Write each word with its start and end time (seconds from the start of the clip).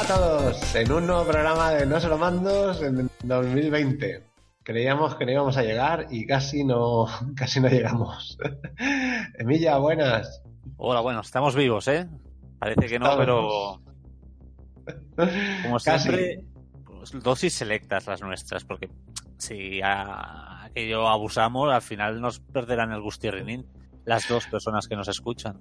Hola 0.00 0.14
a 0.14 0.16
todos, 0.16 0.74
en 0.74 0.92
un 0.92 1.06
nuevo 1.06 1.26
programa 1.26 1.72
de 1.72 1.84
No 1.84 2.00
Solo 2.00 2.16
Mandos 2.16 2.80
en 2.80 3.10
2020. 3.22 4.24
Creíamos 4.62 5.14
que 5.14 5.26
no 5.26 5.32
íbamos 5.32 5.58
a 5.58 5.62
llegar 5.62 6.06
y 6.08 6.26
casi 6.26 6.64
no, 6.64 7.04
casi 7.36 7.60
no 7.60 7.68
llegamos. 7.68 8.38
Emilia, 9.38 9.76
buenas. 9.76 10.42
Hola, 10.78 11.00
bueno, 11.00 11.20
estamos 11.20 11.54
vivos, 11.54 11.86
¿eh? 11.88 12.08
Parece 12.58 12.86
que 12.86 12.98
no, 12.98 13.14
pero 13.18 13.82
como 15.64 15.78
siempre, 15.78 16.44
pues, 16.86 17.12
dosis 17.22 17.52
selectas 17.52 18.06
las 18.06 18.22
nuestras, 18.22 18.64
porque 18.64 18.88
si 19.36 19.82
a 19.82 20.64
aquello 20.64 21.08
abusamos, 21.08 21.70
al 21.70 21.82
final 21.82 22.22
nos 22.22 22.40
perderán 22.40 22.90
el 22.92 23.02
gustirrinín 23.02 23.66
las 24.06 24.26
dos 24.26 24.46
personas 24.46 24.88
que 24.88 24.96
nos 24.96 25.08
escuchan. 25.08 25.60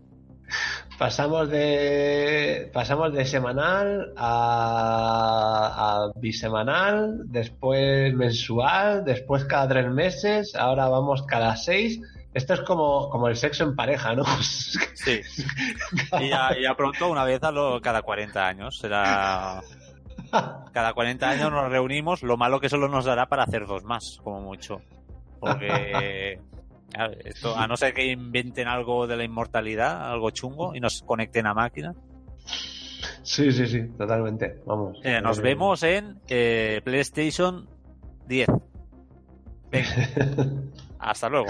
Pasamos 0.98 1.50
de 1.50 2.70
pasamos 2.74 3.14
de 3.14 3.26
semanal 3.26 4.14
a, 4.18 6.12
a, 6.12 6.20
bisemanal, 6.20 7.22
después 7.26 8.14
mensual, 8.14 9.06
después 9.06 9.46
cada 9.46 9.68
tres 9.68 9.90
meses, 9.90 10.56
ahora 10.56 10.88
vamos 10.88 11.24
cada 11.24 11.56
seis. 11.56 12.02
Esto 12.34 12.54
es 12.54 12.62
como, 12.62 13.10
como 13.10 13.28
el 13.28 13.36
sexo 13.36 13.64
en 13.64 13.76
pareja, 13.76 14.14
¿no? 14.14 14.24
Sí. 15.00 15.22
Y 16.20 16.30
ya, 16.30 16.76
pronto, 16.76 17.10
una 17.10 17.24
vez 17.24 17.42
a 17.44 17.52
lo, 17.52 17.80
cada 17.80 18.02
40 18.02 18.46
años. 18.46 18.78
Será. 18.78 19.62
Cada 20.74 20.94
40 20.94 21.30
años 21.30 21.52
nos 21.52 21.72
reunimos, 21.72 22.22
lo 22.22 22.36
malo 22.36 22.60
que 22.60 22.70
solo 22.70 22.90
nos 22.90 23.06
dará 23.06 23.28
para 23.28 23.44
hacer 23.44 23.66
dos 23.66 23.84
más, 23.86 24.20
como 24.24 24.42
mucho. 24.42 24.82
Porque 25.40 26.40
esto, 27.24 27.58
a 27.58 27.68
no 27.68 27.78
ser 27.78 27.94
que 27.94 28.06
inventen 28.06 28.68
algo 28.68 29.08
de 29.08 29.18
la 29.18 29.24
inmortalidad, 29.24 30.12
algo 30.12 30.32
chungo, 30.32 30.76
y 30.76 30.80
nos 30.80 31.02
conecten 31.02 31.46
a 31.48 31.54
máquina. 31.54 31.94
Sí, 33.24 33.52
sí, 33.52 33.68
sí, 33.68 33.84
totalmente. 33.98 34.62
Vamos. 34.66 35.00
Eh, 35.04 35.22
nos 35.22 35.40
vemos 35.40 35.84
en 35.84 36.20
eh, 36.28 36.82
PlayStation 36.84 37.68
10. 38.28 38.48
Venga. 39.72 39.90
Hasta 41.00 41.30
luego. 41.30 41.48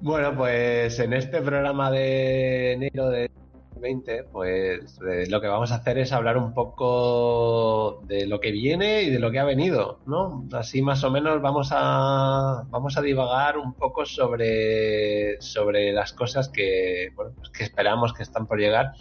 Bueno, 0.00 0.36
pues 0.36 0.98
en 1.00 1.14
este 1.14 1.40
programa 1.40 1.90
de 1.90 2.72
enero 2.72 3.08
de 3.08 3.30
2020, 3.74 4.24
pues 4.24 4.98
eh, 5.08 5.26
lo 5.28 5.40
que 5.40 5.48
vamos 5.48 5.72
a 5.72 5.76
hacer 5.76 5.98
es 5.98 6.12
hablar 6.12 6.36
un 6.36 6.54
poco 6.54 8.02
de 8.06 8.26
lo 8.26 8.40
que 8.40 8.52
viene 8.52 9.02
y 9.02 9.10
de 9.10 9.18
lo 9.18 9.30
que 9.30 9.38
ha 9.38 9.44
venido, 9.44 10.00
¿no? 10.06 10.46
Así 10.52 10.82
más 10.82 11.02
o 11.04 11.10
menos 11.10 11.40
vamos 11.42 11.68
a 11.72 12.64
vamos 12.70 12.96
a 12.96 13.02
divagar 13.02 13.58
un 13.58 13.74
poco 13.74 14.04
sobre 14.04 15.40
sobre 15.40 15.92
las 15.92 16.12
cosas 16.12 16.48
que 16.48 17.12
bueno, 17.16 17.32
pues 17.36 17.50
que 17.50 17.64
esperamos 17.64 18.12
que 18.12 18.22
están 18.22 18.46
por 18.46 18.58
llegar. 18.58 18.92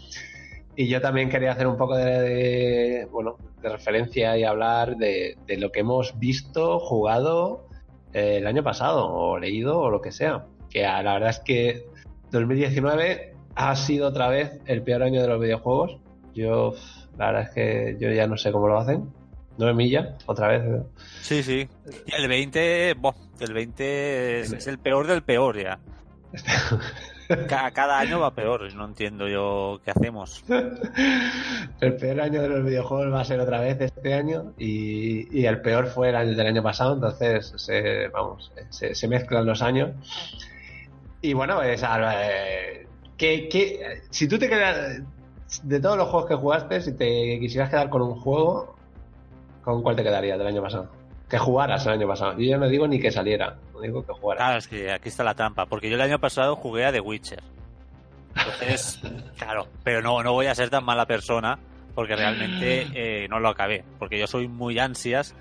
Y 0.75 0.87
yo 0.87 1.01
también 1.01 1.29
quería 1.29 1.51
hacer 1.51 1.67
un 1.67 1.77
poco 1.77 1.95
de, 1.95 2.19
de 2.21 3.05
bueno, 3.11 3.37
de 3.61 3.69
referencia 3.69 4.37
y 4.37 4.43
hablar 4.43 4.97
de, 4.97 5.37
de, 5.45 5.57
lo 5.57 5.71
que 5.71 5.81
hemos 5.81 6.17
visto, 6.17 6.79
jugado 6.79 7.67
eh, 8.11 8.37
el 8.37 8.47
año 8.47 8.63
pasado, 8.63 9.13
o 9.13 9.37
leído, 9.37 9.79
o 9.79 9.91
lo 9.91 10.01
que 10.01 10.11
sea. 10.11 10.47
Que 10.71 10.81
la 10.81 11.13
verdad 11.13 11.29
es 11.29 11.39
que 11.41 11.85
2019 12.31 13.32
ha 13.55 13.75
sido 13.75 14.07
otra 14.07 14.29
vez 14.29 14.59
el 14.65 14.81
peor 14.81 15.03
año 15.03 15.21
de 15.21 15.27
los 15.27 15.39
videojuegos. 15.39 15.97
Yo, 16.33 16.73
la 17.17 17.27
verdad 17.27 17.43
es 17.43 17.49
que 17.51 17.97
yo 17.99 18.11
ya 18.11 18.27
no 18.27 18.37
sé 18.37 18.51
cómo 18.51 18.67
lo 18.67 18.79
hacen. 18.79 19.09
9 19.57 19.73
millas, 19.75 20.07
otra 20.25 20.47
vez. 20.47 20.63
¿no? 20.63 20.85
Sí, 21.21 21.43
sí. 21.43 21.67
Y 22.07 22.15
el 22.15 22.27
20, 22.27 22.95
boh, 22.95 23.15
el 23.39 23.53
20 23.53 24.39
es, 24.41 24.53
es, 24.53 24.67
el 24.67 24.79
peor 24.79 25.07
del 25.07 25.21
peor 25.23 25.61
ya. 25.61 25.79
Cada, 27.47 27.71
cada, 27.71 27.99
año 27.99 28.19
va 28.19 28.35
peor, 28.35 28.71
no 28.75 28.85
entiendo 28.85 29.27
yo 29.27 29.79
qué 29.83 29.91
hacemos. 29.91 30.43
El 31.79 31.95
peor 31.95 32.21
año 32.21 32.41
de 32.41 32.49
los 32.49 32.65
videojuegos 32.65 33.13
va 33.13 33.21
a 33.21 33.25
ser 33.25 33.39
otra 33.39 33.61
vez 33.61 33.79
este 33.79 34.13
año 34.13 34.53
y, 34.57 35.39
y 35.39 35.45
el 35.45 35.61
peor 35.61 35.87
fue 35.87 36.09
el 36.09 36.15
año 36.15 36.35
del 36.35 36.47
año 36.47 36.61
pasado, 36.61 36.93
entonces 36.93 37.53
se, 37.55 38.09
vamos, 38.09 38.51
se, 38.69 38.93
se 38.93 39.07
mezclan 39.07 39.45
los 39.45 39.61
años. 39.61 39.91
Y 41.21 41.33
bueno, 41.33 41.63
es, 41.63 41.81
eh, 41.83 42.87
que, 43.17 43.47
que, 43.49 44.01
si 44.09 44.27
tú 44.27 44.37
te 44.37 44.49
quedas 44.49 45.01
de 45.61 45.79
todos 45.79 45.97
los 45.97 46.09
juegos 46.09 46.29
que 46.29 46.35
jugaste, 46.35 46.81
si 46.81 46.93
te 46.93 47.39
quisieras 47.39 47.69
quedar 47.69 47.89
con 47.89 48.01
un 48.01 48.15
juego, 48.15 48.75
¿con 49.63 49.81
cuál 49.81 49.95
te 49.95 50.03
quedaría 50.03 50.37
del 50.37 50.47
año 50.47 50.61
pasado? 50.61 50.89
Que 51.29 51.37
jugaras 51.37 51.85
el 51.85 51.93
año 51.93 52.07
pasado. 52.07 52.33
Yo 52.33 52.45
ya 52.45 52.57
no 52.57 52.67
digo 52.67 52.87
ni 52.87 52.99
que 52.99 53.11
saliera, 53.11 53.57
no 53.73 53.81
digo 53.81 54.05
que 54.05 54.13
jugaras. 54.13 54.43
Claro, 54.43 54.57
es 54.59 54.67
que 54.67 54.91
aquí 54.91 55.09
está 55.09 55.23
la 55.23 55.35
trampa, 55.35 55.65
porque 55.65 55.89
yo 55.89 55.95
el 55.95 56.01
año 56.01 56.19
pasado 56.19 56.55
jugué 56.55 56.85
a 56.85 56.91
The 56.91 56.99
Witcher. 56.99 57.43
Entonces, 58.35 59.01
claro, 59.37 59.67
pero 59.83 60.01
no, 60.01 60.21
no 60.23 60.33
voy 60.33 60.47
a 60.47 60.55
ser 60.55 60.69
tan 60.69 60.83
mala 60.83 61.05
persona 61.05 61.59
porque 61.95 62.15
realmente 62.15 62.87
eh, 62.93 63.27
no 63.29 63.39
lo 63.39 63.49
acabé, 63.49 63.83
porque 63.99 64.19
yo 64.19 64.27
soy 64.27 64.47
muy 64.47 64.79
ansias 64.79 65.35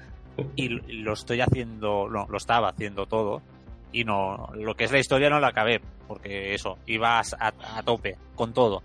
y 0.56 0.68
lo 0.68 1.12
estoy 1.12 1.40
haciendo, 1.40 2.08
no, 2.08 2.26
lo 2.28 2.36
estaba 2.36 2.70
haciendo 2.70 3.06
todo 3.06 3.42
y 3.92 4.04
no, 4.04 4.50
lo 4.54 4.74
que 4.74 4.84
es 4.84 4.92
la 4.92 4.98
historia 4.98 5.30
no 5.30 5.40
la 5.40 5.48
acabé, 5.48 5.80
porque 6.08 6.54
eso, 6.54 6.78
iba 6.86 7.18
a, 7.18 7.22
a, 7.38 7.78
a 7.78 7.82
tope 7.82 8.16
con 8.34 8.52
todo. 8.52 8.82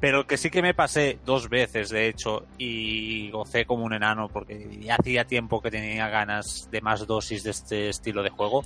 Pero 0.00 0.26
que 0.26 0.36
sí 0.36 0.50
que 0.50 0.62
me 0.62 0.74
pasé 0.74 1.18
dos 1.24 1.48
veces, 1.48 1.90
de 1.90 2.08
hecho, 2.08 2.46
y 2.56 3.30
gocé 3.30 3.64
como 3.64 3.84
un 3.84 3.92
enano, 3.92 4.28
porque 4.28 4.78
ya 4.80 4.96
hacía 4.96 5.24
tiempo 5.24 5.60
que 5.60 5.70
tenía 5.70 6.08
ganas 6.08 6.68
de 6.70 6.80
más 6.80 7.06
dosis 7.06 7.44
de 7.44 7.50
este 7.50 7.88
estilo 7.90 8.22
de 8.22 8.30
juego, 8.30 8.64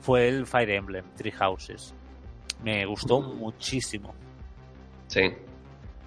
fue 0.00 0.28
el 0.28 0.46
Fire 0.46 0.70
Emblem, 0.70 1.04
Three 1.16 1.32
Houses. 1.32 1.94
Me 2.62 2.84
gustó 2.86 3.20
muchísimo. 3.20 4.14
Sí. 5.06 5.32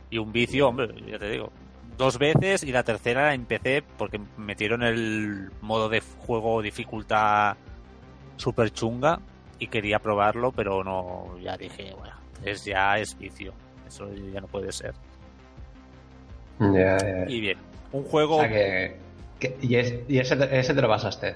Y 0.10 0.18
un 0.18 0.32
vicio, 0.32 0.68
hombre, 0.68 0.94
ya 1.06 1.20
te 1.20 1.30
digo, 1.30 1.52
dos 1.98 2.18
veces 2.18 2.64
y 2.64 2.72
la 2.72 2.84
tercera 2.84 3.24
la 3.24 3.34
empecé 3.34 3.84
porque 3.98 4.20
metieron 4.38 4.84
el 4.84 5.52
modo 5.62 5.90
de 5.90 6.02
juego 6.02 6.62
dificultad 6.62 7.58
super 8.38 8.72
chunga 8.72 9.20
y 9.60 9.68
quería 9.68 10.00
probarlo, 10.00 10.52
pero 10.52 10.84
no, 10.84 11.38
ya 11.40 11.58
dije, 11.58 11.94
bueno, 11.98 12.16
es 12.44 12.64
ya 12.64 12.98
es 12.98 13.18
vicio. 13.18 13.54
Eso 13.88 14.10
ya 14.14 14.42
no 14.42 14.48
puede 14.48 14.72
ser. 14.72 14.94
Ya, 16.60 16.98
ya. 16.98 17.26
Y 17.28 17.42
bien, 17.42 17.58
un 17.92 18.04
juego. 18.04 18.38
O 18.38 18.40
sea 18.40 18.50
que, 18.50 18.96
que, 19.40 19.58
y, 19.62 19.76
es, 19.76 19.96
y 20.08 20.20
ese, 20.20 20.36
ese, 20.60 20.74
te 20.74 20.82
lo 20.82 20.88
pasaste. 20.88 21.36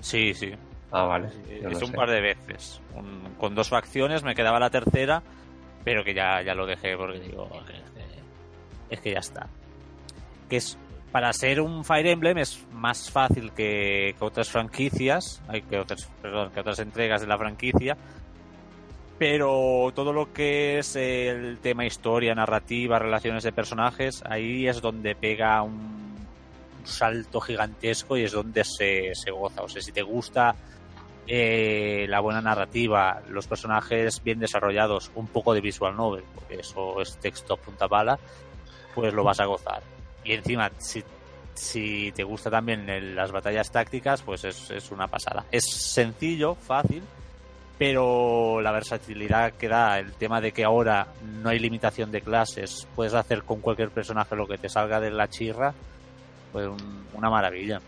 Sí, 0.00 0.32
sí. 0.34 0.52
Ah, 0.90 1.04
vale. 1.04 1.28
Es 1.50 1.82
un 1.82 1.88
sé. 1.88 1.96
par 1.96 2.10
de 2.10 2.20
veces. 2.20 2.80
Un, 2.94 3.34
con 3.38 3.54
dos 3.54 3.68
facciones, 3.68 4.22
me 4.22 4.34
quedaba 4.34 4.58
la 4.58 4.70
tercera, 4.70 5.22
pero 5.84 6.04
que 6.04 6.14
ya, 6.14 6.42
ya 6.42 6.54
lo 6.54 6.66
dejé 6.66 6.96
porque 6.96 7.20
digo, 7.20 7.48
es 7.52 7.64
que, 7.64 8.94
es 8.94 9.00
que 9.00 9.12
ya 9.12 9.18
está. 9.18 9.48
Que 10.48 10.56
es 10.56 10.78
para 11.16 11.32
ser 11.32 11.62
un 11.62 11.82
Fire 11.82 12.08
Emblem 12.08 12.36
es 12.36 12.62
más 12.74 13.10
fácil 13.10 13.50
que, 13.52 14.14
otras 14.20 14.50
franquicias, 14.50 15.40
que 15.70 15.78
otras, 15.78 16.78
entregas 16.78 17.22
de 17.22 17.26
la 17.26 17.38
franquicia, 17.38 17.96
pero 19.16 19.90
todo 19.94 20.12
lo 20.12 20.34
que 20.34 20.78
es 20.78 20.94
el 20.94 21.56
tema 21.62 21.86
historia, 21.86 22.34
narrativa, 22.34 22.98
relaciones 22.98 23.44
de 23.44 23.52
personajes, 23.52 24.22
ahí 24.26 24.68
es 24.68 24.82
donde 24.82 25.14
pega 25.14 25.62
un, 25.62 26.18
salto 26.84 27.40
gigantesco 27.40 28.18
y 28.18 28.24
es 28.24 28.32
donde 28.32 28.62
se, 28.62 29.30
goza. 29.30 29.62
O 29.62 29.70
sea, 29.70 29.80
si 29.80 29.92
te 29.92 30.02
gusta 30.02 30.54
eh, 31.26 32.04
la 32.10 32.20
buena 32.20 32.42
narrativa, 32.42 33.22
los 33.30 33.46
personajes 33.46 34.22
bien 34.22 34.38
desarrollados, 34.38 35.10
un 35.14 35.28
poco 35.28 35.54
de 35.54 35.62
visual 35.62 35.96
novel, 35.96 36.24
porque 36.34 36.56
eso 36.56 37.00
es 37.00 37.16
texto 37.16 37.56
punta 37.56 37.86
bala, 37.86 38.18
pues 38.94 39.14
lo 39.14 39.24
vas 39.24 39.40
a 39.40 39.46
gozar. 39.46 39.95
Y 40.26 40.32
encima, 40.32 40.70
si, 41.54 42.12
te 42.12 42.24
gusta 42.24 42.50
también 42.50 43.14
las 43.14 43.30
batallas 43.30 43.70
tácticas, 43.70 44.22
pues 44.22 44.44
es, 44.44 44.90
una 44.90 45.06
pasada. 45.06 45.44
Es 45.52 45.64
sencillo, 45.64 46.54
fácil, 46.54 47.02
pero 47.78 48.60
la 48.60 48.72
versatilidad 48.72 49.52
que 49.52 49.68
da, 49.68 49.98
el 49.98 50.12
tema 50.12 50.40
de 50.40 50.52
que 50.52 50.64
ahora 50.64 51.06
no 51.42 51.48
hay 51.48 51.58
limitación 51.58 52.10
de 52.10 52.20
clases, 52.20 52.86
puedes 52.96 53.14
hacer 53.14 53.44
con 53.44 53.60
cualquier 53.60 53.90
personaje 53.90 54.34
lo 54.34 54.46
que 54.46 54.58
te 54.58 54.68
salga 54.68 55.00
de 55.00 55.10
la 55.10 55.28
chirra, 55.28 55.72
pues 56.52 56.66
un, 56.66 57.06
una 57.14 57.30
maravilla. 57.30 57.80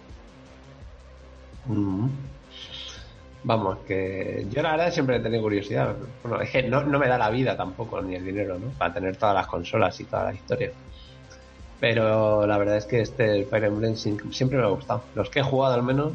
Mm. 1.67 2.09
Vamos, 3.45 3.79
que 3.87 4.47
yo 4.51 4.63
la 4.63 4.73
verdad 4.73 4.93
siempre 4.93 5.17
he 5.17 5.21
tenido 5.21 5.43
curiosidad. 5.43 5.95
Bueno, 6.23 6.41
es 6.41 6.51
que 6.51 6.63
no, 6.65 6.83
me 6.83 7.09
da 7.09 7.17
la 7.17 7.31
vida 7.31 7.57
tampoco, 7.57 8.03
ni 8.03 8.17
el 8.17 8.25
dinero, 8.25 8.59
¿no? 8.59 8.69
Para 8.71 8.93
tener 8.93 9.17
todas 9.17 9.35
las 9.35 9.47
consolas 9.47 9.99
y 10.01 10.05
toda 10.05 10.25
la 10.25 10.35
historia. 10.35 10.73
Pero 11.81 12.47
la 12.47 12.59
verdad 12.59 12.77
es 12.77 12.87
que 12.87 13.01
este 13.01 13.45
Fire 13.45 13.65
Emblem 13.65 13.97
siempre 13.97 14.59
me 14.59 14.65
ha 14.65 14.69
gustado. 14.69 15.05
Los 15.15 15.31
que 15.31 15.41
he 15.41 15.43
jugado 15.43 15.75
al 15.75 15.83
menos 15.83 16.13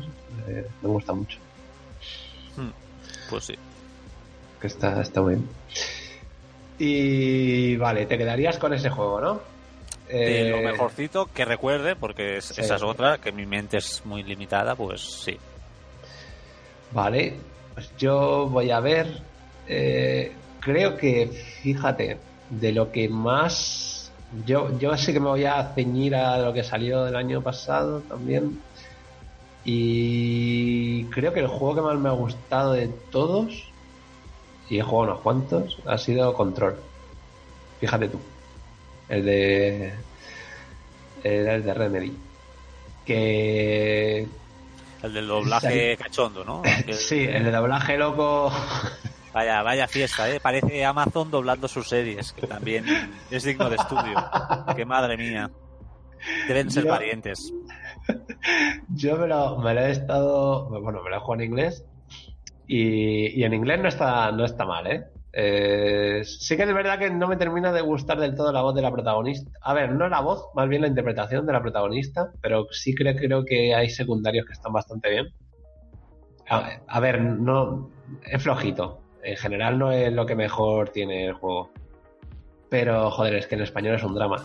eh, 0.48 0.68
me 0.82 0.90
gusta 0.90 1.14
mucho. 1.14 1.40
Hmm. 2.58 2.72
Pues 3.30 3.46
sí. 3.46 3.56
Que 4.60 4.68
está, 4.68 5.02
está 5.02 5.22
bien. 5.22 5.48
Y 6.78 7.78
vale, 7.78 8.06
te 8.06 8.18
quedarías 8.18 8.58
con 8.58 8.74
ese 8.74 8.90
juego, 8.90 9.22
¿no? 9.22 9.42
De 10.10 10.48
eh... 10.48 10.50
lo 10.50 10.58
mejorcito 10.58 11.28
que 11.34 11.46
recuerde, 11.46 11.96
porque 11.96 12.38
es, 12.38 12.46
sí. 12.46 12.62
esa 12.62 12.76
es 12.76 12.84
otra, 12.84 13.20
que 13.20 13.32
mi 13.32 13.46
mente 13.46 13.78
es 13.78 14.06
muy 14.06 14.24
limitada, 14.24 14.76
pues 14.76 15.02
sí. 15.02 15.38
Vale, 16.92 17.36
pues 17.74 17.90
yo 17.98 18.48
voy 18.48 18.70
a 18.72 18.80
ver. 18.80 19.22
Eh, 19.68 20.34
creo 20.60 20.98
que, 20.98 21.28
fíjate, 21.62 22.18
de 22.50 22.72
lo 22.74 22.92
que 22.92 23.08
más 23.08 23.93
yo, 24.46 24.78
yo 24.80 24.98
sí 24.98 25.14
que 25.14 25.20
me 25.20 25.30
voy 25.30 25.46
a 25.46 25.74
ceñir 25.76 26.16
a 26.16 26.38
lo 26.38 26.54
que 26.54 26.64
salió 26.64 27.04
del 27.06 27.16
año 27.16 27.42
pasado 27.42 28.02
también. 28.02 28.60
Y 29.66 31.06
creo 31.06 31.34
que 31.34 31.40
el 31.40 31.48
juego 31.48 31.76
que 31.76 31.82
más 31.82 31.98
me 31.98 32.10
ha 32.10 32.14
gustado 32.14 32.74
de 32.74 32.88
todos, 33.12 33.72
y 34.70 34.80
he 34.80 34.82
jugado 34.82 35.12
unos 35.12 35.22
cuantos, 35.22 35.78
ha 35.86 35.98
sido 35.98 36.34
Control. 36.34 36.76
Fíjate 37.80 38.10
tú. 38.10 38.20
El 39.10 39.26
de. 39.26 39.94
El 41.24 41.64
de 41.64 41.74
Remedy. 41.74 42.14
Que. 43.06 44.28
El 45.02 45.14
del 45.14 45.28
doblaje 45.28 45.98
cachondo, 45.98 46.44
¿no? 46.44 46.62
sí, 46.92 47.26
el 47.26 47.44
de 47.44 47.52
doblaje 47.52 47.98
loco. 47.98 48.52
Vaya, 49.34 49.64
vaya 49.64 49.88
fiesta, 49.88 50.30
¿eh? 50.30 50.40
Parece 50.40 50.86
Amazon 50.86 51.32
doblando 51.32 51.68
sus 51.68 51.90
series, 51.90 52.32
que 52.34 52.46
también 52.46 52.86
es 53.32 53.44
digno 53.44 53.68
de 53.68 53.78
estudio. 53.78 54.16
¡Qué 54.76 54.86
madre 54.86 55.18
mía! 55.18 55.50
Deben 56.48 56.70
ser 56.70 56.88
parientes. 56.88 57.52
Yo 58.90 59.18
me 59.18 59.28
lo, 59.28 59.58
me 59.58 59.74
lo, 59.74 59.82
he 59.82 59.92
estado. 59.92 60.70
Bueno, 60.70 61.02
me 61.02 61.10
lo 61.10 61.16
he 61.16 61.20
jugado 61.20 61.42
en 61.42 61.50
inglés. 61.50 61.84
Y, 62.68 63.40
y 63.40 63.44
en 63.44 63.54
inglés 63.54 63.80
no 63.82 63.88
está, 63.88 64.32
no 64.32 64.46
está 64.46 64.66
mal, 64.66 64.86
¿eh? 64.86 65.04
¿eh? 65.34 66.22
Sí 66.24 66.56
que 66.56 66.64
es 66.64 66.74
verdad 66.74 67.00
que 67.00 67.10
no 67.10 67.28
me 67.28 67.36
termina 67.36 67.74
de 67.74 67.82
gustar 67.82 68.20
del 68.20 68.36
todo 68.36 68.52
la 68.54 68.62
voz 68.62 68.76
de 68.76 68.84
la 68.84 68.92
protagonista. 68.92 69.52
A 69.62 69.74
ver, 69.74 69.94
no 69.94 70.08
la 70.10 70.22
voz, 70.22 70.46
más 70.54 70.70
bien 70.70 70.84
la 70.84 70.88
interpretación 70.88 71.48
de 71.48 71.54
la 71.54 71.62
protagonista, 71.62 72.32
pero 72.40 72.68
sí 72.72 72.94
creo, 72.94 73.16
creo 73.16 73.44
que 73.44 73.74
hay 73.74 73.90
secundarios 73.90 74.46
que 74.46 74.54
están 74.54 74.74
bastante 74.74 75.10
bien. 75.10 75.28
A, 76.48 76.70
a 76.88 77.00
ver, 77.00 77.20
no. 77.20 77.90
Es 78.24 78.44
flojito 78.44 79.04
en 79.24 79.38
general 79.38 79.80
no 79.80 79.92
es 79.92 80.12
lo 80.12 80.26
que 80.26 80.36
mejor 80.36 80.90
tiene 80.90 81.28
el 81.28 81.34
juego. 81.34 81.72
Pero, 82.70 83.12
joder, 83.12 83.36
es 83.36 83.48
que 83.48 83.56
en 83.56 83.62
español 83.62 83.96
es 83.96 84.04
un 84.04 84.16
drama. 84.16 84.44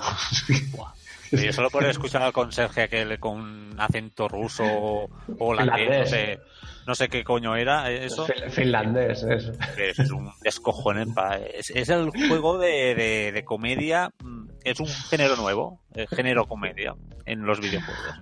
yo 1.32 1.52
solo 1.52 1.70
por 1.70 1.84
escuchar 1.84 2.22
al 2.22 2.32
conserje 2.32 2.82
aquel 2.82 3.19
con 3.19 3.40
un 3.40 3.75
acento 3.78 4.28
ruso 4.28 4.64
o 4.64 5.08
holandés, 5.38 6.00
no 6.00 6.06
sé, 6.06 6.40
no 6.86 6.94
sé 6.94 7.08
qué 7.08 7.25
coño 7.25 7.56
era 7.56 7.90
eso. 7.90 8.26
Finlandés, 8.50 9.22
eso. 9.22 9.52
Es 9.76 10.10
un 10.10 10.30
descojone. 10.42 11.06
Es, 11.54 11.70
es 11.70 11.88
el 11.88 12.10
juego 12.10 12.58
de, 12.58 13.32
de, 13.32 13.44
comedia, 13.44 14.10
mm, 14.22 14.48
es 14.64 14.78
un 14.81 14.88
género 14.88 15.36
nuevo, 15.36 15.81
el 15.94 16.06
género 16.08 16.46
comedia 16.46 16.94
en 17.24 17.44
los 17.44 17.60
videojuegos. 17.60 18.20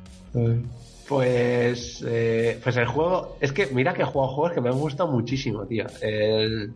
Pues, 1.08 2.05
eh, 2.06 2.58
pues 2.62 2.76
el 2.76 2.87
juego. 2.87 3.37
Es 3.41 3.53
que 3.53 3.67
mira 3.67 3.94
que 3.94 4.03
he 4.03 4.05
jugado 4.05 4.32
juegos 4.32 4.53
que 4.53 4.61
me 4.61 4.70
han 4.70 4.79
gustado 4.79 5.11
muchísimo, 5.11 5.64
tío. 5.67 5.87
El. 6.00 6.75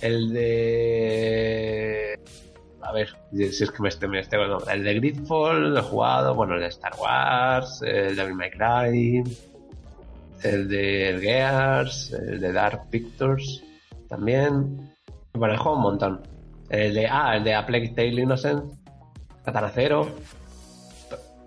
El 0.00 0.32
de. 0.32 2.20
A 2.82 2.92
ver, 2.92 3.08
si 3.32 3.64
es 3.64 3.70
que 3.70 3.82
me 3.82 3.88
estoy, 3.88 4.08
me 4.08 4.20
estoy 4.20 4.38
El 4.72 4.84
de 4.84 4.94
Gridfall 4.94 5.76
he 5.76 5.82
jugado, 5.82 6.34
bueno, 6.34 6.54
el 6.54 6.60
de 6.60 6.68
Star 6.68 6.94
Wars, 6.98 7.82
el 7.82 8.16
de 8.16 8.32
May 8.32 8.50
Cry, 8.50 9.24
el 10.42 10.68
de 10.68 11.18
Gears, 11.20 12.12
el 12.12 12.40
de 12.40 12.52
Dark 12.52 12.88
Pictures 12.90 13.62
también. 14.08 14.90
Bueno, 15.34 15.54
he 15.54 15.58
jugado 15.58 15.76
un 15.76 15.82
montón. 15.82 16.22
El 16.70 16.94
de. 16.94 17.08
Ah, 17.08 17.36
el 17.36 17.44
de 17.44 17.54
A 17.54 17.66
Plague 17.66 17.88
Tale 17.88 18.22
Innocent, 18.22 18.72
Katana 19.44 19.70
Zero. 19.70 20.08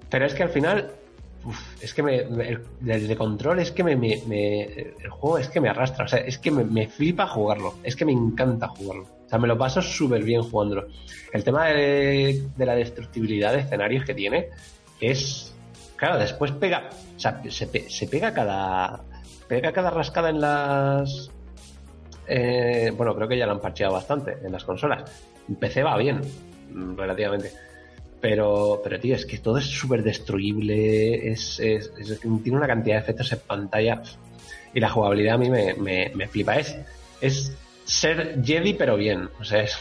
Pero 0.09 0.25
es 0.25 0.33
que 0.33 0.43
al 0.43 0.49
final 0.49 0.91
es 1.81 1.93
que 1.93 2.03
me, 2.03 2.17
el, 2.17 3.07
de 3.07 3.15
control 3.15 3.59
es 3.59 3.71
que 3.71 3.83
me, 3.83 3.93
el 3.93 5.09
juego 5.09 5.37
es 5.37 5.49
que 5.49 5.59
me 5.59 5.69
arrastra, 5.69 6.05
o 6.05 6.07
sea, 6.07 6.19
es 6.19 6.37
que 6.37 6.51
me, 6.51 6.87
flipa 6.87 7.27
jugarlo, 7.27 7.75
es 7.83 7.95
que 7.95 8.05
me 8.05 8.11
encanta 8.11 8.67
jugarlo, 8.67 9.03
o 9.03 9.29
sea, 9.29 9.39
me 9.39 9.47
lo 9.47 9.57
paso 9.57 9.81
súper 9.81 10.23
bien 10.23 10.43
jugándolo. 10.43 10.87
El 11.33 11.43
tema 11.43 11.67
de, 11.67 12.47
la 12.57 12.75
destructibilidad 12.75 13.53
de 13.53 13.59
escenarios 13.59 14.05
que 14.05 14.13
tiene 14.13 14.49
es, 14.99 15.55
claro, 15.95 16.19
después 16.19 16.51
pega, 16.51 16.89
o 17.15 17.19
sea, 17.19 17.41
se, 17.49 17.67
pega 18.07 18.33
cada, 18.33 19.01
pega 19.47 19.71
cada 19.71 19.89
rascada 19.89 20.29
en 20.29 20.41
las, 20.41 21.31
eh, 22.27 22.91
bueno, 22.95 23.15
creo 23.15 23.27
que 23.27 23.37
ya 23.37 23.47
lo 23.47 23.53
han 23.53 23.61
parcheado 23.61 23.93
bastante 23.93 24.37
en 24.43 24.51
las 24.51 24.63
consolas. 24.63 25.11
En 25.49 25.55
PC 25.55 25.81
va 25.81 25.97
bien, 25.97 26.21
relativamente 26.95 27.51
pero, 28.21 28.79
pero 28.83 28.99
tío, 28.99 29.15
es 29.15 29.25
que 29.25 29.39
todo 29.39 29.57
es 29.57 29.65
súper 29.65 30.03
destruible, 30.03 31.31
es, 31.31 31.59
es, 31.59 31.91
tiene 32.21 32.57
una 32.57 32.67
cantidad 32.67 32.97
de 32.97 33.01
efectos 33.01 33.31
en 33.31 33.39
pantalla 33.39 34.03
y 34.73 34.79
la 34.79 34.89
jugabilidad 34.89 35.35
a 35.35 35.37
mí 35.39 35.49
me, 35.49 35.73
me, 35.73 36.11
me 36.13 36.27
flipa. 36.27 36.57
Es, 36.57 36.77
es 37.19 37.57
ser 37.83 38.39
Jedi 38.43 38.75
pero 38.75 38.95
bien, 38.95 39.27
o 39.39 39.43
sea, 39.43 39.63
es... 39.63 39.75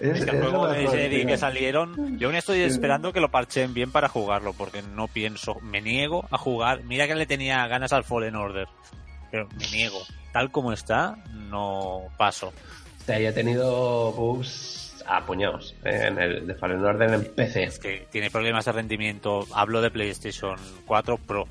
es, 0.00 0.20
el 0.20 0.40
juego 0.40 0.68
de 0.68 0.86
Jedi 0.86 1.24
que 1.24 1.38
salieron, 1.38 2.18
yo 2.18 2.28
aún 2.28 2.36
estoy 2.36 2.60
esperando 2.60 3.12
que 3.12 3.20
lo 3.20 3.30
parchen 3.30 3.72
bien 3.72 3.90
para 3.90 4.10
jugarlo, 4.10 4.52
porque 4.52 4.82
no 4.82 5.08
pienso, 5.08 5.58
me 5.60 5.80
niego 5.80 6.26
a 6.30 6.36
jugar. 6.36 6.84
Mira 6.84 7.06
que 7.06 7.14
le 7.14 7.26
tenía 7.26 7.66
ganas 7.68 7.94
al 7.94 8.04
Fallen 8.04 8.36
Order, 8.36 8.68
pero 9.30 9.48
me 9.48 9.66
niego. 9.70 10.00
Tal 10.32 10.50
como 10.50 10.72
está, 10.72 11.16
no 11.32 12.02
paso. 12.18 12.52
O 13.00 13.04
sea, 13.06 13.18
ya 13.18 13.30
he 13.30 13.32
tenido 13.32 14.12
bugs 14.12 14.83
apuñados 15.06 15.74
en 15.84 16.18
el 16.18 16.46
de 16.46 16.54
Fallen 16.54 16.84
Order 16.84 17.14
en 17.14 17.24
PC. 17.24 17.64
Es 17.64 17.78
que 17.78 18.06
tiene 18.10 18.30
problemas 18.30 18.64
de 18.64 18.72
rendimiento. 18.72 19.46
Hablo 19.52 19.80
de 19.80 19.90
PlayStation 19.90 20.56
4 20.86 21.18
Pro. 21.18 21.46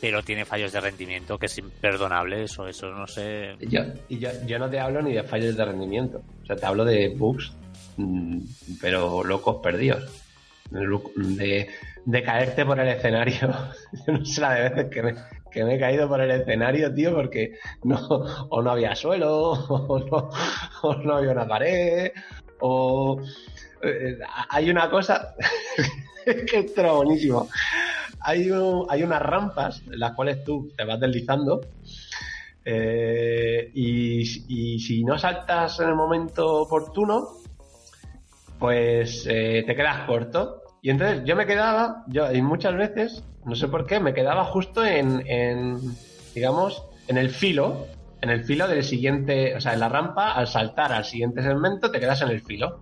Pero 0.00 0.22
tiene 0.22 0.44
fallos 0.44 0.72
de 0.72 0.80
rendimiento 0.80 1.38
que 1.38 1.46
es 1.46 1.58
imperdonable. 1.58 2.44
Eso, 2.44 2.66
eso 2.66 2.90
no 2.90 3.06
sé. 3.06 3.56
Yo, 3.60 3.82
y 4.08 4.18
yo, 4.18 4.30
yo 4.46 4.58
no 4.58 4.68
te 4.68 4.80
hablo 4.80 5.00
ni 5.02 5.12
de 5.12 5.22
fallos 5.22 5.56
de 5.56 5.64
rendimiento. 5.64 6.22
O 6.42 6.46
sea, 6.46 6.56
te 6.56 6.66
hablo 6.66 6.84
de 6.84 7.08
bugs, 7.10 7.52
mm, 7.96 8.40
pero 8.80 9.22
locos 9.22 9.60
perdidos. 9.62 10.10
De, 10.70 11.68
de 12.04 12.22
caerte 12.22 12.64
por 12.64 12.80
el 12.80 12.88
escenario. 12.88 13.54
yo 14.06 14.12
no 14.12 14.24
sé 14.24 14.40
la 14.40 14.54
de 14.54 14.70
veces 14.70 14.90
que 14.90 15.02
me, 15.02 15.14
que 15.52 15.64
me 15.64 15.74
he 15.74 15.78
caído 15.78 16.08
por 16.08 16.20
el 16.20 16.30
escenario, 16.30 16.92
tío, 16.94 17.14
porque 17.14 17.58
no, 17.84 17.98
o 18.48 18.62
no 18.62 18.70
había 18.70 18.94
suelo, 18.94 19.52
o 19.52 20.94
no, 20.96 21.14
había 21.14 21.32
una 21.32 21.46
pared, 21.46 22.12
o 22.60 23.20
eh, 23.82 24.18
hay 24.50 24.70
una 24.70 24.90
cosa 24.90 25.34
que 26.24 26.58
está 26.58 26.92
buenísimo. 26.92 27.48
Hay, 28.20 28.50
hay 28.88 29.02
unas 29.02 29.22
rampas 29.22 29.82
en 29.90 29.98
las 29.98 30.12
cuales 30.12 30.44
tú 30.44 30.70
te 30.76 30.84
vas 30.84 31.00
deslizando 31.00 31.60
eh, 32.64 33.70
y, 33.74 34.24
si 34.78 35.04
no 35.04 35.18
saltas 35.18 35.80
en 35.80 35.88
el 35.88 35.94
momento 35.94 36.62
oportuno, 36.62 37.28
pues 38.58 39.26
eh, 39.28 39.64
te 39.66 39.74
quedas 39.74 40.06
corto. 40.06 40.62
Y 40.80 40.90
entonces 40.90 41.22
yo 41.24 41.36
me 41.36 41.46
quedaba, 41.46 42.04
yo 42.08 42.32
y 42.32 42.42
muchas 42.42 42.76
veces 42.76 43.24
no 43.44 43.54
sé 43.54 43.68
por 43.68 43.86
qué, 43.86 44.00
me 44.00 44.14
quedaba 44.14 44.44
justo 44.44 44.84
en, 44.84 45.24
en, 45.26 45.78
digamos, 46.34 46.84
en 47.08 47.18
el 47.18 47.30
filo, 47.30 47.86
en 48.20 48.30
el 48.30 48.44
filo 48.44 48.68
del 48.68 48.84
siguiente, 48.84 49.56
o 49.56 49.60
sea, 49.60 49.74
en 49.74 49.80
la 49.80 49.88
rampa, 49.88 50.32
al 50.32 50.46
saltar 50.46 50.92
al 50.92 51.04
siguiente 51.04 51.42
segmento, 51.42 51.90
te 51.90 52.00
quedas 52.00 52.22
en 52.22 52.28
el 52.28 52.40
filo. 52.40 52.80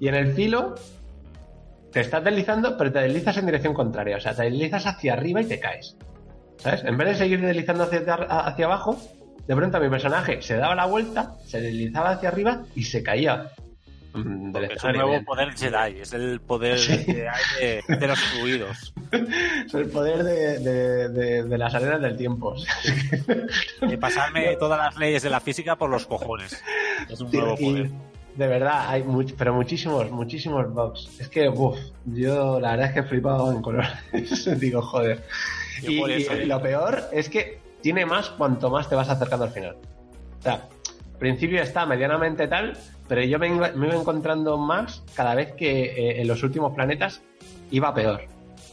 Y 0.00 0.08
en 0.08 0.14
el 0.14 0.32
filo 0.32 0.74
te 1.92 2.00
estás 2.00 2.24
deslizando, 2.24 2.76
pero 2.76 2.92
te 2.92 3.00
deslizas 3.00 3.36
en 3.36 3.46
dirección 3.46 3.74
contraria, 3.74 4.16
o 4.16 4.20
sea, 4.20 4.34
te 4.34 4.42
deslizas 4.42 4.86
hacia 4.86 5.12
arriba 5.12 5.42
y 5.42 5.46
te 5.46 5.60
caes. 5.60 5.96
¿Sabes? 6.56 6.84
En 6.84 6.96
vez 6.96 7.08
de 7.08 7.14
seguir 7.16 7.40
deslizando 7.40 7.84
hacia, 7.84 8.14
hacia 8.14 8.64
abajo, 8.64 8.98
de 9.46 9.54
pronto 9.54 9.78
mi 9.80 9.90
personaje 9.90 10.40
se 10.40 10.56
daba 10.56 10.74
la 10.74 10.86
vuelta, 10.86 11.36
se 11.44 11.60
deslizaba 11.60 12.10
hacia 12.10 12.30
arriba 12.30 12.62
y 12.74 12.84
se 12.84 13.02
caía. 13.02 13.50
Mm, 14.14 14.56
es 14.56 14.84
un 14.84 14.92
nuevo 14.92 15.24
poder 15.24 15.56
Jedi, 15.56 16.00
es 16.00 16.12
el 16.12 16.40
poder 16.40 16.78
de, 16.78 18.06
los 18.06 18.20
fluidos. 18.20 18.94
Es 19.66 19.74
el 19.74 19.88
poder 19.90 20.22
de, 20.22 21.58
las 21.58 21.74
arenas 21.74 22.00
del 22.00 22.16
tiempo. 22.16 22.54
De 23.80 23.98
pasarme 23.98 24.54
todas 24.56 24.78
las 24.78 24.96
leyes 24.96 25.22
de 25.22 25.30
la 25.30 25.40
física 25.40 25.76
por 25.76 25.90
los 25.90 26.06
cojones. 26.06 26.62
Es 27.08 27.20
un 27.20 27.30
nuevo 27.32 27.56
poder. 27.56 27.90
de 28.36 28.46
verdad, 28.46 28.88
hay 28.88 29.04
pero 29.36 29.52
muchísimos, 29.52 30.10
muchísimos 30.12 30.72
bugs. 30.72 31.20
Es 31.20 31.28
que, 31.28 31.48
uff, 31.48 31.76
yo 32.06 32.60
la 32.60 32.72
verdad 32.72 32.86
es 32.86 32.92
que 32.94 33.00
he 33.00 33.04
flipado 33.04 33.50
en 33.50 33.62
color. 33.62 33.84
Digo, 34.58 34.80
joder. 34.80 35.24
Y, 35.82 36.44
lo 36.46 36.62
peor 36.62 37.02
es 37.12 37.28
que 37.28 37.58
tiene 37.80 38.06
más 38.06 38.30
cuanto 38.30 38.70
más 38.70 38.88
te 38.88 38.94
vas 38.94 39.08
acercando 39.08 39.44
al 39.44 39.50
final. 39.50 39.76
O 40.38 40.42
sea, 40.42 40.54
al 40.54 41.18
principio 41.18 41.60
está 41.60 41.84
medianamente 41.84 42.46
tal, 42.46 42.76
pero 43.08 43.22
yo 43.22 43.38
me, 43.38 43.48
iba 43.48 43.68
encontrando 43.68 44.56
más 44.56 45.02
cada 45.14 45.34
vez 45.34 45.52
que 45.52 45.84
eh, 45.84 46.20
en 46.20 46.28
los 46.28 46.42
últimos 46.42 46.74
planetas 46.74 47.22
iba 47.70 47.94
peor. 47.94 48.22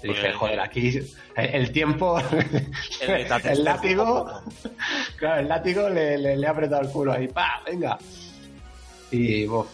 dije, 0.02 0.32
joder, 0.34 0.60
aquí 0.60 1.00
el, 1.36 1.72
tiempo, 1.72 2.20
el, 3.02 3.64
látigo, 3.64 4.42
claro, 5.18 5.42
el 5.42 5.48
látigo 5.48 5.90
le, 5.90 6.18
le, 6.18 6.48
ha 6.48 6.52
apretado 6.52 6.82
el 6.82 6.90
culo 6.90 7.14
ahí, 7.14 7.28
¡pa! 7.28 7.62
Venga. 7.66 7.98
Y, 9.12 9.46
bueno. 9.46 9.68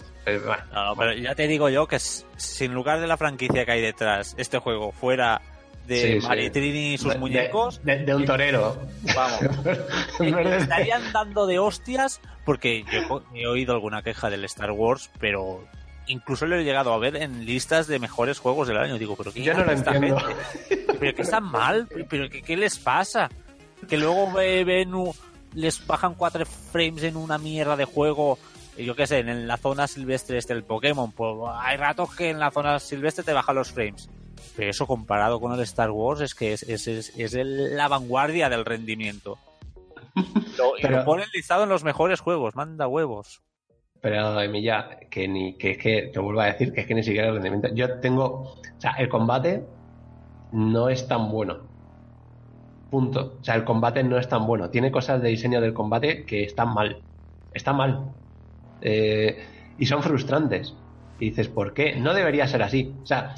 No, 0.73 0.95
pero 0.97 1.13
ya 1.13 1.35
te 1.35 1.47
digo 1.47 1.69
yo 1.69 1.87
que 1.87 1.99
sin 1.99 2.73
lugar 2.73 2.99
de 2.99 3.07
la 3.07 3.15
franquicia 3.15 3.65
que 3.65 3.71
hay 3.71 3.81
detrás, 3.81 4.35
este 4.37 4.57
juego 4.59 4.91
fuera 4.91 5.41
de 5.87 6.19
Maritrini 6.21 6.93
y 6.93 6.97
sus 6.97 7.17
muñecos. 7.17 7.81
De, 7.83 8.13
un 8.13 8.25
torero. 8.25 8.77
Vamos. 9.15 9.39
estarían 10.61 11.11
dando 11.11 11.47
de 11.47 11.59
hostias 11.59 12.21
porque 12.45 12.83
yo 12.91 13.23
he 13.33 13.47
oído 13.47 13.73
alguna 13.73 14.01
queja 14.03 14.29
del 14.29 14.43
Star 14.45 14.71
Wars, 14.71 15.09
pero 15.19 15.65
incluso 16.07 16.45
lo 16.45 16.57
he 16.57 16.63
llegado 16.63 16.93
a 16.93 16.97
ver 16.97 17.15
en 17.15 17.45
listas 17.45 17.87
de 17.87 17.99
mejores 17.99 18.39
juegos 18.39 18.67
del 18.67 18.77
año. 18.77 18.97
Digo, 18.97 19.15
pero 19.15 19.31
¿qué 19.31 19.43
Yo 19.43 19.53
no 19.53 19.63
lo 19.63 19.71
entiendo. 19.71 20.17
¿Pero 20.99 21.15
qué 21.15 21.21
están 21.21 21.43
mal? 21.43 21.87
¿Pero 22.09 22.29
qué, 22.29 22.41
qué 22.41 22.57
les 22.57 22.77
pasa? 22.77 23.29
Que 23.87 23.97
luego 23.97 24.31
ven, 24.33 24.91
les 25.53 25.85
bajan 25.85 26.15
cuatro 26.15 26.45
frames 26.45 27.03
en 27.03 27.15
una 27.15 27.37
mierda 27.37 27.75
de 27.75 27.85
juego 27.85 28.37
yo 28.77 28.95
qué 28.95 29.07
sé, 29.07 29.19
en 29.19 29.47
la 29.47 29.57
zona 29.57 29.87
silvestre 29.87 30.37
este 30.37 30.53
del 30.53 30.63
Pokémon, 30.63 31.11
pues 31.11 31.33
hay 31.59 31.77
ratos 31.77 32.15
que 32.15 32.29
en 32.29 32.39
la 32.39 32.51
zona 32.51 32.79
silvestre 32.79 33.23
te 33.23 33.33
bajan 33.33 33.55
los 33.55 33.71
frames. 33.71 34.09
Pero 34.55 34.69
eso 34.69 34.87
comparado 34.87 35.39
con 35.39 35.53
el 35.53 35.59
Star 35.61 35.91
Wars 35.91 36.21
es 36.21 36.35
que 36.35 36.53
es, 36.53 36.63
es, 36.63 36.87
es, 36.87 37.33
la 37.33 37.87
vanguardia 37.87 38.49
del 38.49 38.65
rendimiento. 38.65 39.37
Lo, 40.57 40.77
y 40.79 40.81
lo 40.87 41.05
ponen 41.05 41.27
listado 41.33 41.63
en 41.63 41.69
los 41.69 41.83
mejores 41.83 42.21
juegos, 42.21 42.55
manda 42.55 42.87
huevos. 42.87 43.41
Pero 44.01 44.39
Emilia, 44.41 44.99
que 45.09 45.27
ni 45.27 45.53
que 45.57 45.71
es 45.71 45.77
que 45.77 46.09
te 46.13 46.19
vuelvo 46.19 46.41
a 46.41 46.45
decir 46.45 46.71
que 46.71 46.81
es 46.81 46.87
que 46.87 46.95
ni 46.95 47.03
siquiera 47.03 47.27
el 47.27 47.33
rendimiento. 47.35 47.69
Yo 47.73 47.99
tengo, 47.99 48.25
o 48.25 48.81
sea, 48.81 48.91
el 48.93 49.09
combate 49.09 49.63
no 50.51 50.89
es 50.89 51.07
tan 51.07 51.29
bueno. 51.31 51.59
Punto. 52.89 53.37
O 53.41 53.43
sea, 53.43 53.55
el 53.55 53.63
combate 53.63 54.03
no 54.03 54.17
es 54.17 54.29
tan 54.29 54.45
bueno. 54.45 54.69
Tiene 54.69 54.91
cosas 54.91 55.21
de 55.21 55.29
diseño 55.29 55.61
del 55.61 55.73
combate 55.73 56.25
que 56.25 56.43
están 56.43 56.73
mal. 56.73 57.01
Está 57.53 57.73
mal. 57.73 58.11
Eh, 58.81 59.37
y 59.77 59.85
son 59.85 60.03
frustrantes. 60.03 60.73
Y 61.19 61.29
dices, 61.29 61.47
¿por 61.47 61.73
qué? 61.73 61.95
No 61.95 62.13
debería 62.13 62.47
ser 62.47 62.61
así. 62.61 62.93
O 63.03 63.05
sea, 63.05 63.33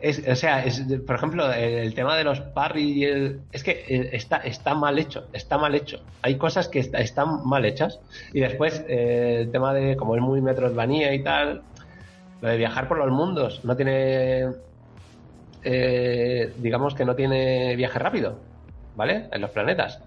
es, 0.00 0.26
o 0.28 0.36
sea, 0.36 0.64
es, 0.64 0.82
por 1.06 1.16
ejemplo, 1.16 1.52
el, 1.52 1.94
tema 1.94 2.16
de 2.16 2.24
los 2.24 2.40
parry 2.40 3.04
es 3.52 3.64
que 3.64 3.84
eh, 3.88 4.10
está, 4.12 4.38
está 4.38 4.74
mal 4.74 4.98
hecho, 4.98 5.26
está 5.32 5.58
mal 5.58 5.74
hecho. 5.74 6.00
Hay 6.22 6.36
cosas 6.36 6.68
que 6.68 6.80
están 6.80 7.46
mal 7.46 7.64
hechas. 7.64 8.00
Y 8.32 8.40
después, 8.40 8.84
eh, 8.88 9.38
el 9.42 9.50
tema 9.50 9.72
de, 9.72 9.96
como 9.96 10.14
es 10.16 10.22
muy 10.22 10.40
Metroidvania 10.40 11.14
y 11.14 11.22
tal, 11.22 11.62
lo 12.40 12.48
de 12.48 12.56
viajar 12.56 12.88
por 12.88 12.98
los 12.98 13.10
mundos, 13.10 13.64
no 13.64 13.76
tiene, 13.76 14.52
digamos 16.58 16.94
que 16.94 17.04
no 17.04 17.14
tiene 17.16 17.74
viaje 17.76 17.98
rápido, 17.98 18.38
¿vale? 18.96 19.28
En 19.32 19.40
los 19.40 19.50
planetas. 19.50 20.02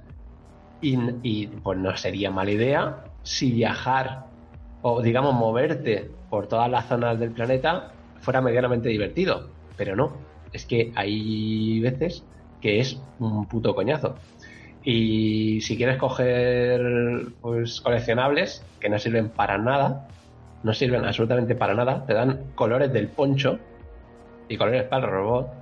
Y, 0.81 1.47
pues 1.47 1.77
no 1.77 1.95
sería 1.97 2.31
mala 2.31 2.51
idea 2.51 2.97
si 3.23 3.51
viajar 3.51 4.25
o 4.81 5.01
digamos 5.01 5.33
moverte 5.33 6.09
por 6.29 6.47
todas 6.47 6.69
las 6.69 6.88
zonas 6.88 7.19
del 7.19 7.31
planeta 7.31 7.91
fuera 8.21 8.41
medianamente 8.41 8.89
divertido. 8.89 9.49
Pero 9.77 9.95
no, 9.95 10.13
es 10.51 10.65
que 10.65 10.91
hay 10.95 11.79
veces 11.79 12.23
que 12.61 12.79
es 12.79 12.99
un 13.19 13.47
puto 13.47 13.75
coñazo. 13.75 14.15
Y 14.83 15.61
si 15.61 15.77
quieres 15.77 15.97
coger 15.97 17.27
pues 17.41 17.81
coleccionables 17.81 18.63
que 18.79 18.89
no 18.89 18.97
sirven 18.97 19.29
para 19.29 19.57
nada, 19.57 20.07
no 20.63 20.73
sirven 20.73 21.05
absolutamente 21.05 21.55
para 21.55 21.73
nada, 21.73 22.05
te 22.05 22.13
dan 22.13 22.51
colores 22.55 22.91
del 22.91 23.07
poncho 23.07 23.59
y 24.47 24.57
colores 24.57 24.83
para 24.83 25.05
el 25.05 25.11
robot 25.11 25.59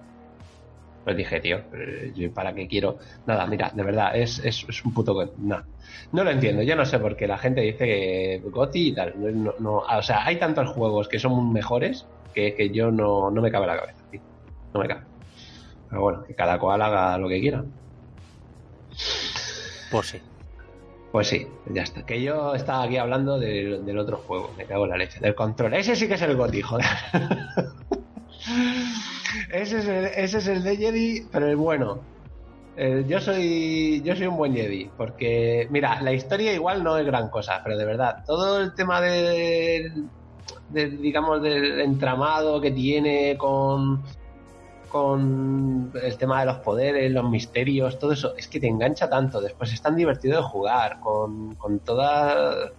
pues 1.07 1.15
dije, 1.15 1.39
tío, 1.39 1.59
eh, 1.73 2.11
¿yo 2.13 2.33
¿para 2.33 2.53
qué 2.53 2.67
quiero? 2.67 2.97
Nada, 3.25 3.47
mira, 3.47 3.71
de 3.73 3.81
verdad, 3.81 4.13
es, 4.13 4.39
es, 4.43 4.83
un 4.83 4.93
puto... 4.93 5.31
No, 5.37 5.63
no 6.11 6.23
lo 6.25 6.31
entiendo. 6.31 6.63
Yo 6.63 6.75
no 6.75 6.85
sé 6.85 6.99
por 6.99 7.15
qué 7.15 7.27
la 7.27 7.37
gente 7.37 7.61
dice 7.61 7.85
que 7.85 8.41
Goti 8.43 8.89
y 8.89 8.91
tal. 8.91 9.13
No, 9.57 9.77
o 9.77 10.01
sea, 10.01 10.25
hay 10.25 10.35
tantos 10.35 10.67
juegos 10.71 11.07
que 11.07 11.17
son 11.17 11.53
mejores 11.53 12.05
que, 12.55 12.69
yo 12.69 12.91
no, 12.91 13.31
no 13.31 13.41
me 13.41 13.51
cabe 13.51 13.67
la 13.67 13.79
cabeza, 13.79 14.03
tío. 14.11 14.21
No 14.73 14.79
me 14.79 14.87
cabe. 14.87 15.01
Pero 15.89 16.01
bueno, 16.01 16.23
que 16.23 16.35
cada 16.35 16.59
cual 16.59 16.81
haga 16.81 17.17
lo 17.17 17.27
que 17.29 17.39
quiera. 17.39 17.63
Pues 19.91 20.07
sí. 20.07 20.21
Pues 21.11 21.27
sí, 21.27 21.47
ya 21.67 21.83
está. 21.83 22.05
Que 22.05 22.21
yo 22.21 22.53
estaba 22.53 22.83
aquí 22.83 22.97
hablando 22.97 23.39
del, 23.39 23.97
otro 23.97 24.17
juego, 24.17 24.51
me 24.57 24.65
cago 24.65 24.83
en 24.83 24.91
la 24.91 24.97
leche. 24.97 25.19
Del 25.19 25.33
control. 25.33 25.73
Ese 25.73 25.95
sí 25.95 26.07
que 26.07 26.15
es 26.15 26.21
el 26.21 26.35
Goti, 26.35 26.61
joder. 26.61 26.85
ese, 29.51 29.79
es 29.79 29.87
el, 29.87 30.05
ese 30.05 30.37
es 30.37 30.47
el 30.47 30.63
de 30.63 30.77
Jedi, 30.77 31.27
pero 31.31 31.47
el 31.47 31.55
bueno. 31.55 32.01
Yo 33.07 33.19
soy 33.19 34.03
yo 34.03 34.15
soy 34.15 34.27
un 34.27 34.37
buen 34.37 34.53
Jedi, 34.53 34.87
porque, 34.95 35.67
mira, 35.71 35.99
la 36.01 36.13
historia 36.13 36.53
igual 36.53 36.83
no 36.83 36.95
es 36.99 37.07
gran 37.07 37.29
cosa, 37.29 37.61
pero 37.63 37.75
de 37.75 37.85
verdad, 37.85 38.23
todo 38.27 38.59
el 38.59 38.75
tema 38.75 39.01
digamos, 40.69 41.41
del 41.41 41.81
entramado 41.81 42.59
que 42.61 42.71
tiene 42.71 43.37
con, 43.37 44.03
con 44.89 45.91
el 46.01 46.17
tema 46.17 46.41
de 46.41 46.45
los 46.45 46.57
poderes, 46.57 47.11
los 47.11 47.29
misterios, 47.29 47.97
todo 47.99 48.11
eso, 48.11 48.35
es 48.37 48.47
que 48.47 48.59
te 48.59 48.67
engancha 48.67 49.09
tanto. 49.09 49.41
Después 49.41 49.73
es 49.73 49.81
tan 49.81 49.95
divertido 49.95 50.37
de 50.37 50.43
jugar, 50.43 50.99
con, 50.99 51.55
con 51.55 51.79
todas 51.79 52.71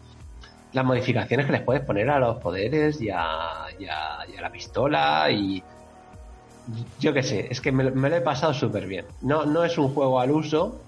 las 0.72 0.84
modificaciones 0.84 1.46
que 1.46 1.52
les 1.52 1.62
puedes 1.62 1.82
poner 1.82 2.10
a 2.10 2.18
los 2.18 2.38
poderes 2.38 3.00
y 3.00 3.10
a, 3.10 3.66
y 3.78 3.86
a 3.86 4.40
la 4.40 4.50
pistola 4.50 5.30
y 5.30 5.62
yo 6.98 7.12
qué 7.12 7.22
sé, 7.22 7.48
es 7.50 7.60
que 7.60 7.72
me, 7.72 7.84
lo 7.84 8.16
he 8.16 8.20
pasado 8.20 8.52
súper 8.52 8.86
bien. 8.86 9.06
No, 9.22 9.46
no 9.46 9.64
es 9.64 9.78
un 9.78 9.94
juego 9.94 10.20
al 10.20 10.30
uso 10.30 10.80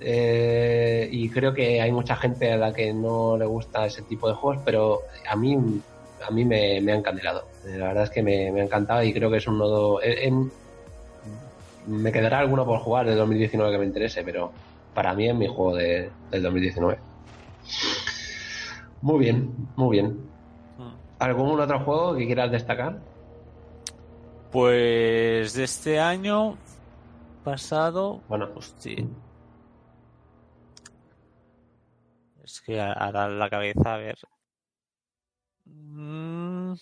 eh, 0.00 1.08
y 1.10 1.28
creo 1.28 1.52
que 1.52 1.80
hay 1.80 1.92
mucha 1.92 2.16
gente 2.16 2.52
a 2.52 2.56
la 2.56 2.72
que 2.72 2.92
no 2.92 3.36
le 3.36 3.46
gusta 3.46 3.86
ese 3.86 4.02
tipo 4.02 4.28
de 4.28 4.34
juegos, 4.34 4.62
pero 4.64 5.00
a 5.28 5.36
mí, 5.36 5.56
a 6.26 6.30
mí 6.30 6.44
me, 6.44 6.78
ha 6.78 6.94
encandelado. 6.94 7.48
La 7.64 7.88
verdad 7.88 8.04
es 8.04 8.10
que 8.10 8.22
me, 8.22 8.48
ha 8.48 8.62
encantado 8.64 9.02
y 9.02 9.12
creo 9.12 9.30
que 9.30 9.38
es 9.38 9.46
un 9.46 9.58
nodo... 9.58 10.00
me 11.86 12.12
quedará 12.12 12.38
alguno 12.38 12.64
por 12.64 12.78
jugar 12.80 13.06
de 13.06 13.14
2019 13.14 13.72
que 13.72 13.78
me 13.78 13.86
interese, 13.86 14.22
pero 14.22 14.52
para 14.94 15.14
mí 15.14 15.28
es 15.28 15.34
mi 15.34 15.46
juego 15.46 15.76
de, 15.76 16.10
del 16.30 16.42
2019. 16.42 16.98
Muy 19.00 19.18
bien, 19.18 19.68
muy 19.76 19.96
bien. 19.96 20.12
Mm. 20.78 20.94
¿Algún 21.18 21.60
otro 21.60 21.80
juego 21.80 22.14
que 22.14 22.26
quieras 22.26 22.50
destacar? 22.50 23.00
Pues 24.50 25.54
de 25.54 25.64
este 25.64 25.98
año 25.98 26.56
pasado. 27.42 28.20
Bueno, 28.28 28.50
pues 28.52 28.74
sí. 28.78 29.08
Es 32.44 32.60
que 32.60 32.80
ahora 32.80 33.28
la 33.28 33.48
cabeza, 33.48 33.94
a 33.94 33.96
ver. 33.96 34.18
Mm, 35.94 36.72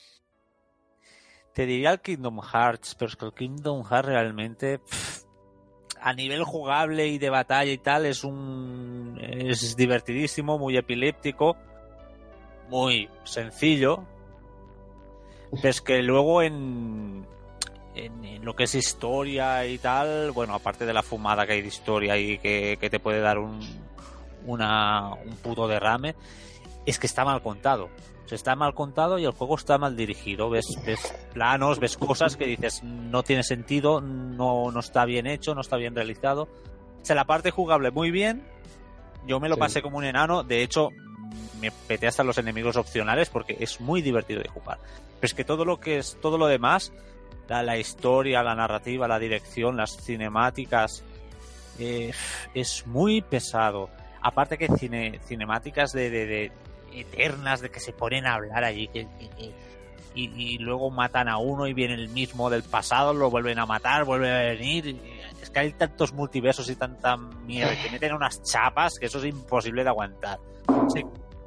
te 1.52 1.66
diría 1.66 1.90
el 1.90 2.00
Kingdom 2.00 2.40
Hearts, 2.40 2.94
pero 2.94 3.08
es 3.08 3.16
que 3.16 3.24
el 3.24 3.32
Kingdom 3.32 3.84
Hearts 3.84 4.06
realmente. 4.06 4.80
a 6.00 6.14
nivel 6.14 6.44
jugable 6.44 7.08
y 7.08 7.18
de 7.18 7.28
batalla 7.28 7.72
y 7.72 7.78
tal, 7.78 8.06
es 8.06 8.22
un. 8.24 9.18
Es 9.20 9.76
divertidísimo, 9.76 10.58
muy 10.58 10.76
epiléptico, 10.76 11.56
muy 12.68 13.10
sencillo. 13.24 14.04
Pero 15.50 15.68
es 15.68 15.80
que 15.80 16.02
luego 16.02 16.42
en, 16.42 17.26
lo 18.42 18.54
que 18.54 18.64
es 18.64 18.74
historia 18.76 19.66
y 19.66 19.78
tal, 19.78 20.30
bueno, 20.30 20.54
aparte 20.54 20.86
de 20.86 20.92
la 20.92 21.02
fumada 21.02 21.44
que 21.44 21.54
hay 21.54 21.62
de 21.62 21.68
historia 21.68 22.16
y 22.16 22.38
que, 22.38 22.78
te 22.88 23.00
puede 23.00 23.20
dar 23.20 23.38
un, 23.38 23.58
un 24.46 25.36
puto 25.42 25.66
derrame, 25.66 26.14
es 26.86 27.00
que 27.00 27.08
está 27.08 27.24
mal 27.24 27.42
contado. 27.42 27.90
Se 28.30 28.36
está 28.36 28.54
mal 28.54 28.74
contado 28.74 29.18
y 29.18 29.24
el 29.24 29.32
juego 29.32 29.56
está 29.56 29.76
mal 29.76 29.96
dirigido. 29.96 30.50
Ves, 30.50 30.78
ves 30.86 31.00
planos, 31.32 31.80
ves 31.80 31.96
cosas 31.96 32.36
que 32.36 32.46
dices 32.46 32.80
no 32.84 33.24
tiene 33.24 33.42
sentido, 33.42 34.00
no, 34.00 34.70
no 34.70 34.78
está 34.78 35.04
bien 35.04 35.26
hecho, 35.26 35.52
no 35.52 35.62
está 35.62 35.76
bien 35.76 35.96
realizado. 35.96 36.44
O 36.44 37.04
sea, 37.04 37.16
la 37.16 37.24
parte 37.24 37.50
jugable 37.50 37.90
muy 37.90 38.12
bien. 38.12 38.46
Yo 39.26 39.40
me 39.40 39.48
lo 39.48 39.56
pasé 39.56 39.82
como 39.82 39.98
un 39.98 40.04
enano. 40.04 40.44
De 40.44 40.62
hecho, 40.62 40.90
me 41.60 41.72
peté 41.72 42.06
hasta 42.06 42.22
los 42.22 42.38
enemigos 42.38 42.76
opcionales 42.76 43.28
porque 43.30 43.56
es 43.58 43.80
muy 43.80 44.00
divertido 44.00 44.40
de 44.40 44.48
jugar. 44.48 44.78
Pero 44.78 45.26
es 45.26 45.34
que 45.34 45.42
todo 45.42 45.64
lo 45.64 45.80
que 45.80 45.98
es, 45.98 46.16
todo 46.22 46.38
lo 46.38 46.46
demás, 46.46 46.92
la, 47.48 47.78
historia, 47.78 48.44
la 48.44 48.54
narrativa, 48.54 49.08
la 49.08 49.18
dirección, 49.18 49.76
las 49.76 49.96
cinemáticas. 49.96 51.02
Eh, 51.80 52.12
es 52.54 52.86
muy 52.86 53.22
pesado. 53.22 53.90
Aparte 54.22 54.56
que 54.56 54.68
cine, 54.76 55.18
cinemáticas 55.26 55.90
de, 55.90 56.52
eternas, 56.92 57.60
de 57.60 57.70
que 57.70 57.80
se 57.80 57.92
ponen 57.92 58.26
a 58.26 58.34
hablar 58.34 58.64
allí, 58.64 58.88
que, 58.88 59.06
y, 60.14 60.58
luego 60.58 60.90
matan 60.90 61.28
a 61.28 61.38
uno 61.38 61.66
y 61.66 61.74
viene 61.74 61.94
el 61.94 62.08
mismo 62.08 62.50
del 62.50 62.62
pasado, 62.62 63.14
lo 63.14 63.30
vuelven 63.30 63.58
a 63.58 63.66
matar, 63.66 64.04
vuelve 64.04 64.30
a 64.30 64.52
venir. 64.52 65.00
Es 65.40 65.50
que 65.50 65.60
hay 65.60 65.72
tantos 65.72 66.12
multiversos 66.12 66.68
y 66.68 66.76
tanta 66.76 67.16
mierda 67.16 67.80
que 67.80 67.90
meten 67.90 68.14
unas 68.14 68.42
chapas 68.42 68.98
que 68.98 69.06
eso 69.06 69.18
es 69.18 69.26
imposible 69.26 69.82
de 69.82 69.88
aguantar. 69.88 70.38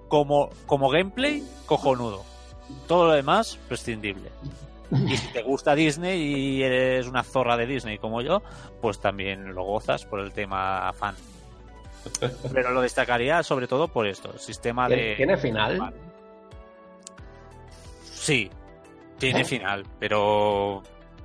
como, 0.07 0.49
como 0.65 0.89
gameplay, 0.89 1.43
cojonudo. 1.65 2.23
Todo 2.87 3.07
lo 3.07 3.11
demás, 3.11 3.59
prescindible. 3.67 4.31
Y 5.07 5.17
si 5.17 5.27
te 5.33 5.41
gusta 5.41 5.75
Disney 5.75 6.21
y 6.21 6.63
eres 6.63 7.07
una 7.07 7.23
zorra 7.23 7.57
de 7.57 7.65
Disney 7.65 7.97
como 7.97 8.21
yo, 8.21 8.43
pues 8.81 8.99
también 8.99 9.53
lo 9.53 9.63
gozas 9.63 10.05
por 10.05 10.19
el 10.19 10.31
tema 10.31 10.91
fan. 10.93 11.15
Pero 12.53 12.71
lo 12.71 12.81
destacaría 12.81 13.43
sobre 13.43 13.67
todo 13.67 13.87
por 13.87 14.07
esto, 14.07 14.31
el 14.33 14.39
sistema 14.39 14.87
de... 14.87 15.15
¿Tiene 15.15 15.37
final? 15.37 15.93
Sí, 18.03 18.49
tiene 19.17 19.43
final, 19.43 19.85
pero 19.99 20.83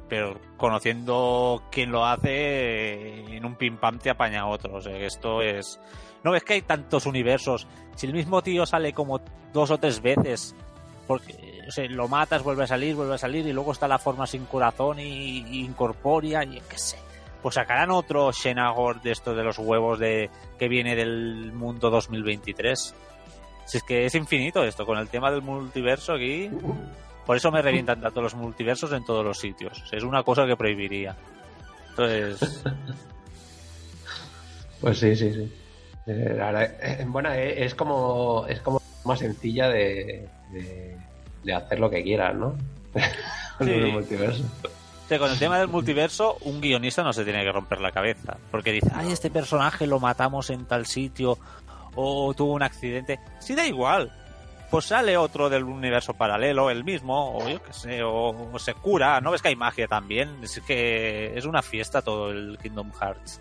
pero 0.08 0.40
conociendo 0.56 1.62
quién 1.70 1.92
lo 1.92 2.04
hace, 2.04 3.36
en 3.36 3.44
un 3.44 3.54
pim 3.56 3.76
pam 3.76 3.98
te 3.98 4.10
apaña 4.10 4.46
otro. 4.46 4.76
O 4.76 4.80
sea, 4.80 4.96
esto 4.96 5.42
es. 5.42 5.78
No 6.24 6.32
ves 6.32 6.42
que 6.42 6.54
hay 6.54 6.62
tantos 6.62 7.06
universos. 7.06 7.66
Si 7.94 8.06
el 8.06 8.14
mismo 8.14 8.42
tío 8.42 8.64
sale 8.66 8.92
como 8.92 9.20
dos 9.52 9.70
o 9.70 9.78
tres 9.78 10.00
veces, 10.00 10.54
porque 11.06 11.62
o 11.68 11.70
sea, 11.70 11.86
lo 11.88 12.08
matas, 12.08 12.42
vuelve 12.42 12.64
a 12.64 12.66
salir, 12.66 12.94
vuelve 12.94 13.14
a 13.14 13.18
salir, 13.18 13.46
y 13.46 13.52
luego 13.52 13.72
está 13.72 13.86
la 13.86 13.98
forma 13.98 14.26
sin 14.26 14.46
corazón 14.46 14.98
y, 14.98 15.44
y 15.48 15.64
incorpórea, 15.64 16.42
y 16.44 16.60
qué 16.68 16.78
sé. 16.78 16.96
Pues 17.42 17.54
sacarán 17.54 17.90
otro 17.90 18.32
Shenagor 18.32 19.00
de 19.00 19.12
esto 19.12 19.34
de 19.34 19.44
los 19.44 19.58
huevos 19.58 19.98
de 19.98 20.30
que 20.58 20.68
viene 20.68 20.96
del 20.96 21.52
mundo 21.52 21.90
2023. 21.90 22.94
Si 23.64 23.76
es 23.76 23.82
que 23.82 24.06
es 24.06 24.14
infinito 24.14 24.64
esto, 24.64 24.84
con 24.84 24.98
el 24.98 25.08
tema 25.08 25.30
del 25.30 25.42
multiverso 25.42 26.14
aquí. 26.14 26.50
Por 27.26 27.36
eso 27.36 27.50
me 27.52 27.60
revientan 27.60 28.00
tanto 28.00 28.22
los 28.22 28.34
multiversos 28.34 28.90
en 28.92 29.04
todos 29.04 29.24
los 29.24 29.38
sitios. 29.38 29.84
Es 29.92 30.02
una 30.02 30.22
cosa 30.22 30.46
que 30.46 30.56
prohibiría. 30.56 31.14
Entonces. 31.90 32.64
Pues 34.80 34.98
sí, 34.98 35.16
sí, 35.16 35.32
sí. 35.32 35.52
Eh, 36.06 36.34
la 36.36 36.52
verdad, 36.52 36.74
eh, 36.80 37.04
bueno, 37.08 37.32
eh, 37.32 37.64
es 37.64 37.74
como 37.74 38.46
es 38.48 38.60
como 38.60 38.80
más 39.04 39.18
sencilla 39.18 39.68
de, 39.68 40.28
de, 40.52 40.96
de 41.42 41.52
hacer 41.52 41.80
lo 41.80 41.90
que 41.90 42.02
quieras, 42.02 42.34
¿no? 42.36 42.56
Sí. 43.60 43.70
el 43.72 43.90
multiverso. 43.90 44.44
O 45.08 45.10
sea, 45.10 45.18
con 45.18 45.30
el 45.30 45.38
tema 45.38 45.58
del 45.58 45.68
multiverso, 45.68 46.36
un 46.42 46.60
guionista 46.60 47.02
no 47.02 47.14
se 47.14 47.24
tiene 47.24 47.42
que 47.42 47.50
romper 47.50 47.80
la 47.80 47.92
cabeza. 47.92 48.36
Porque 48.50 48.72
dice, 48.72 48.90
ay, 48.94 49.10
este 49.10 49.30
personaje 49.30 49.86
lo 49.86 49.98
matamos 49.98 50.50
en 50.50 50.66
tal 50.66 50.84
sitio 50.84 51.38
o 51.94 52.34
tuvo 52.34 52.52
un 52.52 52.62
accidente. 52.62 53.18
Sí, 53.38 53.54
da 53.54 53.66
igual. 53.66 54.12
Pues 54.70 54.84
sale 54.84 55.16
otro 55.16 55.48
del 55.48 55.64
universo 55.64 56.12
paralelo, 56.12 56.68
el 56.68 56.84
mismo, 56.84 57.38
o 57.38 57.48
yo 57.48 57.62
qué 57.62 57.72
sé, 57.72 58.02
o, 58.02 58.52
o 58.52 58.58
se 58.58 58.74
cura. 58.74 59.18
¿No 59.22 59.30
ves 59.30 59.40
que 59.40 59.48
hay 59.48 59.56
magia 59.56 59.88
también? 59.88 60.28
Es 60.42 60.60
que 60.60 61.32
es 61.34 61.46
una 61.46 61.62
fiesta 61.62 62.02
todo 62.02 62.30
el 62.30 62.58
Kingdom 62.62 62.92
Hearts. 62.92 63.40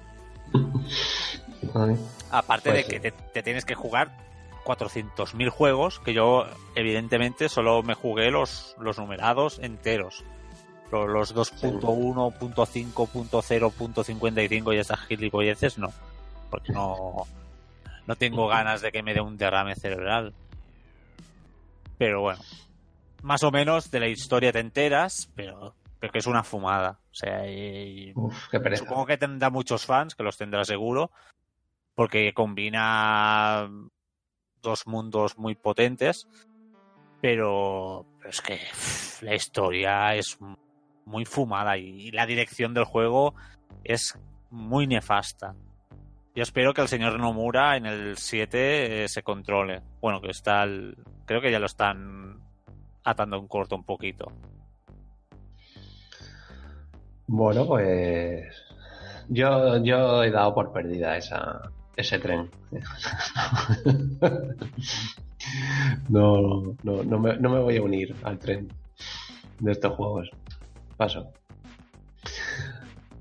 Aparte 2.32 2.70
Pues 2.70 2.88
de 2.88 2.94
que 2.94 3.00
te, 3.02 3.12
te 3.12 3.44
tienes 3.44 3.66
que 3.66 3.76
jugar 3.76 4.16
400.000 4.64 5.50
juegos, 5.50 6.00
que 6.00 6.14
yo 6.14 6.46
evidentemente 6.76 7.50
solo 7.50 7.84
me 7.84 7.94
jugué 7.94 8.32
los, 8.32 8.74
los 8.80 8.98
numerados 8.98 9.60
enteros. 9.60 10.24
Lo- 10.92 11.08
Los 11.08 11.36
2.1, 11.36 12.32
punto 12.38 12.66
.5, 12.66 13.08
punto 13.10 13.42
.0, 13.42 13.72
punto 13.72 14.04
.55 14.04 14.74
y 14.74 14.78
esas 14.80 15.00
gilipolleces 15.02 15.78
no. 15.78 15.92
Porque 16.50 16.72
no, 16.72 17.28
no 18.06 18.16
tengo 18.16 18.48
ganas 18.48 18.82
de 18.82 18.92
que 18.92 19.04
me 19.04 19.14
dé 19.14 19.20
un 19.22 19.38
derrame 19.38 19.76
cerebral. 19.76 20.34
Pero 21.98 22.22
bueno, 22.22 22.40
más 23.24 23.44
o 23.44 23.52
menos 23.52 23.92
de 23.92 24.00
la 24.00 24.08
historia 24.08 24.52
te 24.54 24.60
enteras, 24.60 25.30
pero, 25.36 25.76
pero 26.00 26.14
que 26.14 26.20
es 26.20 26.28
una 26.28 26.44
fumada. 26.44 27.00
O 27.12 27.14
sea, 27.14 27.46
y- 27.50 28.14
Uf, 28.16 28.48
qué 28.50 28.60
pereza. 28.60 28.84
Supongo 28.84 29.08
que 29.08 29.18
tendrá 29.18 29.50
muchos 29.50 29.86
fans, 29.86 30.16
que 30.16 30.24
los 30.24 30.38
tendrá 30.38 30.64
seguro, 30.64 31.12
porque 31.96 32.34
combina 32.34 33.70
dos 34.62 34.86
mundos 34.88 35.38
muy 35.38 35.56
potentes, 35.56 36.28
pero, 37.20 38.06
pero 38.20 38.30
es 38.30 38.42
que 38.42 38.56
pff, 38.56 39.24
la 39.24 39.34
historia 39.36 40.16
es 40.16 40.38
muy 41.08 41.26
fumada 41.26 41.78
y 41.78 42.12
la 42.12 42.26
dirección 42.26 42.74
del 42.74 42.84
juego 42.84 43.34
es 43.84 44.18
muy 44.52 44.86
nefasta. 44.88 45.56
Yo 46.36 46.44
espero 46.44 46.74
que 46.74 46.82
el 46.82 46.88
señor 46.88 47.20
Nomura 47.20 47.78
en 47.78 47.86
el 47.88 48.18
7 48.18 49.04
eh, 49.04 49.08
se 49.08 49.24
controle. 49.24 49.82
Bueno, 50.02 50.22
que 50.22 50.30
está 50.30 50.64
el- 50.64 50.96
creo 51.26 51.42
que 51.42 51.52
ya 51.52 51.60
lo 51.60 51.66
están 51.66 52.40
atando 53.04 53.38
en 53.38 53.48
corto 53.48 53.76
un 53.76 53.84
poquito. 53.84 54.32
Bueno, 57.26 57.66
pues 57.66 58.54
yo, 59.30 59.78
yo 59.84 60.24
he 60.24 60.30
dado 60.32 60.54
por 60.54 60.72
perdida 60.72 61.18
ese 61.18 62.20
tren. 62.20 62.50
No, 66.10 66.76
no, 66.84 67.04
no, 67.04 67.20
me, 67.20 67.38
no 67.38 67.50
me 67.50 67.60
voy 67.60 67.78
a 67.78 67.82
unir 67.82 68.14
al 68.24 68.38
tren 68.38 68.68
de 69.60 69.72
estos 69.72 69.94
juegos. 69.94 70.30
Paso. 70.98 71.32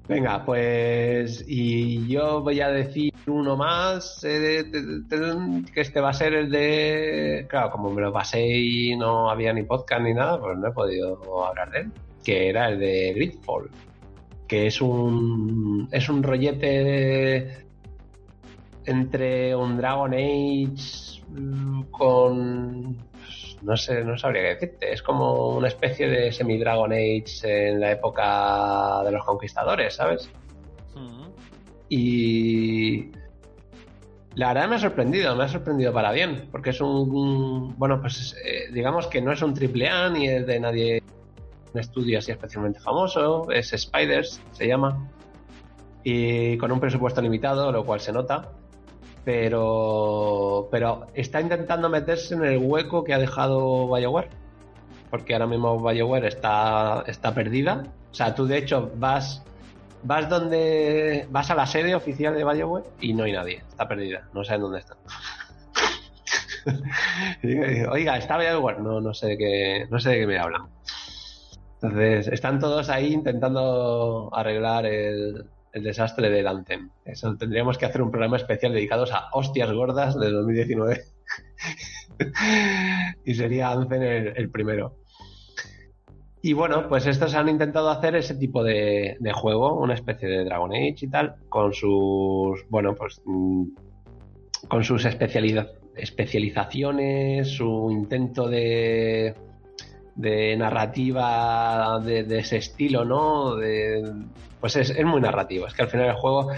Venga, 0.09 0.45
pues 0.45 1.45
y 1.49 2.07
yo 2.07 2.41
voy 2.41 2.61
a 2.61 2.69
decir 2.69 3.13
uno 3.27 3.57
más, 3.57 4.23
eh, 4.23 4.65
que 5.75 5.81
este 5.81 6.01
va 6.01 6.11
a 6.11 6.13
ser 6.13 6.33
el 6.35 6.51
de... 6.51 7.47
Claro, 7.49 7.73
como 7.73 7.91
me 7.91 8.01
lo 8.01 8.13
pasé 8.13 8.47
y 8.47 8.97
no 8.97 9.29
había 9.29 9.53
ni 9.53 9.65
podcast 9.65 10.03
ni 10.03 10.15
nada, 10.15 10.41
pues 10.41 10.57
no 10.59 10.69
he 10.69 10.73
podido 10.73 11.45
hablar 11.45 11.71
de 11.73 11.79
él, 11.81 11.93
que 12.25 12.49
era 12.49 12.69
el 12.69 12.79
de 12.79 13.15
Gridfall, 13.15 13.69
que 14.47 14.69
es 14.69 14.81
un, 14.81 15.89
es 15.91 16.09
un 16.09 16.23
rollete 16.23 17.67
entre 18.85 19.57
un 19.57 19.77
Dragon 19.77 20.15
Age 20.15 21.21
mm, 21.31 21.83
con... 21.91 22.97
No 23.67 23.77
sé, 23.77 24.05
no 24.05 24.17
sabría 24.17 24.43
qué 24.43 24.49
decirte. 24.55 24.93
Es 24.93 25.03
como 25.03 25.49
una 25.57 25.67
especie 25.67 26.09
de 26.09 26.31
semi-Dragon 26.31 26.93
Age 26.93 27.71
en 27.71 27.81
la 27.81 27.91
época 27.91 29.03
de 29.05 29.11
los 29.11 29.25
conquistadores, 29.25 29.97
¿sabes? 29.97 30.31
Y 31.89 33.11
la 34.37 34.49
verdad 34.53 34.69
me 34.69 34.77
ha 34.77 34.79
sorprendido, 34.79 35.35
me 35.35 35.45
ha 35.45 35.49
sorprendido 35.49 35.93
para 35.93 36.13
bien, 36.13 36.49
porque 36.53 36.71
es 36.71 36.81
un, 36.81 37.75
bueno, 37.77 38.01
pues 38.01 38.37
eh, 38.45 38.71
digamos 38.73 39.09
que 39.09 39.21
no 39.21 39.33
es 39.33 39.43
un 39.43 39.53
triple 39.53 39.89
A 39.89 40.11
ni 40.11 40.29
es 40.29 40.47
de 40.47 40.61
nadie, 40.61 41.03
un 41.73 41.81
estudio 41.81 42.19
así 42.19 42.31
especialmente 42.31 42.79
famoso, 42.79 43.51
es 43.51 43.75
Spiders, 43.77 44.41
se 44.53 44.67
llama, 44.67 45.09
y 46.05 46.57
con 46.59 46.71
un 46.71 46.81
presupuesto 46.81 47.21
limitado, 47.21 47.71
lo 47.73 47.85
cual 47.85 48.01
se 48.01 48.13
nota, 48.13 48.53
pero, 49.27 50.69
pero 50.71 51.09
está 51.13 51.41
intentando 51.41 51.89
meterse 51.89 52.37
en 52.37 52.45
el 52.45 52.59
hueco 52.59 53.03
que 53.03 53.13
ha 53.13 53.19
dejado 53.19 53.93
BioWare, 53.93 54.29
porque 55.11 55.33
ahora 55.33 55.49
mismo 55.49 55.83
BioWare 55.83 56.29
está, 56.29 57.03
está 57.09 57.35
perdida, 57.35 57.83
o 58.13 58.15
sea, 58.15 58.37
tú 58.37 58.47
de 58.47 58.59
hecho 58.59 58.93
vas 58.95 59.43
vas 60.05 60.29
donde 60.29 61.27
vas 61.31 61.51
a 61.51 61.57
la 61.57 61.67
sede 61.67 61.97
oficial 61.97 62.37
de 62.37 62.45
BioWare 62.45 62.87
y 63.01 63.15
no 63.15 63.25
hay 63.25 63.33
nadie, 63.33 63.65
está 63.69 63.89
perdida, 63.89 64.29
no 64.33 64.45
saben 64.45 64.63
dónde 64.63 64.79
está. 64.79 64.97
Y 67.43 67.49
digo, 67.49 67.91
Oiga, 67.91 68.19
está 68.19 68.39
BioWare, 68.39 68.81
no, 68.81 69.01
no 69.01 69.13
sé 69.13 69.27
de 69.29 69.39
qué, 69.39 69.87
no 69.91 69.99
sé 69.99 70.11
de 70.11 70.19
qué 70.21 70.27
me 70.29 70.39
hablan. 70.39 70.69
Entonces, 71.81 72.29
están 72.29 72.61
todos 72.61 72.89
ahí 72.91 73.13
intentando 73.13 74.31
arreglar 74.33 74.87
el, 74.87 75.47
el 75.77 75.83
desastre 75.83 76.31
del 76.31 76.47
Anthem. 76.47 76.89
Eso 77.05 77.37
tendríamos 77.37 77.77
que 77.77 77.85
hacer 77.85 78.01
un 78.01 78.11
programa 78.11 78.39
especial 78.39 78.73
dedicados 78.73 79.13
a 79.13 79.29
hostias 79.33 79.71
gordas 79.71 80.19
de 80.19 80.31
2019. 80.31 81.03
y 83.27 83.35
sería 83.35 83.71
Anthem 83.73 84.03
el, 84.03 84.51
primero. 84.51 84.97
Y 86.41 86.55
bueno, 86.55 86.89
pues 86.89 87.07
estos 87.07 87.35
han 87.35 87.51
intentado 87.51 87.91
hacer 87.91 88.17
ese 88.17 88.37
tipo 88.37 88.65
de, 88.65 89.19
juego, 89.35 89.79
una 89.79 89.93
especie 89.93 90.29
de 90.29 90.45
Dragon 90.45 90.73
Age 90.73 90.97
y 91.03 91.09
tal, 91.09 91.35
con 91.51 91.75
sus, 91.75 92.67
bueno, 92.71 92.95
pues 92.95 93.21
mm, 93.27 93.65
con 94.69 94.83
sus 94.83 95.05
especializa- 95.05 95.73
especializaciones, 95.95 97.49
su 97.49 97.91
intento 97.91 98.49
de, 98.49 99.35
de 100.17 100.57
narrativa 100.57 102.01
de, 102.03 102.39
ese 102.39 102.57
estilo, 102.57 103.05
¿no? 103.05 103.55
De, 103.55 104.13
pues 104.61 104.77
es, 104.77 104.91
es 104.91 105.05
muy 105.05 105.21
narrativo, 105.21 105.67
es 105.67 105.75
que 105.75 105.83
al 105.83 105.89
final 105.89 106.09
el 106.09 106.15
juego, 106.15 106.51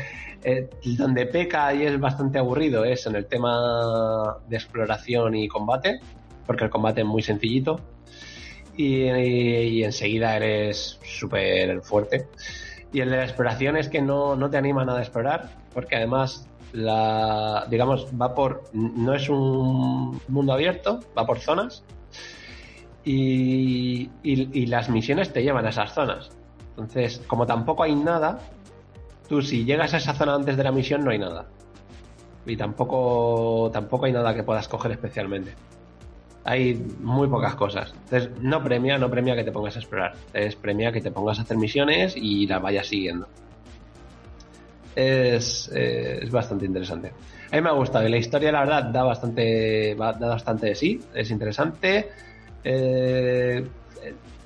eh, 0.45 0.71
donde 0.97 1.27
peca 1.27 1.75
y 1.75 1.83
es 1.83 1.99
bastante 1.99 2.39
aburrido 2.39 2.85
es 2.85 3.07
en 3.07 3.17
el 3.17 3.27
tema 3.27 4.39
de 4.49 4.57
exploración 4.57 5.35
y 5.35 5.49
combate, 5.49 6.01
porque 6.47 6.65
el 6.65 6.71
combate 6.71 7.01
es 7.01 7.07
muy 7.07 7.23
sencillito 7.23 7.81
y, 8.77 9.03
y 9.03 9.85
enseguida 9.85 10.37
eres 10.37 10.99
súper 11.03 11.83
fuerte. 11.83 12.27
Y 12.93 13.01
el 13.01 13.11
de 13.11 13.19
la 13.19 13.25
exploración 13.25 13.77
es 13.77 13.89
que 13.89 14.01
no, 14.01 14.37
no 14.37 14.49
te 14.49 14.57
anima 14.57 14.85
nada 14.85 15.01
a 15.01 15.03
explorar, 15.03 15.51
porque 15.75 15.97
además, 15.97 16.49
la, 16.73 17.67
digamos, 17.69 18.07
va 18.21 18.35
por. 18.35 18.65
No 18.73 19.15
es 19.15 19.29
un 19.29 20.21
mundo 20.29 20.53
abierto, 20.53 21.01
va 21.17 21.27
por 21.27 21.39
zonas. 21.39 21.85
Y, 23.05 24.11
y- 24.23 24.67
las 24.67 24.89
misiones 24.91 25.33
te 25.33 25.43
llevan 25.43 25.65
a 25.67 25.71
esas 25.71 25.95
zonas. 25.95 26.31
Entonces, 26.71 27.23
como 27.27 27.47
tampoco 27.47 27.83
hay 27.85 27.95
nada, 27.95 28.39
tú 29.29 29.41
si 29.41 29.65
llegas 29.65 29.95
a 29.95 29.97
esa 29.97 30.15
zona 30.15 30.35
antes 30.35 30.57
de 30.57 30.65
la 30.65 30.73
misión, 30.73 31.05
no 31.05 31.11
hay 31.11 31.19
nada. 31.19 31.47
Y 32.45 32.57
tampoco, 32.57 33.71
tampoco 33.73 34.07
hay 34.07 34.13
nada 34.13 34.35
que 34.35 34.43
puedas 34.43 34.69
coger 34.69 34.93
especialmente 34.93 35.55
hay 36.45 36.83
muy 37.01 37.29
pocas 37.29 37.55
cosas. 37.57 37.93
Entonces, 38.05 38.31
no 38.41 38.63
premia, 38.65 38.97
no 38.97 39.11
premia 39.11 39.37
que 39.37 39.45
te 39.45 39.53
pongas 39.53 39.77
a 39.77 39.81
explorar. 39.81 40.15
Es 40.33 40.57
premia 40.57 40.91
que 40.91 41.03
te 41.03 41.11
pongas 41.11 41.39
a 41.39 41.43
hacer 41.43 41.59
misiones 41.59 42.15
y 42.17 42.47
las 42.47 42.63
vayas 42.63 42.87
siguiendo. 42.87 43.29
Es, 44.97 45.71
eh, 45.75 46.21
es 46.23 46.31
bastante 46.31 46.65
interesante. 46.65 47.13
A 47.53 47.57
mí 47.57 47.61
me 47.63 47.69
ha 47.69 47.73
gustado 47.73 48.07
y 48.07 48.11
la 48.11 48.17
historia, 48.17 48.51
la 48.51 48.61
verdad, 48.61 48.85
da 48.85 49.03
bastante, 49.05 49.95
da 49.95 50.13
bastante 50.13 50.69
de 50.69 50.75
sí. 50.75 51.01
Es 51.15 51.31
interesante. 51.31 52.09
Eh, 52.71 53.65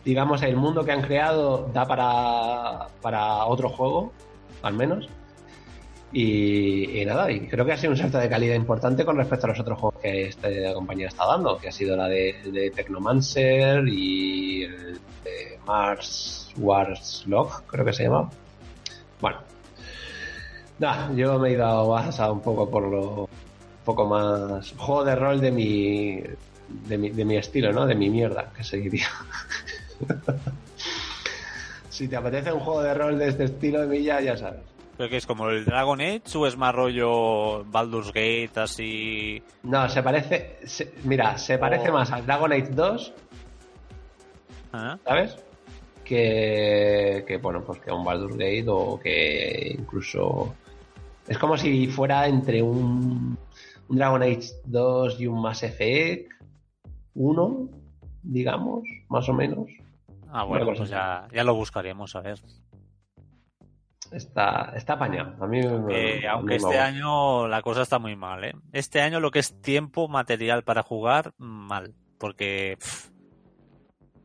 digamos, 0.05 0.43
el 0.43 0.57
mundo 0.57 0.85
que 0.85 0.93
han 0.93 1.03
creado 1.03 1.69
da 1.73 1.87
para, 1.87 2.87
para 3.01 3.47
otro 3.47 3.69
juego, 3.69 4.13
al 4.63 4.75
menos. 4.75 5.09
Y, 6.13 7.03
nada, 7.07 7.33
y 7.33 7.49
creo 7.49 7.65
que 7.65 7.73
ha 7.73 7.77
sido 7.77 7.93
un 7.93 7.97
salto 7.97 8.19
de 8.19 8.29
calidad 8.29 8.55
importante 8.55 9.05
con 9.05 9.17
respecto 9.17 9.47
a 9.47 9.51
los 9.51 9.61
otros 9.61 9.79
juegos 9.79 10.01
que 10.01 10.27
esta 10.27 10.49
compañía 10.75 11.09
está 11.09 11.27
dando, 11.27 11.57
que 11.57 11.69
ha 11.69 11.73
sido 11.73 11.97
la 11.97 12.07
de, 12.07 12.37
de 12.53 12.71
Technomancer 12.71 13.89
y 13.89 14.65
el 14.65 15.01
de 15.25 15.59
Mars 15.67 16.53
Wars 16.59 17.25
Log, 17.27 17.63
creo 17.67 17.85
que 17.85 17.95
se 17.95 18.05
llama. 18.05 18.29
Bueno, 19.21 19.39
nada, 20.79 21.11
yo 21.15 21.39
me 21.39 21.49
he 21.49 21.53
ido 21.53 21.65
a 21.65 22.33
un 22.33 22.41
poco 22.41 22.69
por 22.69 22.83
lo 22.89 23.23
un 23.23 23.85
poco 23.85 24.07
más 24.07 24.75
juego 24.77 25.05
de 25.05 25.17
rol 25.17 25.41
de 25.41 25.51
mi 25.51 26.23
de 26.89 26.99
mi, 26.99 27.11
de 27.11 27.25
mi 27.25 27.37
estilo, 27.37 27.73
¿no? 27.73 27.87
De 27.87 27.95
mi 27.95 28.09
mierda, 28.11 28.51
que 28.57 28.65
seguiría. 28.65 29.07
si 31.89 32.09
te 32.09 32.17
apetece 32.17 32.53
un 32.53 32.61
juego 32.61 32.83
de 32.83 32.95
rol 32.95 33.19
de 33.19 33.29
este 33.29 33.45
estilo 33.45 33.81
de 33.83 33.87
mí 33.87 34.03
ya, 34.03 34.21
ya 34.21 34.37
sabes. 34.37 34.61
¿Pero 34.97 35.09
que 35.09 35.17
es 35.17 35.27
como 35.27 35.49
el 35.49 35.65
Dragon 35.65 36.01
Age 36.01 36.23
o 36.37 36.47
es 36.47 36.57
más 36.57 36.75
rollo 36.75 37.65
Baldur's 37.65 38.09
Gate, 38.09 38.51
así...? 38.57 39.43
No, 39.63 39.89
se 39.89 40.03
parece... 40.03 40.59
se- 40.65 40.93
mira, 41.05 41.39
se 41.39 41.59
parece 41.59 41.91
Oh. 41.91 41.95
más 41.95 42.13
al 42.13 42.25
Dragon 42.27 42.53
Age 42.53 42.69
2, 42.71 43.13
¿Ah? 44.75 44.99
¿sabes? 45.05 45.37
Que, 46.05 47.25
que, 47.27 47.37
bueno, 47.39 47.63
pues 47.65 47.81
que 47.81 47.91
a 47.91 47.95
un 47.95 48.05
Baldur's 48.05 48.37
Gate 48.37 48.65
o 48.69 48.99
que 49.01 49.75
incluso... 49.79 50.55
Es 51.27 51.39
como 51.39 51.57
si 51.57 51.87
fuera 51.87 52.27
entre 52.27 52.61
un, 52.63 53.39
un 53.89 53.97
Dragon 53.97 54.23
Age 54.23 54.51
2 54.67 55.21
y 55.21 55.27
un 55.27 55.41
Mass 55.41 55.63
Effect 55.63 56.33
1, 57.15 57.69
digamos, 58.23 58.83
más 59.09 59.29
o 59.29 59.33
menos. 59.33 59.67
Ah, 60.31 60.45
bueno, 60.45 60.67
pues 60.75 60.89
ya, 60.89 61.27
ya 61.33 61.45
lo 61.45 61.55
buscaremos, 61.55 62.15
a 62.17 62.21
ver. 62.21 62.39
Está, 64.11 64.73
está 64.77 64.95
apañado. 64.95 65.43
A 65.43 65.47
mí, 65.47 65.61
me- 65.63 65.69
a 65.69 65.79
mí 65.79 66.27
aunque 66.27 66.47
me 66.51 66.57
este 66.57 66.79
año 66.79 67.49
la 67.49 67.63
cosa 67.63 67.83
está 67.83 67.99
muy 67.99 68.15
mal, 68.15 68.45
¿eh? 68.45 68.53
Este 68.73 69.01
año 69.01 69.21
lo 69.21 69.31
que 69.31 69.39
es 69.39 69.61
tiempo 69.63 70.07
material 70.09 70.65
para 70.65 70.83
jugar, 70.83 71.33
mal. 71.39 71.95
Porque 72.19 72.77
pff, 72.79 73.09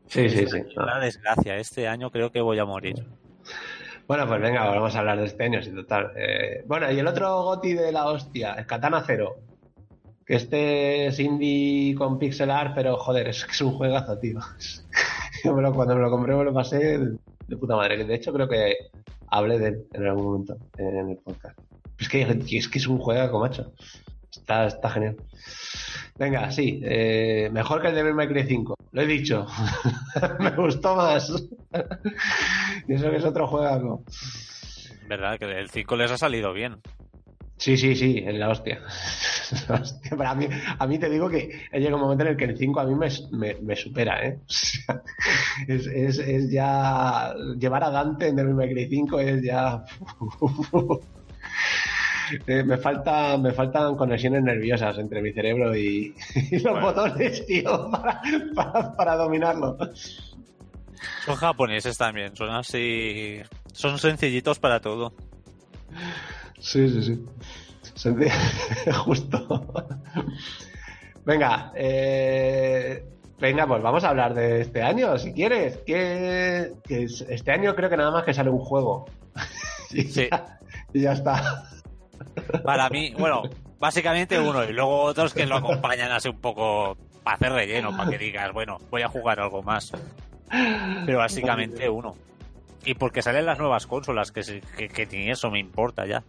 Sí, 0.06 0.28
sí, 0.30 0.46
sí. 0.46 0.62
una 0.76 0.98
desgracia. 0.98 1.56
Este 1.56 1.88
año 1.88 2.10
creo 2.10 2.30
que 2.30 2.40
voy 2.40 2.58
a 2.58 2.64
morir. 2.66 3.06
Bueno, 4.06 4.26
pues 4.26 4.40
venga, 4.40 4.64
vamos 4.66 4.94
a 4.94 4.98
hablar 5.00 5.18
de 5.18 5.26
este 5.26 5.44
año, 5.44 5.62
sí, 5.62 5.70
total. 5.74 6.12
Eh, 6.16 6.64
bueno, 6.66 6.90
y 6.90 6.98
el 6.98 7.06
otro 7.06 7.42
goti 7.42 7.74
de 7.74 7.92
la 7.92 8.06
hostia, 8.06 8.54
el 8.54 8.66
Katana 8.66 9.02
Zero. 9.06 9.36
Que 10.28 10.34
este 10.34 11.06
es 11.06 11.18
indie 11.20 11.94
con 11.94 12.18
pixel 12.18 12.50
art, 12.50 12.72
pero 12.74 12.98
joder, 12.98 13.28
es 13.28 13.46
que 13.46 13.52
es 13.52 13.60
un 13.62 13.72
juegazo, 13.72 14.18
tío. 14.18 14.38
Yo 15.44 15.54
cuando 15.54 15.96
me 15.96 16.02
lo 16.02 16.10
compré 16.10 16.34
me 16.34 16.44
lo 16.44 16.52
pasé 16.52 16.98
de, 16.98 17.56
puta 17.56 17.76
madre. 17.76 18.04
De 18.04 18.14
hecho, 18.14 18.30
creo 18.34 18.46
que 18.46 18.76
hablé 19.28 19.58
de 19.58 19.68
él 19.68 19.86
en 19.94 20.06
algún 20.06 20.24
momento 20.24 20.58
en 20.76 21.08
el 21.08 21.16
podcast. 21.16 21.58
Es 21.98 22.10
que 22.10 22.20
es, 22.20 22.68
que 22.68 22.78
es 22.78 22.86
un 22.86 22.98
juegazo, 22.98 23.38
macho. 23.38 23.72
Está, 24.30 24.66
está 24.66 24.90
genial. 24.90 25.16
Venga, 26.18 26.50
sí, 26.50 26.78
eh, 26.84 27.48
mejor 27.50 27.80
que 27.80 27.88
el 27.88 27.94
de 27.94 28.12
May 28.12 28.28
Cry 28.28 28.44
5. 28.44 28.76
Lo 28.92 29.00
he 29.00 29.06
dicho. 29.06 29.46
me 30.40 30.50
gustó 30.50 30.94
más. 30.94 31.30
y 32.86 32.92
eso 32.92 33.10
que 33.10 33.16
es 33.16 33.24
otro 33.24 33.46
juego. 33.46 34.04
¿Verdad? 35.08 35.38
Que 35.38 35.46
el 35.58 35.70
5 35.70 35.96
les 35.96 36.10
ha 36.10 36.18
salido 36.18 36.52
bien. 36.52 36.82
Sí, 37.58 37.76
sí, 37.76 37.94
sí, 37.96 38.22
es 38.24 38.34
la 38.34 38.48
hostia. 38.50 38.80
La 39.68 39.74
hostia. 39.76 40.10
Pero 40.16 40.28
a 40.28 40.34
mí, 40.34 40.46
a 40.78 40.86
mí 40.86 40.98
te 40.98 41.08
digo 41.10 41.28
que 41.28 41.66
he 41.72 41.78
llegado 41.78 41.96
un 41.96 42.02
momento 42.02 42.22
en 42.24 42.30
el 42.30 42.36
que 42.36 42.44
el 42.44 42.56
5 42.56 42.80
a 42.80 42.84
mí 42.84 42.94
me, 42.94 43.08
me, 43.32 43.54
me 43.60 43.76
supera, 43.76 44.24
¿eh? 44.24 44.38
O 44.46 44.52
sea, 44.52 45.02
es, 45.66 45.86
es, 45.86 46.18
es 46.18 46.50
ya. 46.50 47.34
Llevar 47.58 47.84
a 47.84 47.90
Dante 47.90 48.28
en 48.28 48.56
May 48.56 48.72
Cry 48.72 48.88
5 48.88 49.20
es 49.20 49.42
ya. 49.42 49.84
Eh, 52.46 52.62
me, 52.62 52.76
falta, 52.76 53.38
me 53.38 53.52
faltan 53.52 53.96
conexiones 53.96 54.42
nerviosas 54.42 54.98
entre 54.98 55.22
mi 55.22 55.32
cerebro 55.32 55.74
y, 55.74 56.14
y 56.50 56.58
los 56.58 56.72
Bueno. 56.74 56.80
botones, 56.92 57.46
tío, 57.46 57.90
para, 57.90 58.20
para, 58.54 58.94
para 58.94 59.16
dominarlo. 59.16 59.78
Son 61.24 61.36
japoneses 61.36 61.96
también, 61.96 62.36
son 62.36 62.50
así... 62.50 63.38
Son 63.72 63.98
sencillitos 63.98 64.58
para 64.58 64.78
todo. 64.80 65.14
Sí, 66.60 66.88
sí, 66.88 67.02
sí. 67.02 67.24
Justo. 69.04 69.66
Venga, 71.24 71.72
eh, 71.74 73.04
venga, 73.38 73.66
pues 73.66 73.82
vamos 73.82 74.04
a 74.04 74.10
hablar 74.10 74.34
de 74.34 74.62
este 74.62 74.82
año, 74.82 75.18
si 75.18 75.32
quieres. 75.32 75.78
Que, 75.86 76.72
que 76.84 77.02
es- 77.04 77.22
este 77.28 77.52
año 77.52 77.74
creo 77.74 77.90
que 77.90 77.96
nada 77.96 78.10
más 78.10 78.24
que 78.24 78.32
sale 78.34 78.50
un 78.50 78.58
juego. 78.60 79.06
y, 79.90 80.02
Sí. 80.02 80.28
ya, 80.30 80.58
y 80.92 81.00
ya 81.02 81.12
está. 81.12 81.64
Para 82.64 82.88
mí, 82.88 83.12
bueno, 83.18 83.42
básicamente 83.78 84.38
uno 84.40 84.64
y 84.64 84.72
luego 84.72 85.02
otros 85.02 85.34
que 85.34 85.46
lo 85.46 85.56
acompañan 85.56 86.10
así 86.12 86.28
un 86.28 86.40
poco 86.40 86.96
para 87.22 87.36
hacer 87.36 87.52
relleno, 87.52 87.96
para 87.96 88.10
que 88.10 88.18
digas, 88.18 88.52
bueno, 88.52 88.78
voy 88.90 89.02
a 89.02 89.08
jugar 89.08 89.40
algo 89.40 89.62
más. 89.62 89.92
Pero 91.04 91.18
básicamente 91.18 91.88
uno. 91.88 92.16
Y 92.84 92.94
porque 92.94 93.20
salen 93.22 93.44
las 93.44 93.58
nuevas 93.58 93.86
consolas, 93.86 94.32
que, 94.32 94.42
sí- 94.42 94.62
que, 94.76 94.88
que 94.88 95.06
ni 95.06 95.30
eso 95.30 95.50
me 95.50 95.58
importa 95.58 96.06
ya. 96.06 96.22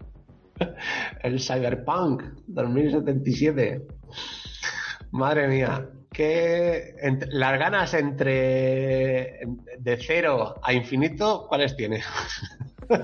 El 1.24 1.40
Cyberpunk 1.40 2.24
2077. 2.48 3.82
Madre 5.12 5.48
mía. 5.48 5.90
Que 6.12 6.96
ent- 7.04 7.28
las 7.30 7.60
ganas 7.60 7.94
entre 7.94 9.40
de 9.80 9.98
cero 10.02 10.56
a 10.62 10.74
infinito, 10.74 11.46
¿cuáles 11.48 11.76
tiene? 11.76 12.02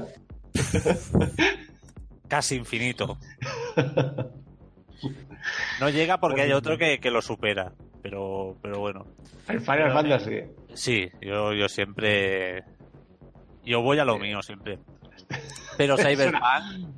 Casi 2.28 2.56
infinito. 2.56 3.18
No 5.80 5.90
llega 5.90 6.20
porque 6.20 6.42
hay 6.42 6.52
otro 6.52 6.78
que, 6.78 7.00
que 7.00 7.12
lo 7.12 7.22
supera. 7.22 7.72
Pero, 8.02 8.58
pero 8.62 8.80
bueno. 8.80 9.06
El 9.48 9.62
Final 9.62 9.94
Fantasy. 9.94 10.42
Sí, 10.74 11.10
yo, 11.22 11.54
yo 11.54 11.70
siempre. 11.70 12.64
Yo 13.64 13.82
voy 13.82 14.00
a 14.00 14.06
lo 14.06 14.18
mío 14.20 14.42
siempre. 14.42 14.80
Pero 15.78 15.98
Cyberpunk. 15.98 16.44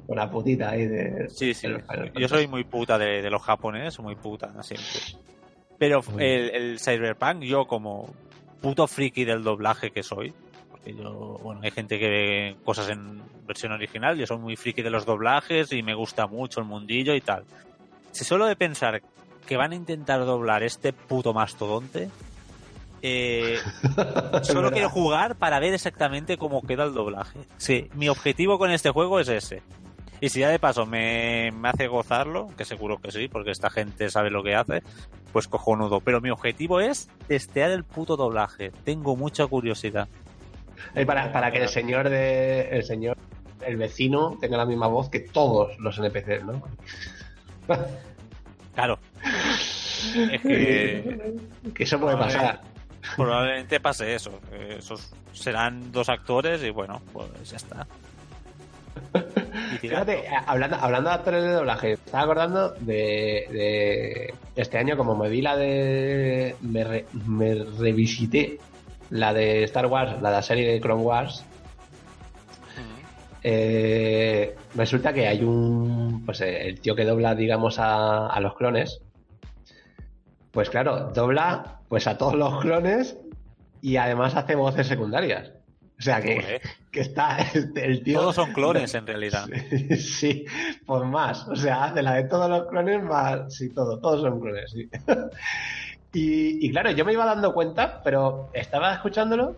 Una 0.07 0.29
putita 0.29 0.69
ahí 0.69 0.85
de. 0.85 1.29
Sí, 1.29 1.53
sí. 1.53 1.67
de 1.67 2.11
Yo 2.15 2.27
soy 2.27 2.47
muy 2.47 2.63
puta 2.63 2.97
de, 2.97 3.21
de 3.21 3.29
los 3.29 3.41
japoneses, 3.41 3.99
muy 3.99 4.15
puta 4.15 4.51
siempre. 4.63 5.01
Pero 5.77 6.01
el, 6.19 6.49
el 6.55 6.79
Cyberpunk, 6.79 7.43
yo 7.43 7.65
como 7.65 8.13
puto 8.61 8.87
friki 8.87 9.25
del 9.25 9.43
doblaje 9.43 9.91
que 9.91 10.03
soy, 10.03 10.33
porque 10.71 10.93
yo, 10.93 11.39
bueno, 11.43 11.61
hay 11.63 11.71
gente 11.71 11.99
que 11.99 12.09
ve 12.09 12.55
cosas 12.63 12.89
en 12.89 13.21
versión 13.45 13.71
original, 13.71 14.17
yo 14.17 14.25
soy 14.25 14.37
muy 14.37 14.55
friki 14.55 14.81
de 14.81 14.89
los 14.89 15.05
doblajes 15.05 15.71
y 15.71 15.83
me 15.83 15.93
gusta 15.93 16.27
mucho 16.27 16.59
el 16.59 16.65
mundillo 16.65 17.15
y 17.15 17.21
tal. 17.21 17.45
Si 18.11 18.23
solo 18.23 18.45
de 18.45 18.55
pensar 18.55 19.01
que 19.45 19.57
van 19.57 19.71
a 19.71 19.75
intentar 19.75 20.25
doblar 20.25 20.63
este 20.63 20.93
puto 20.93 21.33
mastodonte, 21.33 22.09
eh, 23.01 23.59
Solo 24.43 24.71
quiero 24.71 24.89
jugar 24.89 25.35
para 25.35 25.59
ver 25.59 25.73
exactamente 25.73 26.37
cómo 26.37 26.61
queda 26.61 26.83
el 26.83 26.93
doblaje. 26.93 27.39
Sí, 27.57 27.89
mi 27.93 28.09
objetivo 28.09 28.57
con 28.57 28.71
este 28.71 28.89
juego 28.89 29.19
es 29.19 29.29
ese. 29.29 29.61
Y 30.19 30.29
si 30.29 30.39
ya 30.39 30.49
de 30.49 30.57
paso 30.57 30.85
me, 30.85 31.51
me 31.51 31.69
hace 31.69 31.87
gozarlo, 31.87 32.49
que 32.57 32.65
seguro 32.65 32.97
que 32.97 33.11
sí, 33.11 33.27
porque 33.27 33.51
esta 33.51 33.69
gente 33.69 34.09
sabe 34.09 34.31
lo 34.31 34.43
que 34.43 34.55
hace, 34.55 34.81
pues 35.31 35.47
cojonudo. 35.47 35.99
Pero 36.01 36.21
mi 36.21 36.31
objetivo 36.31 36.79
es 36.79 37.09
testear 37.27 37.69
el 37.69 37.83
puto 37.83 38.17
doblaje. 38.17 38.71
Tengo 38.83 39.15
mucha 39.15 39.45
curiosidad. 39.45 40.07
Es 40.95 41.05
para, 41.05 41.31
para 41.31 41.51
que 41.51 41.61
el 41.61 41.69
señor 41.69 42.09
de. 42.09 42.69
El 42.69 42.83
señor. 42.83 43.17
El 43.65 43.77
vecino 43.77 44.37
tenga 44.39 44.57
la 44.57 44.65
misma 44.65 44.87
voz 44.87 45.09
que 45.09 45.19
todos 45.19 45.77
los 45.79 45.97
NPCs, 45.97 46.45
¿no? 46.45 46.61
Claro. 48.75 48.99
Es 50.31 50.41
que 50.43 51.35
Que 51.73 51.83
eso 51.83 51.99
puede 51.99 52.15
pasar. 52.15 52.61
Probablemente 53.15 53.79
pase 53.79 54.15
eso. 54.15 54.39
Esos 54.69 55.13
serán 55.33 55.91
dos 55.91 56.09
actores 56.09 56.63
y 56.63 56.69
bueno, 56.69 57.01
pues 57.13 57.49
ya 57.49 57.57
está. 57.57 57.87
Fíjate, 59.79 60.23
hablando, 60.47 60.75
hablando 60.77 61.09
de 61.09 61.15
actores 61.15 61.43
de 61.43 61.51
doblaje, 61.51 61.91
estaba 61.93 62.23
acordando 62.23 62.69
de, 62.79 63.47
de 63.51 64.33
este 64.55 64.77
año, 64.79 64.97
como 64.97 65.15
me 65.15 65.29
vi 65.29 65.41
la 65.41 65.55
de. 65.55 66.55
Me, 66.61 66.83
re- 66.83 67.05
me 67.25 67.53
revisité 67.79 68.59
la 69.11 69.33
de 69.33 69.63
Star 69.63 69.85
Wars, 69.85 70.21
la 70.21 70.29
de 70.29 70.35
la 70.37 70.41
serie 70.41 70.71
de 70.71 70.81
Clone 70.81 71.03
Wars. 71.03 71.45
eh, 73.43 74.55
resulta 74.75 75.13
que 75.13 75.27
hay 75.27 75.43
un. 75.43 76.23
Pues 76.25 76.41
eh, 76.41 76.67
el 76.67 76.79
tío 76.79 76.95
que 76.95 77.05
dobla, 77.05 77.35
digamos, 77.35 77.79
a, 77.79 78.27
a 78.27 78.39
los 78.39 78.55
clones. 78.55 79.01
Pues 80.57 80.71
claro, 80.71 81.11
dobla 81.13 81.81
pues 81.87 82.07
a 82.07 82.17
todos 82.17 82.33
los 82.33 82.61
clones 82.61 83.15
y 83.79 83.97
además 83.97 84.35
hace 84.35 84.55
voces 84.55 84.87
secundarias. 84.87 85.51
O 85.99 86.01
sea 86.01 86.19
que, 86.19 86.41
Joder. 86.41 86.61
que 86.91 86.99
está 87.01 87.37
este, 87.53 87.85
el 87.85 88.01
tío. 88.03 88.19
Todos 88.21 88.33
son 88.37 88.53
clones 88.53 88.95
en 88.95 89.05
realidad. 89.05 89.45
Sí, 89.69 89.97
sí, 89.99 90.45
pues 90.87 91.03
más. 91.03 91.47
O 91.47 91.55
sea, 91.55 91.83
hace 91.83 92.01
la 92.01 92.15
de 92.15 92.23
todos 92.23 92.49
los 92.49 92.65
clones 92.69 93.03
más. 93.03 93.53
Sí, 93.53 93.69
todo, 93.69 93.99
todos 93.99 94.21
son 94.21 94.39
clones, 94.41 94.71
sí. 94.71 94.89
Y, 96.13 96.65
y 96.65 96.71
claro, 96.71 96.89
yo 96.89 97.05
me 97.05 97.13
iba 97.13 97.23
dando 97.23 97.53
cuenta, 97.53 98.01
pero 98.03 98.49
estaba 98.53 98.91
escuchándolo, 98.95 99.55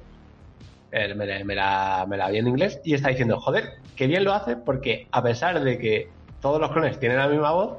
eh, 0.91 1.15
me, 1.15 1.25
la- 1.25 1.45
me 1.45 1.55
la, 1.55 2.05
me 2.09 2.17
la 2.17 2.29
vi 2.29 2.39
en 2.39 2.47
inglés 2.49 2.81
y 2.83 2.93
está 2.93 3.07
diciendo, 3.07 3.39
joder, 3.39 3.75
qué 3.95 4.05
bien 4.05 4.25
lo 4.25 4.33
hace 4.33 4.57
porque 4.57 5.07
a 5.13 5.23
pesar 5.23 5.63
de 5.63 5.77
que 5.77 6.09
todos 6.41 6.59
los 6.59 6.73
clones 6.73 6.99
tienen 6.99 7.19
la 7.19 7.29
misma 7.29 7.51
voz, 7.53 7.77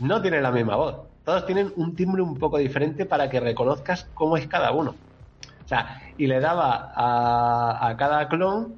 no 0.00 0.20
tienen 0.20 0.42
la 0.42 0.50
misma 0.52 0.76
voz. 0.76 0.96
Todos 1.30 1.46
tienen 1.46 1.72
un 1.76 1.94
timbre 1.94 2.22
un 2.22 2.36
poco 2.36 2.58
diferente 2.58 3.06
para 3.06 3.30
que 3.30 3.38
reconozcas 3.38 4.08
cómo 4.14 4.36
es 4.36 4.48
cada 4.48 4.72
uno. 4.72 4.96
O 5.64 5.68
sea, 5.68 6.02
y 6.18 6.26
le 6.26 6.40
daba 6.40 6.92
a, 6.96 7.96
cada 7.96 8.28
clon, 8.28 8.74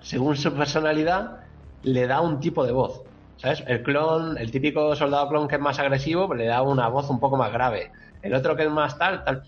según 0.00 0.36
su 0.36 0.52
personalidad, 0.52 1.42
le 1.84 2.08
da 2.08 2.22
un 2.22 2.40
tipo 2.40 2.66
de 2.66 2.72
voz. 2.72 3.02
¿Sabes? 3.36 3.62
El 3.68 3.84
clon, 3.84 4.36
el 4.36 4.50
típico 4.50 4.96
soldado 4.96 5.28
clon 5.28 5.46
que 5.46 5.54
es 5.54 5.60
más 5.60 5.78
agresivo, 5.78 6.26
pues 6.26 6.40
le 6.40 6.46
da 6.46 6.60
una 6.62 6.88
voz 6.88 7.08
un 7.08 7.20
poco 7.20 7.36
más 7.36 7.52
grave. 7.52 7.92
El 8.20 8.34
otro 8.34 8.56
que 8.56 8.64
es 8.64 8.70
más 8.70 8.98
tal, 8.98 9.22
tal. 9.22 9.44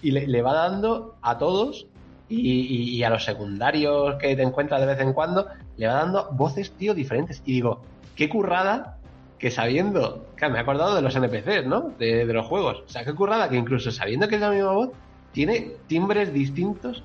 Y 0.00 0.12
le, 0.12 0.40
va 0.40 0.54
dando 0.54 1.16
a 1.20 1.36
todos 1.36 1.84
y- 2.30 2.96
y 2.96 3.04
a 3.04 3.10
los 3.10 3.26
secundarios 3.26 4.14
que 4.14 4.34
te 4.34 4.42
encuentras 4.42 4.80
de 4.80 4.86
vez 4.86 5.00
en 5.00 5.12
cuando, 5.12 5.48
le 5.76 5.86
va 5.86 5.92
dando 5.96 6.30
voces, 6.32 6.72
tío, 6.78 6.94
diferentes. 6.94 7.42
Y 7.44 7.52
digo, 7.52 7.82
qué 8.16 8.30
currada 8.30 8.96
que 9.44 9.50
sabiendo, 9.50 10.24
claro, 10.36 10.54
me 10.54 10.58
he 10.58 10.62
acordado 10.62 10.94
de 10.94 11.02
los 11.02 11.14
NPCs, 11.14 11.66
¿no? 11.66 11.92
De, 11.98 12.24
de 12.24 12.32
los 12.32 12.46
juegos. 12.46 12.82
O 12.86 12.88
sea, 12.88 13.04
qué 13.04 13.12
currada 13.14 13.50
que 13.50 13.56
incluso 13.56 13.90
sabiendo 13.90 14.26
que 14.26 14.36
es 14.36 14.40
la 14.40 14.48
misma 14.48 14.72
voz, 14.72 14.88
tiene 15.32 15.72
timbres 15.86 16.32
distintos 16.32 17.02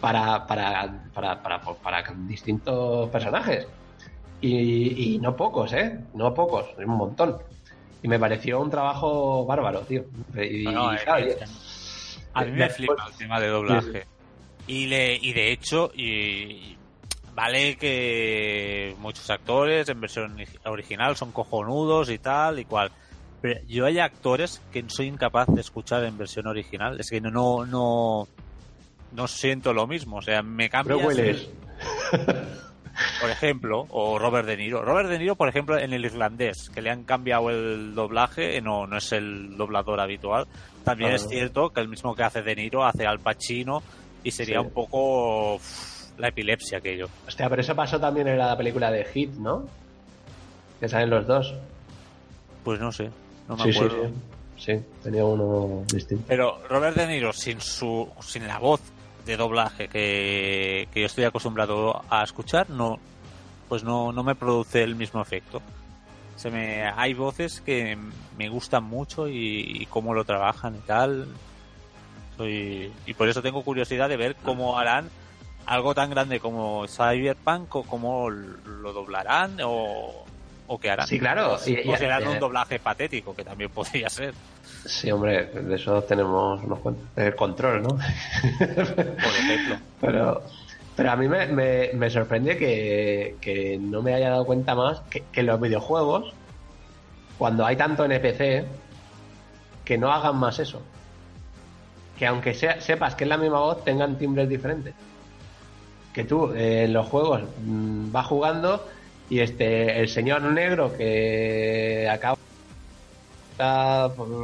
para, 0.00 0.46
para, 0.46 1.02
para, 1.12 1.42
para, 1.42 1.60
para 1.60 2.02
distintos 2.26 3.10
personajes. 3.10 3.66
Y, 4.40 5.14
y 5.14 5.18
no 5.18 5.36
pocos, 5.36 5.74
¿eh? 5.74 6.00
No 6.14 6.32
pocos, 6.32 6.64
es 6.78 6.86
un 6.86 6.96
montón. 6.96 7.36
Y 8.02 8.08
me 8.08 8.18
pareció 8.18 8.60
un 8.62 8.70
trabajo 8.70 9.44
bárbaro, 9.44 9.80
tío. 9.80 10.04
Y, 10.42 10.62
No, 10.64 10.70
no, 10.72 10.92
y 10.94 10.96
es 10.96 11.02
claro, 11.02 11.26
que- 11.26 11.36
A 12.32 12.44
mí 12.44 12.52
me 12.52 12.56
Después- 12.60 12.76
flipa 12.76 13.06
el 13.10 13.16
tema 13.18 13.40
de 13.40 13.48
doblaje. 13.48 14.06
Y, 14.68 14.86
le, 14.86 15.16
y 15.16 15.34
de 15.34 15.52
hecho, 15.52 15.90
y, 15.94 16.77
vale 17.38 17.76
que 17.76 18.96
muchos 18.98 19.30
actores 19.30 19.88
en 19.88 20.00
versión 20.00 20.36
ori- 20.36 20.58
original 20.64 21.16
son 21.16 21.30
cojonudos 21.30 22.10
y 22.10 22.18
tal 22.18 22.58
y 22.58 22.64
cual. 22.64 22.90
Pero 23.40 23.60
yo 23.68 23.86
hay 23.86 24.00
actores 24.00 24.60
que 24.72 24.84
soy 24.88 25.06
incapaz 25.06 25.46
de 25.46 25.60
escuchar 25.60 26.02
en 26.02 26.18
versión 26.18 26.48
original. 26.48 26.98
Es 26.98 27.08
que 27.10 27.20
no, 27.20 27.30
no, 27.30 27.64
no, 27.64 28.26
no 29.12 29.28
siento 29.28 29.72
lo 29.72 29.86
mismo. 29.86 30.16
O 30.16 30.22
sea, 30.22 30.42
me 30.42 30.68
cambia. 30.68 30.96
Pero 30.96 31.06
Willis. 31.08 31.48
Por 33.20 33.30
ejemplo, 33.30 33.86
o 33.90 34.18
Robert 34.18 34.48
De 34.48 34.56
Niro. 34.56 34.82
Robert 34.82 35.08
De 35.08 35.20
Niro, 35.20 35.36
por 35.36 35.48
ejemplo, 35.48 35.78
en 35.78 35.92
el 35.92 36.04
irlandés, 36.04 36.68
que 36.74 36.82
le 36.82 36.90
han 36.90 37.04
cambiado 37.04 37.50
el 37.50 37.94
doblaje, 37.94 38.60
no, 38.60 38.88
no 38.88 38.96
es 38.96 39.12
el 39.12 39.56
doblador 39.56 40.00
habitual. 40.00 40.48
También 40.82 41.12
Ah. 41.12 41.14
es 41.14 41.28
cierto 41.28 41.70
que 41.70 41.80
el 41.80 41.86
mismo 41.86 42.16
que 42.16 42.24
hace 42.24 42.42
De 42.42 42.56
Niro 42.56 42.84
hace 42.84 43.06
Al 43.06 43.20
Pacino 43.20 43.84
y 44.24 44.32
sería 44.32 44.58
Sí. 44.58 44.66
un 44.66 44.72
poco 44.72 45.54
uf, 45.54 45.97
la 46.18 46.28
epilepsia 46.28 46.78
aquello. 46.78 47.08
Hostia, 47.26 47.48
pero 47.48 47.62
eso 47.62 47.74
pasó 47.74 47.98
también 47.98 48.28
en 48.28 48.38
la 48.38 48.56
película 48.56 48.90
de 48.90 49.04
Hit, 49.04 49.30
¿no? 49.34 49.66
Que 50.80 50.88
salen 50.88 51.10
los 51.10 51.26
dos. 51.26 51.54
Pues 52.64 52.80
no 52.80 52.92
sé, 52.92 53.10
no 53.48 53.56
me 53.56 53.62
sí, 53.64 53.72
sí, 53.72 53.78
acuerdo. 53.78 54.08
sí. 54.08 54.14
Sí, 54.58 54.72
tenía 55.04 55.24
uno 55.24 55.84
distinto. 55.86 56.24
Pero 56.26 56.58
Robert 56.68 56.96
De 56.96 57.06
Niro, 57.06 57.32
sin 57.32 57.60
su 57.60 58.08
sin 58.20 58.46
la 58.48 58.58
voz 58.58 58.80
de 59.24 59.36
doblaje 59.36 59.86
que, 59.86 60.88
que 60.92 61.00
yo 61.00 61.06
estoy 61.06 61.24
acostumbrado 61.24 62.02
a 62.10 62.24
escuchar, 62.24 62.68
no 62.68 62.98
pues 63.68 63.84
no, 63.84 64.10
no 64.12 64.24
me 64.24 64.34
produce 64.34 64.82
el 64.82 64.96
mismo 64.96 65.22
efecto. 65.22 65.62
Se 66.34 66.50
me, 66.50 66.84
hay 66.88 67.14
voces 67.14 67.60
que 67.60 67.96
me 68.36 68.48
gustan 68.48 68.82
mucho 68.82 69.28
y, 69.28 69.82
y 69.82 69.86
cómo 69.86 70.12
lo 70.12 70.24
trabajan 70.24 70.74
y 70.74 70.80
tal. 70.80 71.28
Soy, 72.36 72.90
y 73.06 73.14
por 73.14 73.28
eso 73.28 73.42
tengo 73.42 73.62
curiosidad 73.62 74.08
de 74.08 74.16
ver 74.16 74.36
cómo 74.42 74.78
harán 74.78 75.08
algo 75.68 75.94
tan 75.94 76.10
grande 76.10 76.40
como 76.40 76.86
Cyberpunk 76.88 77.74
o 77.76 77.82
cómo 77.84 78.30
lo 78.30 78.92
doblarán 78.92 79.58
o, 79.62 80.24
o 80.66 80.78
qué 80.78 80.90
harán. 80.90 81.06
Sí, 81.06 81.18
claro. 81.18 81.54
O, 81.54 81.58
Y- 81.68 81.80
y- 81.86 81.88
o 81.92 81.96
serán 81.96 82.26
un 82.26 82.38
doblaje 82.38 82.78
patético, 82.78 83.34
que 83.36 83.44
también 83.44 83.70
podría 83.74 84.08
ser. 84.08 84.34
Sí, 84.86 85.10
hombre, 85.10 85.46
de 85.46 85.74
eso 85.76 86.02
tenemos 86.02 86.62
unos. 86.64 86.78
El 87.16 87.34
control, 87.36 87.82
¿no? 87.82 87.88
Por 88.58 89.34
ejemplo. 89.36 89.76
Pero, 90.00 90.42
pero 90.96 91.10
a 91.12 91.16
mí 91.16 91.28
me, 91.28 91.46
me- 91.46 91.90
me 91.94 92.10
sorprende 92.10 92.56
que, 92.56 93.36
que 93.40 93.78
no 93.78 94.02
me 94.02 94.14
haya 94.14 94.30
dado 94.30 94.46
cuenta 94.46 94.74
más 94.74 95.00
que, 95.10 95.22
que 95.32 95.42
los 95.42 95.60
videojuegos, 95.60 96.32
cuando 97.38 97.64
hay 97.66 97.76
tanto 97.76 98.04
NPC, 98.04 98.64
que 99.84 99.98
no 99.98 100.10
hagan 100.12 100.36
más 100.36 100.58
eso. 100.58 100.80
Que 102.18 102.26
aunque 102.26 102.54
sea- 102.54 102.80
sepas 102.80 103.14
que 103.14 103.24
es 103.24 103.28
la 103.28 103.36
misma 103.36 103.60
voz, 103.60 103.84
tengan 103.84 104.16
timbres 104.18 104.48
diferentes. 104.48 104.94
Que 106.18 106.24
tú 106.24 106.52
eh, 106.52 106.86
en 106.86 106.94
los 106.94 107.06
juegos 107.06 107.42
mm, 107.64 108.10
vas 108.10 108.26
jugando 108.26 108.84
y 109.30 109.38
este 109.38 110.00
el 110.00 110.08
señor 110.08 110.42
negro 110.42 110.92
que 110.96 112.08
acaba 112.10 112.36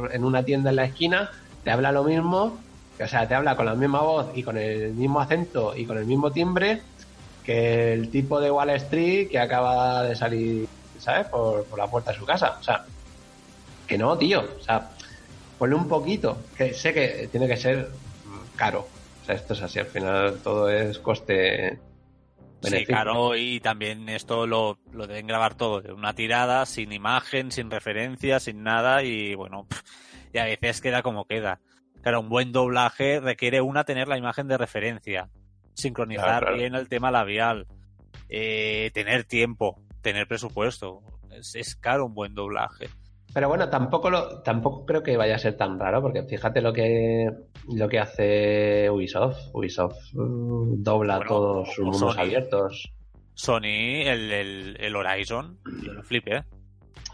en 0.09 0.23
una 0.23 0.45
tienda 0.45 0.69
en 0.69 0.77
la 0.77 0.85
esquina, 0.85 1.31
te 1.65 1.71
habla 1.71 1.91
lo 1.91 2.05
mismo, 2.05 2.57
o 2.97 3.07
sea, 3.09 3.27
te 3.27 3.35
habla 3.35 3.57
con 3.57 3.65
la 3.65 3.75
misma 3.75 3.99
voz 4.03 4.27
y 4.33 4.41
con 4.41 4.57
el 4.57 4.93
mismo 4.93 5.19
acento 5.19 5.75
y 5.75 5.85
con 5.85 5.97
el 5.97 6.05
mismo 6.05 6.31
timbre 6.31 6.81
que 7.43 7.91
el 7.91 8.09
tipo 8.09 8.39
de 8.39 8.51
Wall 8.51 8.69
Street 8.69 9.27
que 9.29 9.39
acaba 9.39 10.03
de 10.03 10.15
salir, 10.15 10.69
¿sabes? 10.97 11.27
Por, 11.27 11.65
por 11.65 11.77
la 11.77 11.87
puerta 11.87 12.11
de 12.11 12.17
su 12.19 12.25
casa. 12.25 12.55
O 12.57 12.63
sea, 12.63 12.85
que 13.85 13.97
no, 13.97 14.17
tío. 14.17 14.45
O 14.61 14.63
sea, 14.63 14.91
ponle 15.57 15.75
un 15.75 15.89
poquito. 15.89 16.37
Que 16.57 16.73
sé 16.73 16.93
que 16.93 17.27
tiene 17.29 17.49
que 17.49 17.57
ser 17.57 17.89
caro. 18.55 18.87
O 19.25 19.27
sea, 19.27 19.35
esto 19.37 19.53
es 19.53 19.61
así. 19.63 19.79
Al 19.79 19.87
final 19.87 20.37
todo 20.43 20.69
es 20.69 20.99
coste. 20.99 21.79
Sí, 22.61 22.85
claro, 22.85 23.35
y 23.35 23.59
también 23.59 24.07
esto 24.07 24.45
lo, 24.45 24.77
lo 24.91 25.07
deben 25.07 25.25
grabar 25.25 25.55
todo 25.55 25.81
de 25.81 25.93
una 25.93 26.13
tirada, 26.13 26.67
sin 26.67 26.91
imagen, 26.91 27.51
sin 27.51 27.71
referencia, 27.71 28.39
sin 28.39 28.61
nada, 28.61 29.01
y 29.01 29.33
bueno, 29.33 29.65
y 30.31 30.37
a 30.37 30.45
veces 30.45 30.79
queda 30.79 31.01
como 31.01 31.25
queda. 31.25 31.59
Claro, 32.03 32.19
un 32.19 32.29
buen 32.29 32.51
doblaje 32.51 33.19
requiere 33.19 33.61
una 33.61 33.83
tener 33.83 34.07
la 34.07 34.17
imagen 34.19 34.47
de 34.47 34.59
referencia, 34.59 35.29
sincronizar 35.73 36.25
Claro, 36.25 36.45
claro. 36.45 36.57
bien 36.57 36.75
el 36.75 36.87
tema 36.87 37.09
labial, 37.09 37.65
eh, 38.29 38.91
tener 38.93 39.23
tiempo, 39.23 39.81
tener 40.01 40.27
presupuesto. 40.27 41.01
Es, 41.31 41.55
es 41.55 41.75
caro 41.75 42.05
un 42.05 42.13
buen 42.13 42.35
doblaje. 42.35 42.89
Pero 43.35 43.49
bueno, 43.49 43.67
tampoco 43.69 44.09
lo, 44.09 44.41
tampoco 44.43 44.85
creo 44.85 45.03
que 45.03 45.17
vaya 45.17 45.35
a 45.35 45.39
ser 45.39 45.57
tan 45.57 45.77
raro, 45.77 46.01
porque 46.01 46.23
fíjate 46.23 46.61
lo 46.61 46.71
que 46.71 47.29
lo 47.67 47.89
que 47.89 47.99
hace 47.99 48.89
Ubisoft. 48.89 49.37
Ubisoft 49.53 50.13
uh, 50.15 50.75
dobla 50.77 51.17
Bueno, 51.17 51.29
todos 51.29 51.67
sus 51.73 51.83
mundos 51.83 52.13
Sony. 52.13 52.21
abiertos. 52.21 52.93
Sony, 53.33 54.05
el, 54.05 54.31
el, 54.31 54.77
el 54.79 54.95
Horizon, 54.95 55.59
yo 55.83 55.91
lo 55.91 56.01
flipé. 56.03 56.45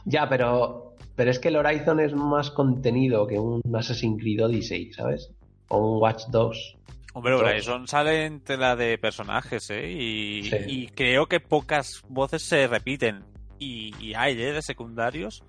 Ya, 0.06 0.30
pero 0.30 0.96
pero 1.16 1.32
es 1.32 1.40
que 1.40 1.48
el 1.48 1.56
Horizon 1.56 2.00
es 2.00 2.14
más 2.14 2.52
contenido 2.52 3.26
que 3.26 3.40
un 3.40 3.60
Assassin's 3.76 4.22
Creed 4.22 4.46
Odyssey, 4.46 4.94
¿sabes? 4.94 5.32
O 5.70 5.96
un 5.96 6.02
Watch 6.04 6.26
2. 6.30 6.78
Hombre. 7.14 7.34
Horizon 7.34 7.88
sale 7.88 8.26
en 8.26 8.42
tela 8.42 8.76
de 8.76 9.00
personajes, 9.00 9.72
¿eh? 9.72 9.90
Y, 9.92 10.44
Sí. 10.44 10.56
y 10.68 10.88
creo 10.90 11.26
que 11.26 11.40
pocas 11.40 12.04
voces 12.08 12.44
se 12.44 12.68
repiten. 12.68 13.24
Y, 13.58 13.94
y 14.00 14.14
hay, 14.14 14.40
¿eh? 14.40 14.54
De 14.54 14.62
secundarios. 14.62 15.44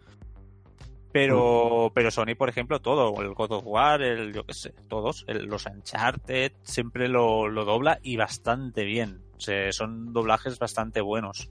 Pero, 1.12 1.92
pero 1.94 2.10
Sony, 2.10 2.34
por 2.38 2.48
ejemplo, 2.48 2.80
todo, 2.80 3.20
el 3.22 3.34
God 3.34 3.52
of 3.52 3.64
War, 3.66 4.00
el, 4.02 4.32
yo 4.32 4.44
qué 4.44 4.54
sé, 4.54 4.74
todos, 4.88 5.24
el- 5.28 5.44
los 5.46 5.66
Uncharted, 5.66 6.52
siempre 6.62 7.08
lo, 7.08 7.48
lo 7.48 7.64
dobla 7.64 7.98
y 8.02 8.16
bastante 8.16 8.84
bien. 8.84 9.20
O 9.36 9.40
sea, 9.40 9.70
son 9.72 10.12
doblajes 10.12 10.58
bastante 10.58 11.00
buenos. 11.00 11.50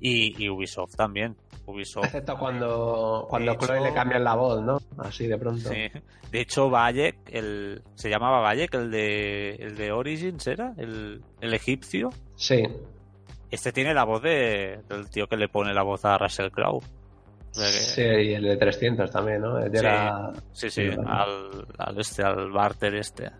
Y, 0.00 0.42
y 0.42 0.48
Ubisoft 0.48 0.96
también. 0.96 1.36
Ubisoft. 1.66 2.06
Excepto 2.06 2.36
cuando, 2.38 3.26
cuando 3.28 3.54
Chloe 3.54 3.80
le 3.80 3.92
cambian 3.92 4.24
la 4.24 4.34
voz, 4.34 4.62
¿no? 4.62 4.78
Así 4.98 5.26
de 5.28 5.38
pronto. 5.38 5.68
Sí. 5.68 5.88
De 6.32 6.40
hecho, 6.40 6.70
Bayek, 6.70 7.16
el, 7.28 7.82
se 7.94 8.08
llamaba 8.08 8.40
Bayek, 8.40 8.74
el 8.74 8.90
de, 8.90 9.50
el 9.56 9.76
de 9.76 9.92
Origins, 9.92 10.46
¿era? 10.46 10.72
El, 10.78 11.22
el 11.40 11.54
egipcio. 11.54 12.10
Sí. 12.34 12.62
Este 13.50 13.72
tiene 13.72 13.92
la 13.94 14.04
voz 14.04 14.22
de, 14.22 14.80
del 14.88 15.10
tío 15.10 15.28
que 15.28 15.36
le 15.36 15.48
pone 15.48 15.74
la 15.74 15.82
voz 15.82 16.04
a 16.04 16.16
Russell 16.18 16.50
Crowe. 16.50 16.80
Sí, 17.52 18.00
y 18.02 18.34
el 18.34 18.44
de 18.44 18.56
300 18.56 19.10
también, 19.10 19.40
¿no? 19.42 19.58
El 19.58 19.70
de 19.72 19.80
Sí. 20.52 20.70
sí, 20.70 20.88
al, 21.06 21.66
al 21.78 21.98
este, 22.00 22.22
al 22.22 22.50
Barter 22.52 22.94
este. 22.94 23.30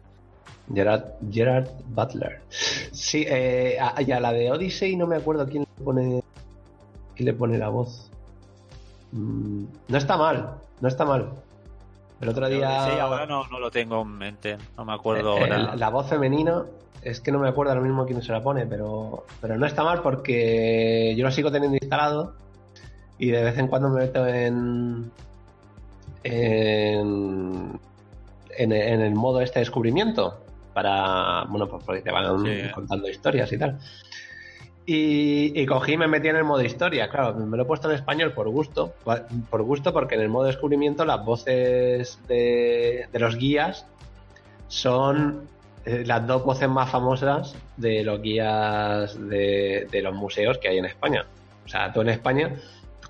Gerard, 0.72 1.04
Gerard 1.30 1.68
Butler. 1.86 2.40
Sí, 2.48 3.24
eh, 3.28 3.78
a- 3.80 4.00
y 4.02 4.10
a 4.12 4.20
la 4.20 4.32
de 4.32 4.50
Odyssey 4.52 4.96
no 4.96 5.06
me 5.06 5.16
acuerdo 5.16 5.46
quién 5.46 5.64
le 5.78 5.84
pone, 5.84 6.22
quién 7.16 7.26
le 7.26 7.32
pone 7.34 7.58
la 7.58 7.68
voz. 7.68 8.10
Mm, 9.12 9.64
no 9.88 9.98
está 9.98 10.16
mal, 10.16 10.54
no 10.80 10.88
está 10.88 11.04
mal. 11.04 11.30
El 12.20 12.28
otro 12.28 12.48
día... 12.48 12.84
Sí, 12.84 12.98
ahora 13.00 13.26
no, 13.26 13.46
no 13.48 13.58
lo 13.58 13.70
tengo 13.70 14.02
en 14.02 14.08
mente, 14.18 14.58
no 14.76 14.84
me 14.84 14.92
acuerdo 14.92 15.36
Eh, 15.38 15.40
ahora. 15.40 15.72
el- 15.72 15.80
la 15.80 15.88
voz 15.88 16.08
femenina, 16.08 16.64
es 17.02 17.20
que 17.20 17.32
no 17.32 17.38
me 17.38 17.48
acuerdo 17.48 17.72
ahora 17.72 17.82
mismo 17.82 18.04
quién 18.06 18.22
se 18.22 18.30
la 18.30 18.42
pone, 18.42 18.66
pero, 18.66 19.24
pero 19.40 19.56
no 19.56 19.66
está 19.66 19.82
mal 19.82 20.02
porque 20.02 21.14
yo 21.16 21.24
lo 21.24 21.30
sigo 21.32 21.50
teniendo 21.50 21.76
instalado 21.80 22.34
y 23.20 23.30
de 23.30 23.44
vez 23.44 23.58
en 23.58 23.68
cuando 23.68 23.88
me 23.90 24.00
meto 24.00 24.26
en, 24.26 25.10
en, 26.24 27.78
en, 28.56 28.72
en 28.72 29.00
el 29.00 29.14
modo 29.14 29.40
este 29.40 29.60
descubrimiento 29.60 30.40
para, 30.74 31.44
bueno, 31.48 31.66
pues 31.68 31.84
porque 31.84 32.02
te 32.02 32.10
van 32.10 32.44
Sí. 32.44 32.62
contando 32.74 33.08
historias 33.08 33.52
y 33.52 33.58
tal. 33.58 33.78
Y, 34.86 35.52
y 35.60 35.66
cogí 35.66 35.92
y 35.92 35.96
me 35.96 36.08
metí 36.08 36.28
en 36.28 36.36
el 36.36 36.44
modo 36.44 36.62
historia, 36.62 37.08
claro, 37.08 37.34
me 37.34 37.56
lo 37.56 37.62
he 37.62 37.66
puesto 37.66 37.88
en 37.88 37.94
español 37.96 38.32
por 38.32 38.48
gusto, 38.48 38.94
por 39.50 39.62
gusto 39.62 39.92
porque 39.92 40.14
en 40.16 40.22
el 40.22 40.28
modo 40.28 40.46
descubrimiento 40.46 41.04
las 41.04 41.24
voces 41.24 42.18
de, 42.26 43.06
de 43.12 43.18
los 43.20 43.36
guías 43.36 43.86
son 44.68 45.42
eh, 45.84 46.02
las 46.06 46.26
dos 46.26 46.44
voces 46.44 46.68
más 46.68 46.90
famosas 46.90 47.54
de 47.76 48.02
los 48.02 48.20
guías 48.20 49.16
de, 49.28 49.86
de 49.90 50.02
los 50.02 50.14
museos 50.14 50.58
que 50.58 50.68
hay 50.68 50.78
en 50.78 50.86
España. 50.86 51.24
O 51.64 51.68
sea, 51.68 51.92
tú 51.92 52.00
en 52.00 52.08
España 52.08 52.56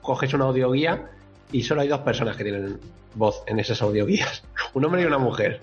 coges 0.03 0.33
una 0.35 0.45
audioguía 0.47 1.11
y 1.53 1.63
solo 1.63 1.81
hay 1.83 1.89
dos 1.89 2.01
personas 2.01 2.37
que 2.37 2.45
tienen 2.45 2.79
voz 3.15 3.43
en 3.47 3.59
esas 3.59 3.81
audioguías, 3.83 4.43
un 4.75 4.85
hombre 4.85 5.03
y 5.03 5.05
una 5.07 5.19
mujer. 5.19 5.61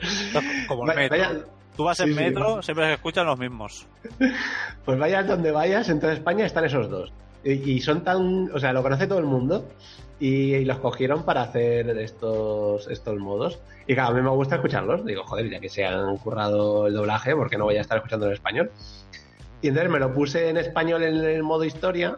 Como 0.67 0.89
el 0.91 0.95
metro. 0.97 1.17
vaya- 1.17 1.39
Tú 1.75 1.83
vas 1.83 1.99
en 1.99 2.07
Sí, 2.09 2.15
metro, 2.15 2.61
siempre 2.63 2.85
se 2.87 2.93
escuchan 2.93 3.25
los 3.27 3.37
mismos. 3.37 3.85
Pues 4.85 4.97
vayas 4.97 5.27
donde 5.27 5.51
vayas, 5.51 5.89
en 5.89 5.99
toda 5.99 6.13
España 6.13 6.45
están 6.45 6.65
esos 6.65 6.89
dos. 6.89 7.11
Y, 7.43 7.79
son 7.81 8.03
tan. 8.03 8.49
O 8.53 8.59
sea, 8.59 8.73
lo 8.73 8.81
conoce 8.81 9.05
todo 9.05 9.19
el 9.19 9.25
mundo. 9.25 9.65
Y, 10.19 10.55
y 10.55 10.65
los 10.65 10.79
cogieron 10.79 11.23
para 11.23 11.43
hacer 11.43 11.89
estos, 11.99 12.87
estos 12.87 13.17
modos. 13.19 13.59
Y 13.85 13.93
claro, 13.93 14.09
a 14.09 14.13
mí 14.15 14.21
me 14.21 14.29
gusta 14.31 14.55
escucharlos. 14.55 15.05
Digo, 15.05 15.23
joder, 15.23 15.49
ya 15.49 15.59
que 15.59 15.69
se 15.69 15.85
han 15.85 16.17
currado 16.17 16.87
el 16.87 16.93
doblaje, 16.93 17.35
¿por 17.35 17.49
qué 17.49 17.57
no 17.57 17.65
voy 17.65 17.77
a 17.77 17.81
estar 17.81 17.97
escuchando 17.97 18.25
en 18.27 18.33
español? 18.33 18.71
Y 19.61 19.67
entonces 19.67 19.91
me 19.91 19.99
lo 19.99 20.13
puse 20.13 20.49
en 20.49 20.57
español 20.57 21.03
en 21.03 21.15
el 21.23 21.43
modo 21.43 21.63
historia. 21.63 22.17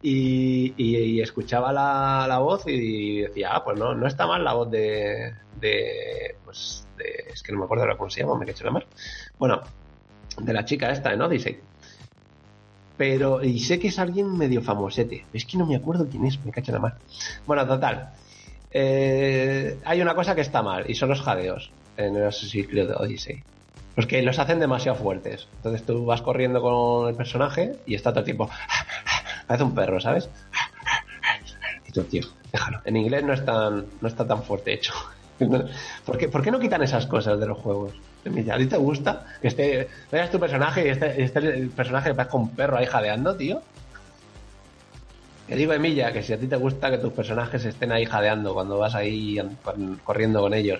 Y, 0.00 1.20
escuchaba 1.20 1.72
la, 1.72 2.38
voz 2.38 2.64
y 2.66 3.22
decía, 3.22 3.50
ah, 3.52 3.64
pues 3.64 3.78
no, 3.78 3.94
no 3.94 4.06
está 4.06 4.26
mal 4.26 4.44
la 4.44 4.54
voz 4.54 4.70
de. 4.70 5.34
de 5.60 6.36
pues 6.44 6.86
de, 6.96 7.32
es 7.32 7.42
que 7.42 7.52
no 7.52 7.58
me 7.58 7.64
acuerdo 7.64 7.84
ahora 7.84 7.96
cómo 7.96 8.10
se 8.10 8.20
llama, 8.20 8.36
me 8.36 8.46
he 8.46 8.50
hecho 8.50 8.64
la 8.64 8.70
mar. 8.70 8.86
Bueno, 9.38 9.60
de 10.40 10.52
la 10.52 10.64
chica 10.64 10.90
esta 10.90 11.12
en 11.12 11.22
Odyssey. 11.22 11.58
Pero, 12.96 13.42
y 13.42 13.60
sé 13.60 13.78
que 13.78 13.88
es 13.88 13.98
alguien 13.98 14.36
medio 14.36 14.60
famosete. 14.60 15.24
Es 15.32 15.44
que 15.44 15.56
no 15.56 15.66
me 15.66 15.76
acuerdo 15.76 16.08
quién 16.08 16.26
es, 16.26 16.44
me 16.44 16.50
cacho 16.50 16.72
la 16.72 16.80
mar. 16.80 16.98
Bueno, 17.46 17.66
total. 17.66 18.10
Eh, 18.70 19.78
hay 19.84 20.00
una 20.00 20.14
cosa 20.14 20.34
que 20.34 20.40
está 20.40 20.62
mal, 20.62 20.84
y 20.90 20.94
son 20.94 21.08
los 21.08 21.22
jadeos 21.22 21.70
en 21.96 22.16
el 22.16 22.26
Assassin's 22.26 22.68
Creed 22.68 22.90
Odyssey. 22.96 23.42
Los 23.96 24.06
que 24.06 24.22
los 24.22 24.38
hacen 24.38 24.60
demasiado 24.60 24.96
fuertes. 24.96 25.48
Entonces 25.56 25.84
tú 25.84 26.04
vas 26.04 26.22
corriendo 26.22 26.60
con 26.60 27.08
el 27.08 27.16
personaje 27.16 27.76
y 27.86 27.94
está 27.94 28.10
todo 28.10 28.20
el 28.20 28.24
tiempo. 28.26 28.50
Parece 29.48 29.64
un 29.64 29.74
perro, 29.74 29.98
¿sabes? 29.98 30.28
Y 31.88 31.90
tú, 31.90 32.04
tío, 32.04 32.22
déjalo. 32.52 32.82
En 32.84 32.96
inglés 32.96 33.24
no, 33.24 33.32
es 33.32 33.44
tan, 33.44 33.86
no 34.00 34.08
está 34.08 34.26
tan 34.26 34.42
fuerte 34.42 34.74
hecho. 34.74 34.92
¿Por 36.04 36.18
qué, 36.18 36.28
por 36.28 36.42
qué 36.42 36.50
no 36.50 36.60
quitan 36.60 36.82
esas 36.82 37.06
cosas 37.06 37.40
de 37.40 37.46
los 37.46 37.58
juegos? 37.58 37.94
¿A 38.52 38.58
ti 38.58 38.66
te 38.66 38.76
gusta 38.76 39.24
que 39.40 39.48
esté, 39.48 39.88
veas 40.12 40.30
tu 40.30 40.38
personaje 40.38 40.86
y 40.86 40.90
esté, 40.90 41.22
esté 41.22 41.38
el 41.38 41.70
personaje 41.70 42.10
que 42.10 42.14
parezca 42.14 42.36
un 42.36 42.50
perro 42.50 42.76
ahí 42.76 42.84
jadeando, 42.84 43.34
tío? 43.36 43.62
Que 45.46 45.56
digo, 45.56 45.72
Emilia, 45.72 46.12
que 46.12 46.22
si 46.22 46.34
a 46.34 46.38
ti 46.38 46.46
te 46.46 46.56
gusta 46.56 46.90
que 46.90 46.98
tus 46.98 47.14
personajes 47.14 47.64
estén 47.64 47.90
ahí 47.90 48.04
jadeando 48.04 48.52
cuando 48.52 48.76
vas 48.76 48.94
ahí 48.94 49.40
corriendo 50.04 50.42
con 50.42 50.52
ellos, 50.52 50.78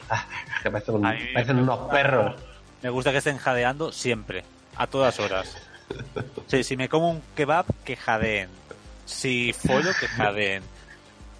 que 0.62 0.70
parecen, 0.70 1.59
unos 1.59 1.78
perros. 1.90 2.37
Me 2.83 2.90
gusta 2.90 3.11
que 3.11 3.18
estén 3.18 3.38
jadeando 3.38 3.92
siempre, 3.92 4.44
a 4.76 4.87
todas 4.87 5.18
horas. 5.20 5.57
Sí, 6.46 6.64
si 6.64 6.77
me 6.77 6.88
como 6.88 7.11
un 7.11 7.22
kebab, 7.37 7.66
que 7.85 7.96
jadeen. 7.96 8.48
Si 9.05 9.53
follo, 9.53 9.90
que 9.98 10.07
jadeen. 10.09 10.62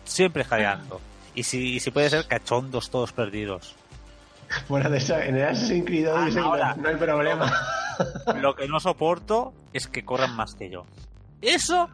Siempre 0.05 0.45
jadeando. 0.45 1.01
Y 1.35 1.43
si, 1.45 1.75
y 1.77 1.81
si 1.81 1.91
puede 1.91 2.11
ser 2.11 2.27
cachondos 2.27 2.91
todos 2.91 3.13
perdidos. 3.13 3.75
Bueno, 4.69 4.89
de 4.89 4.99
en 4.99 5.37
el 5.37 5.45
Assassin's 5.45 5.85
Creed 5.87 6.09
Ah, 6.09 6.29
ahora. 6.43 6.75
no 6.77 6.89
hay 6.89 6.97
problema. 6.97 7.53
Lo 8.41 8.55
que 8.55 8.67
no 8.69 8.81
soporto 8.81 9.53
es 9.73 9.87
que 9.87 10.05
corran 10.05 10.35
más 10.35 10.55
que 10.55 10.71
yo. 10.71 10.87
Eso, 11.43 11.91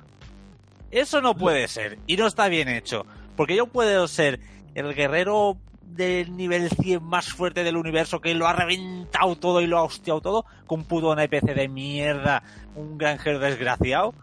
eso 0.90 1.20
no 1.20 1.34
puede 1.34 1.66
ser. 1.68 1.98
Y 2.06 2.16
no 2.16 2.26
está 2.26 2.48
bien 2.48 2.68
hecho. 2.68 3.06
Porque 3.36 3.56
yo 3.56 3.66
puedo 3.66 4.06
ser 4.06 4.38
el 4.74 4.94
guerrero 4.94 5.56
del 5.86 6.36
nivel 6.36 6.68
100 6.70 7.02
más 7.02 7.32
fuerte 7.32 7.64
del 7.64 7.76
universo 7.76 8.20
que 8.20 8.34
lo 8.34 8.46
ha 8.46 8.52
reventado 8.52 9.36
todo 9.36 9.60
y 9.60 9.66
lo 9.66 9.78
ha 9.78 9.82
hostiado 9.82 10.20
todo, 10.20 10.44
con 10.66 10.80
un 10.80 10.86
puto 10.86 11.12
NPC 11.12 11.54
de 11.54 11.68
mierda, 11.68 12.42
un 12.74 12.98
granjero 12.98 13.38
desgraciado, 13.38 14.14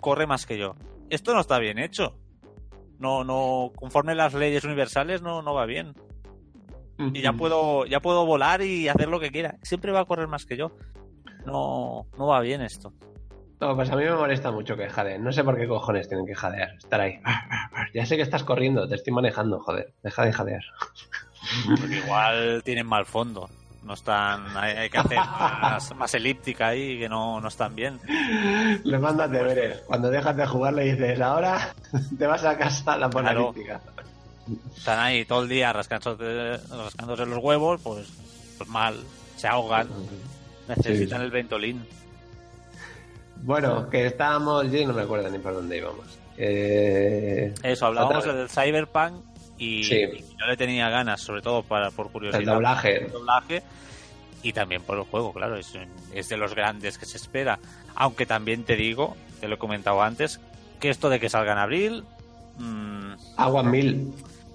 corre 0.00 0.26
más 0.26 0.46
que 0.46 0.58
yo. 0.58 0.74
Esto 1.10 1.34
no 1.34 1.40
está 1.40 1.58
bien 1.58 1.78
hecho. 1.78 2.16
No, 2.98 3.24
no, 3.24 3.72
conforme 3.74 4.14
las 4.14 4.34
leyes 4.34 4.64
universales 4.64 5.22
no, 5.22 5.42
no 5.42 5.54
va 5.54 5.66
bien. 5.66 5.94
Y 6.98 7.22
ya 7.22 7.32
puedo, 7.32 7.86
ya 7.86 8.00
puedo 8.00 8.24
volar 8.24 8.62
y 8.62 8.88
hacer 8.88 9.08
lo 9.08 9.18
que 9.18 9.30
quiera. 9.30 9.58
Siempre 9.62 9.90
va 9.90 10.00
a 10.00 10.04
correr 10.04 10.28
más 10.28 10.46
que 10.46 10.56
yo. 10.56 10.70
No, 11.44 12.06
no 12.16 12.26
va 12.28 12.40
bien 12.40 12.62
esto. 12.62 12.92
No, 13.60 13.74
pues 13.76 13.90
a 13.90 13.96
mí 13.96 14.04
me 14.04 14.12
molesta 14.14 14.50
mucho 14.50 14.76
que 14.76 14.88
jadeen. 14.88 15.22
No 15.24 15.32
sé 15.32 15.42
por 15.44 15.56
qué 15.56 15.66
cojones 15.66 16.08
tienen 16.08 16.26
que 16.26 16.34
jadear. 16.34 16.74
Estar 16.76 17.00
ahí. 17.00 17.18
Ya 17.94 18.04
sé 18.04 18.16
que 18.16 18.22
estás 18.22 18.44
corriendo, 18.44 18.88
te 18.88 18.96
estoy 18.96 19.12
manejando, 19.12 19.60
joder. 19.60 19.92
Deja 20.02 20.24
de 20.24 20.32
jadear. 20.32 20.62
Porque 21.80 21.98
igual 21.98 22.62
tienen 22.64 22.86
mal 22.86 23.06
fondo. 23.06 23.48
No 23.84 23.92
están, 23.94 24.56
hay, 24.56 24.76
hay 24.76 24.90
que 24.90 24.96
hacer 24.98 25.18
más, 25.18 25.94
más 25.94 26.14
elíptica 26.14 26.68
ahí 26.68 26.98
que 26.98 27.06
no, 27.08 27.38
no 27.40 27.48
están 27.48 27.74
bien. 27.74 28.00
Le 28.82 28.98
mandas 28.98 29.30
deberes. 29.30 29.80
Cuando 29.86 30.08
dejas 30.10 30.34
de 30.36 30.46
jugar 30.46 30.72
le 30.72 30.84
dices, 30.94 31.20
ahora 31.20 31.74
te 32.18 32.26
vas 32.26 32.44
a 32.44 32.56
casa 32.56 32.94
a 32.94 32.96
la 32.98 33.10
Claro. 33.10 33.52
política. 33.52 33.80
Están 34.76 34.98
ahí 35.00 35.24
todo 35.26 35.42
el 35.42 35.48
día 35.50 35.72
rascándose, 35.72 36.58
rascándose 36.70 37.26
los 37.26 37.38
huevos, 37.42 37.80
pues, 37.82 38.08
pues 38.58 38.68
mal, 38.70 38.96
se 39.36 39.48
ahogan, 39.48 39.88
necesitan 40.66 41.18
Sí. 41.20 41.24
el 41.26 41.30
ventolín. 41.30 41.86
Bueno, 43.44 43.88
que 43.90 44.06
estábamos, 44.06 44.70
yo 44.72 44.86
no 44.86 44.94
me 44.94 45.02
acuerdo 45.02 45.28
ni 45.30 45.38
por 45.38 45.54
dónde 45.54 45.76
íbamos. 45.78 46.06
Eh, 46.38 47.52
Eso, 47.62 47.86
hablábamos 47.86 48.24
del 48.24 48.48
Cyberpunk 48.48 49.22
y, 49.58 49.84
Sí. 49.84 49.96
y 49.96 50.18
yo 50.40 50.46
le 50.48 50.56
tenía 50.56 50.88
ganas, 50.88 51.20
sobre 51.20 51.42
todo 51.42 51.62
para, 51.62 51.90
por 51.90 52.10
curiosidad. 52.10 52.40
el 52.40 52.46
doblaje. 52.46 53.04
el 53.04 53.12
doblaje 53.12 53.62
y 54.42 54.52
también 54.52 54.82
por 54.82 54.96
el 54.98 55.04
juego, 55.04 55.32
claro, 55.32 55.56
es, 55.56 55.72
es 56.12 56.28
de 56.28 56.36
los 56.36 56.54
grandes 56.54 56.96
que 56.98 57.06
se 57.06 57.18
espera. 57.18 57.58
Aunque 57.94 58.26
también 58.26 58.64
te 58.64 58.76
digo, 58.76 59.16
te 59.40 59.46
lo 59.48 59.54
he 59.56 59.58
comentado 59.58 60.02
antes, 60.02 60.40
que 60.80 60.88
esto 60.90 61.08
de 61.10 61.20
que 61.20 61.28
salga 61.28 61.52
en 61.52 61.58
abril, 61.58 62.04
mm, 62.58 63.12
Agua 63.36 63.62
mil. 63.62 64.12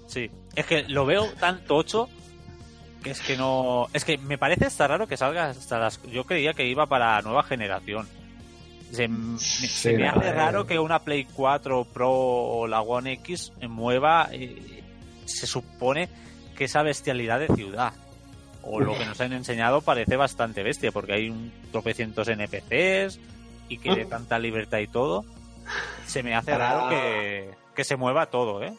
sí, 0.08 0.30
es 0.56 0.66
que 0.66 0.84
lo 0.90 1.06
veo 1.06 1.26
tan 1.40 1.64
tocho 1.64 2.10
que 3.04 3.12
es 3.12 3.22
que 3.22 3.38
no, 3.38 3.88
es 3.94 4.04
que 4.04 4.18
me 4.18 4.38
parece 4.38 4.66
hasta 4.66 4.88
raro 4.88 5.08
que 5.08 5.16
salga 5.16 5.50
hasta 5.52 5.80
las, 5.80 6.02
yo 6.04 6.26
creía 6.26 6.54
que 6.54 6.66
iba 6.68 6.86
para 6.88 7.22
nueva 7.22 7.44
generación. 7.44 8.08
Se, 8.92 9.08
me- 9.08 9.38
se 9.40 9.94
me 9.94 10.06
no, 10.06 10.12
hace 10.20 10.32
raro 10.34 10.66
que 10.66 10.80
una 10.80 11.00
Play 11.00 11.26
4 11.26 11.86
Pro 11.86 12.12
o 12.12 12.68
la 12.68 12.82
One 12.82 13.14
X 13.14 13.54
mueva, 13.68 14.30
eh, 14.32 14.84
se 15.26 15.46
supone 15.48 16.10
que 16.58 16.66
esa 16.66 16.82
bestialidad 16.84 17.40
de 17.40 17.48
ciudad. 17.56 17.94
O 18.62 18.80
lo 18.80 18.98
que 18.98 19.06
nos 19.06 19.20
han 19.22 19.32
enseñado 19.34 19.82
parece 19.82 20.16
bastante 20.18 20.64
bestia, 20.64 20.92
porque 20.92 21.14
hay 21.14 21.30
un 21.30 21.52
tropecientos 21.72 22.28
NPCs 22.28 23.20
y 23.70 23.78
que 23.78 23.96
de 23.96 24.06
tanta 24.06 24.38
libertad 24.40 24.80
y 24.80 24.88
todo. 24.88 25.24
Se 26.06 26.24
me 26.24 26.36
hace 26.36 26.58
raro 26.58 26.90
que, 26.90 27.52
que 27.76 27.84
se 27.84 27.96
mueva 27.96 28.26
todo, 28.26 28.62
¿eh? 28.64 28.74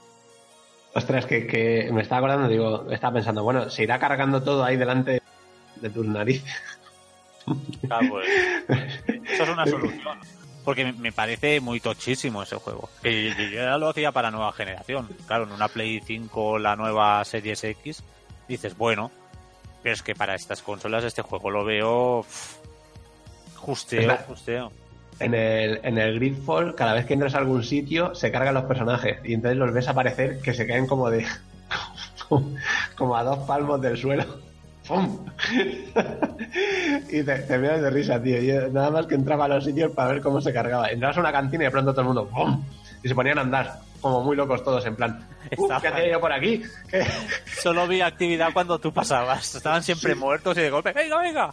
Ostras, 0.93 1.25
que, 1.25 1.47
que 1.47 1.89
me 1.93 2.03
estaba 2.03 2.19
acordando, 2.19 2.49
digo, 2.49 2.91
estaba 2.91 3.15
pensando, 3.15 3.45
bueno, 3.45 3.71
se 3.71 3.85
irá 3.85 3.99
cargando 4.01 4.43
todo 4.43 4.65
ahí 4.65 4.77
delante 4.77 5.23
de 5.77 5.91
tus 5.91 6.05
narices. 6.07 6.53
Ah, 7.91 8.01
pues, 8.09 8.29
eso 9.31 9.43
es 9.43 9.49
una 9.49 9.67
solución. 9.67 10.19
Porque 10.65 10.93
me- 10.93 11.11
parece 11.13 11.59
muy 11.61 11.81
tochísimo 11.81 12.43
ese 12.43 12.57
juego. 12.57 12.89
Que 13.03 13.31
yo- 13.31 13.35
yo 13.45 13.63
ya 13.65 13.79
lo 13.79 13.89
hacía 13.89 14.13
para 14.13 14.31
nueva 14.31 14.53
generación. 14.53 15.09
Claro, 15.27 15.45
en 15.45 15.53
una 15.53 15.69
Play 15.69 16.01
5, 16.05 16.59
la 16.59 16.77
nueva 16.77 17.25
Series 17.25 17.65
X, 17.65 18.03
dices, 18.47 18.77
bueno, 18.77 19.11
pero 19.83 19.95
es 19.95 20.03
que 20.03 20.15
para 20.15 20.35
estas 20.35 20.61
consolas 20.63 21.03
este 21.05 21.23
juego 21.23 21.51
lo 21.51 21.65
veo 21.65 22.23
pff, 22.23 22.57
justeo, 23.57 24.17
justeo. 24.29 24.73
En 25.19 25.35
el, 25.35 25.81
en 25.83 25.99
el 25.99 26.15
Gridfall, 26.19 26.75
cada 26.75 26.93
vez 26.95 27.05
que 27.07 27.15
entras 27.15 27.35
a 27.35 27.39
algún 27.39 27.63
sitio, 27.65 28.15
se 28.15 28.31
cargan 28.31 28.55
los 28.55 28.65
personajes 28.65 29.19
y 29.25 29.35
entonces 29.35 29.59
los 29.59 29.73
ves 29.73 29.89
aparecer 29.89 30.41
que 30.41 30.55
se 30.55 30.67
caen 30.67 30.87
como 30.87 31.11
de. 31.11 31.27
como 32.97 33.17
a 33.17 33.25
dos 33.25 33.39
palmos 33.47 33.81
del 33.81 33.97
suelo. 33.99 34.25
¡Pum! 34.91 35.25
y 37.11 37.23
te, 37.23 37.39
te 37.39 37.59
miras 37.59 37.81
de 37.81 37.91
risa, 37.91 38.21
tío. 38.21 38.41
Yo 38.41 38.69
nada 38.71 38.91
más 38.91 39.07
que 39.07 39.15
entraba 39.15 39.45
a 39.45 39.49
los 39.49 39.65
sitios 39.65 39.93
para 39.93 40.13
ver 40.15 40.21
cómo 40.21 40.41
se 40.41 40.53
cargaba. 40.53 40.89
Entrabas 40.91 41.17
a 41.17 41.21
una 41.21 41.31
cantina 41.33 41.63
y 41.63 41.67
de 41.67 41.71
pronto 41.71 41.93
todo 41.93 42.01
el 42.01 42.07
mundo 42.09 42.29
¡pum! 42.29 42.65
Y 43.03 43.09
se 43.09 43.15
ponían 43.15 43.39
a 43.39 43.43
andar, 43.43 43.79
como 44.01 44.23
muy 44.25 44.35
locos 44.37 44.63
todos, 44.65 44.85
en 44.87 44.97
plan. 44.97 45.27
"Uf, 45.57 45.71
Está 45.71 45.81
¿Qué 45.81 45.89
hacía 45.89 46.11
yo 46.11 46.21
por 46.21 46.33
aquí? 46.33 46.61
¿Qué?". 46.91 47.07
Solo 47.63 47.87
vi 47.87 48.01
actividad 48.01 48.53
cuando 48.53 48.79
tú 48.81 48.93
pasabas. 48.93 49.55
Estaban 49.55 49.83
siempre 49.85 50.15
muertos 50.17 50.59
y 50.59 50.61
de 50.63 50.71
golpe, 50.71 50.93
venga, 50.93 51.19
venga. 51.19 51.51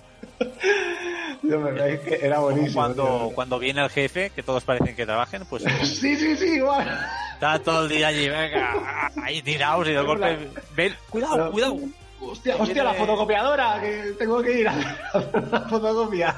Yo 1.44 1.60
me- 1.60 1.94
es 1.94 2.00
que 2.02 2.16
era 2.26 2.40
buenísimo. 2.40 2.74
Cuando, 2.82 3.32
cuando 3.36 3.60
viene 3.60 3.84
el 3.84 3.90
jefe, 3.92 4.32
que 4.32 4.42
todos 4.44 4.64
parecen 4.64 4.96
que 4.96 5.06
trabajen, 5.06 5.44
pues 5.48 5.64
Sí, 5.84 6.16
sí, 6.16 6.36
sí, 6.36 6.46
igual. 6.56 6.88
Está 7.36 7.60
todo 7.60 7.84
el 7.84 7.90
día 7.90 8.08
allí, 8.08 8.28
venga, 8.28 9.12
ahí 9.24 9.42
tirados 9.44 9.88
y 9.88 9.92
de 9.94 10.02
golpe. 10.02 10.50
Ven, 10.76 10.96
cuidado, 11.10 11.52
cuidado. 11.52 11.78
Hostia, 12.20 12.56
hostia, 12.58 12.84
la 12.84 12.94
fotocopiadora, 12.94 13.80
que 13.82 14.14
tengo 14.18 14.42
que 14.42 14.60
ir 14.62 14.68
a 14.68 14.72
hacer 14.72 15.44
una 15.48 15.62
fotocopia. 15.62 16.36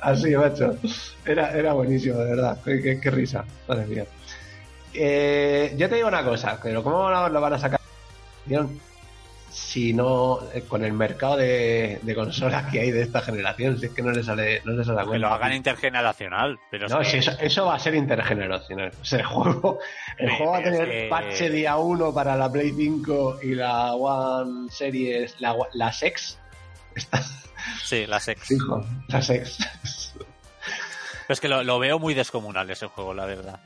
Así, 0.00 0.36
macho. 0.36 0.76
Era, 1.24 1.52
era 1.56 1.72
buenísimo, 1.72 2.18
de 2.18 2.30
verdad. 2.30 2.58
Qué, 2.64 2.82
qué- 2.82 3.00
qué 3.00 3.10
risa. 3.10 3.44
Madre 3.66 3.86
mía. 3.86 4.04
Eh, 4.92 5.74
yo 5.76 5.88
te 5.88 5.94
digo 5.96 6.08
una 6.08 6.22
cosa, 6.24 6.58
pero 6.62 6.82
¿cómo 6.82 7.08
lo, 7.10 7.28
lo 7.30 7.40
van 7.40 7.54
a 7.54 7.58
sacar? 7.58 7.80
Si 9.56 9.92
no, 9.92 10.40
eh, 10.52 10.62
con 10.62 10.84
el 10.84 10.92
mercado 10.92 11.36
de, 11.36 12.00
de 12.02 12.14
consolas 12.16 12.72
que 12.72 12.80
hay 12.80 12.90
de 12.90 13.02
esta 13.02 13.20
generación, 13.20 13.78
si 13.78 13.86
es 13.86 13.92
que 13.92 14.02
no 14.02 14.10
les 14.10 14.26
sale, 14.26 14.60
no 14.64 14.72
les 14.72 14.84
sale 14.84 14.98
a 14.98 15.02
Que 15.02 15.08
cuenta. 15.10 15.28
lo 15.28 15.32
hagan 15.34 15.52
intergeneracional, 15.52 16.58
pero 16.72 16.88
No, 16.88 17.04
si 17.04 17.18
eso, 17.18 17.30
eso 17.38 17.66
va 17.66 17.76
a 17.76 17.78
ser 17.78 17.94
intergeneracional. 17.94 18.90
O 19.00 19.04
sea, 19.04 19.20
el 19.20 19.26
juego, 19.26 19.78
el 20.18 20.30
juego 20.30 20.52
va 20.52 20.58
a 20.58 20.62
tener 20.62 20.90
que- 20.90 21.06
parche 21.08 21.50
día 21.50 21.76
1 21.76 22.12
para 22.12 22.34
la 22.36 22.50
Play 22.50 22.72
5 22.76 23.38
y 23.44 23.54
la 23.54 23.92
One 23.94 24.68
Series, 24.72 25.40
la, 25.40 25.54
la 25.74 25.92
Sex. 25.92 26.36
Está 26.96 27.22
Sí, 27.84 28.06
la 28.06 28.18
sex. 28.18 28.42
fijo, 28.42 28.84
la 29.08 29.22
Sex. 29.22 29.58
Pero 30.12 31.32
es 31.32 31.40
que 31.40 31.48
lo, 31.48 31.62
lo 31.62 31.78
veo 31.78 31.98
muy 32.00 32.12
descomunal 32.12 32.68
ese 32.70 32.86
juego, 32.88 33.14
la 33.14 33.24
verdad. 33.24 33.60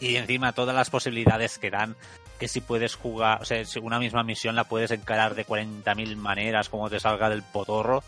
Y 0.00 0.16
encima 0.16 0.52
todas 0.52 0.74
las 0.74 0.90
posibilidades 0.90 1.58
que 1.58 1.70
dan, 1.70 1.94
que 2.38 2.48
si 2.48 2.60
puedes 2.60 2.94
jugar, 2.96 3.40
o 3.42 3.44
sea, 3.44 3.64
si 3.64 3.78
una 3.78 3.98
misma 3.98 4.22
misión 4.22 4.56
la 4.56 4.64
puedes 4.64 4.90
encarar 4.90 5.34
de 5.34 5.46
40.000 5.46 6.16
maneras 6.16 6.68
como 6.68 6.90
te 6.90 7.00
salga 7.00 7.28
del 7.30 7.42
potorro. 7.42 8.02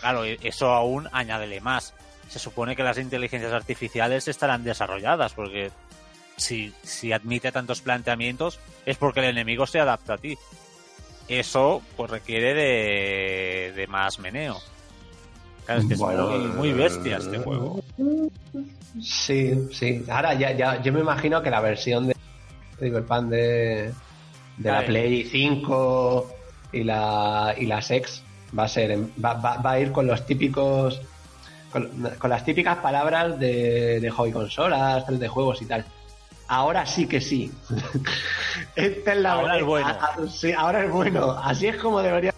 Claro, 0.00 0.24
e- 0.24 0.38
eso 0.42 0.72
aún 0.72 1.08
añádele 1.12 1.60
más. 1.60 1.94
Se 2.28 2.38
supone 2.38 2.76
que 2.76 2.82
las 2.82 2.98
inteligencias 2.98 3.52
artificiales 3.52 4.28
estarán 4.28 4.64
desarrolladas, 4.64 5.32
porque 5.32 5.70
si, 6.36 6.74
si 6.82 7.12
admite 7.12 7.50
tantos 7.52 7.80
planteamientos 7.80 8.58
es 8.84 8.96
porque 8.98 9.20
el 9.20 9.26
enemigo 9.26 9.66
se 9.66 9.80
adapta 9.80 10.14
a 10.14 10.18
ti. 10.18 10.36
Eso 11.28 11.82
pues 11.96 12.10
requiere 12.10 12.54
de, 12.54 13.72
de 13.74 13.86
más 13.86 14.18
meneo. 14.18 14.60
Claro, 15.64 15.80
es 15.80 15.88
que 15.88 15.94
Bueno, 15.96 16.30
es 16.30 16.38
muy, 16.40 16.52
muy 16.52 16.72
bestia 16.72 17.16
este 17.16 17.38
juego. 17.38 17.82
Sí, 19.00 19.68
sí. 19.72 20.04
Ahora 20.08 20.34
ya, 20.34 20.52
ya, 20.52 20.80
yo 20.82 20.92
me 20.92 21.00
imagino 21.00 21.42
que 21.42 21.50
la 21.50 21.60
versión 21.60 22.06
de 22.06 22.14
Cyberpunk 22.78 23.28
de, 23.30 23.92
de 24.58 24.70
la 24.70 24.78
Ay. 24.80 24.86
Play 24.86 25.24
5 25.24 26.30
y 26.72 26.84
la, 26.84 27.54
y 27.56 27.66
la 27.66 27.82
Sex 27.82 28.22
va 28.56 28.64
a 28.64 28.68
ser, 28.68 28.98
va, 29.22 29.34
va, 29.34 29.58
va 29.58 29.72
a 29.72 29.80
ir 29.80 29.92
con 29.92 30.06
los 30.06 30.24
típicos, 30.26 31.00
con, 31.72 31.88
con 32.18 32.30
las 32.30 32.44
típicas 32.44 32.78
palabras 32.78 33.38
de, 33.38 34.00
de 34.00 34.10
hobby 34.10 34.32
consolas, 34.32 35.06
de 35.06 35.28
juegos 35.28 35.62
y 35.62 35.66
tal. 35.66 35.84
Ahora 36.48 36.86
sí 36.86 37.06
que 37.06 37.20
sí. 37.20 37.52
Esta 38.76 39.12
es 39.12 39.18
la 39.18 39.32
Ahora 39.32 39.58
es 39.58 39.64
bueno. 39.64 39.96
sí, 40.28 40.52
ahora 40.52 40.84
es 40.84 40.90
bueno. 40.92 41.32
Así 41.32 41.66
es 41.66 41.76
como 41.76 42.00
debería. 42.02 42.32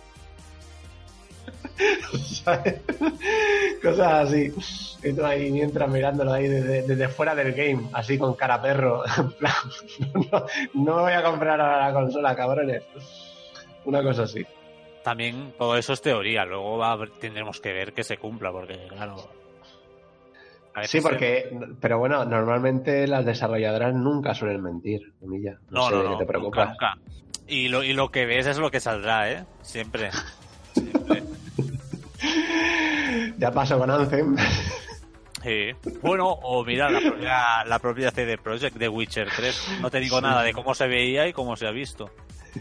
¿Sabes? 2.43 2.81
Cosas 3.83 4.29
así. 4.29 4.53
Y 5.03 5.13
tú 5.13 5.25
ahí 5.25 5.51
mientras 5.51 5.89
mirándolo 5.89 6.33
ahí 6.33 6.49
desde, 6.49 6.83
desde 6.83 7.09
fuera 7.09 7.35
del 7.35 7.53
game, 7.53 7.89
así 7.93 8.19
con 8.19 8.35
cara 8.35 8.61
perro. 8.61 9.03
No, 10.15 10.47
no 10.75 10.97
me 10.97 11.03
voy 11.03 11.13
a 11.13 11.23
comprar 11.23 11.61
ahora 11.61 11.87
la 11.87 11.93
consola, 11.93 12.37
cabrones. 12.37 12.83
Una 13.85 14.03
cosa 14.03 14.25
así. 14.25 14.45
También 15.03 15.55
todo 15.57 15.77
eso 15.77 15.93
es 15.93 16.03
teoría, 16.03 16.45
luego 16.45 16.77
va 16.79 16.99
tendremos 17.21 17.61
que 17.61 17.73
ver 17.73 17.93
que 17.93 18.05
se 18.05 18.19
cumpla, 18.19 18.51
porque 18.53 18.79
claro. 18.89 19.17
Sí, 20.85 21.01
porque, 21.01 21.51
pero 21.81 21.99
bueno, 21.99 22.25
normalmente 22.25 23.07
las 23.07 23.25
desarrolladoras 23.25 23.95
nunca 23.95 24.35
suelen 24.35 24.63
mentir, 24.63 25.13
Milla. 25.23 25.59
No, 25.71 25.91
No, 25.91 26.03
sé 26.03 26.09
no, 26.09 26.19
te 26.19 26.39
nunca. 26.39 26.75
Y 27.47 27.69
lo, 27.69 27.83
y 27.83 27.95
lo 27.95 28.11
que 28.11 28.27
ves 28.27 28.47
es 28.47 28.59
lo 28.59 28.71
que 28.71 28.81
saldrá, 28.81 29.31
¿eh? 29.31 29.45
Siempre. 29.63 30.11
Siempre. 30.75 31.23
Ya 33.39 33.51
pasó 33.53 33.79
con 33.79 33.91
Anthem. 33.91 34.37
Sí. 35.43 35.71
Bueno, 36.03 36.29
o 36.29 36.65
mira, 36.65 36.91
la 36.91 37.01
propia, 37.01 37.65
la 37.65 37.79
propia 37.79 38.11
CD 38.11 38.37
Projekt 38.37 38.77
de 38.77 38.89
Witcher 38.89 39.29
3. 39.35 39.79
No 39.81 39.89
te 39.91 40.01
digo 40.01 40.17
Sí. 40.19 40.23
nada 40.25 40.43
de 40.43 40.53
cómo 40.53 40.75
se 40.75 40.89
veía 40.89 41.29
y 41.29 41.33
cómo 41.33 41.55
se 41.57 41.67
ha 41.67 41.71
visto. 41.71 42.11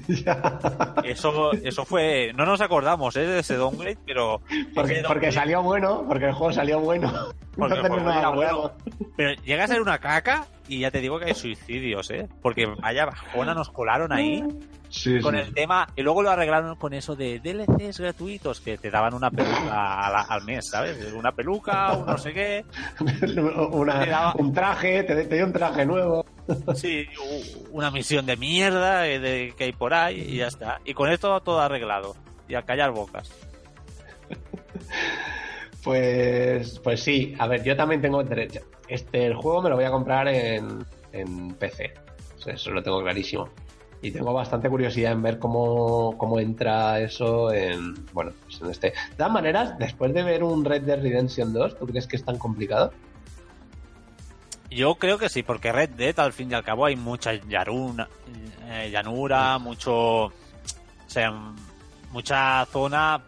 Eso, 1.04 1.52
eso 1.54 1.86
fue. 1.86 2.32
No 2.36 2.46
nos 2.46 2.62
acordamos, 2.62 3.16
¿eh? 3.16 3.26
De 3.26 3.40
ese 3.40 3.56
downgrade, 3.56 3.98
pero. 4.06 4.42
porque, 4.76 5.04
porque 5.08 5.32
salió 5.32 5.62
bueno, 5.64 6.04
porque 6.08 6.26
el 6.26 6.34
juego 6.34 6.54
salió 6.54 6.80
bueno. 6.80 7.12
Porque 7.56 7.76
no 7.82 7.98
nos 8.00 8.16
era 8.16 8.28
acordamos. 8.28 8.72
Pero 9.16 9.42
llega 9.44 9.64
a 9.64 9.68
ser 9.68 9.82
una 9.82 10.00
caca 10.00 10.46
y 10.68 10.80
ya 10.82 10.92
te 10.92 11.00
digo 11.02 11.18
que 11.20 11.26
hay 11.26 11.34
suicidios, 11.36 12.10
¿eh? 12.12 12.28
Porque 12.42 12.66
vaya 12.66 13.06
bajona 13.06 13.54
nos 13.54 13.70
colaron 13.70 14.12
ahí 14.12 14.44
Sí, 14.90 15.20
con 15.20 15.36
sí. 15.36 15.42
el 15.42 15.54
tema 15.54 15.86
y 15.98 16.02
luego 16.02 16.22
lo 16.24 16.30
arreglaron 16.30 16.76
con 16.78 16.94
eso 16.94 17.16
de 17.16 17.40
DLCs 17.40 18.00
gratuitos 18.00 18.62
que 18.62 18.78
te 18.78 18.90
daban 18.90 19.14
una 19.14 19.30
peluca 19.30 20.22
al 20.22 20.44
mes, 20.46 20.70
¿sabes? 20.70 21.12
Una 21.14 21.32
peluca, 21.34 21.94
un 21.94 22.06
no 22.06 22.18
sé 22.18 22.34
qué. 22.34 22.66
Una- 23.72 24.00
Te 24.04 24.10
daba- 24.10 24.34
un 24.38 24.54
traje, 24.54 25.04
te, 25.04 25.26
te 25.26 25.36
dio 25.36 25.46
un 25.46 25.54
traje 25.54 25.86
nuevo. 25.86 26.26
Sí, 26.76 27.08
una 27.72 27.92
misión 27.92 28.26
de 28.26 28.38
mierda 28.38 29.08
eh, 29.08 29.20
de, 29.20 29.54
que 29.58 29.66
hay 29.66 29.74
por 29.74 29.94
ahí 29.94 30.22
y 30.22 30.38
ya 30.38 30.48
está. 30.48 30.80
Y 30.86 30.94
con 30.94 31.12
esto 31.12 31.40
todo 31.42 31.60
arreglado. 31.60 32.16
Y 32.48 32.56
a 32.56 32.62
callar 32.64 32.92
bocas. 32.92 33.32
Pues, 35.84 36.80
pues 36.80 37.02
sí, 37.02 37.34
a 37.40 37.48
ver, 37.48 37.64
yo 37.64 37.76
también 37.78 38.02
tengo 38.02 38.22
derecho. 38.22 38.60
Este 38.90 39.26
el 39.26 39.36
juego 39.36 39.62
me 39.62 39.70
lo 39.70 39.76
voy 39.76 39.86
a 39.86 39.92
comprar 39.92 40.28
en, 40.28 40.86
en 41.14 41.54
PC. 41.54 41.94
Eso 42.46 42.72
lo 42.72 42.84
tengo 42.84 43.02
clarísimo. 43.02 43.50
Y 44.02 44.12
tengo 44.12 44.32
bastante 44.32 44.70
curiosidad 44.70 45.14
en 45.14 45.24
ver 45.24 45.40
cómo, 45.40 46.18
cómo 46.18 46.40
entra 46.40 47.00
eso 47.00 47.52
en. 47.52 47.96
Bueno, 48.14 48.32
pues 48.44 48.62
en 48.62 48.70
este. 48.70 48.88
De 48.88 49.16
todas 49.18 49.32
maneras, 49.32 49.78
después 49.80 50.14
de 50.14 50.24
ver 50.24 50.44
un 50.44 50.64
Red 50.64 50.84
Dead 50.84 51.02
Redemption 51.02 51.52
2, 51.52 51.80
¿tú 51.80 51.88
crees 51.88 52.06
que 52.06 52.18
es 52.18 52.24
tan 52.24 52.38
complicado? 52.38 52.92
Yo 54.70 54.96
creo 54.96 55.18
que 55.18 55.30
sí, 55.30 55.44
porque 55.44 55.72
Red 55.72 55.92
Dead 55.92 56.20
al 56.20 56.34
fin 56.34 56.52
y 56.52 56.54
al 56.54 56.64
cabo 56.64 56.86
hay 56.86 56.96
mucha 56.96 57.34
llanura, 57.34 58.08
eh, 58.70 58.90
llanura 58.92 59.58
mucho, 59.60 60.26
o 60.26 60.32
sea, 61.08 61.32
mucha 62.12 62.66
zona 62.66 63.22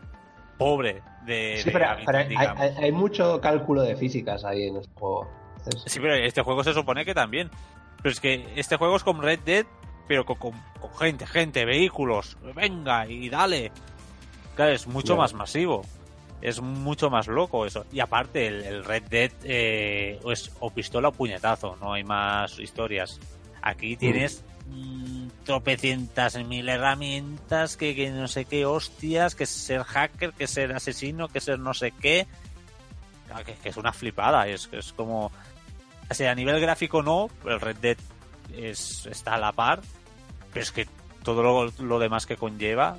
pobre 0.58 1.02
de, 1.26 1.58
Sí, 1.60 1.66
de 1.66 1.72
pero, 1.72 1.90
hay, 2.18 2.28
digamos. 2.28 2.60
hay- 2.62 2.76
hay 2.84 2.92
mucho 2.92 3.40
cálculo 3.40 3.82
de 3.84 3.96
físicas 3.96 4.44
ahí 4.44 4.64
en 4.68 4.78
este 4.78 4.92
juego. 5.00 5.30
Entonces, 5.60 5.92
Sí, 5.92 6.00
pero 6.00 6.16
este 6.16 6.42
juego 6.42 6.64
se 6.64 6.74
supone 6.74 7.06
que 7.06 7.14
también. 7.14 7.50
Pero 8.02 8.12
es 8.14 8.20
que 8.20 8.48
este 8.56 8.76
juego 8.78 8.96
es 8.98 9.04
como 9.04 9.22
Red 9.22 9.40
Dead, 9.46 9.66
pero 10.08 10.26
con, 10.26 10.38
con- 10.38 10.62
con 10.80 10.94
gente, 10.98 11.26
gente, 11.28 11.66
vehículos. 11.66 12.38
Venga 12.56 13.06
y 13.08 13.30
dale. 13.30 13.72
Claro, 14.56 14.72
es 14.74 14.88
mucho 14.88 15.16
más 15.18 15.34
masivo. 15.34 15.84
Es 16.42 16.62
mucho 16.62 17.10
más 17.10 17.28
loco 17.28 17.66
eso. 17.66 17.86
Y 17.92 18.00
aparte, 18.00 18.48
el, 18.48 18.64
el 18.64 18.86
Red 18.86 19.04
Dead 19.04 19.32
eh, 19.44 20.20
es 20.32 20.52
o 20.60 20.72
pistola 20.72 21.10
o 21.10 21.12
puñetazo, 21.12 21.78
no 21.82 21.94
hay 21.94 22.04
más 22.04 22.60
historias. 22.60 23.20
Aquí 23.62 23.98
tienes 23.98 24.44
mm, 24.68 25.28
tropecientas 25.44 26.38
mil 26.46 26.70
herramientas, 26.70 27.76
que, 27.76 27.94
que 27.94 28.10
no 28.12 28.28
sé 28.28 28.46
qué 28.46 28.66
hostias, 28.66 29.36
que 29.36 29.46
ser 29.46 29.84
hacker, 29.84 30.32
que 30.34 30.48
ser 30.48 30.72
asesino, 30.74 31.28
que 31.28 31.42
ser 31.42 31.60
no 31.60 31.74
sé 31.74 31.92
qué. 31.92 32.26
Claro, 33.28 33.46
que, 33.46 33.54
que 33.56 33.70
es 33.70 33.78
una 33.78 33.92
flipada, 33.94 34.48
es, 34.48 34.70
es 34.72 34.94
como... 34.94 35.32
O 36.10 36.14
sea, 36.14 36.32
a 36.32 36.36
nivel 36.36 36.60
gráfico 36.60 37.04
no, 37.04 37.30
el 37.46 37.60
Red 37.62 37.78
Dead 37.78 37.98
es, 38.56 39.06
está 39.06 39.36
a 39.36 39.38
la 39.38 39.52
par, 39.52 39.82
pero 40.52 40.64
es 40.64 40.72
que 40.72 40.88
todo 41.22 41.44
lo, 41.44 41.72
lo 41.86 42.00
demás 42.00 42.26
que 42.26 42.38
conlleva, 42.38 42.98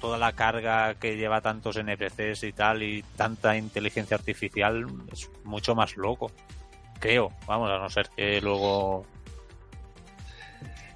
toda 0.00 0.18
la 0.18 0.32
carga 0.32 0.94
que 0.94 1.16
lleva 1.16 1.40
tantos 1.40 1.76
NPCs 1.76 2.44
y 2.44 2.52
tal, 2.52 2.82
y 2.82 3.02
tanta 3.16 3.56
inteligencia 3.56 4.16
artificial, 4.16 4.86
es 5.12 5.30
mucho 5.44 5.74
más 5.74 5.96
loco. 5.96 6.30
Creo, 6.98 7.30
vamos, 7.46 7.70
a 7.70 7.78
no 7.78 7.88
ser 7.88 8.08
que 8.16 8.40
luego... 8.40 9.06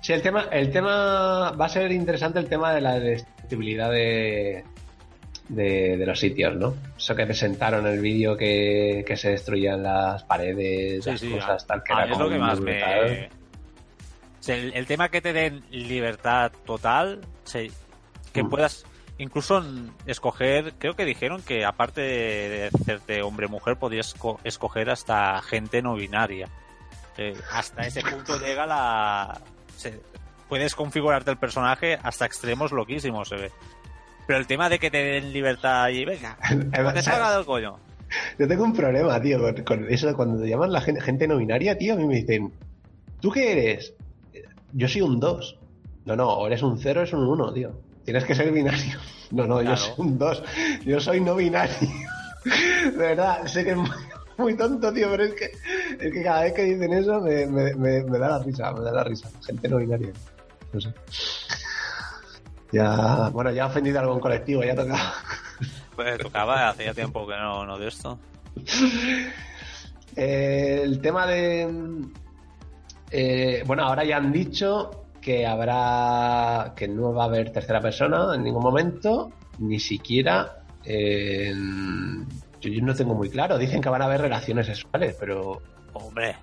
Sí, 0.00 0.12
el 0.12 0.20
tema, 0.22 0.48
el 0.52 0.70
tema 0.70 1.52
va 1.52 1.64
a 1.64 1.68
ser 1.68 1.90
interesante 1.92 2.38
el 2.38 2.46
tema 2.48 2.74
de 2.74 2.80
la 2.82 2.98
destructibilidad 3.00 3.90
de, 3.90 4.62
de, 5.48 5.96
de 5.96 6.06
los 6.06 6.18
sitios, 6.20 6.54
¿no? 6.56 6.74
Eso 6.96 7.14
que 7.16 7.24
presentaron 7.24 7.86
en 7.86 7.94
el 7.94 8.00
vídeo 8.00 8.36
que, 8.36 9.02
que 9.06 9.16
se 9.16 9.30
destruían 9.30 9.82
las 9.82 10.22
paredes, 10.24 11.04
Sí, 11.04 11.10
las 11.10 11.20
sí, 11.20 11.30
cosas, 11.30 11.66
tal, 11.66 11.82
que 11.82 11.92
a 11.94 11.96
era 11.96 12.04
es 12.06 12.12
como 12.12 12.24
lo 12.24 12.30
que 12.30 12.38
más 12.38 12.60
brutal. 12.60 13.10
me... 13.10 13.44
El, 14.52 14.74
el 14.74 14.86
tema 14.86 15.08
que 15.08 15.22
te 15.22 15.32
den 15.32 15.64
libertad 15.70 16.52
total, 16.66 17.22
sea, 17.44 17.66
que 18.34 18.42
Mm. 18.42 18.50
puedas 18.50 18.84
incluso 19.18 19.64
escoger, 20.06 20.74
creo 20.78 20.94
que 20.94 21.04
dijeron 21.04 21.42
que 21.42 21.64
aparte 21.64 22.00
de, 22.00 22.70
hacerte 22.74 23.22
hombre-mujer, 23.22 23.76
podías 23.76 24.14
esco- 24.16 24.38
escoger 24.44 24.90
hasta 24.90 25.40
gente 25.42 25.82
no 25.82 25.94
binaria. 25.94 26.48
Eh, 27.16 27.34
hasta 27.52 27.82
ese 27.86 28.02
punto 28.02 28.38
llega 28.38 28.66
la... 28.66 29.40
se- 29.76 30.00
puedes 30.48 30.74
configurarte 30.74 31.30
el 31.30 31.36
personaje 31.38 31.98
hasta 32.02 32.26
extremos 32.26 32.72
loquísimos, 32.72 33.28
se 33.28 33.36
ve. 33.36 33.52
Pero 34.26 34.38
el 34.38 34.46
tema 34.46 34.68
de 34.68 34.78
que 34.78 34.90
te 34.90 34.98
den 34.98 35.32
libertad 35.32 35.88
y 35.90 36.04
venga, 36.04 36.36
te 36.94 37.02
salga 37.02 37.36
del 37.36 37.44
coño. 37.44 37.78
Yo 38.38 38.46
tengo 38.48 38.64
un 38.64 38.72
problema, 38.72 39.20
tío, 39.20 39.40
con, 39.64 39.86
eso 39.92 40.14
cuando 40.14 40.40
te 40.42 40.48
llaman 40.48 40.72
la 40.72 40.80
gente, 40.80 41.00
gente 41.00 41.26
no 41.26 41.36
binaria, 41.38 41.76
tío, 41.76 41.94
a 41.94 41.96
mí 41.96 42.06
me 42.06 42.16
dicen, 42.16 42.52
¿Tú 43.20 43.30
qué 43.30 43.52
eres? 43.52 43.94
Yo 44.72 44.86
soy 44.86 45.00
un 45.00 45.18
2. 45.18 45.58
No, 46.04 46.14
no, 46.16 46.28
o 46.28 46.46
eres 46.46 46.62
un 46.62 46.78
0 46.78 47.00
o 47.00 47.02
eres 47.02 47.14
un 47.14 47.26
1, 47.26 47.52
tío. 47.54 47.80
Tienes 48.04 48.24
que 48.24 48.34
ser 48.34 48.52
binario. 48.52 48.98
No, 49.30 49.46
no, 49.46 49.62
yo 49.62 49.76
soy 49.76 49.94
un 49.96 50.18
2. 50.18 50.42
Yo 50.84 51.00
soy 51.00 51.20
no 51.20 51.34
binario. 51.34 51.88
De 52.44 52.90
verdad, 52.90 53.46
sé 53.46 53.64
que 53.64 53.70
es 53.70 53.78
muy, 54.36 54.56
tonto, 54.56 54.92
tío, 54.92 55.10
pero 55.10 55.24
es 55.24 55.34
que, 55.34 55.52
es 55.98 56.12
que 56.12 56.22
cada 56.22 56.42
vez 56.42 56.52
que 56.52 56.64
dicen 56.64 56.92
eso 56.92 57.20
me, 57.20 57.46
me, 57.46 57.74
me, 57.74 58.18
da 58.18 58.28
la 58.28 58.38
risa, 58.40 58.72
me 58.72 58.84
da 58.84 58.92
la 58.92 59.04
risa. 59.04 59.30
Gente 59.46 59.68
no 59.68 59.78
binaria. 59.78 60.12
No 60.72 60.80
sé. 60.80 60.92
Ya, 62.70 63.30
bueno, 63.30 63.50
ya 63.52 63.64
ha 63.64 63.66
ofendido 63.66 63.98
a 63.98 64.02
algún 64.02 64.20
colectivo, 64.20 64.62
ya 64.62 64.74
tocaba. 64.74 65.14
Pues 65.94 66.18
tocaba, 66.18 66.68
hacía 66.68 66.92
tiempo 66.92 67.24
que 67.26 67.36
no, 67.36 67.64
no 67.64 67.78
de 67.78 67.88
esto. 67.88 68.18
Eh, 70.16 70.80
el 70.84 71.00
tema 71.00 71.26
de. 71.26 71.68
Eh, 73.10 73.64
bueno, 73.66 73.82
ahora 73.84 74.04
ya 74.04 74.18
han 74.18 74.30
dicho 74.30 75.03
que 75.24 75.46
habrá. 75.46 76.74
que 76.76 76.86
no 76.86 77.14
va 77.14 77.24
a 77.24 77.26
haber 77.26 77.50
tercera 77.50 77.80
persona 77.80 78.34
en 78.34 78.44
ningún 78.44 78.62
momento, 78.62 79.32
ni 79.58 79.80
siquiera. 79.80 80.62
yo, 80.84 82.82
no 82.82 82.94
tengo 82.94 83.14
muy 83.14 83.30
claro. 83.30 83.56
Dicen 83.56 83.80
que 83.80 83.88
van 83.88 84.02
a 84.02 84.04
haber 84.04 84.20
relaciones 84.20 84.66
sexuales, 84.66 85.16
pero. 85.18 85.62
Hombre, 85.94 86.36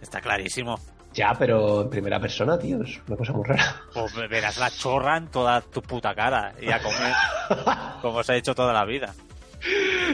está 0.00 0.20
clarísimo. 0.20 0.78
Ya, 1.12 1.34
pero 1.38 1.82
en 1.82 1.90
primera 1.90 2.20
persona, 2.20 2.58
tío, 2.58 2.82
es 2.82 3.00
una 3.06 3.16
cosa 3.16 3.32
muy 3.32 3.44
rara. 3.44 3.82
Pues 3.92 4.14
verás 4.28 4.58
la 4.58 4.70
chorra 4.70 5.16
en 5.16 5.28
toda 5.28 5.60
tu 5.60 5.82
puta 5.82 6.14
cara 6.14 6.54
y 6.60 6.70
a 6.70 6.78
comer 6.78 7.12
como 8.02 8.22
se 8.22 8.32
ha 8.32 8.36
hecho 8.36 8.54
toda 8.54 8.72
la 8.72 8.84
vida. 8.84 9.14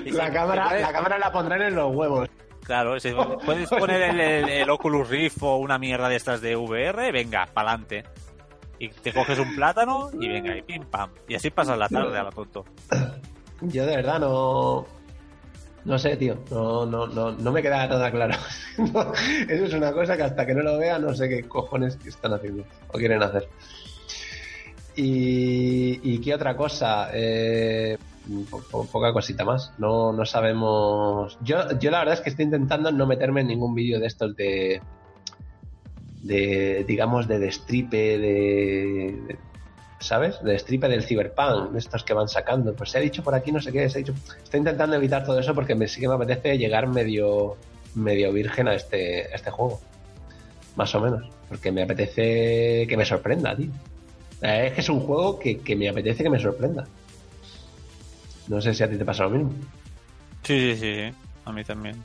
la 0.07 0.33
cámara, 0.33 0.79
la 0.79 0.93
cámara 0.93 1.19
la 1.19 1.33
pondrán 1.33 1.63
en 1.63 1.75
los 1.75 1.95
huevos. 1.95 2.29
Claro, 2.65 2.97
puedes 3.45 3.69
poner 3.69 4.03
el, 4.03 4.71
Oculus 4.71 5.09
Rift 5.09 5.43
o 5.43 5.57
una 5.57 5.79
mierda 5.79 6.09
de 6.09 6.17
estas 6.17 6.41
de 6.41 6.57
VR, 6.57 7.13
venga, 7.13 7.47
pa'lante. 7.53 8.05
Y 8.79 8.89
te 8.89 9.13
coges 9.13 9.39
un 9.39 9.55
plátano 9.55 10.11
y 10.19 10.29
venga, 10.29 10.57
y 10.57 10.63
pim 10.63 10.85
pam. 10.85 11.11
Y 11.29 11.35
así 11.35 11.51
pasas 11.51 11.79
la 11.79 11.89
tarde 11.89 12.19
a 12.19 12.25
la 12.25 12.31
tonto. 12.31 12.65
Yo 13.61 13.87
de 13.87 13.97
verdad 13.97 14.19
no. 14.19 14.87
No 15.85 15.99
sé, 15.99 16.17
tío. 16.17 16.39
No, 16.51 16.87
no, 16.87 17.07
no, 17.07 17.33
no 17.33 17.53
me 17.53 17.63
queda 17.63 17.87
nada 17.87 18.11
claro. 18.11 18.35
eso 19.49 19.65
es 19.65 19.75
una 19.75 19.93
cosa 19.93 20.17
que 20.17 20.23
hasta 20.25 20.47
que 20.47 20.55
no 20.55 20.63
lo 20.63 20.79
vea 20.79 20.99
no 20.99 21.15
sé 21.15 21.29
qué 21.29 21.43
cojones 21.43 21.99
están 22.07 22.33
haciendo 22.33 22.65
o 22.89 22.99
quieren 22.99 23.23
hacer. 23.23 23.49
Y, 24.97 26.01
y 26.03 26.21
qué 26.21 26.35
otra 26.35 26.57
cosa. 26.57 27.11
Eh, 27.13 27.99
poca 28.91 29.12
cosita 29.12 29.45
más. 29.45 29.73
No, 29.79 30.12
no 30.12 30.25
sabemos. 30.25 31.39
Yo, 31.43 31.79
yo 31.79 31.91
la 31.91 32.01
verdad 32.01 32.14
es 32.14 32.20
que 32.20 32.31
estoy 32.31 32.45
intentando 32.45 32.91
no 32.93 33.07
meterme 33.07 33.41
en 33.43 33.49
ningún 33.49 33.75
vídeo 33.75 34.01
de 34.01 34.07
estos 34.07 34.37
de. 34.37 34.81
de. 36.23 36.85
digamos, 36.87 37.29
de 37.29 37.39
destripe, 37.39 38.18
de, 38.18 39.37
¿sabes? 39.99 40.43
De 40.43 40.53
destripe 40.53 40.89
del 40.89 41.03
Cyberpunk, 41.03 41.73
de 41.73 41.79
estos 41.79 42.05
que 42.05 42.14
van 42.14 42.29
sacando. 42.29 42.75
Pues 42.75 42.91
se 42.91 42.99
ha 42.99 43.01
dicho 43.01 43.23
por 43.23 43.35
aquí, 43.35 43.53
no 43.53 43.61
sé 43.61 43.73
qué, 43.73 43.89
se 43.89 43.99
ha 43.99 44.01
dicho. 44.01 44.14
Estoy 44.43 44.59
intentando 44.59 44.97
evitar 44.97 45.25
todo 45.25 45.39
eso 45.39 45.55
porque 45.55 45.75
me, 45.75 45.89
sí 45.89 46.01
que 46.01 46.09
me 46.09 46.14
apetece 46.14 46.59
llegar 46.59 46.87
medio. 46.87 47.57
medio 47.95 48.33
virgen 48.33 48.68
a 48.68 48.75
este, 48.75 49.35
este 49.35 49.51
juego. 49.51 49.81
Más 50.77 50.95
o 50.95 51.01
menos. 51.01 51.29
Porque 51.49 51.70
me 51.70 51.83
apetece 51.83 52.87
que 52.89 52.97
me 52.97 53.05
sorprenda, 53.05 53.55
tío. 53.55 53.70
Es 54.41 54.73
que 54.73 54.81
es 54.81 54.89
un 54.89 55.01
juego 55.01 55.39
que, 55.39 55.59
que 55.59 55.77
me 55.77 55.89
apetece 55.89 56.25
que 56.25 56.31
me 56.31 56.41
sorprenda. 56.41 56.85
No 58.49 58.61
sé 58.61 58.74
si 58.74 58.82
a 58.82 58.90
ti 58.90 58.97
te 58.97 59.05
pasa 59.05 59.24
lo 59.24 59.30
mismo. 59.30 59.53
Sí, 60.43 60.74
sí, 60.74 60.80
sí, 60.80 61.14
a 61.45 61.53
mí 61.53 61.64
también. 61.64 62.03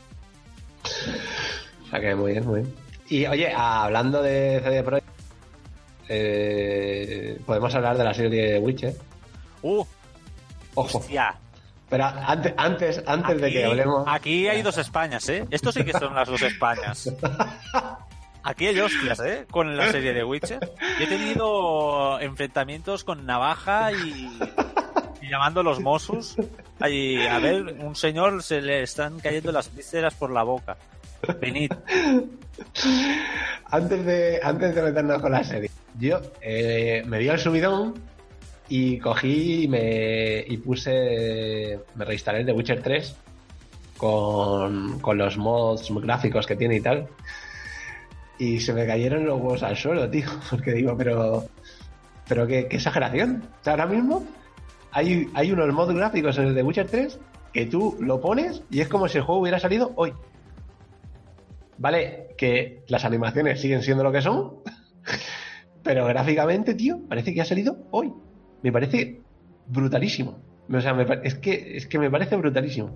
O 1.86 1.90
sea 1.90 2.00
que 2.00 2.16
muy 2.16 2.34
bien, 2.34 2.46
muy 2.46 2.62
bien. 2.62 2.76
Y 3.10 3.26
oye, 3.26 3.52
hablando 3.54 4.22
de 4.22 4.62
CD 4.64 4.84
Projekt, 4.84 5.08
eh, 6.10 7.40
podemos 7.46 7.74
hablar 7.74 7.98
de 7.98 8.04
la 8.04 8.14
serie 8.14 8.52
de 8.52 8.60
Witcher. 8.60 8.96
¡Uh! 9.62 9.84
Ojo. 10.76 10.98
Hostia. 11.00 11.36
Pero 11.90 12.04
antes, 12.04 12.54
antes, 12.58 13.04
antes 13.08 13.42
de 13.42 13.52
que 13.52 13.66
hablemos. 13.66 14.04
Aquí 14.08 14.48
hay 14.48 14.62
dos 14.62 14.78
Españas, 14.78 15.28
¿eh? 15.30 15.46
Esto 15.50 15.72
sí 15.72 15.84
que 15.86 15.94
son 15.94 16.14
las 16.14 16.28
dos 16.28 16.42
Españas. 16.42 17.14
Aquí 18.44 18.68
hay 18.68 18.80
hostias, 18.80 19.20
¿eh? 19.22 19.46
Con 19.50 19.76
la 19.76 19.92
serie 19.92 20.14
de 20.14 20.24
Witcher. 20.24 20.60
Yo 21.00 21.06
he 21.06 21.08
tenido 21.08 22.20
enfrentamientos 22.20 23.04
con 23.04 23.26
navaja 23.26 23.92
y 23.92 24.30
llamando 25.30 25.64
los 25.64 25.80
Mossos. 25.80 26.36
Ahí, 26.80 27.26
a 27.26 27.40
ver, 27.40 27.64
un 27.80 27.96
señor 27.96 28.44
se 28.44 28.62
le 28.62 28.84
están 28.84 29.20
cayendo 29.20 29.52
las 29.52 29.74
vísceras 29.74 30.14
por 30.14 30.32
la 30.32 30.44
boca. 30.44 30.78
Venid. 31.42 31.72
Antes 33.66 34.06
de, 34.06 34.40
antes 34.42 34.76
de 34.76 34.82
meternos 34.82 35.22
con 35.22 35.32
la 35.32 35.44
serie, 35.44 35.70
yo 36.00 36.22
eh, 36.42 37.04
me 37.06 37.20
dio 37.20 37.34
el 37.34 37.40
subidón 37.40 37.96
y 38.70 38.98
cogí 39.00 39.64
y 39.64 39.68
me 39.68 40.40
y 40.48 40.58
puse, 40.58 41.80
me 41.96 42.06
reinstalé 42.06 42.44
The 42.44 42.52
Witcher 42.52 42.82
3 42.82 43.16
con, 43.98 45.00
con 45.00 45.18
los 45.18 45.38
mods 45.38 45.90
gráficos 46.02 46.46
que 46.46 46.56
tiene 46.56 46.78
y 46.78 46.82
tal. 46.82 47.08
Y 48.40 48.60
se 48.60 48.74
me 48.74 48.86
cayeron 48.86 49.26
los 49.26 49.40
huevos 49.40 49.64
al 49.64 49.76
suelo, 49.76 50.10
tío. 50.10 50.30
Porque 50.50 50.72
digo, 50.72 50.96
pero, 50.98 51.46
pero 52.28 52.46
qué, 52.46 52.68
exageración. 52.70 53.44
O 53.66 53.70
ahora 53.70 53.88
mismo 53.88 54.24
hay, 54.98 55.30
hay 55.36 55.52
unos 55.52 55.72
modos 55.76 55.94
gráficos 55.94 56.40
en 56.40 56.48
el 56.48 56.56
de 56.56 56.64
Witcher 56.64 56.88
3 56.88 57.20
que 57.54 57.68
tú 57.68 57.98
lo 58.00 58.20
pones 58.20 58.64
y 58.72 58.82
es 58.82 58.88
como 58.88 59.08
si 59.08 59.20
el 59.20 59.24
juego 59.24 59.42
hubiera 59.42 59.60
salido 59.60 59.92
hoy. 59.96 60.12
Vale, 61.78 62.30
que 62.36 62.84
las 62.88 63.06
animaciones 63.06 63.62
siguen 63.62 63.84
siendo 63.84 64.04
lo 64.04 64.12
que 64.12 64.24
son, 64.24 64.56
pero 65.84 66.08
gráficamente, 66.08 66.74
tío, 66.74 67.00
parece 67.08 67.32
que 67.32 67.42
ha 67.42 67.46
salido 67.46 67.78
hoy. 67.92 68.12
Me 68.64 68.72
parece 68.72 69.22
brutalísimo. 69.68 70.40
O 70.74 70.82
sea, 70.82 71.00
es, 71.22 71.36
que, 71.36 71.78
es 71.78 71.86
que 71.86 72.00
me 72.00 72.10
parece 72.10 72.36
brutalísimo. 72.36 72.90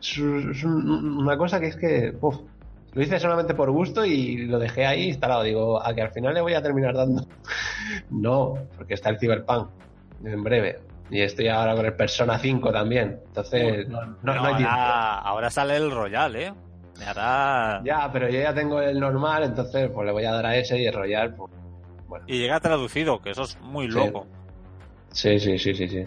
Es, 0.00 0.16
una 0.62 1.36
cosa 1.36 1.58
que 1.58 1.66
es 1.66 1.76
que, 1.76 2.14
lo 2.20 3.02
hice 3.02 3.18
solamente 3.18 3.54
por 3.54 3.72
gusto 3.72 4.04
y 4.04 4.46
lo 4.46 4.60
dejé 4.60 4.86
ahí 4.86 5.08
instalado. 5.08 5.42
Digo, 5.42 5.84
a 5.84 5.92
que 5.92 6.02
al 6.02 6.12
final 6.12 6.34
le 6.34 6.40
voy 6.40 6.54
a 6.54 6.62
terminar 6.62 6.94
dando. 6.94 7.26
no, 8.10 8.54
porque 8.76 8.94
está 8.94 9.10
el 9.10 9.18
Cyberpunk 9.18 9.70
en 10.22 10.44
breve. 10.44 10.87
Y 11.10 11.22
estoy 11.22 11.48
ahora 11.48 11.74
con 11.74 11.86
el 11.86 11.94
Persona 11.94 12.38
5 12.38 12.70
también. 12.72 13.20
Entonces, 13.26 13.88
no, 13.88 14.04
no, 14.22 14.44
hay 14.44 14.56
tiempo. 14.56 14.74
Ahora 14.74 15.50
sale 15.50 15.76
el 15.76 15.90
Royal, 15.90 16.36
¿eh? 16.36 16.52
Ya, 16.98 18.10
pero 18.12 18.28
yo 18.28 18.40
ya 18.40 18.54
tengo 18.54 18.80
el 18.80 18.98
normal, 18.98 19.44
entonces 19.44 19.90
pues 19.90 20.06
le 20.06 20.12
voy 20.12 20.24
a 20.24 20.32
dar 20.32 20.46
a 20.46 20.56
ese 20.56 20.78
y 20.78 20.86
el 20.86 20.94
Royal, 20.94 21.34
pues, 21.34 21.52
bueno. 22.08 22.24
Y 22.26 22.38
llega 22.38 22.60
traducido, 22.60 23.20
que 23.20 23.30
eso 23.30 23.42
es 23.42 23.58
muy 23.60 23.88
loco. 23.88 24.26
Sí, 25.12 25.38
sí, 25.38 25.58
sí, 25.58 25.74
sí, 25.74 25.88
sí. 25.88 26.06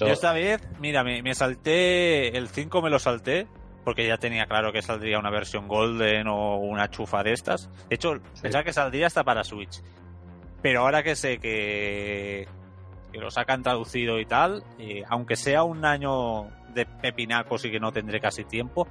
Yo 0.00 0.06
esta 0.06 0.32
vez, 0.32 0.60
mira, 0.80 1.04
me, 1.04 1.34
salté, 1.34 2.36
el 2.36 2.48
5 2.48 2.82
me 2.82 2.90
lo 2.90 2.98
salté, 2.98 3.46
porque 3.84 4.06
ya 4.06 4.16
tenía 4.16 4.46
claro 4.46 4.72
que 4.72 4.82
saldría 4.82 5.18
una 5.18 5.30
versión 5.30 5.68
Golden 5.68 6.26
o 6.28 6.56
una 6.56 6.90
chufa 6.90 7.22
de 7.22 7.32
estas. 7.32 7.70
De 7.88 7.96
hecho, 7.96 8.20
pensaba 8.40 8.64
que 8.64 8.72
saldría 8.72 9.06
hasta 9.06 9.24
para 9.24 9.44
Switch. 9.44 9.82
Pero 10.62 10.80
ahora 10.80 11.02
que 11.02 11.14
sé 11.14 11.38
que, 11.38 12.48
que 13.12 13.18
lo 13.18 13.30
sacan 13.30 13.62
traducido 13.62 14.18
y 14.18 14.26
tal, 14.26 14.64
aunque 15.08 15.36
sea 15.36 15.62
un 15.64 15.84
año 15.84 16.48
de 16.74 16.86
pepinacos 16.86 17.64
y 17.64 17.70
que 17.70 17.78
no 17.78 17.92
tendré 17.92 18.20
casi 18.20 18.44
tiempo, 18.44 18.88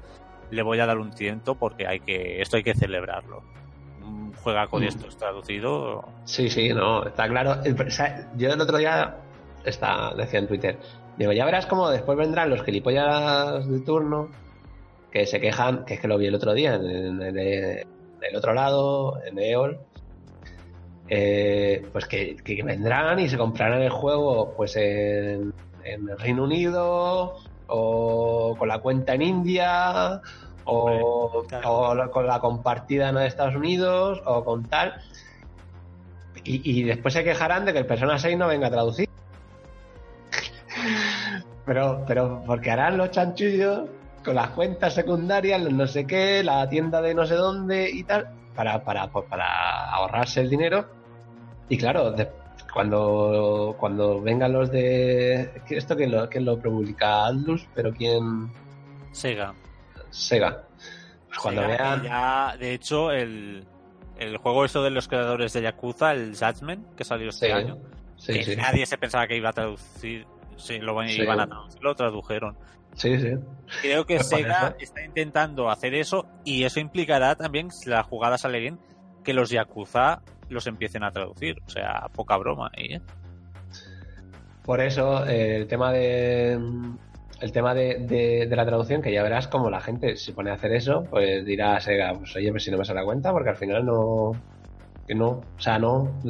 le 0.52 0.62
voy 0.62 0.80
a 0.80 0.86
dar 0.86 0.98
un 0.98 1.12
tiento 1.12 1.56
porque 1.56 1.88
hay 1.88 2.00
que 2.02 2.42
esto 2.42 2.58
hay 2.58 2.64
que 2.64 2.76
celebrarlo. 2.76 3.44
Juega 4.44 4.68
con 4.68 4.84
mm. 4.84 4.88
esto 4.88 5.08
es 5.08 5.18
traducido. 5.18 6.04
Sí, 6.26 6.50
sí, 6.50 6.70
no, 6.74 7.06
está 7.06 7.28
claro. 7.28 7.58
Yo 8.38 8.52
el 8.52 8.62
otro 8.62 8.78
día 8.78 9.18
está, 9.66 10.14
decía 10.16 10.40
en 10.40 10.48
Twitter, 10.48 10.80
digo, 11.18 11.32
ya 11.32 11.46
verás 11.46 11.66
cómo 11.66 11.90
después 11.90 12.18
vendrán 12.18 12.50
los 12.50 12.64
gilipollas 12.64 13.68
de 13.68 13.80
turno 13.82 14.30
que 15.12 15.26
se 15.26 15.40
quejan, 15.40 15.86
que 15.86 15.96
es 15.96 16.00
que 16.00 16.08
lo 16.08 16.18
vi 16.18 16.28
el 16.28 16.36
otro 16.36 16.54
día 16.54 16.76
en, 16.76 17.22
el 17.22 18.36
otro 18.36 18.54
lado, 18.54 19.22
en 19.26 19.38
EOL, 19.38 19.80
eh, 21.14 21.86
pues 21.92 22.06
que, 22.06 22.38
vendrán 22.64 23.20
y 23.20 23.28
se 23.28 23.38
comprarán 23.38 23.82
el 23.82 23.90
juego 23.90 24.54
pues 24.56 24.78
en, 24.78 25.54
el 25.84 26.18
Reino 26.18 26.46
Unido 26.46 27.36
o 27.68 28.56
con 28.58 28.70
la 28.70 28.80
cuenta 28.80 29.16
en 29.16 29.22
India 29.22 30.22
o, 30.64 31.44
con 32.14 32.28
la 32.28 32.40
compartida 32.40 33.10
en 33.10 33.18
Estados 33.18 33.56
Unidos 33.56 34.22
o 34.26 34.46
con 34.46 34.64
tal. 34.64 35.02
Y, 36.46 36.84
después 36.84 37.14
se 37.14 37.26
quejarán 37.26 37.66
de 37.66 37.74
que 37.74 37.80
el 37.80 37.86
Persona 37.86 38.18
6 38.18 38.38
no 38.38 38.48
venga 38.48 38.68
a 38.68 38.72
traducir 38.72 39.08
pero 41.66 42.04
pero 42.08 42.42
porque 42.48 42.72
harán 42.72 42.98
los 42.98 43.12
chanchullos 43.12 43.82
con 44.24 44.36
las 44.36 44.50
cuentas 44.52 44.96
secundarias 44.96 45.62
no 45.62 45.86
sé 45.86 46.08
qué 46.08 46.42
la 46.44 46.68
tienda 46.68 47.00
de 47.02 47.14
no 47.14 47.28
sé 47.28 47.36
dónde 47.36 47.92
y 47.92 48.04
tal 48.04 48.30
para, 48.56 48.84
para, 48.84 49.08
pues 49.12 49.26
para 49.30 49.92
ahorrarse 49.92 50.42
el 50.42 50.50
dinero 50.50 51.01
y 51.70 51.78
claro, 51.78 52.14
cuando, 52.74 53.76
cuando 53.80 54.22
vengan 54.22 54.54
los 54.54 54.72
de. 54.72 55.52
¿Esto 55.70 55.96
que 55.96 56.08
lo, 56.08 56.30
que 56.30 56.40
lo 56.40 56.60
publica 56.60 57.28
Atlus? 57.28 57.68
¿Pero 57.76 57.94
quién? 57.94 58.52
Sega. 59.12 59.54
Sega. 60.10 60.64
Pues 61.28 61.40
cuando 61.40 61.68
vean. 61.68 62.04
Ya, 62.04 62.56
de 62.60 62.74
hecho, 62.74 63.12
el, 63.12 63.66
el 64.18 64.38
juego 64.38 64.66
eso 64.66 64.84
de 64.84 64.90
los 64.90 65.08
creadores 65.08 65.54
de 65.54 65.62
Yakuza, 65.62 66.12
el 66.14 66.36
Judgment, 66.36 66.96
que 66.96 67.04
salió 67.04 67.30
este 67.30 67.48
Sí, 67.48 67.52
año, 67.52 67.78
sí, 68.18 68.34
que 68.34 68.44
sí. 68.44 68.56
nadie 68.56 68.86
se 68.86 68.98
pensaba 68.98 69.28
que 69.28 69.38
iba 69.38 69.50
a 69.50 69.54
traducir, 69.54 70.26
sí, 70.58 70.80
lo 70.80 71.02
iban 71.04 71.40
a 71.40 71.48
traducir, 71.48 71.82
lo 71.82 71.96
tradujeron. 71.96 72.58
Sí, 72.96 73.18
sí. 73.20 73.32
Creo 73.82 74.06
que 74.06 74.18
Pues 74.18 74.28
Sega 74.28 74.76
está 74.78 75.02
intentando 75.04 75.70
hacer 75.70 75.94
eso 75.94 76.26
y 76.44 76.64
eso 76.66 76.82
implicará 76.82 77.36
también, 77.36 77.72
si 77.72 77.90
la 77.90 78.04
jugada 78.04 78.38
sale 78.38 78.60
bien, 78.60 78.80
que 79.24 79.34
los 79.34 79.50
Yakuza 79.50 80.22
los 80.54 80.68
empiecen 80.68 81.04
a 81.04 81.12
traducir. 81.12 81.58
O 81.66 81.70
sea, 81.70 82.08
poca 82.14 82.38
broma 82.38 82.70
ahí, 82.78 82.94
¿eh? 82.96 83.02
Por 84.64 84.80
eso, 84.82 85.26
eh, 85.28 85.58
el 85.58 85.68
tema 85.68 85.92
de. 85.92 86.60
El 87.40 87.52
tema 87.52 87.74
de, 87.74 87.98
de- 88.02 88.46
de 88.48 88.56
la 88.56 88.66
traducción, 88.66 89.02
que 89.02 89.12
ya 89.12 89.24
verás 89.24 89.48
como 89.48 89.72
la 89.72 89.82
gente 89.82 90.16
se 90.16 90.32
pone 90.32 90.52
a 90.52 90.54
hacer 90.54 90.74
eso, 90.74 91.04
pues 91.10 91.44
dirá 91.44 91.76
a 91.76 91.80
Sega, 91.82 92.14
pues 92.14 92.36
oye, 92.36 92.52
pues 92.52 92.64
si 92.64 92.70
no 92.70 92.78
me 92.78 92.86
sale 92.86 93.00
la 93.00 93.06
cuenta, 93.06 93.32
porque 93.32 93.50
al 93.50 93.56
final 93.56 93.84
no. 93.86 94.32
Que 95.08 95.16
no. 95.16 95.28
O 95.30 95.44
sea, 95.58 95.80
no. 95.80 96.22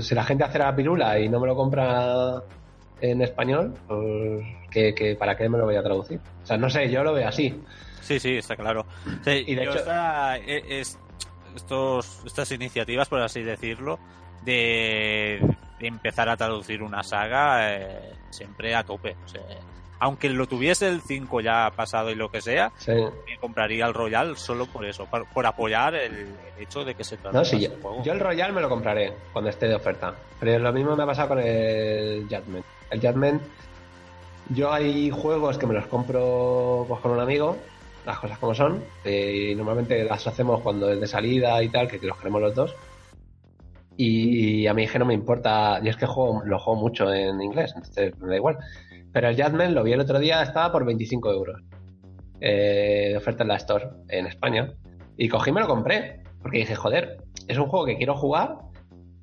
Si 0.00 0.14
la 0.16 0.24
gente 0.24 0.42
hace 0.42 0.58
la 0.58 0.74
pirula 0.74 1.20
y 1.20 1.28
no 1.28 1.38
me 1.38 1.46
lo 1.46 1.54
compra 1.54 2.42
en 3.00 3.22
español, 3.22 3.72
pues 3.86 4.44
que, 4.72 4.92
que 4.94 5.14
¿para 5.14 5.36
qué 5.36 5.48
me 5.48 5.58
lo 5.58 5.64
voy 5.64 5.76
a 5.76 5.82
traducir? 5.84 6.18
O 6.42 6.46
sea, 6.46 6.56
no 6.56 6.68
sé, 6.68 6.90
yo 6.90 7.04
lo 7.04 7.12
veo 7.12 7.28
así. 7.28 7.62
Sí, 8.00 8.18
sí, 8.18 8.36
está 8.38 8.56
claro. 8.56 8.84
Sí, 9.22 9.44
Y 9.46 9.54
de 9.54 9.62
hecho- 9.62 9.76
esta- 9.78 10.38
e- 10.38 10.80
es- 10.80 10.98
estos, 11.58 12.22
estas 12.24 12.50
iniciativas, 12.52 13.08
por 13.08 13.20
así 13.20 13.42
decirlo, 13.42 13.98
de, 14.44 15.40
de 15.78 15.86
empezar 15.86 16.28
a 16.28 16.36
traducir 16.36 16.82
una 16.82 17.02
saga 17.02 17.74
eh, 17.76 18.12
siempre 18.30 18.74
a 18.74 18.82
tope. 18.84 19.16
O 19.24 19.28
sea, 19.28 19.42
aunque 20.00 20.28
lo 20.28 20.46
tuviese 20.46 20.88
el 20.88 21.00
5 21.02 21.40
ya 21.40 21.70
pasado 21.74 22.10
y 22.10 22.14
lo 22.14 22.30
que 22.30 22.40
sea, 22.40 22.70
Sí. 22.78 22.92
me 22.92 23.36
compraría 23.40 23.84
el 23.86 23.94
Royal 23.94 24.36
solo 24.36 24.66
por 24.66 24.84
eso, 24.86 25.06
por, 25.06 25.26
por 25.28 25.44
apoyar 25.44 25.94
el, 25.96 26.12
el 26.56 26.62
hecho 26.62 26.84
de 26.84 26.94
que 26.94 27.02
se 27.04 27.16
traduzca 27.16 27.38
No, 27.40 27.44
sí, 27.44 27.60
yo, 27.60 27.70
juego. 27.82 28.02
yo 28.04 28.12
el 28.12 28.20
Royal 28.20 28.52
me 28.52 28.60
lo 28.60 28.68
compraré 28.68 29.12
cuando 29.32 29.50
esté 29.50 29.66
de 29.66 29.74
oferta. 29.74 30.14
Pero 30.38 30.58
lo 30.60 30.72
mismo 30.72 30.94
me 30.96 31.02
ha 31.02 31.06
pasado 31.06 31.28
con 31.28 31.40
el 31.40 32.26
Judgment. 32.30 32.64
El 32.90 33.00
Judgment, 33.00 33.42
yo 34.50 34.72
hay 34.72 35.10
juegos 35.10 35.58
que 35.58 35.66
me 35.66 35.74
los 35.74 35.86
compro 35.88 36.84
pues, 36.88 37.00
con 37.00 37.10
un 37.10 37.20
amigo, 37.20 37.56
las 38.08 38.18
cosas 38.18 38.38
como 38.38 38.54
son, 38.54 38.82
eh, 39.04 39.50
y 39.52 39.54
normalmente 39.54 40.02
las 40.02 40.26
hacemos 40.26 40.62
cuando 40.62 40.90
es 40.90 40.98
de 40.98 41.06
salida 41.06 41.62
y 41.62 41.68
tal, 41.68 41.88
que 41.88 41.98
los 41.98 42.16
queremos 42.16 42.40
los 42.40 42.54
dos. 42.54 42.74
Y 43.98 44.66
a 44.66 44.72
mí 44.74 44.86
que 44.86 44.98
no 44.98 45.04
me 45.04 45.12
importa, 45.12 45.78
yo 45.82 45.90
es 45.90 45.96
que 45.96 46.06
juego, 46.06 46.42
lo 46.44 46.58
juego 46.58 46.80
mucho 46.80 47.12
en 47.12 47.42
inglés, 47.42 47.72
entonces 47.76 48.16
me 48.18 48.28
da 48.28 48.36
igual. 48.36 48.56
Pero 49.12 49.28
el 49.28 49.36
Judgment 49.36 49.74
lo 49.74 49.82
vi 49.82 49.92
el 49.92 50.00
otro 50.00 50.18
día, 50.18 50.42
estaba 50.42 50.72
por 50.72 50.86
25 50.86 51.30
euros 51.32 51.60
eh, 52.40 53.08
de 53.10 53.16
oferta 53.16 53.42
en 53.42 53.48
la 53.48 53.56
Store 53.56 53.88
en 54.08 54.26
España. 54.26 54.72
Y 55.16 55.28
cogí 55.28 55.50
y 55.50 55.52
me 55.52 55.60
lo 55.60 55.66
compré. 55.66 56.22
Porque 56.40 56.58
dije, 56.58 56.76
joder, 56.76 57.18
es 57.46 57.58
un 57.58 57.66
juego 57.66 57.84
que 57.84 57.96
quiero 57.96 58.16
jugar 58.16 58.56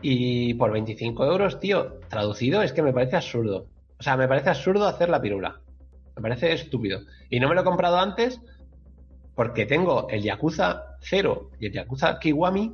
y 0.01 0.53
por 0.55 0.71
25 0.71 1.25
euros, 1.25 1.59
tío, 1.59 1.99
traducido 2.09 2.61
es 2.61 2.73
que 2.73 2.83
me 2.83 2.93
parece 2.93 3.15
absurdo. 3.15 3.67
O 3.97 4.03
sea, 4.03 4.17
me 4.17 4.27
parece 4.27 4.49
absurdo 4.49 4.85
hacer 4.85 5.09
la 5.09 5.21
pirula. 5.21 5.61
Me 6.15 6.21
parece 6.21 6.51
estúpido. 6.51 6.99
Y 7.29 7.39
no 7.39 7.47
me 7.47 7.55
lo 7.55 7.61
he 7.61 7.63
comprado 7.63 7.97
antes 7.97 8.41
porque 9.35 9.65
tengo 9.65 10.07
el 10.09 10.23
Yakuza 10.23 10.97
0 11.01 11.51
y 11.59 11.67
el 11.67 11.73
Yakuza 11.73 12.19
Kiwami 12.19 12.73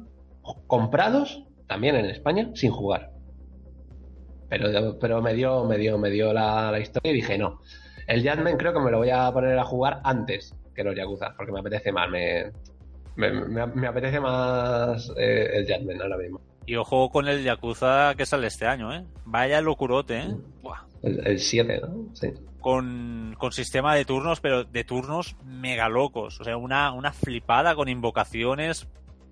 comprados 0.67 1.43
también 1.67 1.95
en 1.95 2.05
España 2.05 2.51
sin 2.53 2.71
jugar. 2.71 3.11
Pero, 4.49 4.99
pero 4.99 5.21
me 5.21 5.33
dio, 5.33 5.63
me 5.63 5.77
dio, 5.77 5.97
me 5.97 6.09
dio 6.09 6.33
la, 6.33 6.71
la 6.71 6.79
historia 6.79 7.11
y 7.11 7.15
dije, 7.15 7.37
no. 7.37 7.61
El 8.07 8.23
Jadman 8.23 8.57
creo 8.57 8.73
que 8.73 8.79
me 8.79 8.91
lo 8.91 8.97
voy 8.97 9.09
a 9.09 9.31
poner 9.31 9.57
a 9.57 9.63
jugar 9.63 10.01
antes 10.03 10.53
que 10.75 10.83
los 10.83 10.95
Yakuza, 10.95 11.33
porque 11.37 11.51
me 11.51 11.61
apetece 11.61 11.91
más, 11.91 12.09
me, 12.09 12.51
me, 13.15 13.87
apetece 13.87 14.19
más 14.19 15.11
eh, 15.17 15.49
el 15.53 15.67
Jadman 15.67 16.01
ahora 16.01 16.17
mismo. 16.17 16.41
Y 16.65 16.75
ojo 16.75 17.09
con 17.09 17.27
el 17.27 17.43
Yakuza 17.43 18.13
que 18.15 18.25
sale 18.25 18.47
este 18.47 18.67
año, 18.67 18.93
¿eh? 18.93 19.03
Vaya 19.25 19.61
locurote, 19.61 20.19
¿eh? 20.19 20.35
Buah. 20.61 20.81
El 21.01 21.39
7, 21.39 21.81
¿no? 21.81 22.13
Sí. 22.13 22.27
Con, 22.59 23.35
con 23.39 23.51
sistema 23.51 23.95
de 23.95 24.05
turnos, 24.05 24.39
pero 24.39 24.63
de 24.63 24.83
turnos 24.83 25.35
mega 25.43 25.89
locos. 25.89 26.39
O 26.39 26.43
sea, 26.43 26.57
una, 26.57 26.91
una 26.91 27.11
flipada 27.11 27.73
con 27.73 27.89
invocaciones, 27.89 28.87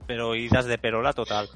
pero 0.07 0.35
idas 0.35 0.65
de 0.65 0.79
perola 0.79 1.13
total. 1.13 1.47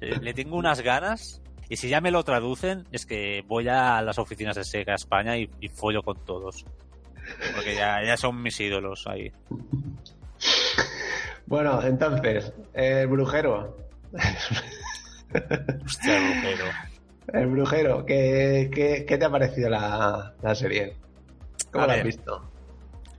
Eh, 0.00 0.18
Le 0.20 0.34
tengo 0.34 0.56
unas 0.56 0.80
ganas. 0.80 1.40
Y 1.68 1.76
si 1.76 1.88
ya 1.88 2.00
me 2.00 2.10
lo 2.10 2.24
traducen, 2.24 2.88
es 2.90 3.06
que 3.06 3.44
voy 3.46 3.68
a 3.68 4.02
las 4.02 4.18
oficinas 4.18 4.56
de 4.56 4.64
Sega 4.64 4.96
España 4.96 5.36
y, 5.38 5.48
y 5.60 5.68
follo 5.68 6.02
con 6.02 6.16
todos. 6.24 6.64
Porque 7.54 7.76
ya, 7.76 8.02
ya 8.04 8.16
son 8.16 8.42
mis 8.42 8.58
ídolos 8.58 9.06
ahí. 9.06 9.30
Bueno, 11.46 11.80
entonces, 11.82 12.52
el 12.74 13.06
brujero. 13.06 13.76
Hostia, 15.84 16.18
brujero. 16.20 16.64
El 17.32 17.46
brujero, 17.46 18.04
¿qué, 18.04 18.70
qué, 18.74 19.04
qué 19.06 19.18
te 19.18 19.24
ha 19.24 19.30
parecido 19.30 19.70
la, 19.70 20.34
la 20.42 20.54
serie? 20.54 20.96
¿Cómo 21.70 21.84
A 21.84 21.86
la 21.88 21.94
has 21.94 22.04
visto? 22.04 22.50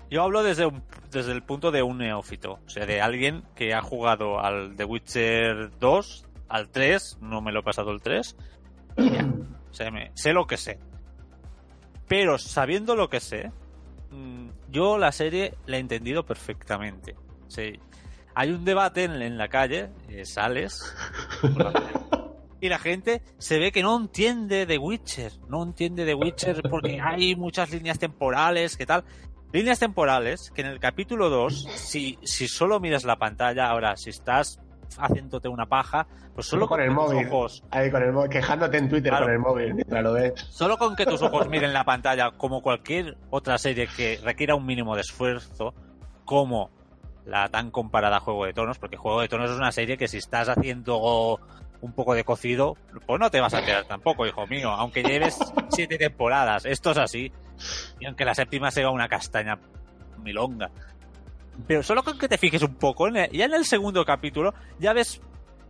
Yo 0.10 0.24
hablo 0.24 0.44
desde, 0.44 0.66
un- 0.66 0.84
desde 1.10 1.32
el 1.32 1.42
punto 1.44 1.72
de 1.72 1.82
un 1.84 2.00
neófito, 2.00 2.60
o 2.66 2.70
sea, 2.70 2.86
de 2.86 3.00
alguien 3.00 3.44
que 3.56 3.74
ha 3.74 3.82
jugado 3.82 4.40
al 4.42 4.76
The 4.76 4.84
Witcher 4.84 5.72
2, 5.80 6.26
al 6.50 6.68
3, 6.70 7.20
no 7.22 7.42
me 7.42 7.54
lo 7.54 7.62
he 7.62 7.64
pasado 7.64 7.92
el 7.92 8.02
3, 8.02 8.36
y 8.98 9.10
ya. 9.12 9.26
O 9.70 9.74
sea, 9.74 9.90
me- 9.92 10.12
sé 10.16 10.34
lo 10.34 10.46
que 10.48 10.58
sé. 10.58 10.80
Pero 12.10 12.38
sabiendo 12.38 12.98
lo 12.98 13.10
que 13.10 13.22
sé, 13.22 13.52
mm, 14.10 14.50
yo 14.70 14.98
la 14.98 15.14
serie 15.14 15.54
la 15.66 15.78
he 15.78 15.80
entendido 15.80 16.26
perfectamente. 16.26 17.16
Sí. 17.48 17.80
Hay 18.36 18.52
un 18.52 18.64
debate 18.66 19.04
en, 19.04 19.22
en 19.22 19.38
la 19.38 19.48
calle, 19.50 19.90
eh, 20.10 20.26
sales, 20.26 20.96
y 22.60 22.70
la 22.70 22.80
gente 22.80 23.22
se 23.40 23.60
ve 23.60 23.72
que 23.72 23.82
no 23.82 23.98
entiende 23.98 24.66
The 24.66 24.78
Witcher, 24.78 25.32
no 25.50 25.64
entiende 25.64 26.06
The 26.06 26.14
Witcher 26.14 26.62
porque 26.70 27.00
hay 27.02 27.36
muchas 27.36 27.72
líneas 27.72 27.98
temporales, 28.00 28.78
¿qué 28.78 28.86
tal? 28.86 29.04
Líneas 29.52 29.80
temporales 29.80 30.52
que 30.56 30.62
en 30.62 30.68
el 30.68 30.80
capítulo 30.80 31.30
2, 31.30 31.68
si, 31.76 32.18
si 32.24 32.48
solo 32.48 32.80
miras 32.80 33.04
la 33.04 33.18
pantalla, 33.18 33.68
ahora, 33.68 33.98
si 33.98 34.12
estás 34.12 34.60
haciéndote 34.98 35.48
una 35.50 35.66
paja, 35.66 36.08
pues 36.36 36.48
solo 36.48 36.68
con 36.68 36.80
el 36.82 36.88
tus 36.88 36.96
móvil. 36.96 37.28
ojos 37.28 37.64
Ahí 37.72 37.90
con 37.92 38.04
el 38.04 38.12
móvil, 38.14 38.30
quejándote 38.30 38.78
en 38.78 38.90
Twitter 38.90 39.10
Claro. 39.12 39.26
con 39.26 39.34
el 39.34 39.40
móvil 39.40 39.74
mientras 39.74 40.04
lo 40.04 40.14
ves. 40.14 40.34
Solo 40.50 40.78
con 40.78 40.96
que 40.96 41.06
tus 41.06 41.22
ojos 41.22 41.50
miren 41.50 41.74
la 41.74 41.84
pantalla, 41.84 42.32
como 42.32 42.62
cualquier 42.62 43.18
otra 43.30 43.58
serie 43.58 43.88
que 43.88 44.20
requiera 44.24 44.56
un 44.56 44.66
mínimo 44.66 44.96
de 44.96 45.02
esfuerzo, 45.02 45.74
como 46.26 46.70
la 47.26 47.50
tan 47.50 47.72
comparada 47.72 48.20
Juego 48.20 48.46
de 48.46 48.54
Tronos, 48.54 48.80
porque 48.80 48.98
Juego 48.98 49.22
de 49.22 49.28
Tronos 49.28 49.52
es 49.52 49.58
una 49.58 49.72
serie 49.72 49.98
que 49.98 50.08
si 50.08 50.18
estás 50.18 50.50
haciendo 50.50 51.40
un 51.82 51.94
poco 51.94 52.14
de 52.14 52.24
cocido, 52.24 52.76
pues 53.06 53.20
no 53.20 53.30
te 53.32 53.40
vas 53.42 53.54
a 53.54 53.60
enterar 53.60 53.86
tampoco, 53.86 54.26
hijo 54.28 54.46
mío, 54.48 54.70
aunque 54.72 55.04
lleves 55.04 55.38
siete 55.70 55.98
temporadas, 55.98 56.66
esto 56.66 56.92
es 56.92 56.98
así, 56.98 57.32
y 58.00 58.06
aunque 58.06 58.26
la 58.26 58.36
séptima 58.36 58.72
sea 58.72 58.90
una 58.90 59.08
castaña 59.08 59.58
milonga. 60.24 60.70
Pero 61.68 61.84
solo 61.84 62.04
con 62.04 62.18
que 62.18 62.28
te 62.30 62.38
fijes 62.38 62.62
un 62.64 62.76
poco, 62.76 63.08
en 63.08 63.18
el- 63.18 63.32
ya 63.32 63.46
en 63.46 63.54
el 63.54 63.66
segundo 63.66 64.04
capítulo, 64.06 64.54
ya 64.80 64.94
ves 64.94 65.22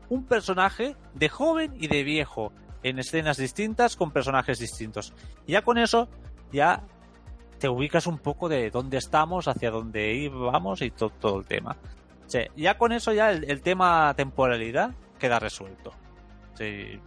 un 0.10 0.26
personaje 0.26 0.96
de 1.14 1.30
joven 1.30 1.74
y 1.80 1.88
de 1.88 2.04
viejo 2.04 2.52
en 2.84 3.00
escenas 3.00 3.38
distintas 3.38 3.96
con 3.96 4.12
personajes 4.12 4.60
distintos. 4.60 5.14
Y 5.48 5.54
ya 5.54 5.62
con 5.62 5.78
eso, 5.78 6.10
ya 6.52 6.84
te 7.62 7.70
ubicas 7.70 8.08
un 8.08 8.18
poco 8.18 8.50
de 8.50 8.70
dónde 8.72 8.98
estamos, 8.98 9.48
hacia 9.48 9.70
dónde 9.72 10.14
íbamos 10.16 10.82
y 10.82 10.90
to- 10.92 11.12
todo 11.12 11.40
el 11.40 11.46
tema. 11.46 11.78
Sí, 12.26 12.40
ya 12.58 12.78
con 12.78 12.92
eso 12.92 13.14
ya 13.14 13.30
el, 13.32 13.50
el 13.50 13.62
tema 13.62 14.14
temporalidad 14.18 14.92
queda 15.20 15.38
resuelto. 15.40 15.94
Sí. 16.56 17.00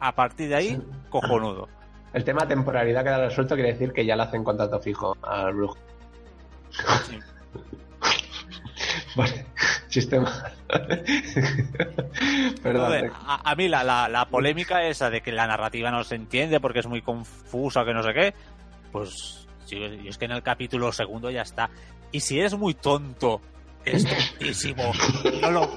A 0.00 0.14
partir 0.14 0.48
de 0.48 0.54
ahí, 0.54 0.68
Sí. 0.68 0.82
cojonudo. 1.10 1.68
El 2.12 2.24
tema 2.24 2.46
temporalidad 2.46 3.02
queda 3.04 3.18
resuelto, 3.26 3.54
quiere 3.54 3.72
decir 3.72 3.90
que 3.92 4.04
ya 4.04 4.14
le 4.16 4.24
hacen 4.24 4.44
contrato 4.44 4.78
fijo 4.78 5.16
al 5.22 5.54
brujo. 5.54 5.78
Sí. 7.08 7.18
Vale, 9.16 9.46
sistema. 9.88 10.30
Perdón. 12.62 12.86
Joder, 12.86 13.12
a, 13.14 13.50
a 13.50 13.54
mí 13.54 13.68
la, 13.68 13.82
la, 13.84 14.08
la 14.08 14.26
polémica 14.26 14.82
esa 14.84 15.08
de 15.10 15.20
que 15.22 15.32
la 15.32 15.46
narrativa 15.46 15.90
no 15.90 16.04
se 16.04 16.14
entiende 16.16 16.60
porque 16.60 16.80
es 16.80 16.86
muy 16.86 17.00
confusa, 17.02 17.84
que 17.84 17.94
no 17.94 18.02
sé 18.02 18.12
qué, 18.14 18.34
pues 18.90 19.41
sí, 19.66 19.76
y 19.76 20.08
es 20.08 20.18
que 20.18 20.24
en 20.26 20.32
el 20.32 20.42
capítulo 20.42 20.92
segundo 20.92 21.30
ya 21.30 21.42
está. 21.42 21.70
Y 22.10 22.20
si 22.20 22.38
eres 22.38 22.54
muy 22.54 22.74
tonto, 22.74 23.40
eres 23.84 24.04
tontísimo 24.04 24.92
y 25.32 25.40
no, 25.40 25.50
lo- 25.50 25.76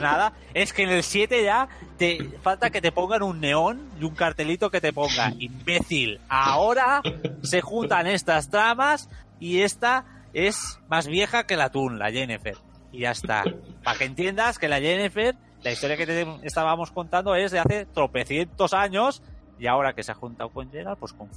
nada, 0.00 0.32
es 0.54 0.72
que 0.72 0.84
en 0.84 0.90
el 0.90 1.02
7 1.02 1.42
ya 1.44 1.68
te 1.98 2.18
falta 2.42 2.70
que 2.70 2.80
te 2.80 2.90
pongan 2.92 3.22
un 3.22 3.40
neón 3.40 3.90
y 4.00 4.04
un 4.04 4.14
cartelito 4.14 4.70
que 4.70 4.80
te 4.80 4.92
ponga 4.92 5.32
imbécil. 5.38 6.20
Ahora 6.28 7.02
se 7.42 7.60
juntan 7.60 8.06
estas 8.06 8.48
tramas 8.50 9.08
y 9.40 9.60
esta 9.62 10.04
es 10.32 10.78
más 10.88 11.06
vieja 11.06 11.44
que 11.44 11.56
la 11.56 11.70
Toon, 11.70 11.98
la 11.98 12.10
Jennifer. 12.10 12.56
Y 12.92 13.00
ya 13.00 13.10
está. 13.10 13.44
Para 13.82 13.98
que 13.98 14.04
entiendas 14.04 14.58
que 14.58 14.68
la 14.68 14.80
Jennifer, 14.80 15.34
la 15.62 15.72
historia 15.72 15.96
que 15.96 16.06
te 16.06 16.26
estábamos 16.44 16.92
contando 16.92 17.34
es 17.34 17.50
de 17.50 17.58
hace 17.58 17.86
tropecientos 17.86 18.72
años 18.72 19.22
y 19.58 19.66
ahora 19.66 19.92
que 19.94 20.02
se 20.02 20.12
ha 20.12 20.14
juntado 20.14 20.50
con 20.50 20.70
Geralt, 20.70 20.98
pues 20.98 21.12
con... 21.12 21.28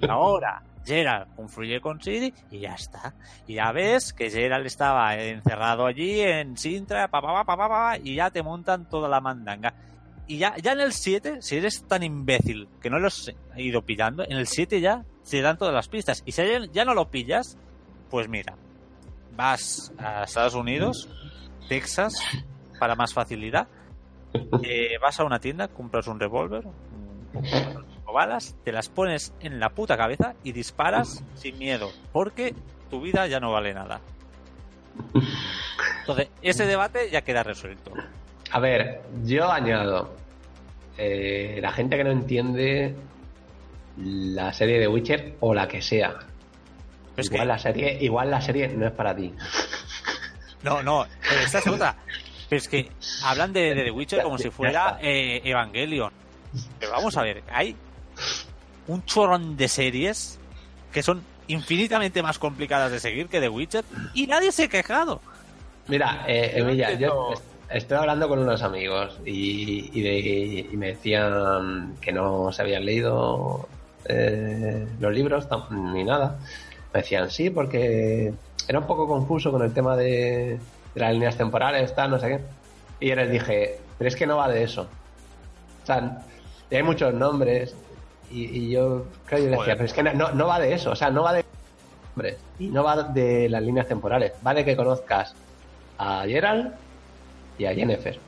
Y 0.00 0.06
ahora 0.08 0.62
Gerald 0.84 1.34
confluye 1.34 1.80
con 1.80 2.00
Ciri 2.00 2.32
y 2.50 2.60
ya 2.60 2.74
está. 2.74 3.14
Y 3.46 3.54
ya 3.54 3.72
ves 3.72 4.12
que 4.12 4.30
Gerald 4.30 4.66
estaba 4.66 5.16
encerrado 5.16 5.86
allí 5.86 6.20
en 6.20 6.56
Sintra, 6.56 7.08
pa, 7.08 7.20
pa, 7.20 7.44
pa, 7.44 7.56
pa, 7.56 7.98
y 7.98 8.14
ya 8.14 8.30
te 8.30 8.42
montan 8.42 8.88
toda 8.88 9.08
la 9.08 9.20
mandanga. 9.20 9.74
Y 10.28 10.38
ya, 10.38 10.56
ya 10.56 10.72
en 10.72 10.80
el 10.80 10.92
7, 10.92 11.40
si 11.40 11.56
eres 11.56 11.84
tan 11.84 12.02
imbécil 12.02 12.68
que 12.80 12.90
no 12.90 12.98
los 12.98 13.32
he 13.56 13.62
ido 13.62 13.82
pillando, 13.82 14.24
en 14.24 14.36
el 14.36 14.46
7 14.46 14.80
ya 14.80 15.04
se 15.22 15.40
dan 15.40 15.58
todas 15.58 15.74
las 15.74 15.88
pistas. 15.88 16.22
Y 16.24 16.32
si 16.32 16.42
ya 16.72 16.84
no 16.84 16.94
lo 16.94 17.10
pillas, 17.10 17.58
pues 18.10 18.28
mira, 18.28 18.56
vas 19.36 19.92
a 19.98 20.24
Estados 20.24 20.54
Unidos, 20.54 21.08
Texas, 21.68 22.14
para 22.78 22.94
más 22.94 23.12
facilidad, 23.12 23.68
eh, 24.62 24.98
vas 25.00 25.20
a 25.20 25.24
una 25.24 25.38
tienda, 25.38 25.68
compras 25.68 26.06
un 26.08 26.18
revólver, 26.18 26.64
o 28.06 28.12
balas, 28.12 28.56
te 28.64 28.72
las 28.72 28.88
pones 28.88 29.34
en 29.40 29.60
la 29.60 29.70
puta 29.70 29.96
cabeza 29.96 30.34
y 30.44 30.52
disparas 30.52 31.24
sin 31.34 31.58
miedo, 31.58 31.90
porque 32.12 32.54
tu 32.90 33.00
vida 33.00 33.26
ya 33.26 33.40
no 33.40 33.52
vale 33.52 33.74
nada. 33.74 34.00
Entonces, 36.00 36.28
ese 36.40 36.66
debate 36.66 37.10
ya 37.10 37.22
queda 37.22 37.42
resuelto. 37.42 37.92
A 38.52 38.60
ver, 38.60 39.02
yo 39.24 39.50
añado, 39.50 40.14
eh, 40.96 41.58
la 41.60 41.72
gente 41.72 41.96
que 41.96 42.04
no 42.04 42.12
entiende 42.12 42.94
la 43.98 44.52
serie 44.52 44.78
de 44.78 44.88
Witcher 44.88 45.36
o 45.40 45.52
la 45.52 45.66
que 45.66 45.82
sea, 45.82 46.16
igual, 47.16 47.48
la 47.48 47.58
serie, 47.58 47.98
igual 48.00 48.30
la 48.30 48.40
serie 48.40 48.68
no 48.68 48.86
es 48.86 48.92
para 48.92 49.14
ti. 49.14 49.34
No, 50.62 50.82
no, 50.82 51.06
esta 51.44 51.58
es 51.58 51.66
otra. 51.66 51.96
Pero 52.48 52.58
es 52.58 52.68
que 52.68 52.88
hablan 53.24 53.52
de, 53.52 53.74
The 53.74 53.90
Witcher 53.90 54.22
como 54.22 54.38
si 54.38 54.50
fuera 54.50 54.98
eh, 55.02 55.40
Evangelion. 55.44 56.12
Pero 56.78 56.92
vamos 56.92 57.16
a 57.16 57.22
ver, 57.22 57.42
hay 57.50 57.76
un 58.88 59.04
chorrón 59.04 59.56
de 59.56 59.68
series 59.68 60.38
que 60.92 61.02
son 61.02 61.22
infinitamente 61.48 62.22
más 62.22 62.38
complicadas 62.38 62.90
de 62.90 63.00
seguir 63.00 63.28
que 63.28 63.40
The 63.40 63.48
Witcher 63.48 63.84
y 64.14 64.26
nadie 64.26 64.52
se 64.52 64.64
ha 64.64 64.68
quejado. 64.68 65.20
Mira, 65.88 66.24
eh, 66.26 66.52
Emilia, 66.56 66.92
yo 66.94 67.34
estoy 67.70 67.98
hablando 67.98 68.28
con 68.28 68.38
unos 68.40 68.62
amigos 68.62 69.20
y, 69.24 69.90
y, 69.92 70.76
me 70.76 70.88
decían 70.88 71.94
que 72.00 72.12
no 72.12 72.50
se 72.52 72.62
habían 72.62 72.84
leído 72.84 73.68
eh, 74.06 74.86
los 74.98 75.12
libros 75.12 75.46
ni 75.70 76.04
nada. 76.04 76.38
Me 76.92 77.00
decían 77.00 77.30
sí, 77.30 77.50
porque 77.50 78.32
era 78.66 78.78
un 78.78 78.86
poco 78.86 79.06
confuso 79.06 79.52
con 79.52 79.62
el 79.62 79.72
tema 79.72 79.96
de, 79.96 80.58
de 80.94 81.00
las 81.00 81.12
líneas 81.12 81.36
temporales, 81.36 81.94
tal, 81.94 82.10
no 82.10 82.18
sé 82.18 82.28
qué. 82.28 82.40
Y 82.98 83.10
yo 83.10 83.16
les 83.16 83.30
dije, 83.30 83.78
pero 83.98 84.08
es 84.08 84.16
que 84.16 84.26
no 84.26 84.38
va 84.38 84.48
de 84.48 84.62
eso. 84.62 84.88
O 85.82 85.86
sea, 85.86 86.22
hay 86.70 86.82
muchos 86.82 87.14
nombres 87.14 87.76
y, 88.30 88.70
yo, 88.70 89.06
creo 89.26 89.44
yo 89.44 89.50
decía, 89.50 89.74
pero 89.74 89.84
es 89.84 89.92
que 89.92 90.02
no, 90.02 90.32
no, 90.32 90.46
va 90.46 90.58
de 90.58 90.74
eso, 90.74 90.90
o 90.90 90.96
sea, 90.96 91.10
no 91.10 91.22
va 91.22 91.32
de 91.32 91.44
hombre, 92.14 92.36
y 92.58 92.68
no 92.68 92.82
va 92.82 93.02
de 93.02 93.48
las 93.48 93.62
líneas 93.62 93.86
temporales, 93.86 94.32
va 94.46 94.54
de 94.54 94.64
que 94.64 94.76
conozcas 94.76 95.34
a 95.98 96.24
Gerald 96.26 96.72
y 97.58 97.66
a 97.66 97.74
Jennifer 97.74 98.18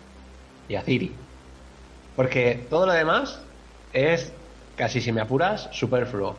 y 0.68 0.74
a 0.76 0.82
Ciri. 0.82 1.14
Porque 2.16 2.66
todo 2.68 2.86
lo 2.86 2.92
demás 2.92 3.40
es, 3.92 4.32
casi 4.76 5.01
si 5.01 5.12
me 5.12 5.20
apuras, 5.20 5.68
superfluo. 5.72 6.36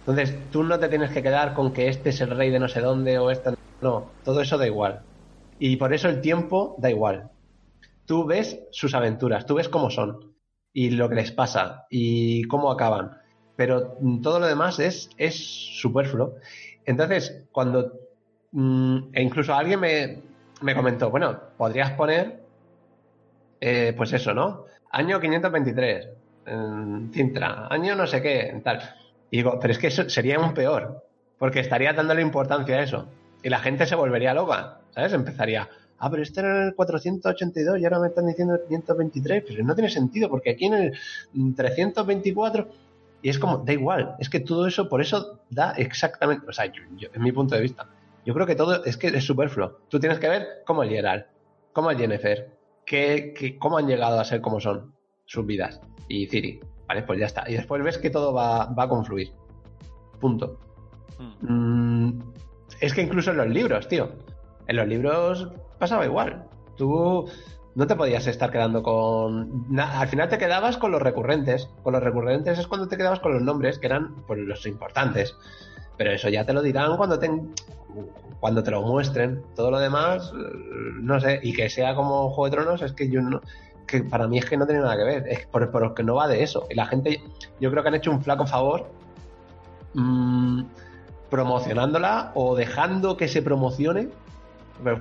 Entonces, 0.00 0.36
tú 0.50 0.62
no 0.62 0.78
te 0.78 0.88
tienes 0.88 1.10
que 1.10 1.22
quedar 1.22 1.54
con 1.54 1.72
que 1.72 1.88
este 1.88 2.10
es 2.10 2.20
el 2.20 2.30
rey 2.30 2.50
de 2.50 2.58
no 2.58 2.68
sé 2.68 2.80
dónde 2.80 3.18
o 3.18 3.30
este 3.30 3.50
no, 3.80 4.10
todo 4.24 4.40
eso 4.40 4.58
da 4.58 4.66
igual. 4.66 5.02
Y 5.58 5.76
por 5.76 5.92
eso 5.92 6.08
el 6.08 6.20
tiempo 6.20 6.76
da 6.78 6.90
igual. 6.90 7.30
Tú 8.06 8.24
ves 8.24 8.60
sus 8.70 8.94
aventuras, 8.94 9.44
tú 9.44 9.54
ves 9.54 9.68
cómo 9.68 9.90
son 9.90 10.27
y 10.72 10.90
lo 10.90 11.08
que 11.08 11.16
les 11.16 11.32
pasa 11.32 11.86
y 11.90 12.44
cómo 12.44 12.70
acaban. 12.70 13.18
Pero 13.56 13.96
todo 14.22 14.38
lo 14.38 14.46
demás 14.46 14.78
es, 14.78 15.10
es 15.16 15.36
superfluo. 15.80 16.34
Entonces, 16.84 17.44
cuando. 17.52 17.92
Mm, 18.52 19.10
e 19.12 19.22
incluso 19.22 19.54
alguien 19.54 19.80
me, 19.80 20.22
me, 20.62 20.74
comentó, 20.74 21.10
bueno, 21.10 21.38
podrías 21.56 21.92
poner. 21.92 22.42
Eh, 23.60 23.92
pues 23.96 24.12
eso, 24.12 24.32
¿no? 24.32 24.66
Año 24.90 25.20
523, 25.20 26.08
en 26.46 27.10
Cintra, 27.12 27.66
año 27.68 27.94
no 27.96 28.06
sé 28.06 28.22
qué, 28.22 28.60
tal. 28.64 28.80
Y 29.30 29.38
digo, 29.38 29.58
pero 29.60 29.72
es 29.72 29.78
que 29.78 29.88
eso 29.88 30.08
sería 30.08 30.38
un 30.38 30.54
peor, 30.54 31.04
porque 31.38 31.60
estaría 31.60 31.92
dándole 31.92 32.22
importancia 32.22 32.76
a 32.76 32.82
eso. 32.82 33.08
Y 33.42 33.48
la 33.50 33.58
gente 33.58 33.86
se 33.86 33.96
volvería 33.96 34.32
loca, 34.32 34.80
¿sabes? 34.90 35.12
Empezaría, 35.12 35.68
ah, 35.98 36.10
pero 36.10 36.22
este 36.22 36.40
era 36.40 36.62
en 36.62 36.68
el 36.68 36.74
482 36.74 37.78
y 37.78 37.84
ahora 37.84 38.00
me 38.00 38.08
están 38.08 38.26
diciendo 38.26 38.54
el 38.54 38.62
523, 38.68 39.44
pero 39.46 39.64
no 39.64 39.74
tiene 39.74 39.90
sentido 39.90 40.28
porque 40.28 40.50
aquí 40.50 40.66
en 40.66 40.74
el 40.74 41.54
324 41.54 42.68
y 43.22 43.28
es 43.30 43.38
como, 43.38 43.58
da 43.58 43.72
igual, 43.72 44.14
es 44.18 44.28
que 44.28 44.40
todo 44.40 44.66
eso, 44.66 44.88
por 44.88 45.00
eso 45.00 45.40
da 45.50 45.72
exactamente, 45.72 46.46
o 46.48 46.52
sea, 46.52 46.66
yo, 46.66 47.08
en 47.12 47.22
mi 47.22 47.32
punto 47.32 47.56
de 47.56 47.62
vista, 47.62 47.88
yo 48.24 48.34
creo 48.34 48.46
que 48.46 48.54
todo 48.54 48.84
es 48.84 48.96
que 48.96 49.08
es 49.08 49.24
superfluo. 49.24 49.78
Tú 49.88 49.98
tienes 49.98 50.18
que 50.18 50.28
ver 50.28 50.46
cómo 50.66 50.82
el 50.82 50.90
Gerald, 50.90 51.24
cómo 51.72 51.90
el 51.90 51.98
Jennifer, 51.98 52.50
que, 52.84 53.56
cómo 53.58 53.78
han 53.78 53.86
llegado 53.86 54.20
a 54.20 54.24
ser 54.24 54.40
como 54.40 54.60
son 54.60 54.92
sus 55.24 55.44
vidas. 55.46 55.80
Y 56.08 56.26
Ciri, 56.26 56.60
¿vale? 56.86 57.02
Pues 57.02 57.18
ya 57.18 57.26
está. 57.26 57.48
Y 57.50 57.54
después 57.54 57.82
ves 57.82 57.98
que 57.98 58.10
todo 58.10 58.32
va, 58.32 58.66
va 58.66 58.84
a 58.84 58.88
confluir. 58.88 59.32
Punto. 60.20 60.58
Hmm. 61.18 62.08
Mm, 62.08 62.32
es 62.80 62.94
que 62.94 63.02
incluso 63.02 63.30
en 63.32 63.38
los 63.38 63.48
libros, 63.48 63.88
tío. 63.88 64.12
En 64.66 64.76
los 64.76 64.86
libros 64.86 65.48
pasaba 65.78 66.04
igual. 66.04 66.44
Tú 66.76 67.28
no 67.74 67.86
te 67.86 67.94
podías 67.94 68.26
estar 68.26 68.50
quedando 68.50 68.82
con. 68.82 69.66
al 69.78 70.08
final 70.08 70.28
te 70.28 70.38
quedabas 70.38 70.76
con 70.76 70.90
los 70.90 71.00
recurrentes. 71.00 71.68
Con 71.82 71.92
los 71.92 72.02
recurrentes 72.02 72.58
es 72.58 72.66
cuando 72.66 72.88
te 72.88 72.96
quedabas 72.96 73.20
con 73.20 73.32
los 73.32 73.42
nombres, 73.42 73.78
que 73.78 73.86
eran 73.86 74.16
pues, 74.26 74.40
los 74.40 74.66
importantes. 74.66 75.36
Pero 75.96 76.10
eso 76.12 76.28
ya 76.28 76.44
te 76.44 76.52
lo 76.52 76.62
dirán 76.62 76.96
cuando 76.96 77.18
te, 77.18 77.30
cuando 78.40 78.62
te 78.62 78.70
lo 78.70 78.82
muestren. 78.82 79.42
Todo 79.54 79.70
lo 79.70 79.78
demás, 79.78 80.32
no 81.00 81.20
sé. 81.20 81.40
Y 81.42 81.52
que 81.52 81.70
sea 81.70 81.94
como 81.94 82.30
Juego 82.30 82.44
de 82.46 82.50
Tronos, 82.50 82.82
es 82.82 82.92
que 82.92 83.08
yo 83.08 83.20
no. 83.20 83.40
Que 83.86 84.02
para 84.02 84.28
mí 84.28 84.38
es 84.38 84.44
que 84.44 84.56
no 84.56 84.66
tiene 84.66 84.82
nada 84.82 84.96
que 84.96 85.04
ver. 85.04 85.28
Es 85.28 85.46
por, 85.46 85.70
por 85.70 85.94
que 85.94 86.02
no 86.02 86.16
va 86.16 86.28
de 86.28 86.42
eso. 86.42 86.66
Y 86.70 86.74
la 86.74 86.86
gente, 86.86 87.22
yo 87.60 87.70
creo 87.70 87.82
que 87.82 87.88
han 87.88 87.94
hecho 87.94 88.10
un 88.10 88.22
flaco 88.22 88.46
favor. 88.46 88.90
Mmm, 89.94 90.62
promocionándola 91.30 92.32
o 92.34 92.56
dejando 92.56 93.16
que 93.16 93.28
se 93.28 93.40
promocione 93.42 94.08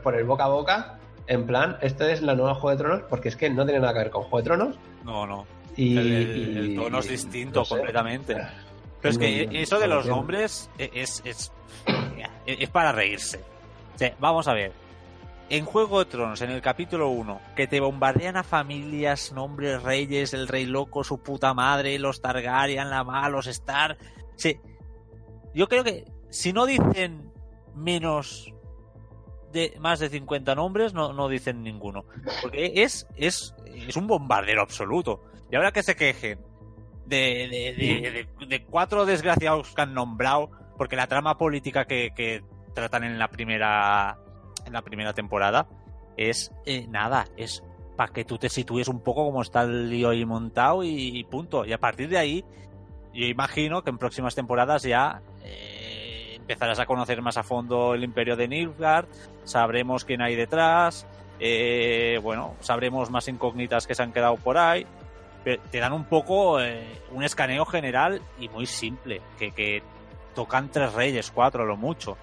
por 0.02 0.16
el 0.16 0.24
boca 0.26 0.46
a 0.46 0.50
boca, 0.50 1.00
en 1.28 1.46
plan, 1.46 1.78
esto 1.82 2.06
es 2.06 2.22
la 2.22 2.36
nueva 2.36 2.56
Juego 2.56 2.72
de 2.72 2.84
Tronos, 2.84 3.04
porque 3.10 3.30
es 3.30 3.36
que 3.36 3.50
no 3.50 3.66
tiene 3.66 3.80
nada 3.80 3.94
que 3.94 4.00
ver 4.00 4.10
con 4.10 4.24
Juego 4.24 4.38
de 4.38 4.44
Tronos. 4.44 4.76
No, 5.04 5.28
no. 5.28 5.46
Y, 5.76 5.98
el, 5.98 6.76
tono 6.76 7.00
es 7.00 7.10
distinto 7.10 7.64
completamente. 7.64 8.36
Pero 9.02 9.12
es 9.12 9.18
que 9.18 9.62
eso 9.62 9.78
de 9.78 9.88
los 9.88 10.08
nombres 10.08 10.70
es, 10.78 11.22
es, 11.24 11.52
es 12.46 12.70
para 12.70 12.92
reírse. 12.92 13.44
vamos 14.20 14.48
a 14.48 14.54
ver. 14.54 14.72
En 15.50 15.66
Juego 15.66 16.00
de 16.00 16.06
Tronos, 16.06 16.42
en 16.42 16.52
el 16.52 16.62
capítulo 16.62 17.10
1, 17.10 17.40
que 17.56 17.68
te 17.68 17.80
bombardean 17.80 18.36
a 18.36 18.44
familias, 18.44 19.32
nombres, 19.32 19.82
reyes, 19.82 20.34
el 20.34 20.48
rey 20.48 20.66
loco, 20.66 21.04
su 21.04 21.20
puta 21.20 21.54
madre, 21.54 22.00
los 22.00 22.22
Targaryen, 22.22 22.90
la 22.90 23.04
mala, 23.04 23.30
los 23.30 23.48
Star. 23.48 23.98
Sí. 24.36 24.60
Yo 25.54 25.70
creo 25.70 25.84
que 25.86 26.06
si 26.30 26.52
no 26.52 26.66
dicen 26.66 27.32
menos 27.76 28.54
de 29.52 29.76
más 29.80 30.00
de 30.00 30.10
50 30.10 30.56
nombres, 30.56 30.94
no, 30.94 31.14
no 31.14 31.30
dicen 31.30 31.64
ninguno. 31.64 32.06
Porque 32.42 32.74
es, 32.76 33.08
es, 33.16 33.56
es 33.66 33.96
un 33.96 34.08
bombardero 34.08 34.62
absoluto. 34.62 35.22
Y 35.52 35.56
ahora 35.56 35.72
que 35.72 35.84
se 35.84 35.96
quejen 35.96 36.40
de, 37.08 38.28
de, 38.48 38.66
cuatro 38.66 39.06
desgraciados 39.06 39.74
que 39.74 39.82
han 39.82 39.94
nombrado, 39.94 40.52
porque 40.78 40.96
la 40.96 41.08
trama 41.08 41.38
política 41.38 41.86
que, 41.86 42.44
tratan 42.74 43.06
en 43.06 43.18
la 43.18 43.30
primera 43.30 44.20
en 44.66 44.74
la 44.74 44.84
primera 44.84 45.14
temporada 45.14 45.68
es 46.16 46.52
eh, 46.66 46.86
nada, 46.88 47.26
es 47.36 47.64
para 47.96 48.14
que 48.14 48.24
tú 48.24 48.38
te 48.38 48.50
sitúes 48.50 48.88
un 48.88 49.02
poco 49.02 49.26
como 49.26 49.42
está 49.42 49.64
el 49.64 49.90
lío 49.90 50.10
ahí 50.10 50.26
montado 50.26 50.84
y, 50.84 51.24
punto. 51.24 51.66
Y 51.66 51.74
a 51.74 51.80
partir 51.80 52.10
de 52.10 52.18
ahí, 52.18 52.46
yo 53.14 53.26
imagino 53.26 53.84
que 53.84 53.90
en 53.90 53.98
próximas 53.98 54.36
temporadas 54.36 54.84
ya 54.84 55.24
eh, 55.44 55.77
empezarás 56.48 56.80
a 56.80 56.86
conocer 56.86 57.22
más 57.22 57.36
a 57.36 57.44
fondo 57.44 57.94
el 57.94 58.06
imperio 58.06 58.38
de 58.38 58.48
Nilfgaard, 58.48 59.06
sabremos 59.44 60.06
quién 60.06 60.22
hay 60.22 60.36
detrás, 60.36 61.06
eh, 61.40 62.20
bueno, 62.24 62.56
sabremos 62.62 63.12
más 63.12 63.28
incógnitas 63.28 63.86
que 63.86 63.94
se 63.94 64.02
han 64.02 64.14
quedado 64.14 64.38
por 64.38 64.58
ahí. 64.58 64.86
Te 65.44 65.80
dan 65.80 65.94
un 65.94 66.06
poco 66.06 66.62
eh, 66.62 67.02
un 67.12 67.24
escaneo 67.24 67.66
general 67.66 68.22
y 68.40 68.50
muy 68.50 68.66
simple, 68.66 69.22
que, 69.38 69.84
tocan 70.34 70.70
tres 70.70 70.94
reyes, 70.94 71.32
cuatro 71.32 71.66
lo 71.66 71.76
mucho. 71.76 72.18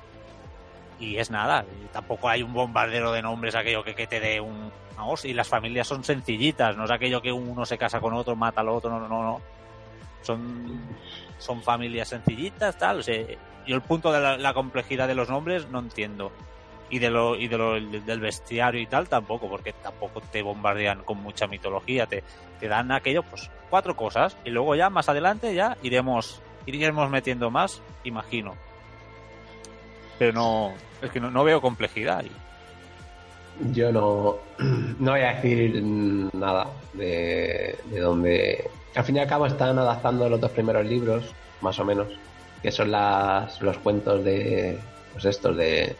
Y 0.99 1.17
es 1.17 1.31
nada, 1.31 1.65
tampoco 1.93 2.29
hay 2.29 2.43
un 2.43 2.53
bombardero 2.53 3.13
de 3.13 3.23
nombres, 3.23 3.55
aquello 3.55 3.83
que, 3.85 4.07
te 4.07 4.21
dé 4.21 4.41
un... 4.41 4.71
Vamos, 4.97 5.25
y 5.25 5.35
las 5.35 5.49
familias 5.49 5.89
son 5.89 6.05
sencillitas, 6.05 6.77
no 6.77 6.85
es 6.85 6.91
aquello 6.91 7.21
que 7.21 7.33
uno 7.33 7.67
se 7.67 7.77
casa 7.77 8.01
con 8.01 8.15
otro, 8.15 8.37
mata 8.37 8.61
al 8.61 8.69
otro, 8.69 8.91
no, 8.91 9.01
no, 9.01 9.23
no. 9.23 9.41
Son, 10.23 10.81
son 11.39 11.63
familias 11.63 12.09
sencillitas, 12.09 12.79
tal. 12.79 13.01
O 13.01 13.03
sea, 13.03 13.25
yo 13.67 13.77
el 13.77 13.83
punto 13.83 14.13
de 14.13 14.39
la, 14.39 14.55
complejidad 14.55 15.09
de 15.09 15.15
los 15.15 15.29
nombres 15.29 15.69
no 15.71 15.79
entiendo. 15.79 16.33
Y 16.91 16.99
de 16.99 17.11
lo, 17.11 17.35
y 17.35 17.49
de 17.49 17.59
lo 17.59 17.73
del 17.75 18.21
bestiario 18.21 18.81
y 18.81 18.87
tal 18.87 19.09
tampoco, 19.09 19.49
porque 19.49 19.73
tampoco 19.73 20.21
te 20.21 20.43
bombardean 20.43 21.03
con 21.03 21.19
mucha 21.23 21.47
mitología, 21.47 22.07
te, 22.07 22.23
te 22.61 22.69
dan 22.69 22.93
aquello, 22.93 23.23
pues 23.23 23.51
cuatro 23.71 23.97
cosas, 23.97 24.37
y 24.45 24.51
luego 24.51 24.75
ya 24.77 24.91
más 24.91 25.09
adelante 25.09 25.55
ya 25.55 25.77
iremos 25.83 26.43
Iremos 26.67 27.11
metiendo 27.11 27.51
más, 27.51 27.81
imagino. 28.05 28.55
Pero 30.19 30.33
no, 30.33 30.73
es 31.03 31.11
que 31.11 31.21
no, 31.21 31.31
no 31.31 31.45
veo 31.45 31.61
complejidad. 31.61 32.25
Yo 33.73 33.93
no, 33.93 34.37
no 34.99 35.11
voy 35.11 35.21
a 35.21 35.35
decir 35.35 35.83
nada 36.33 36.67
de, 36.95 37.79
de 37.85 38.01
donde... 38.01 38.71
Al 38.95 39.05
fin 39.05 39.17
y 39.17 39.19
al 39.19 39.27
cabo 39.27 39.47
están 39.47 39.79
adaptando 39.79 40.29
los 40.29 40.41
dos 40.41 40.53
primeros 40.53 40.87
libros, 40.87 41.35
más 41.61 41.79
o 41.81 41.85
menos, 41.85 42.09
que 42.65 42.73
son 42.73 42.91
las, 42.91 43.61
los 43.61 43.77
cuentos 43.77 44.25
de... 44.25 44.79
Pues 45.13 45.27
estos 45.27 45.55
de... 45.55 45.95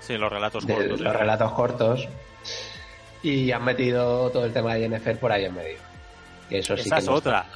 Sí, 0.00 0.18
los 0.18 0.30
relatos 0.30 0.66
de 0.66 0.74
cortos. 0.74 1.00
los 1.00 1.16
relatos 1.16 1.52
cortos. 1.52 2.08
Y 3.22 3.50
han 3.50 3.64
metido 3.64 4.28
todo 4.28 4.44
el 4.44 4.52
tema 4.52 4.74
de 4.74 4.80
Jennifer 4.82 5.18
por 5.18 5.32
ahí 5.32 5.46
en 5.46 5.54
medio. 5.54 5.78
Que 6.50 6.58
eso 6.58 6.76
sí 6.76 6.82
Esa 6.82 6.96
que 6.96 7.00
es 7.00 7.06
no 7.06 7.14
otra. 7.14 7.46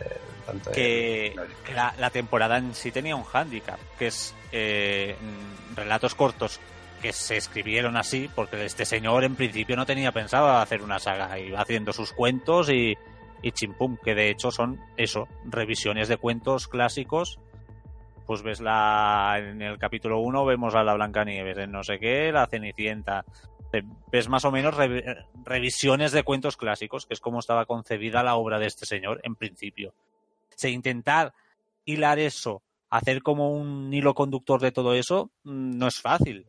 eh, 0.00 0.16
tanto 0.46 0.70
que, 0.72 1.36
que 1.66 1.74
la, 1.74 1.94
la 1.98 2.08
temporada 2.08 2.56
en 2.56 2.74
sí 2.74 2.90
tenía 2.92 3.14
un 3.14 3.24
hándicap, 3.24 3.78
que 3.98 4.06
es 4.06 4.34
eh, 4.50 5.14
mm, 5.20 5.76
relatos 5.76 6.14
cortos 6.14 6.60
que 7.02 7.12
se 7.12 7.36
escribieron 7.36 7.98
así, 7.98 8.30
porque 8.34 8.64
este 8.64 8.86
señor 8.86 9.24
en 9.24 9.36
principio 9.36 9.76
no 9.76 9.84
tenía 9.84 10.12
pensado 10.12 10.48
hacer 10.56 10.80
una 10.80 10.98
saga, 10.98 11.38
iba 11.38 11.60
haciendo 11.60 11.92
sus 11.92 12.14
cuentos 12.14 12.70
y, 12.70 12.96
y 13.42 13.52
chimpum, 13.52 13.96
que 14.02 14.14
de 14.14 14.30
hecho 14.30 14.50
son 14.50 14.80
eso, 14.96 15.26
revisiones 15.44 16.08
de 16.08 16.16
cuentos 16.16 16.68
clásicos. 16.68 17.38
Pues 18.26 18.42
ves 18.42 18.60
la 18.60 19.36
en 19.38 19.62
el 19.62 19.78
capítulo 19.78 20.20
1 20.20 20.44
vemos 20.44 20.74
a 20.74 20.82
la 20.84 20.94
Blancanieves, 20.94 21.58
en 21.58 21.72
no 21.72 21.82
sé 21.82 21.98
qué, 21.98 22.30
la 22.32 22.46
Cenicienta. 22.46 23.24
Ves 24.10 24.28
más 24.28 24.44
o 24.44 24.50
menos 24.50 24.76
re- 24.76 25.24
revisiones 25.44 26.12
de 26.12 26.22
cuentos 26.22 26.56
clásicos, 26.56 27.06
que 27.06 27.14
es 27.14 27.20
como 27.20 27.38
estaba 27.38 27.66
concebida 27.66 28.22
la 28.22 28.36
obra 28.36 28.58
de 28.58 28.66
este 28.66 28.86
señor 28.86 29.20
en 29.22 29.34
principio 29.34 29.94
se 30.58 30.70
intentar 30.70 31.32
hilar 31.84 32.18
eso, 32.18 32.62
hacer 32.90 33.22
como 33.22 33.52
un 33.52 33.94
hilo 33.94 34.12
conductor 34.14 34.60
de 34.60 34.72
todo 34.72 34.92
eso, 34.92 35.30
mm, 35.44 35.78
no 35.78 35.86
es 35.86 36.00
fácil. 36.00 36.46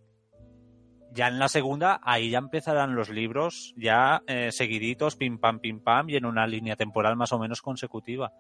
Ya 1.12 1.28
en 1.28 1.40
la 1.40 1.48
segunda, 1.50 2.00
ahí 2.04 2.30
ya 2.30 2.38
empezarán 2.38 2.96
los 2.96 3.10
libros, 3.10 3.74
ya 3.76 4.22
eh, 4.28 4.52
seguiditos, 4.52 5.16
pim 5.16 5.40
pam, 5.40 5.60
pim 5.60 5.80
pam, 5.80 6.10
y 6.10 6.16
en 6.16 6.26
una 6.26 6.46
línea 6.46 6.76
temporal 6.76 7.16
más 7.16 7.32
o 7.34 7.40
menos 7.40 7.62
consecutiva. 7.62 8.32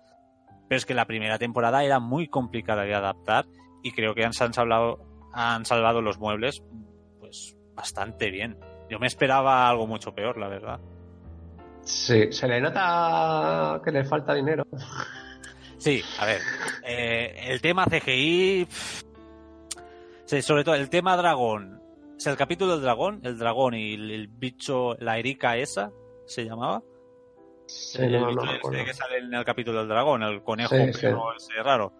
Pero 0.67 0.77
es 0.77 0.85
que 0.85 0.93
la 0.93 1.05
primera 1.05 1.39
temporada 1.39 1.83
era 1.83 1.99
muy 1.99 2.27
complicada 2.27 2.83
de 2.83 2.93
adaptar 2.93 3.45
y 3.81 3.91
creo 3.91 4.13
que 4.13 4.23
han, 4.23 4.33
han 4.39 4.53
salvado, 4.53 4.99
han 5.33 5.65
salvado 5.65 6.01
los 6.01 6.19
muebles 6.19 6.63
pues 7.19 7.57
bastante 7.73 8.29
bien. 8.29 8.57
Yo 8.89 8.99
me 8.99 9.07
esperaba 9.07 9.67
algo 9.67 9.87
mucho 9.87 10.13
peor, 10.13 10.37
la 10.37 10.47
verdad. 10.47 10.79
Sí, 11.81 12.31
se 12.31 12.47
le 12.47 12.61
nota 12.61 13.81
que 13.83 13.91
le 13.91 14.03
falta 14.03 14.33
dinero. 14.33 14.67
Sí, 15.77 16.03
a 16.19 16.25
ver. 16.25 16.41
eh, 16.83 17.35
el 17.47 17.61
tema 17.61 17.85
CGI. 17.85 18.65
pff, 18.65 19.03
sí, 20.25 20.41
sobre 20.41 20.63
todo 20.63 20.75
el 20.75 20.89
tema 20.89 21.15
dragón. 21.17 21.78
O 22.19 22.21
sea, 22.21 22.33
el 22.33 22.37
capítulo 22.37 22.73
del 22.73 22.81
dragón, 22.81 23.21
el 23.23 23.37
dragón 23.39 23.75
y 23.75 23.93
el, 23.93 24.11
el 24.11 24.27
bicho, 24.27 24.95
la 24.99 25.17
Erika 25.17 25.55
esa, 25.55 25.91
se 26.25 26.43
llamaba. 26.43 26.83
Sí, 27.65 28.01
el 28.01 28.11
no, 28.19 28.27
bicho 28.27 28.45
no 28.45 28.51
este 28.53 28.83
que 28.83 28.93
sale 28.93 29.19
en 29.19 29.33
el 29.33 29.45
capítulo 29.45 29.79
del 29.79 29.87
dragón, 29.87 30.23
el 30.23 30.43
conejo 30.43 30.75
Sí, 30.75 30.91
sí. 30.91 30.99
pero 31.01 31.33
ese 31.33 31.53
raro. 31.63 31.93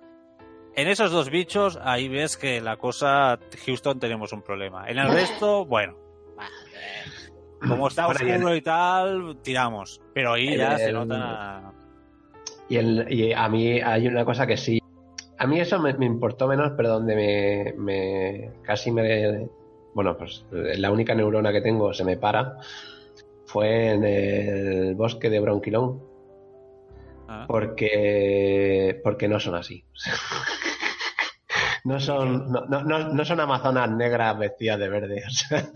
En 0.76 0.90
esos 0.90 1.12
dos 1.12 1.30
bichos, 1.30 1.80
ahí 1.82 2.10
ves 2.10 2.36
que 2.36 2.60
la 2.60 2.76
cosa, 2.78 3.40
Houston, 3.66 3.98
tenemos 4.00 4.34
un 4.34 4.42
problema. 4.42 4.90
En 4.90 4.98
el 4.98 5.10
resto, 5.10 5.66
bueno. 5.66 5.96
eh, 6.38 7.32
Como 7.66 7.88
está 7.88 8.08
oscuro 8.08 8.54
y 8.56 8.62
tal, 8.62 9.38
tiramos. 9.42 10.02
Pero 10.14 10.34
ahí 10.34 10.58
ya 10.58 10.78
se 10.78 10.88
El- 10.90 10.94
nota. 10.96 11.72
Y, 12.68 12.76
el- 12.78 13.08
y 13.10 13.32
a 13.32 13.48
mí 13.48 13.80
hay 13.82 14.08
una 14.08 14.26
cosa 14.26 14.46
que 14.46 14.58
sí. 14.58 14.80
A 15.38 15.48
mí 15.48 15.60
eso 15.62 15.80
me, 15.80 15.94
me 15.94 16.06
importó 16.06 16.46
menos, 16.48 16.74
pero 16.76 16.90
donde 16.90 17.16
me, 17.16 17.74
me- 17.78 18.52
casi 18.64 18.92
me. 18.92 19.48
Bueno, 20.00 20.16
pues 20.18 20.46
la 20.52 20.92
única 20.94 21.14
neurona 21.14 21.52
que 21.52 21.60
tengo 21.60 21.94
se 21.94 22.06
me 22.06 22.16
para. 22.16 22.56
Fue 23.48 23.92
en 23.92 24.06
el 24.06 24.96
bosque 24.96 25.30
de 25.30 25.42
Bronquilón, 25.42 26.02
ah. 27.28 27.44
porque, 27.46 29.02
porque 29.04 29.28
no 29.28 29.42
son 29.42 29.56
así. 29.56 29.84
No 31.86 31.98
son, 32.00 32.52
no, 32.52 32.66
no, 32.66 32.84
no- 32.84 33.14
no 33.14 33.26
son 33.26 33.40
amazonas 33.40 33.90
negras 33.92 34.38
vestidas 34.38 34.80
de 34.80 34.90
verde. 34.90 35.24
o 35.26 35.30
sea. 35.32 35.70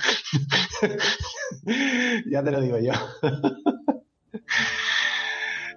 ya 2.29 2.43
te 2.43 2.51
lo 2.51 2.61
digo 2.61 2.77
yo. 2.79 2.91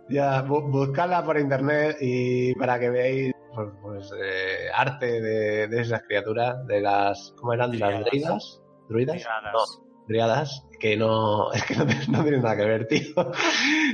ya, 0.08 0.44
bu- 0.44 0.70
buscadla 0.70 1.24
por 1.24 1.38
internet 1.38 1.96
y 2.00 2.54
para 2.54 2.78
que 2.78 2.90
veáis 2.90 3.32
pues, 3.54 3.68
pues, 3.80 4.12
eh, 4.20 4.45
arte 4.76 5.20
de, 5.20 5.68
de 5.68 5.80
esas 5.80 6.02
criaturas, 6.02 6.64
de 6.66 6.80
las. 6.80 7.32
¿Cómo 7.38 7.52
eran? 7.52 7.78
¿Las 7.78 8.04
druidas? 8.04 8.62
¿Druidas? 8.88 9.16
Tiradas. 9.16 9.52
No, 9.52 9.84
driadas, 10.06 10.66
que 10.80 10.96
no, 10.96 11.52
es 11.54 11.64
que 11.64 11.74
no, 11.76 11.86
tiene- 11.86 12.06
no 12.08 12.22
tienen 12.22 12.42
nada 12.42 12.56
que 12.56 12.64
ver, 12.64 12.86
tío. 12.88 13.32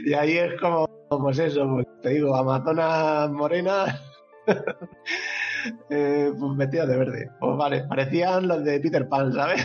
Y 0.05 0.12
ahí 0.14 0.37
es 0.39 0.61
como, 0.61 0.87
pues 1.09 1.39
eso, 1.39 1.66
pues, 1.72 1.87
te 2.03 2.11
digo, 2.11 2.35
Amazonas 2.37 3.30
morena, 3.30 4.01
eh, 5.91 6.33
pues 6.39 6.57
vestidas 6.57 6.89
de 6.89 6.97
verde. 6.97 7.30
Pues 7.41 7.57
vale, 7.57 7.85
parecían 7.85 8.49
los 8.49 8.64
de 8.64 8.80
Peter 8.80 9.09
Pan, 9.09 9.33
¿sabes? 9.33 9.61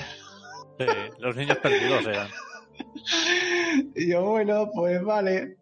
Sí, 0.79 0.85
los 1.19 1.35
niños 1.35 1.57
perdidos 1.57 2.05
eran. 2.07 2.27
Y 3.95 4.09
yo, 4.11 4.23
bueno, 4.23 4.69
pues 4.73 5.01
vale. 5.03 5.57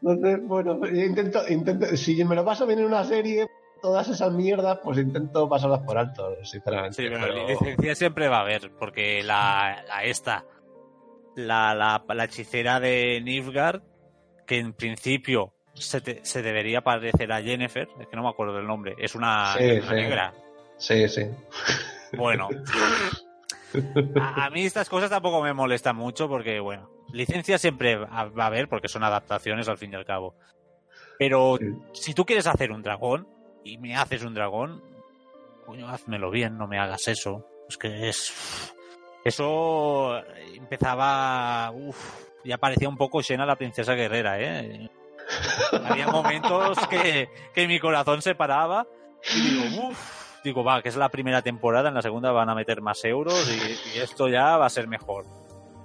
Entonces, 0.00 0.38
bueno, 0.46 0.78
pues 0.78 0.92
yo 0.92 1.02
intento, 1.04 1.40
intento, 1.48 1.96
si 1.96 2.24
me 2.24 2.36
lo 2.36 2.44
paso 2.44 2.64
bien 2.64 2.78
en 2.78 2.84
una 2.86 3.02
serie, 3.04 3.48
todas 3.82 4.08
esas 4.08 4.32
mierdas, 4.32 4.78
pues 4.82 4.96
intento 4.98 5.48
pasarlas 5.48 5.80
por 5.80 5.98
alto, 5.98 6.34
sinceramente. 6.44 6.94
Sí, 7.02 7.08
pero 7.08 7.20
pero- 7.20 7.46
licencia 7.48 7.94
siempre 7.94 8.28
va 8.28 8.38
a 8.38 8.42
haber, 8.42 8.70
porque 8.78 9.22
la, 9.22 9.84
la 9.88 10.04
esta, 10.04 10.44
la, 11.36 11.74
la, 11.74 12.02
la 12.14 12.24
hechicera 12.24 12.78
de 12.80 13.20
Nilfgaard, 13.22 13.82
que 14.46 14.58
en 14.58 14.72
principio 14.72 15.52
se, 15.74 16.00
te- 16.00 16.24
se 16.24 16.42
debería 16.42 16.82
parecer 16.82 17.32
a 17.32 17.42
Jennifer, 17.42 17.88
es 18.00 18.06
que 18.06 18.16
no 18.16 18.22
me 18.22 18.28
acuerdo 18.28 18.54
del 18.54 18.66
nombre, 18.66 18.94
es 18.98 19.14
una, 19.14 19.54
Sí, 19.58 19.64
es 19.64 19.82
una 19.84 19.88
sí. 19.90 19.94
negra. 19.96 20.34
Sí, 20.78 21.08
sí. 21.08 21.22
Bueno, 22.16 22.48
a, 24.20 24.44
a 24.46 24.50
mí 24.50 24.64
estas 24.64 24.88
cosas 24.88 25.10
tampoco 25.10 25.42
me 25.42 25.52
molestan 25.52 25.96
mucho 25.96 26.28
porque, 26.28 26.60
bueno, 26.60 26.90
licencia 27.12 27.58
siempre 27.58 27.96
va 27.96 28.24
va 28.28 28.44
a 28.44 28.46
haber 28.46 28.68
porque 28.68 28.88
son 28.88 29.02
adaptaciones 29.04 29.68
al 29.68 29.78
fin 29.78 29.92
y 29.92 29.96
al 29.96 30.04
cabo. 30.04 30.34
Pero 31.18 31.56
Sí. 31.58 31.66
si 31.92 32.14
tú 32.14 32.24
quieres 32.24 32.46
hacer 32.46 32.72
un 32.72 32.82
dragón 32.82 33.26
y 33.64 33.78
me 33.78 33.96
haces 33.96 34.22
un 34.22 34.34
dragón, 34.34 34.82
coño, 35.66 35.88
házmelo 35.88 36.30
bien, 36.30 36.58
no 36.58 36.66
me 36.66 36.78
hagas 36.78 37.08
eso. 37.08 37.46
Es 37.68 37.76
que 37.76 38.08
es. 38.08 38.74
Eso 39.24 40.18
empezaba. 40.54 41.70
Uf, 41.72 41.96
ya 42.44 42.58
parecía 42.58 42.88
un 42.88 42.96
poco 42.96 43.22
Xena 43.22 43.46
la 43.46 43.56
princesa 43.56 43.94
guerrera, 43.94 44.40
¿eh? 44.40 44.90
Había 45.84 46.08
momentos 46.08 46.78
que, 46.88 47.28
que 47.54 47.68
mi 47.68 47.78
corazón 47.78 48.20
se 48.22 48.34
paraba 48.34 48.86
y 49.34 49.40
digo, 49.40 49.88
uff. 49.88 50.22
Digo, 50.44 50.64
va, 50.64 50.82
que 50.82 50.88
es 50.88 50.96
la 50.96 51.08
primera 51.08 51.40
temporada, 51.40 51.88
en 51.88 51.94
la 51.94 52.02
segunda 52.02 52.32
van 52.32 52.50
a 52.50 52.56
meter 52.56 52.82
más 52.82 53.04
euros 53.04 53.48
y, 53.48 53.96
y 53.96 54.00
esto 54.00 54.26
ya 54.26 54.56
va 54.56 54.66
a 54.66 54.70
ser 54.70 54.88
mejor. 54.88 55.24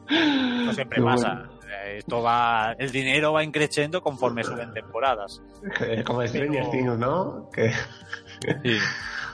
Esto 0.09 0.73
siempre 0.73 0.99
pasa. 0.99 1.47
Esto 1.95 2.21
va, 2.21 2.73
el 2.77 2.91
dinero 2.91 3.33
va 3.33 3.43
increciendo 3.43 4.01
conforme 4.01 4.43
suben 4.43 4.73
temporadas. 4.73 5.41
Eh, 5.81 6.03
Como 6.05 6.25
Stranger 6.25 6.61
Pero- 6.63 6.71
Things, 6.71 6.97
¿no? 6.97 7.49
Que, 7.51 7.71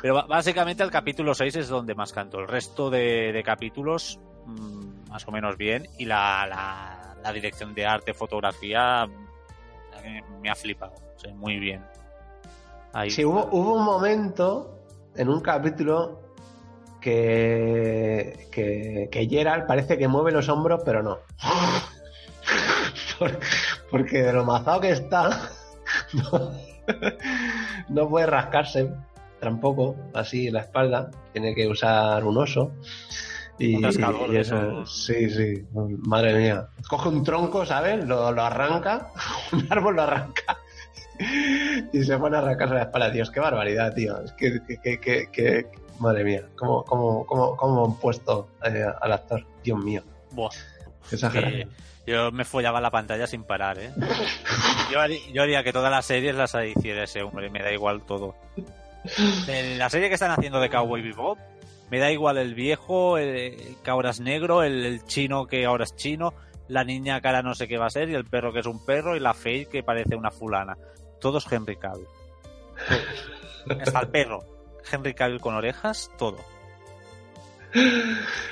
Pero 0.01 0.25
básicamente 0.27 0.83
el 0.83 0.91
capítulo 0.91 1.33
6 1.33 1.55
es 1.55 1.67
donde 1.69 1.95
más 1.95 2.11
canto. 2.13 2.39
El 2.39 2.47
resto 2.47 2.89
de, 2.89 3.31
de 3.31 3.43
capítulos, 3.43 4.19
mm, 4.45 5.09
más 5.09 5.27
o 5.27 5.31
menos 5.31 5.57
bien. 5.57 5.87
Y 5.97 6.05
la, 6.05 6.45
la, 6.47 7.15
la 7.23 7.33
dirección 7.33 7.73
de 7.73 7.85
arte, 7.85 8.13
fotografía, 8.13 9.07
eh, 10.03 10.21
me 10.41 10.49
ha 10.49 10.55
flipado. 10.55 10.93
O 11.15 11.19
sea, 11.19 11.33
muy 11.33 11.57
bien. 11.59 11.83
Ahí. 12.93 13.09
Sí, 13.11 13.23
hubo, 13.25 13.47
hubo 13.51 13.73
un 13.75 13.83
momento 13.85 14.79
en 15.15 15.29
un 15.29 15.39
capítulo 15.41 16.21
que, 17.01 18.47
que, 18.51 19.09
que 19.11 19.27
Gerald 19.27 19.65
parece 19.67 19.97
que 19.97 20.07
mueve 20.07 20.31
los 20.31 20.47
hombros, 20.49 20.81
pero 20.85 21.01
no. 21.03 21.17
Por- 23.19 23.39
Porque 23.91 24.23
de 24.23 24.33
lo 24.33 24.45
mazado 24.45 24.81
que 24.81 24.91
está, 24.91 25.49
no, 26.13 26.51
no 27.89 28.09
puede 28.09 28.25
rascarse 28.25 28.89
tampoco 29.39 29.95
así 30.13 30.47
en 30.47 30.53
la 30.53 30.61
espalda. 30.61 31.11
Tiene 31.33 31.53
que 31.55 31.67
usar 31.67 32.23
un 32.23 32.37
oso. 32.37 32.71
Y, 33.59 33.75
Un 33.75 34.33
y 34.33 34.37
eso, 34.37 34.83
sí, 34.85 35.29
sí, 35.29 35.65
madre 35.73 36.33
mía. 36.39 36.67
Coge 36.89 37.09
un 37.09 37.23
tronco, 37.23 37.65
¿sabes? 37.65 38.03
Lo, 38.03 38.31
lo 38.31 38.41
arranca, 38.43 39.11
un 39.51 39.67
árbol 39.71 39.95
lo 39.95 40.01
arranca 40.01 40.57
y 41.93 42.03
se 42.03 42.17
pone 42.17 42.35
a 42.35 42.39
arrancarse 42.39 42.73
la 42.73 42.81
espalda. 42.83 43.09
Dios, 43.11 43.29
qué 43.29 43.39
barbaridad, 43.39 43.93
tío. 43.93 44.19
Es 44.23 44.31
que, 44.33 44.59
que, 44.67 44.77
que, 44.81 44.99
que- 44.99 45.29
que- 45.31 45.67
madre 45.99 46.23
mía, 46.23 46.49
cómo, 46.55 46.83
cómo, 46.83 47.25
cómo, 47.27 47.55
cómo 47.55 47.85
han 47.85 47.93
puesto 47.99 48.49
eh, 48.65 48.83
al 49.01 49.11
actor. 49.13 49.45
Dios 49.63 49.77
mío. 49.79 50.01
Buah. 50.31 50.49
Exagerado. 51.11 51.51
que 51.53 51.67
yo 52.05 52.31
me 52.31 52.45
follaba 52.45 52.81
la 52.81 52.91
pantalla 52.91 53.27
sin 53.27 53.43
parar, 53.43 53.77
¿eh? 53.79 53.91
Yo, 54.91 54.99
haría- 54.99 55.21
yo 55.33 55.41
haría 55.43 55.63
que 55.63 55.73
todas 55.73 55.91
las 55.91 56.05
series 56.05 56.35
las 56.35 56.53
hiciera 56.55 57.03
ese 57.03 57.21
hombre, 57.23 57.49
me 57.49 57.61
da 57.63 57.71
igual 57.71 58.03
todo. 58.05 58.35
En 59.47 59.77
la 59.77 59.89
serie 59.89 60.07
que 60.09 60.13
están 60.15 60.31
haciendo 60.31 60.59
de 60.59 60.69
Cowboy 60.69 61.01
Bebop, 61.01 61.37
me 61.89 61.99
da 61.99 62.11
igual 62.11 62.37
el 62.37 62.55
viejo, 62.55 63.17
el 63.17 63.75
que 63.83 63.89
ahora 63.91 64.09
es 64.11 64.19
negro, 64.19 64.63
el, 64.63 64.85
el 64.85 65.05
chino 65.05 65.45
que 65.47 65.65
ahora 65.65 65.83
es 65.83 65.95
chino, 65.95 66.33
la 66.67 66.83
niña 66.83 67.19
que 67.21 67.27
ahora 67.27 67.41
no 67.43 67.53
sé 67.55 67.67
qué 67.67 67.77
va 67.77 67.87
a 67.87 67.89
ser, 67.91 68.09
y 68.09 68.15
el 68.15 68.25
perro 68.25 68.51
que 68.53 68.59
es 68.59 68.65
un 68.65 68.83
perro, 68.85 69.15
y 69.15 69.19
la 69.19 69.33
Faye 69.33 69.67
que 69.67 69.83
parece 69.83 70.15
una 70.15 70.31
fulana. 70.31 70.77
Todos 71.21 71.45
Henry 71.51 71.75
Cavill. 71.77 72.07
Todos. 73.67 73.81
Hasta 73.81 73.99
el 74.01 74.07
perro. 74.09 74.39
Henry 74.91 75.13
Cavill 75.13 75.39
con 75.39 75.55
orejas, 75.55 76.09
todo. 76.17 76.37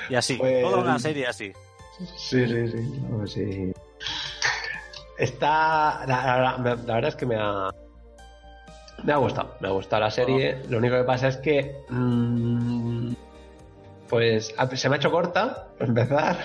Y 0.09 0.15
así, 0.15 0.35
Pues- 0.35 0.61
toda 0.63 0.77
una 0.77 0.99
serie 0.99 1.27
así. 1.27 1.51
Sí, 2.15 2.47
sí, 2.47 2.67
sí. 2.67 3.03
no, 3.09 3.27
sí. 3.27 3.71
Está. 5.17 6.05
La, 6.07 6.25
la- 6.25 6.57
la- 6.57 6.75
la 6.75 6.93
verdad 6.95 7.09
es 7.09 7.15
que 7.15 7.25
me 7.25 7.35
ha. 7.37 7.69
Me 9.03 9.13
ha 9.13 9.17
gustado. 9.17 9.55
Me 9.59 9.67
ha 9.67 9.71
gustado 9.71 10.01
la 10.01 10.11
serie. 10.11 10.61
Lo 10.69 10.77
único 10.77 10.95
que 10.97 11.03
pasa 11.03 11.27
es 11.27 11.37
que. 11.37 11.75
mm, 11.89 13.13
pues 14.09 14.53
se 14.75 14.89
me 14.89 14.95
ha 14.95 14.97
hecho 14.97 15.11
corta, 15.11 15.67
para 15.77 15.87
empezar. 15.89 16.37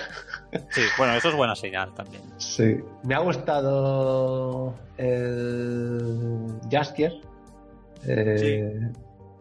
Sí, 0.71 0.83
bueno, 0.97 1.15
eso 1.15 1.29
es 1.31 1.35
buena 1.35 1.57
señal 1.57 1.93
también. 1.95 2.23
Sí. 2.39 2.77
Me 3.03 3.15
ha 3.15 3.19
gustado 3.19 4.75
el 4.97 6.49
Jaskier. 6.71 7.15
Eh, 8.07 8.81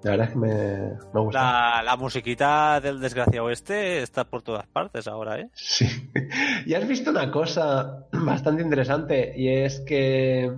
La 0.06 0.12
verdad 0.12 0.28
es 0.28 0.34
que 0.34 0.40
me, 0.40 0.48
me 0.54 1.20
ha 1.20 1.20
gustado. 1.20 1.32
La, 1.32 1.82
la 1.84 1.98
musiquita 1.98 2.80
del 2.80 3.00
desgraciado 3.00 3.50
este 3.50 4.04
está 4.04 4.24
por 4.24 4.44
todas 4.44 4.68
partes 4.68 5.08
ahora, 5.08 5.40
¿eh? 5.40 5.50
Sí. 5.54 5.88
Y 6.68 6.76
has 6.76 6.88
visto 6.88 7.10
una 7.10 7.32
cosa 7.32 8.06
bastante 8.14 8.62
interesante 8.62 9.34
y 9.36 9.50
es 9.50 9.80
que... 9.82 10.52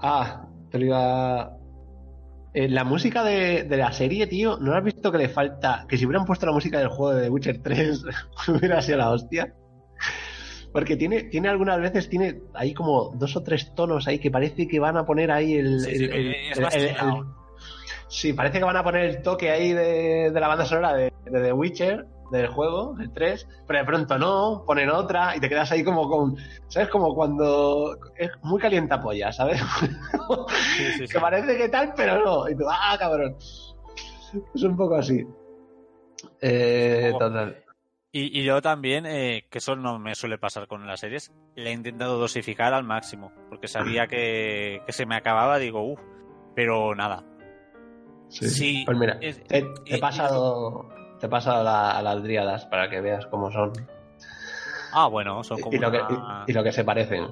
Ah, 0.00 0.46
te 0.70 0.78
lo 0.78 0.84
iba... 0.86 1.56
Eh, 2.54 2.68
la 2.68 2.84
música 2.84 3.24
de, 3.24 3.64
de 3.64 3.76
la 3.76 3.90
serie, 3.92 4.26
tío, 4.28 4.56
¿no 4.58 4.72
has 4.74 4.84
visto 4.84 5.10
que 5.10 5.18
le 5.18 5.28
falta? 5.28 5.84
Que 5.88 5.96
si 5.98 6.04
hubieran 6.06 6.24
puesto 6.26 6.46
la 6.46 6.52
música 6.52 6.78
del 6.78 6.88
juego 6.88 7.14
de 7.14 7.24
The 7.24 7.30
Witcher 7.30 7.62
3 7.62 8.04
hubiera 8.48 8.80
sido 8.82 8.98
la 8.98 9.10
hostia. 9.10 9.52
Porque 10.72 10.96
tiene, 10.96 11.24
tiene 11.24 11.48
algunas 11.48 11.80
veces, 11.80 12.08
tiene 12.08 12.40
ahí 12.54 12.72
como 12.72 13.10
dos 13.16 13.34
o 13.36 13.42
tres 13.42 13.74
tonos 13.74 14.06
ahí 14.06 14.18
que 14.20 14.30
parece 14.30 14.68
que 14.68 14.78
van 14.78 14.96
a 14.96 15.04
poner 15.04 15.30
ahí 15.32 15.54
el... 15.54 15.80
Sí, 15.80 15.96
sí, 15.96 16.04
el- 16.04 16.12
el- 16.12 16.34
es 16.34 16.58
el- 16.74 16.94
Sí, 18.12 18.34
parece 18.34 18.58
que 18.58 18.64
van 18.64 18.76
a 18.76 18.84
poner 18.84 19.06
el 19.06 19.22
toque 19.22 19.50
ahí 19.50 19.72
de, 19.72 20.30
de 20.30 20.40
la 20.40 20.46
banda 20.46 20.66
sonora 20.66 20.92
de, 20.92 21.10
de 21.24 21.42
The 21.42 21.52
Witcher, 21.54 22.06
del 22.30 22.46
juego, 22.48 22.94
el 23.00 23.10
3, 23.10 23.48
pero 23.66 23.78
de 23.78 23.84
pronto 23.86 24.18
no, 24.18 24.64
ponen 24.66 24.90
otra 24.90 25.34
y 25.34 25.40
te 25.40 25.48
quedas 25.48 25.72
ahí 25.72 25.82
como 25.82 26.06
con, 26.10 26.36
¿sabes? 26.68 26.90
Como 26.90 27.14
cuando 27.14 27.96
es 28.18 28.30
muy 28.42 28.60
caliente 28.60 28.98
polla, 28.98 29.32
¿sabes? 29.32 29.62
Sí, 29.80 29.86
sí, 30.98 31.06
sí. 31.06 31.12
que 31.14 31.20
parece 31.20 31.56
que 31.56 31.70
tal, 31.70 31.94
pero 31.96 32.22
no. 32.22 32.48
Y 32.50 32.54
tú, 32.54 32.64
ah, 32.68 32.94
cabrón. 32.98 33.34
Es 33.38 34.62
un 34.62 34.76
poco 34.76 34.96
así. 34.96 35.26
Eh, 36.42 37.12
total. 37.18 37.64
Y, 38.12 38.40
y 38.40 38.44
yo 38.44 38.60
también, 38.60 39.06
eh, 39.06 39.46
que 39.48 39.56
eso 39.56 39.74
no 39.74 39.98
me 39.98 40.14
suele 40.14 40.36
pasar 40.36 40.66
con 40.66 40.86
las 40.86 41.00
series, 41.00 41.32
le 41.54 41.70
he 41.70 41.72
intentado 41.72 42.18
dosificar 42.18 42.74
al 42.74 42.84
máximo, 42.84 43.32
porque 43.48 43.68
sabía 43.68 44.06
que, 44.08 44.82
que 44.84 44.92
se 44.92 45.06
me 45.06 45.16
acababa, 45.16 45.58
digo, 45.58 45.82
uff, 45.82 46.00
pero 46.54 46.94
nada. 46.94 47.24
Sí. 48.32 48.48
Sí, 48.48 48.82
Pues 48.86 48.96
mira, 48.98 49.18
es- 49.20 49.42
te, 49.44 49.58
y- 49.58 49.74
te 49.84 49.96
he 49.96 49.98
pasado, 49.98 50.88
te 51.20 51.26
he 51.26 51.28
pasado 51.28 51.62
la- 51.62 51.90
a 51.90 52.02
las 52.02 52.22
dríadas 52.22 52.64
para 52.66 52.88
que 52.88 53.00
veas 53.00 53.26
cómo 53.26 53.50
son 53.52 53.72
Ah, 54.94 55.06
bueno, 55.06 55.42
son 55.44 55.60
como 55.60 55.74
y, 55.76 55.78
lo 55.80 55.90
que, 55.90 55.98
y- 55.98 56.50
y 56.50 56.52
lo 56.52 56.62
que 56.64 56.72
se 56.72 56.84
parecen. 56.84 57.26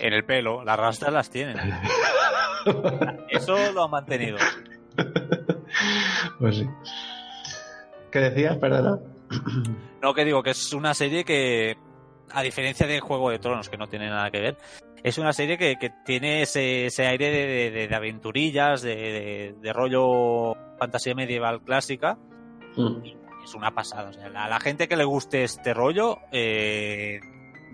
en 0.00 0.12
el 0.12 0.24
pelo, 0.24 0.64
las 0.64 0.78
rastras 0.78 1.12
las 1.12 1.30
tienen. 1.30 1.56
Eso 3.30 3.72
lo 3.72 3.84
han 3.84 3.90
mantenido. 3.90 4.36
Pues 6.38 6.56
sí. 6.58 6.66
¿Qué 8.10 8.18
decías? 8.18 8.56
Perdona. 8.58 8.98
No, 10.02 10.12
que 10.14 10.24
digo 10.24 10.42
que 10.42 10.50
es 10.50 10.72
una 10.72 10.92
serie 10.94 11.24
que, 11.24 11.76
a 12.32 12.42
diferencia 12.42 12.86
de 12.86 13.00
Juego 13.00 13.30
de 13.30 13.38
Tronos, 13.38 13.68
que 13.68 13.76
no 13.78 13.86
tiene 13.86 14.08
nada 14.08 14.30
que 14.30 14.40
ver, 14.40 14.56
es 15.02 15.18
una 15.18 15.32
serie 15.32 15.56
que, 15.58 15.76
que 15.76 15.90
tiene 16.04 16.42
ese, 16.42 16.86
ese 16.86 17.06
aire 17.06 17.30
de, 17.30 17.70
de- 17.70 17.88
de 17.88 17.94
aventurillas, 17.94 18.82
de, 18.82 19.54
de- 19.60 19.72
rollo 19.72 20.54
fantasía 20.78 21.14
medieval 21.14 21.62
clásica. 21.62 22.18
Mm. 22.76 23.02
Es 23.44 23.54
una 23.54 23.70
pasada. 23.72 24.10
O 24.10 24.12
sea, 24.12 24.26
a 24.26 24.48
la 24.48 24.60
gente 24.60 24.86
que 24.88 24.96
le 24.96 25.04
guste 25.04 25.42
este 25.44 25.72
rollo, 25.74 26.18
eh, 26.32 27.20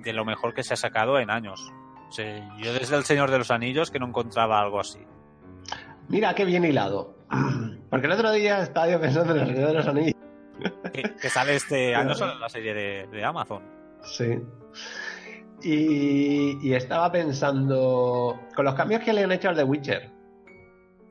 de 0.02 0.12
lo 0.12 0.24
mejor 0.24 0.54
que 0.54 0.62
se 0.62 0.74
ha 0.74 0.76
sacado 0.76 1.18
en 1.18 1.30
años. 1.30 1.72
O 2.08 2.12
sea, 2.12 2.56
yo 2.58 2.72
desde 2.72 2.94
El 2.96 3.04
Señor 3.04 3.30
de 3.30 3.38
los 3.38 3.50
Anillos 3.50 3.90
que 3.90 3.98
no 3.98 4.06
encontraba 4.06 4.60
algo 4.60 4.78
así. 4.80 5.00
Mira 6.08 6.34
qué 6.34 6.44
bien 6.44 6.64
hilado. 6.64 7.16
Porque 7.90 8.06
el 8.06 8.12
otro 8.12 8.30
día 8.30 8.60
estaba 8.62 8.88
yo 8.88 9.00
pensando 9.00 9.34
en 9.34 9.40
el 9.40 9.46
Señor 9.48 9.68
de 9.68 9.74
los 9.74 9.86
Anillos. 9.88 10.14
Que, 10.92 11.02
que 11.20 11.28
sale 11.28 11.56
este 11.56 11.94
año 11.96 12.14
solo 12.14 12.32
en 12.34 12.40
la 12.40 12.48
serie 12.48 12.72
de, 12.72 13.06
de 13.08 13.24
Amazon. 13.24 13.62
Sí. 14.04 14.38
Y, 15.62 16.58
y 16.62 16.74
estaba 16.74 17.10
pensando 17.10 18.38
con 18.54 18.64
los 18.64 18.74
cambios 18.74 19.02
que 19.02 19.12
le 19.12 19.24
han 19.24 19.32
hecho 19.32 19.48
al 19.48 19.56
The 19.56 19.64
Witcher. 19.64 20.10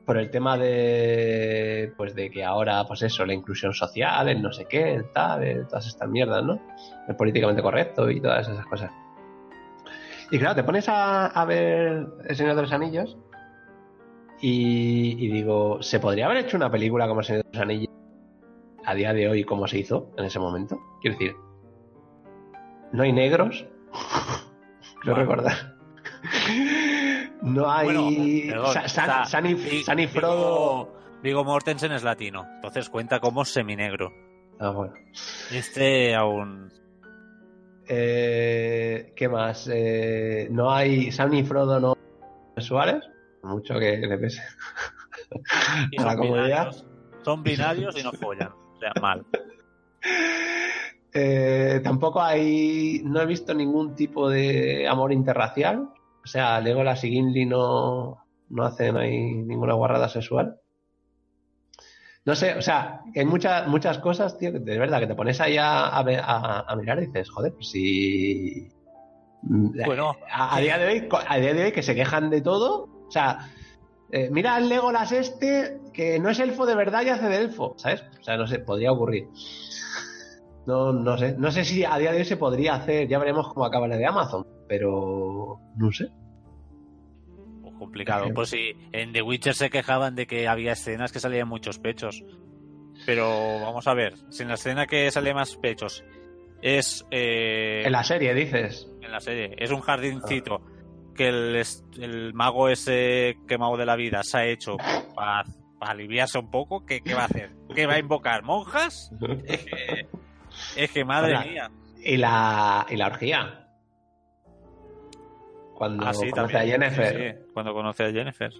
Por 0.04 0.18
el 0.18 0.30
tema 0.30 0.56
de. 0.56 1.92
Pues 1.96 2.14
de 2.14 2.30
que 2.30 2.44
ahora, 2.44 2.84
pues 2.86 3.02
eso, 3.02 3.26
la 3.26 3.34
inclusión 3.34 3.72
social, 3.74 4.28
el 4.28 4.40
no 4.40 4.52
sé 4.52 4.66
qué, 4.66 4.94
el 4.94 5.10
tal, 5.10 5.42
el- 5.42 5.66
todas 5.66 5.86
estas 5.88 6.08
mierdas, 6.08 6.44
¿no? 6.44 6.60
El 7.08 7.16
políticamente 7.16 7.60
correcto 7.60 8.08
y 8.08 8.20
todas 8.20 8.48
esas 8.48 8.64
cosas. 8.66 8.90
Y 10.30 10.38
claro, 10.38 10.54
te 10.54 10.62
pones 10.64 10.88
a, 10.88 11.26
a 11.26 11.44
ver 11.44 12.06
El 12.28 12.36
Señor 12.36 12.54
de 12.54 12.62
los 12.62 12.72
Anillos. 12.72 13.16
Y, 14.40 15.16
y 15.18 15.28
digo, 15.32 15.82
¿se 15.82 15.98
podría 15.98 16.26
haber 16.26 16.38
hecho 16.38 16.56
una 16.56 16.70
película 16.70 17.08
como 17.08 17.20
El 17.20 17.26
Señor 17.26 17.42
de 17.44 17.48
los 17.52 17.62
Anillos 17.62 17.90
a 18.84 18.94
día 18.94 19.12
de 19.12 19.28
hoy 19.28 19.42
como 19.44 19.66
se 19.66 19.78
hizo 19.80 20.10
en 20.16 20.26
ese 20.26 20.38
momento? 20.38 20.78
Quiero 21.00 21.18
decir, 21.18 21.34
no 22.92 23.02
hay 23.02 23.12
negros. 23.12 23.66
Quiero 25.02 25.16
Bueno. 25.16 25.42
recordar. 25.42 25.76
No 27.42 27.70
hay. 27.70 27.84
Bueno, 27.86 28.66
San, 28.72 28.84
o 28.84 28.88
sea, 28.88 29.24
San 29.26 29.46
y, 29.46 29.54
Di- 29.54 29.82
San 29.84 29.98
y 29.98 30.06
Frodo. 30.06 30.94
Viggo 31.22 31.44
Mortensen 31.44 31.92
es 31.92 32.02
latino, 32.02 32.46
entonces 32.56 32.88
cuenta 32.88 33.20
como 33.20 33.44
seminegro. 33.44 34.12
Ah, 34.58 34.70
bueno. 34.70 34.94
Este 35.52 36.14
aún. 36.14 36.72
Eh, 37.88 39.12
¿Qué 39.16 39.28
más? 39.28 39.68
Eh, 39.72 40.48
no 40.50 40.72
hay. 40.72 41.12
San 41.12 41.32
y 41.34 41.44
Frodo 41.44 41.78
no 41.78 41.96
sexuales. 42.56 43.04
Mucho 43.42 43.78
que 43.78 43.96
le 43.98 44.18
pese. 44.18 44.42
y 45.92 46.00
A 46.00 46.04
la 46.04 46.10
son 46.12 46.18
comunidad. 46.20 46.44
binarios. 46.46 46.86
Son 47.22 47.42
binarios 47.42 47.98
y 47.98 48.02
no 48.02 48.12
follan. 48.12 48.48
O 48.52 48.78
sea, 48.80 48.92
mal. 49.00 49.24
Eh, 51.18 51.80
tampoco 51.82 52.20
hay. 52.20 53.00
No 53.04 53.22
he 53.22 53.26
visto 53.26 53.54
ningún 53.54 53.94
tipo 53.94 54.28
de 54.28 54.86
amor 54.86 55.12
interracial. 55.12 55.88
O 56.22 56.26
sea, 56.26 56.60
Legolas 56.60 57.02
y 57.04 57.10
Gimli 57.10 57.46
no, 57.46 58.18
no 58.50 58.64
hacen 58.64 58.96
ahí 58.98 59.16
ninguna 59.34 59.72
guarrada 59.74 60.08
sexual. 60.10 60.56
No 62.26 62.34
sé, 62.34 62.54
o 62.54 62.60
sea, 62.62 63.00
que 63.14 63.20
hay 63.20 63.26
muchas, 63.26 63.66
muchas 63.68 63.98
cosas, 63.98 64.36
tío, 64.36 64.52
que 64.52 64.58
de 64.58 64.78
verdad 64.78 64.98
que 65.00 65.06
te 65.06 65.14
pones 65.14 65.40
ahí 65.40 65.56
a, 65.56 65.86
a 65.86 66.02
ver- 66.02 66.20
a- 66.22 66.64
a 66.68 66.76
mirar 66.76 66.98
y 67.02 67.06
dices, 67.06 67.30
joder, 67.30 67.52
pues 67.54 67.70
si. 67.70 68.68
Bueno, 69.86 70.16
a, 70.30 70.60
día 70.60 70.76
de 70.76 70.86
hoy, 70.86 71.08
a 71.28 71.36
día 71.38 71.54
de 71.54 71.64
hoy 71.66 71.72
que 71.72 71.82
se 71.84 71.94
quejan 71.94 72.28
de 72.30 72.40
todo. 72.42 72.88
O 73.06 73.10
sea, 73.10 73.48
eh, 74.10 74.28
mira 74.32 74.56
al 74.56 74.68
Legolas 74.68 75.12
este, 75.12 75.78
que 75.92 76.18
no 76.18 76.28
es 76.28 76.40
elfo 76.40 76.66
de 76.66 76.74
verdad 76.74 77.02
y 77.04 77.10
hace 77.10 77.28
de 77.28 77.36
elfo, 77.36 77.74
¿sabes? 77.78 78.02
O 78.20 78.24
sea, 78.24 78.36
no 78.36 78.46
sé, 78.48 78.58
podría 78.58 78.90
ocurrir. 78.92 79.28
No, 80.66 80.92
no 80.92 81.16
sé. 81.16 81.34
No 81.38 81.50
sé 81.50 81.64
si 81.64 81.84
a 81.84 81.96
día 81.98 82.12
de 82.12 82.18
hoy 82.18 82.24
se 82.24 82.36
podría 82.36 82.74
hacer, 82.74 83.06
ya 83.08 83.18
veremos 83.18 83.48
cómo 83.52 83.64
acaba 83.64 83.86
la 83.88 83.96
de 83.96 84.06
Amazon, 84.06 84.46
pero 84.68 85.58
no 85.76 85.92
sé. 85.92 86.08
pues 87.62 87.74
complicado. 87.78 88.26
Pues 88.34 88.48
sí, 88.50 88.72
en 88.92 89.12
The 89.12 89.22
Witcher 89.22 89.54
se 89.54 89.70
quejaban 89.70 90.14
de 90.16 90.26
que 90.26 90.48
había 90.48 90.72
escenas 90.72 91.12
que 91.12 91.20
salían 91.20 91.48
muchos 91.48 91.78
pechos. 91.78 92.24
Pero 93.04 93.60
vamos 93.60 93.86
a 93.86 93.94
ver, 93.94 94.14
si 94.30 94.42
en 94.42 94.48
la 94.48 94.54
escena 94.54 94.86
que 94.86 95.10
sale 95.10 95.34
más 95.34 95.56
pechos 95.56 96.02
es. 96.62 97.06
eh, 97.10 97.82
En 97.84 97.92
la 97.92 98.02
serie, 98.02 98.34
dices. 98.34 98.90
en 99.02 99.12
la 99.12 99.20
serie. 99.20 99.54
Es 99.58 99.70
un 99.70 99.80
jardincito 99.82 100.62
que 101.14 101.28
el, 101.28 101.62
el 102.00 102.34
mago 102.34 102.68
ese 102.68 103.36
quemado 103.46 103.76
de 103.76 103.86
la 103.86 103.96
vida 103.96 104.22
se 104.22 104.36
ha 104.38 104.46
hecho 104.46 104.76
para 105.14 105.44
aliviarse 105.80 106.38
un 106.38 106.50
poco. 106.50 106.84
¿Qué, 106.86 107.02
qué 107.02 107.14
va 107.14 107.22
a 107.22 107.26
hacer? 107.26 107.50
¿Qué 107.74 107.86
va 107.86 107.94
a 107.94 107.98
invocar? 107.98 108.42
¿Monjas? 108.42 109.12
Que, 109.20 110.08
es 110.76 110.90
que 110.90 111.04
madre 111.04 111.30
Hola. 111.36 111.44
mía. 111.44 111.70
Y 112.02 112.16
la, 112.16 112.86
y 112.88 112.96
la 112.96 113.06
orgía. 113.06 113.68
Cuando 115.74 116.06
Ah, 116.06 116.14
sí, 116.14 116.30
conoce 116.30 116.56
a. 116.56 116.62
Jennifer. 116.62 117.36
Sí, 117.38 117.50
cuando 117.52 117.74
conoce 117.74 118.04
a 118.04 118.12
Jennifer. 118.12 118.52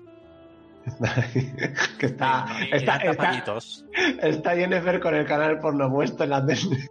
que 1.98 2.06
está, 2.06 2.46
Sí, 2.58 2.68
está, 2.72 2.96
está, 2.98 3.42
está 4.22 4.54
Jennifer 4.54 5.00
con 5.00 5.14
el 5.16 5.26
canal 5.26 5.58
porno 5.58 5.90
puesto 5.90 6.24
en 6.24 6.30
la 6.30 6.44
tele. 6.46 6.88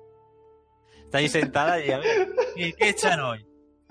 Está 1.06 1.20
ahí 1.20 1.30
sentada 1.30 1.80
y 1.80 1.92
a 1.92 2.00
ver, 2.00 2.28
¿qué, 2.58 2.74
qué 2.74 2.90
echan 2.90 3.20
hoy? 3.22 3.46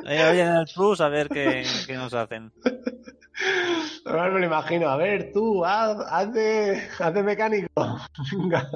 Ahí 0.05 0.41
en 0.41 0.49
el 0.57 0.67
Plus 0.75 1.01
a 1.01 1.09
ver 1.09 1.29
qué, 1.29 1.65
qué 1.87 1.95
nos 1.95 2.13
hacen. 2.13 2.53
Ahora 4.05 4.31
me 4.31 4.41
lo 4.41 4.47
imagino. 4.47 4.89
A 4.89 4.97
ver, 4.97 5.31
tú, 5.33 5.65
haz, 5.65 5.97
haz 6.11 6.33
de, 6.35 6.83
haz 6.99 7.15
de 7.15 7.23
mecánico. 7.23 7.69
Venga. 8.33 8.69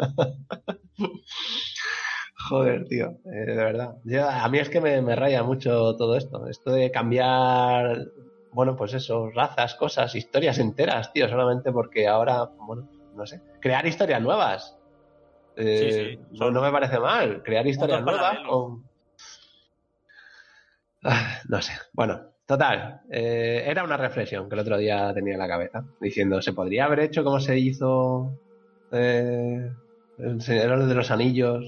Joder, 2.38 2.84
tío, 2.86 3.18
eh, 3.24 3.46
de 3.46 3.56
verdad. 3.56 3.96
Yo- 4.04 4.28
a 4.28 4.48
mí 4.48 4.58
es 4.58 4.68
que 4.70 4.80
me, 4.80 5.02
me 5.02 5.16
raya 5.16 5.42
mucho 5.42 5.96
todo 5.96 6.16
esto. 6.16 6.46
Esto 6.48 6.70
de 6.72 6.90
cambiar, 6.90 8.06
bueno, 8.50 8.76
pues 8.76 8.94
eso, 8.94 9.30
razas, 9.30 9.74
cosas, 9.74 10.14
historias 10.14 10.58
enteras, 10.58 11.12
tío, 11.12 11.28
solamente 11.28 11.72
porque 11.72 12.06
ahora, 12.06 12.48
bueno, 12.66 12.88
no 13.12 13.26
sé, 13.26 13.42
crear 13.60 13.86
historias 13.86 14.22
nuevas. 14.22 14.78
Eh, 15.56 16.16
Sí, 16.16 16.16
sí, 16.26 16.38
no, 16.38 16.50
no 16.50 16.62
me 16.62 16.70
parece 16.70 16.98
mal, 17.00 17.42
crear 17.42 17.66
historias 17.66 18.02
nuevas. 18.02 18.38
con- 18.48 18.84
Ah, 21.04 21.38
no 21.48 21.62
sé, 21.62 21.72
bueno, 21.92 22.20
total, 22.46 23.00
eh, 23.10 23.62
era 23.66 23.84
una 23.84 23.96
reflexión 23.96 24.48
que 24.48 24.54
el 24.56 24.60
otro 24.60 24.76
día 24.78 25.12
tenía 25.14 25.34
en 25.34 25.38
la 25.40 25.48
cabeza, 25.48 25.84
diciendo, 26.00 26.42
¿se 26.42 26.52
podría 26.52 26.86
haber 26.86 27.00
hecho 27.00 27.22
como 27.22 27.38
se 27.40 27.56
hizo 27.58 28.36
eh, 28.90 29.70
el 30.16 30.40
Señor 30.42 30.86
de 30.86 30.94
los 30.94 31.10
Anillos 31.12 31.64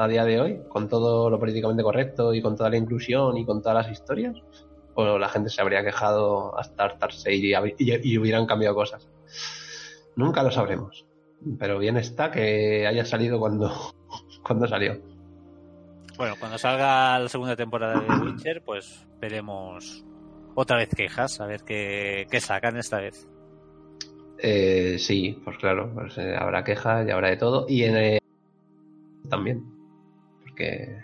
a 0.00 0.08
día 0.08 0.24
de 0.24 0.40
hoy, 0.40 0.60
con 0.68 0.88
todo 0.88 1.28
lo 1.28 1.38
políticamente 1.38 1.82
correcto 1.82 2.32
y 2.32 2.40
con 2.40 2.56
toda 2.56 2.70
la 2.70 2.76
inclusión 2.76 3.36
y 3.36 3.44
con 3.44 3.60
todas 3.62 3.86
las 3.86 3.92
historias? 3.92 4.36
¿O 4.94 5.18
la 5.18 5.28
gente 5.28 5.50
se 5.50 5.60
habría 5.60 5.84
quejado 5.84 6.58
hasta 6.58 6.84
hartarse 6.84 7.34
y, 7.34 7.52
y- 7.52 8.12
y 8.12 8.18
hubieran 8.18 8.46
cambiado 8.46 8.74
cosas? 8.74 9.08
Nunca 10.16 10.42
lo 10.42 10.50
sabremos. 10.50 11.06
Pero 11.58 11.78
bien 11.78 11.96
está 11.96 12.30
que 12.30 12.86
haya 12.86 13.04
salido 13.04 13.38
cuando, 13.38 13.70
cuando 14.44 14.66
salió. 14.66 15.00
Bueno, 16.16 16.34
cuando 16.40 16.58
salga 16.58 17.18
la 17.18 17.28
segunda 17.28 17.54
temporada 17.54 18.00
de 18.00 18.08
Witcher, 18.24 18.62
pues 18.64 19.06
veremos 19.20 20.04
otra 20.56 20.76
vez 20.78 20.88
quejas, 20.88 21.40
a 21.40 21.46
ver 21.46 21.62
qué, 21.62 22.26
qué 22.28 22.40
sacan 22.40 22.76
esta 22.76 22.98
vez. 22.98 23.28
Eh, 24.40 24.96
sí, 24.98 25.40
pues 25.44 25.58
claro, 25.58 25.92
pues, 25.94 26.16
eh, 26.18 26.34
habrá 26.36 26.64
quejas 26.64 27.06
y 27.06 27.10
habrá 27.12 27.28
de 27.28 27.36
todo. 27.36 27.66
Y 27.68 27.84
en 27.84 27.96
eh, 27.96 28.18
también. 29.28 29.77
Porque 30.58 30.98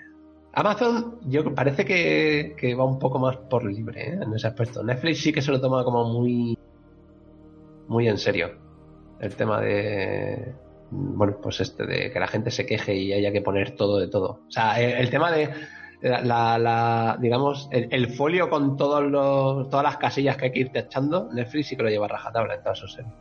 Amazon, 0.54 1.20
yo 1.26 1.54
parece 1.54 1.84
que, 1.84 2.56
que 2.58 2.74
va 2.74 2.84
un 2.84 2.98
poco 2.98 3.20
más 3.20 3.36
por 3.36 3.64
libre 3.64 4.08
¿eh? 4.08 4.18
en 4.20 4.34
ese 4.34 4.48
aspecto. 4.48 4.82
Netflix 4.82 5.20
sí 5.22 5.32
que 5.32 5.40
se 5.42 5.52
lo 5.52 5.60
toma 5.60 5.84
como 5.84 6.04
muy, 6.12 6.58
muy 7.86 8.08
en 8.08 8.18
serio. 8.18 8.50
El 9.20 9.36
tema 9.36 9.60
de, 9.60 10.54
bueno, 10.90 11.38
pues 11.40 11.60
este, 11.60 11.86
de 11.86 12.10
que 12.10 12.18
la 12.18 12.26
gente 12.26 12.50
se 12.50 12.66
queje 12.66 12.96
y 12.96 13.12
haya 13.12 13.30
que 13.30 13.42
poner 13.42 13.76
todo 13.76 13.98
de 13.98 14.08
todo. 14.08 14.40
O 14.48 14.50
sea, 14.50 14.80
el, 14.80 14.92
el 14.94 15.08
tema 15.10 15.30
de 15.30 15.50
la, 16.02 16.20
la- 16.20 16.58
la- 16.58 17.16
digamos, 17.20 17.68
el, 17.70 17.86
el 17.92 18.08
folio 18.08 18.50
con 18.50 18.76
todos 18.76 19.04
los, 19.04 19.68
todas 19.70 19.84
las 19.84 19.98
casillas 19.98 20.36
que 20.36 20.46
hay 20.46 20.52
que 20.52 20.60
ir 20.60 20.70
echando, 20.74 21.28
Netflix 21.32 21.68
sí 21.68 21.76
que 21.76 21.84
lo 21.84 21.90
lleva 21.90 22.06
a 22.06 22.08
rajatabla 22.08 22.56
en 22.56 22.62
todas 22.64 22.78
sus 22.80 22.92
series. 22.92 23.14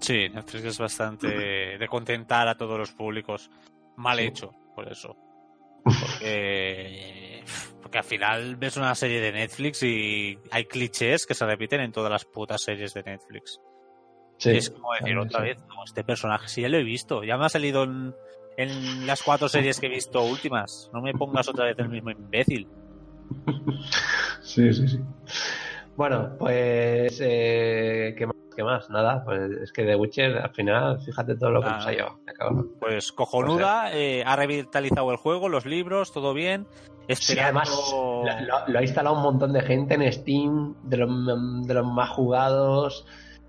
Sí, 0.00 0.28
Netflix 0.34 0.64
es 0.64 0.78
bastante 0.80 1.28
de 1.78 1.88
contentar 1.88 2.48
a 2.48 2.56
todos 2.56 2.76
los 2.76 2.90
públicos. 2.90 3.50
Mal 3.96 4.18
Sí. 4.18 4.24
hecho, 4.26 4.52
por 4.74 4.90
eso. 4.90 5.16
Porque, 6.00 7.42
porque 7.82 7.98
al 7.98 8.04
final 8.04 8.56
ves 8.56 8.76
una 8.76 8.94
serie 8.94 9.20
de 9.20 9.32
Netflix 9.32 9.82
y 9.82 10.38
hay 10.50 10.64
clichés 10.66 11.26
que 11.26 11.34
se 11.34 11.46
repiten 11.46 11.80
en 11.80 11.92
todas 11.92 12.10
las 12.10 12.24
putas 12.24 12.62
series 12.62 12.94
de 12.94 13.02
Netflix. 13.02 13.60
Sí, 14.38 14.50
es 14.50 14.70
como 14.70 14.92
decir 14.92 15.14
también, 15.14 15.18
otra 15.18 15.40
sí. 15.40 15.46
vez, 15.46 15.58
no, 15.68 15.84
este 15.84 16.04
personaje 16.04 16.48
sí 16.48 16.62
ya 16.62 16.68
lo 16.68 16.78
he 16.78 16.84
visto, 16.84 17.24
ya 17.24 17.36
me 17.36 17.46
ha 17.46 17.48
salido 17.48 17.82
en, 17.82 18.14
en 18.56 19.06
las 19.06 19.22
cuatro 19.22 19.48
series 19.48 19.80
que 19.80 19.86
he 19.86 19.90
visto 19.90 20.22
últimas. 20.22 20.90
No 20.92 21.00
me 21.00 21.12
pongas 21.12 21.48
otra 21.48 21.64
vez 21.64 21.78
el 21.78 21.88
mismo 21.88 22.10
imbécil. 22.10 22.68
Sí, 24.42 24.72
sí, 24.72 24.88
sí. 24.88 24.98
Bueno, 25.94 26.36
pues, 26.38 27.20
eh, 27.20 28.14
¿qué 28.16 28.26
más? 28.26 28.37
¿Qué 28.58 28.64
más? 28.64 28.90
Nada, 28.90 29.22
pues 29.24 29.52
es 29.62 29.72
que 29.72 29.84
The 29.84 29.94
Witcher, 29.94 30.36
al 30.38 30.50
final, 30.52 31.00
fíjate 31.00 31.36
todo 31.36 31.50
lo 31.50 31.62
que 31.62 31.68
Ah. 31.68 31.76
nos 31.76 31.86
ha 31.86 31.92
llevado. 31.92 32.18
Pues 32.80 33.12
cojonuda, 33.12 33.92
eh, 33.94 34.24
ha 34.26 34.34
revitalizado 34.34 35.12
el 35.12 35.16
juego, 35.16 35.48
los 35.48 35.64
libros, 35.64 36.10
todo 36.12 36.34
bien. 36.34 36.66
Sí, 36.74 37.04
Esperando... 37.06 37.60
además 38.24 38.66
lo, 38.66 38.76
ha 38.80 38.82
instalado 38.82 39.14
un 39.14 39.22
montón 39.22 39.52
de 39.52 39.60
gente 39.60 39.94
en 39.94 40.12
Steam, 40.12 40.74
de 40.82 40.96
los, 40.96 41.08
de 41.68 41.72
los 41.74 41.86
más 41.86 42.10
jugados, 42.10 43.06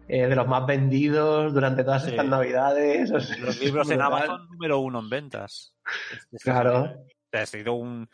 eh, 0.08 0.28
de 0.28 0.36
los 0.36 0.48
más 0.48 0.68
vendidos 0.68 1.56
durante 1.56 1.84
todas 1.84 2.04
Sí. 2.04 2.12
estas 2.12 2.28
navidades. 2.28 3.12
o 3.12 3.20
sea, 3.20 3.36
Los 3.40 3.60
libros 3.60 3.90
en. 3.90 4.04
Amazon 4.04 4.48
número 4.52 4.78
uno 4.78 5.00
en 5.00 5.10
ventas. 5.10 5.74
Claro. 6.44 6.94
Ha 7.34 7.46
sido 7.48 7.74
un... 7.74 8.08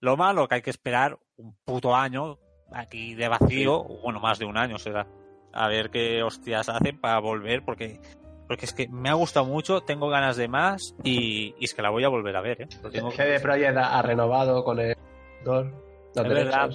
Lo 0.00 0.16
malo 0.16 0.48
que 0.48 0.56
hay 0.56 0.62
que 0.62 0.70
esperar 0.70 1.16
un 1.36 1.56
puto 1.64 1.94
año 1.94 2.40
aquí 2.72 3.14
de 3.14 3.28
vacío, 3.28 3.84
bueno, 4.02 4.18
más 4.18 4.40
de 4.40 4.46
un 4.46 4.56
año 4.56 4.78
será. 4.80 5.06
A 5.54 5.68
ver 5.68 5.90
qué 5.90 6.22
hostias 6.22 6.68
hacen 6.68 6.98
para 7.00 7.18
volver, 7.20 7.64
porque 7.64 8.00
porque 8.46 8.66
es 8.66 8.74
que 8.74 8.88
me 8.88 9.08
ha 9.08 9.14
gustado 9.14 9.46
mucho, 9.46 9.80
tengo 9.80 10.08
ganas 10.10 10.36
de 10.36 10.48
más 10.48 10.94
y, 11.02 11.54
y 11.58 11.64
es 11.64 11.72
que 11.74 11.80
la 11.80 11.88
voy 11.90 12.04
a 12.04 12.08
volver 12.08 12.36
a 12.36 12.42
ver. 12.42 12.62
¿eh? 12.62 12.68
Tengo 12.92 13.10
CD 13.10 13.40
Projekt 13.40 13.76
ha 13.78 14.02
renovado 14.02 14.62
con 14.64 14.78
el 14.80 14.94
autor 15.38 15.72
los 16.14 16.28
verdad. 16.28 16.70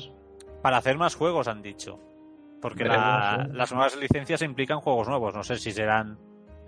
Para 0.63 0.77
hacer 0.77 0.97
más 0.97 1.15
juegos, 1.15 1.47
han 1.47 1.61
dicho. 1.61 1.99
Porque 2.61 2.85
la- 2.85 3.45
¿no? 3.47 3.53
las 3.53 3.71
nuevas 3.71 3.95
licencias 3.97 4.41
implican 4.41 4.79
juegos 4.81 5.07
nuevos. 5.07 5.33
No 5.35 5.43
sé 5.43 5.57
si 5.57 5.71
serán 5.71 6.17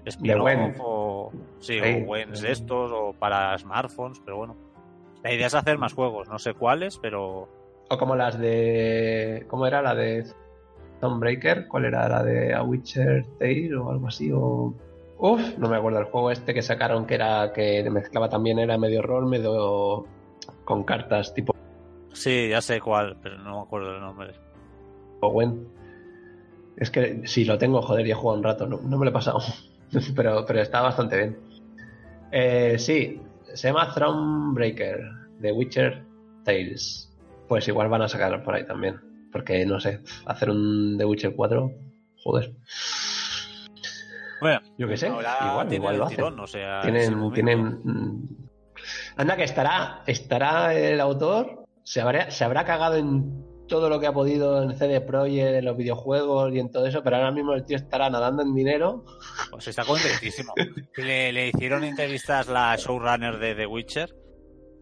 spin-off 0.05 0.78
o, 0.80 1.32
sí, 1.59 1.80
Sí. 1.82 2.05
o 2.07 2.16
de 2.16 2.51
estos 2.51 2.91
o 2.93 3.14
para 3.18 3.57
smartphones, 3.57 4.22
pero 4.24 4.38
bueno. 4.38 4.55
La 5.24 5.34
idea 5.34 5.47
es 5.47 5.53
hacer 5.55 5.78
más 5.78 5.93
juegos. 5.93 6.30
No 6.30 6.38
sé 6.39 6.53
cuáles, 6.53 6.97
pero 6.99 7.49
O 7.89 7.97
como 7.97 8.16
las 8.16 8.38
de. 8.39 9.45
¿Cómo 9.49 9.66
era 9.68 9.82
la 9.82 9.93
de 9.95 10.26
Thronebreaker? 11.01 11.67
¿Cuál 11.67 11.85
era? 11.85 12.07
¿La 12.07 12.23
de 12.23 12.53
A 12.53 12.63
Witcher 12.63 13.25
Tale 13.37 13.75
o 13.75 13.91
algo 13.91 14.07
así? 14.07 14.31
O... 14.31 14.73
Uf, 15.17 15.57
no 15.57 15.67
me 15.67 15.75
acuerdo 15.75 15.99
el 15.99 16.05
juego 16.05 16.31
este 16.31 16.53
que 16.53 16.61
sacaron 16.61 17.05
que 17.05 17.15
era 17.15 17.51
que 17.53 17.87
mezclaba 17.91 18.29
también, 18.29 18.57
era 18.57 18.77
medio 18.77 19.01
rol, 19.01 19.27
medio 19.27 20.05
con 20.63 20.83
cartas 20.83 21.33
tipo 21.33 21.53
sí, 22.13 22.49
ya 22.49 22.61
sé 22.61 22.79
cuál, 22.79 23.17
pero 23.21 23.37
no 23.39 23.57
me 23.57 23.61
acuerdo 23.61 23.95
el 23.95 24.01
nombre. 24.01 24.33
Owen. 25.21 25.67
Es 26.77 26.89
que 26.89 27.27
si 27.27 27.45
lo 27.45 27.57
tengo, 27.57 27.81
joder, 27.81 28.05
ya 28.05 28.13
he 28.13 28.17
jugado 28.17 28.37
un 28.37 28.43
rato, 28.43 28.67
no, 28.67 28.79
no 28.81 28.97
me 28.97 29.05
lo 29.05 29.11
he 29.11 29.13
pasado. 29.13 29.39
pero, 30.15 30.45
pero 30.45 30.61
está 30.61 30.82
bastante 30.82 31.17
bien. 31.17 31.37
Eh, 32.32 32.78
sí, 32.79 33.21
se 33.53 33.67
llama 33.67 33.93
Thronebreaker, 33.93 35.01
The 35.41 35.51
Witcher 35.51 36.03
Tales. 36.43 37.11
Pues 37.47 37.67
igual 37.67 37.89
van 37.89 38.03
a 38.03 38.07
sacar 38.07 38.43
por 38.43 38.55
ahí 38.55 38.65
también. 38.65 39.11
Porque 39.32 39.66
no 39.66 39.79
sé, 39.79 39.99
hacer 40.25 40.49
un 40.49 40.95
The 40.97 41.05
Witcher 41.05 41.36
4, 41.36 41.71
joder. 42.24 42.53
Bueno, 44.41 44.59
Yo 44.78 44.87
qué 44.87 44.97
sé, 44.97 45.08
igual, 45.08 45.71
igual 45.71 45.97
lo 45.97 46.08
tirón, 46.08 46.39
o 46.39 46.47
sea, 46.47 46.82
es 46.82 46.87
el 46.87 46.91
Tienen, 46.93 47.33
tienen. 47.33 47.79
mm, 47.83 48.47
Anda, 49.17 49.36
que 49.36 49.43
estará, 49.43 50.01
estará 50.08 50.74
el 50.74 50.99
autor, 50.99 51.66
se 51.83 52.01
habrá, 52.01 52.32
se 52.32 52.43
habrá 52.43 52.66
cagado 52.66 52.95
en 52.95 53.45
todo 53.67 53.87
lo 53.87 53.99
que 53.99 54.08
ha 54.08 54.13
podido 54.13 54.63
en 54.63 54.75
CD 54.75 54.99
Projekt, 54.99 55.58
en 55.58 55.66
los 55.66 55.78
videojuegos 55.78 56.51
y 56.53 56.59
en 56.59 56.71
todo 56.71 56.87
eso, 56.87 57.03
pero 57.03 57.17
ahora 57.17 57.32
mismo 57.32 57.53
el 57.53 57.63
tío 57.66 57.78
estará 57.78 58.09
nadando 58.09 58.41
en 58.41 58.55
dinero. 58.55 59.05
Pues 59.51 59.67
está 59.67 59.86
contentísimo. 59.86 60.53
le, 60.97 61.32
le 61.32 61.49
hicieron 61.49 61.83
entrevistas 61.83 62.47
la 62.47 62.75
showrunner 62.75 63.37
de 63.37 63.55
The 63.55 63.67
Witcher. 63.67 64.16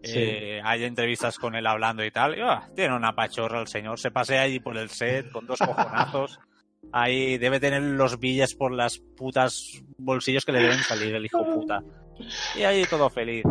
Sí. 0.02 0.18
Eh, 0.18 0.60
hay 0.64 0.84
entrevistas 0.84 1.38
con 1.38 1.54
él 1.54 1.66
hablando 1.66 2.04
y 2.04 2.10
tal. 2.10 2.38
y, 2.38 2.40
ah, 2.40 2.68
tiene 2.74 2.94
una 2.94 3.14
pachorra 3.14 3.60
el 3.60 3.66
señor. 3.66 3.98
Se 3.98 4.10
pasea 4.10 4.42
allí 4.42 4.60
por 4.60 4.76
el 4.76 4.88
set 4.88 5.30
con 5.30 5.46
dos 5.46 5.58
cojonazos. 5.58 6.38
Ahí 6.92 7.38
debe 7.38 7.60
tener 7.60 7.82
los 7.82 8.18
billes 8.18 8.54
por 8.54 8.72
las 8.72 8.98
putas 8.98 9.82
bolsillos 9.98 10.44
que 10.44 10.52
le 10.52 10.60
deben 10.60 10.78
salir 10.78 11.14
el 11.14 11.26
hijo 11.26 11.44
puta. 11.44 11.82
Y 12.56 12.62
ahí 12.62 12.84
todo 12.88 13.10
feliz. 13.10 13.44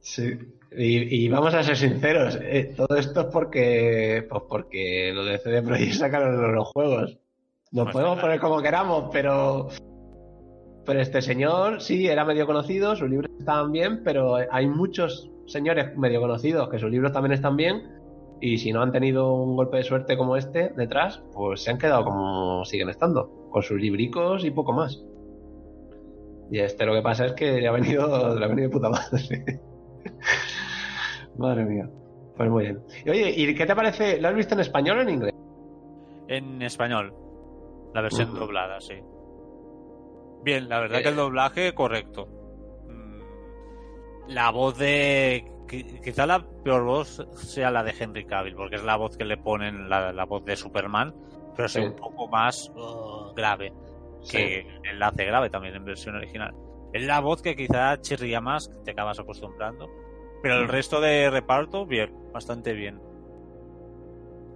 Sí. 0.00 0.38
Y, 0.76 1.24
y 1.24 1.28
vamos 1.28 1.54
a 1.54 1.62
ser 1.62 1.76
sinceros, 1.76 2.38
eh, 2.40 2.72
todo 2.74 2.96
esto 2.96 3.20
es 3.20 3.26
porque, 3.26 4.26
pues 4.28 4.42
porque 4.48 5.12
lo 5.14 5.22
de 5.22 5.38
CD 5.38 5.60
Projekt 5.62 5.92
sacaron 5.92 6.40
los, 6.40 6.50
los 6.50 6.68
juegos. 6.68 7.18
Nos 7.70 7.84
Pues 7.84 7.92
podemos 7.92 8.18
poner 8.18 8.40
como 8.40 8.62
queramos, 8.62 9.10
pero 9.12 9.68
pero 10.84 11.00
este 11.00 11.22
señor 11.22 11.80
sí 11.80 12.08
era 12.08 12.24
medio 12.24 12.46
conocido, 12.46 12.96
sus 12.96 13.08
libros 13.08 13.30
estaban 13.38 13.70
bien, 13.70 14.02
pero 14.02 14.36
hay 14.50 14.66
muchos 14.66 15.30
señores 15.52 15.96
medio 15.96 16.20
conocidos 16.20 16.68
que 16.70 16.78
sus 16.78 16.90
libros 16.90 17.12
también 17.12 17.32
están 17.32 17.56
bien 17.56 17.82
y 18.40 18.58
si 18.58 18.72
no 18.72 18.82
han 18.82 18.90
tenido 18.90 19.32
un 19.34 19.54
golpe 19.54 19.76
de 19.76 19.84
suerte 19.84 20.16
como 20.16 20.36
este 20.36 20.70
detrás, 20.76 21.22
pues 21.32 21.62
se 21.62 21.70
han 21.70 21.78
quedado 21.78 22.04
como 22.04 22.64
siguen 22.64 22.88
estando, 22.88 23.30
con 23.50 23.62
sus 23.62 23.80
libricos 23.80 24.44
y 24.44 24.50
poco 24.50 24.72
más. 24.72 25.04
Y 26.50 26.58
este 26.58 26.84
lo 26.84 26.92
que 26.94 27.02
pasa 27.02 27.26
es 27.26 27.32
que 27.34 27.60
le 27.60 27.68
ha 27.68 27.72
venido, 27.72 28.34
le 28.38 28.44
ha 28.44 28.48
venido 28.48 28.68
de 28.68 28.72
puta 28.72 28.88
madre. 28.90 29.60
Madre 31.38 31.64
mía. 31.64 31.88
Pues 32.36 32.50
muy 32.50 32.64
bien. 32.64 32.80
Y 33.04 33.10
oye, 33.10 33.30
¿y 33.36 33.54
qué 33.54 33.64
te 33.66 33.74
parece? 33.76 34.20
¿Lo 34.20 34.28
has 34.28 34.34
visto 34.34 34.54
en 34.54 34.60
español 34.60 34.98
o 34.98 35.02
en 35.02 35.08
inglés? 35.10 35.34
En 36.28 36.60
español. 36.62 37.14
La 37.94 38.00
versión 38.02 38.34
doblada, 38.34 38.80
sí. 38.80 38.94
Bien, 40.44 40.68
la 40.68 40.80
verdad 40.80 41.00
Eh. 41.00 41.02
que 41.02 41.08
el 41.10 41.16
doblaje 41.16 41.74
correcto. 41.74 42.26
La 44.28 44.50
voz 44.50 44.78
de 44.78 45.44
qui- 45.66 46.00
quizá 46.02 46.26
la 46.26 46.44
peor 46.64 46.84
voz 46.84 47.26
sea 47.34 47.70
la 47.70 47.82
de 47.82 47.94
Henry 47.98 48.24
Cavill, 48.24 48.54
porque 48.54 48.76
es 48.76 48.84
la 48.84 48.96
voz 48.96 49.16
que 49.16 49.24
le 49.24 49.36
ponen, 49.36 49.88
la, 49.88 50.12
la 50.12 50.24
voz 50.24 50.44
de 50.44 50.56
Superman, 50.56 51.14
pero 51.56 51.66
es 51.66 51.72
Sí. 51.72 51.80
un 51.80 51.94
poco 51.96 52.28
más 52.28 52.70
uh, 52.76 53.32
grave, 53.34 53.72
que 54.30 54.60
él 54.84 54.98
la 54.98 55.08
hace 55.08 55.24
grave 55.24 55.50
también 55.50 55.74
en 55.74 55.84
versión 55.84 56.14
original. 56.16 56.54
Es 56.92 57.04
la 57.04 57.20
voz 57.20 57.42
que 57.42 57.56
quizá 57.56 58.00
chirría 58.00 58.40
más, 58.40 58.68
que 58.68 58.74
te 58.84 58.90
acabas 58.92 59.18
acostumbrando, 59.18 59.88
pero 60.42 60.56
el 60.58 60.66
Mm. 60.66 60.70
resto 60.70 61.00
de 61.00 61.30
reparto, 61.30 61.86
bien, 61.86 62.12
bastante 62.32 62.72
bien. 62.74 63.00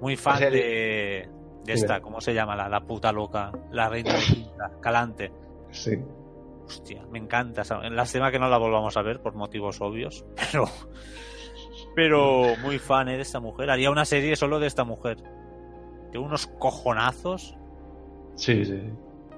Muy 0.01 0.17
fan 0.17 0.43
el- 0.43 0.53
de, 0.53 1.29
de 1.65 1.73
esta, 1.73 2.01
¿cómo 2.01 2.21
se 2.21 2.35
llama? 2.35 2.55
La, 2.55 2.69
la 2.69 2.81
puta 2.81 3.11
loca, 3.13 3.51
la 3.71 3.89
reina 3.89 4.13
de 4.15 4.81
Calante. 4.81 5.33
Sí. 5.71 5.97
Hostia, 6.67 7.07
me 7.11 7.19
encanta. 7.19 7.63
esa- 7.63 7.79
Lástima 7.91 8.31
que 8.31 8.39
no 8.39 8.49
la 8.49 8.59
volvamos 8.59 8.97
a 8.97 9.03
ver 9.03 9.21
por 9.21 9.35
motivos 9.35 9.81
obvios, 9.81 10.25
pero. 10.53 10.65
Pero 11.95 12.55
muy 12.63 12.79
fan 12.79 13.09
eh, 13.09 13.17
de 13.17 13.23
esta 13.23 13.41
mujer. 13.41 13.71
Haría 13.71 13.91
una 13.91 14.05
serie 14.05 14.37
solo 14.37 14.59
de 14.59 14.67
esta 14.67 14.85
mujer. 14.85 15.17
De 16.13 16.19
unos 16.19 16.47
cojonazos. 16.47 17.57
Sí, 18.35 18.65
sí. 18.65 18.81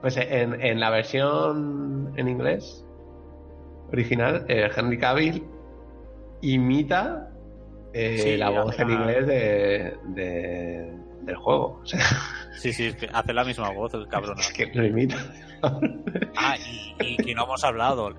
Pues 0.01 0.17
en, 0.17 0.61
en 0.61 0.81
la 0.81 0.91
versión 0.91 2.13
en 2.17 2.29
inglés 2.29 2.85
original, 3.93 4.45
eh, 4.49 4.69
Henry 4.77 4.99
Cavill 4.99 5.45
imita 6.41 7.31
eh, 7.93 8.19
Sí, 8.19 8.37
la 8.37 8.51
voz 8.51 8.79
en 8.79 8.89
la- 8.89 8.95
inglés 8.95 9.27
de, 9.27 9.97
de- 10.09 10.99
del 11.23 11.37
juego. 11.37 11.81
O 11.83 11.87
sea, 11.87 12.01
Sí, 12.57 12.73
sí, 12.73 12.87
es 12.87 12.97
que 12.97 13.09
hace 13.13 13.33
la 13.33 13.45
misma 13.45 13.71
voz 13.71 13.95
el 13.95 14.07
cabrón. 14.09 14.39
es 14.39 14.53
que 14.53 14.67
lo 14.67 14.85
imita. 14.85 15.17
Ah, 16.37 16.57
y, 16.59 16.95
y 17.13 17.17
que 17.17 17.35
no 17.35 17.45
hemos 17.45 17.65
hablado. 17.65 18.11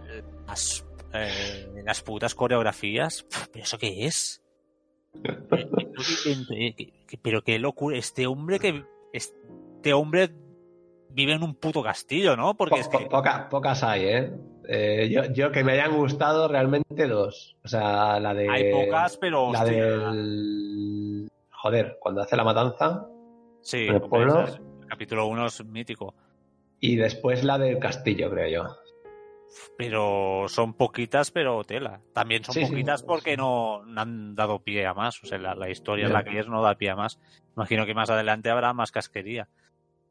Las, 0.47 0.85
eh, 1.13 1.67
las 1.85 2.01
putas 2.01 2.35
coreografías. 2.35 3.25
¿Pero 3.51 3.63
eso 3.65 3.77
qué 3.77 4.05
es? 4.05 4.41
Eh, 5.23 6.75
eh, 6.77 6.93
Pero 7.21 7.41
qué 7.41 7.59
locura. 7.59 7.97
Este 7.97 8.27
hombre 8.27 8.59
que. 8.59 8.83
Este 9.13 9.93
hombre 9.93 10.29
vive 11.09 11.33
en 11.33 11.43
un 11.43 11.55
puto 11.55 11.81
castillo, 11.81 12.35
¿no? 12.37 12.55
Porque 12.55 12.79
es 12.79 12.87
Po- 12.87 12.99
que. 12.99 13.05
poca- 13.07 13.49
pocas 13.49 13.83
hay, 13.83 14.03
¿eh? 14.05 14.33
Eh, 14.67 15.09
yo, 15.11 15.23
yo 15.33 15.51
que 15.51 15.63
me 15.63 15.71
hayan 15.73 15.95
gustado 15.97 16.47
realmente 16.47 17.07
dos. 17.07 17.57
O 17.63 17.67
sea, 17.67 18.19
la 18.19 18.33
de. 18.33 18.49
Hay 18.49 18.71
pocas, 18.71 19.17
pero. 19.17 19.51
La 19.51 19.63
hostia, 19.63 19.85
del. 19.85 21.27
Joder, 21.51 21.97
cuando 21.99 22.21
hace 22.21 22.35
la 22.37 22.43
matanza. 22.43 23.07
Sí, 23.61 23.87
el 23.87 24.01
pueblo. 24.01 24.43
es- 24.43 24.55
el 24.81 24.87
capítulo 24.87 25.25
1 25.27 25.45
es 25.47 25.65
mítico. 25.65 26.13
Y 26.79 26.95
después 26.95 27.43
la 27.43 27.57
del 27.57 27.79
castillo, 27.79 28.29
creo 28.29 28.49
yo. 28.63 28.75
Pero 29.77 30.45
son 30.47 30.73
poquitas, 30.73 31.31
pero 31.31 31.63
tela. 31.63 32.01
También 32.13 32.43
son 32.43 32.53
Sí, 32.53 32.61
poquitas 32.65 32.99
sí. 33.01 33.05
porque 33.07 33.35
no, 33.35 33.83
no 33.85 34.01
han 34.01 34.35
dado 34.35 34.59
pie 34.63 34.85
a 34.85 34.93
más. 34.93 35.21
O 35.23 35.27
sea, 35.27 35.37
la, 35.39 35.55
la 35.55 35.69
historia 35.69 36.07
Ya. 36.07 36.13
la 36.13 36.23
que 36.23 36.39
es, 36.39 36.47
no 36.47 36.61
da 36.61 36.75
pie 36.75 36.91
a 36.91 36.95
más. 36.95 37.19
Imagino 37.55 37.85
que 37.85 37.93
más 37.95 38.09
adelante 38.09 38.49
habrá 38.49 38.73
más 38.73 38.91
casquería. 38.91 39.49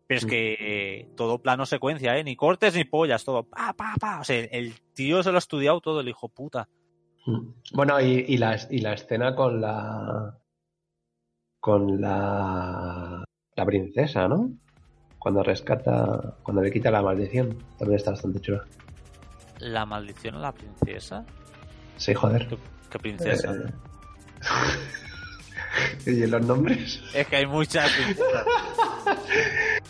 Pero 0.07 0.19
es 0.19 0.27
Mm. 0.27 0.29
que 0.29 0.57
eh, 0.59 1.09
todo 1.17 1.41
plano 1.41 1.67
secuencia, 1.67 2.17
¿eh? 2.19 2.25
Ni 2.25 2.35
cortes 2.35 2.75
ni 2.75 2.85
pollas, 2.85 3.25
todo 3.25 3.45
pa, 3.45 3.73
pa, 3.75 3.95
pa. 4.01 4.21
O 4.21 4.25
sea, 4.25 4.39
el 4.45 4.75
tío 4.95 5.23
se 5.23 5.31
lo 5.31 5.37
ha 5.37 5.39
estudiado 5.39 5.81
todo, 5.81 6.01
el 6.01 6.09
hijo 6.09 6.29
puta. 6.29 6.69
Bueno, 7.75 8.01
y, 8.01 8.25
y, 8.27 8.39
la, 8.39 8.59
y 8.71 8.79
la 8.79 8.95
escena 8.95 9.35
con 9.37 9.61
la. 9.61 10.39
con 11.61 12.01
la. 12.01 13.25
la 13.55 13.67
princesa, 13.67 14.27
¿no? 14.29 14.51
Cuando 15.19 15.43
rescata. 15.43 16.35
cuando 16.43 16.63
le 16.63 16.71
quita 16.71 16.91
la 16.91 17.03
maldición. 17.03 17.59
También 17.79 17.97
está 17.99 18.13
bastante 18.13 18.41
chula. 18.41 18.65
La 19.59 19.85
maldición 19.87 20.37
a 20.37 20.39
la 20.39 20.53
princesa. 20.53 21.25
Sí, 21.97 22.15
joder. 22.15 22.47
¿Qué, 22.49 22.57
qué 22.91 22.99
princesa? 22.99 23.53
Eh, 23.53 23.73
¿Y 26.07 26.27
los 26.27 26.45
nombres? 26.47 27.03
Es 27.15 27.27
que 27.27 27.37
hay 27.37 27.47
muchas 27.47 27.91
princesas. 27.91 28.45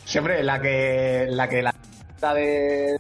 Siempre 0.04 0.42
la 0.42 0.60
que. 0.60 1.26
la 1.30 1.48
que 1.48 1.62
la. 1.62 1.74
la 2.22 2.34
de. 2.34 2.98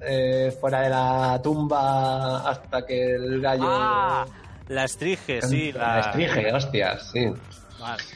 eh, 0.00 0.56
fuera 0.60 0.80
de 0.82 0.90
la 0.90 1.40
tumba 1.42 2.48
hasta 2.50 2.84
que 2.84 3.14
el 3.14 3.40
gallo. 3.40 3.64
Ah, 3.66 4.26
la 4.68 4.84
estrige, 4.84 5.40
sí. 5.42 5.72
La, 5.72 5.94
La 5.96 6.00
estrige, 6.00 6.52
hostias, 6.52 7.10
sí. 7.12 7.26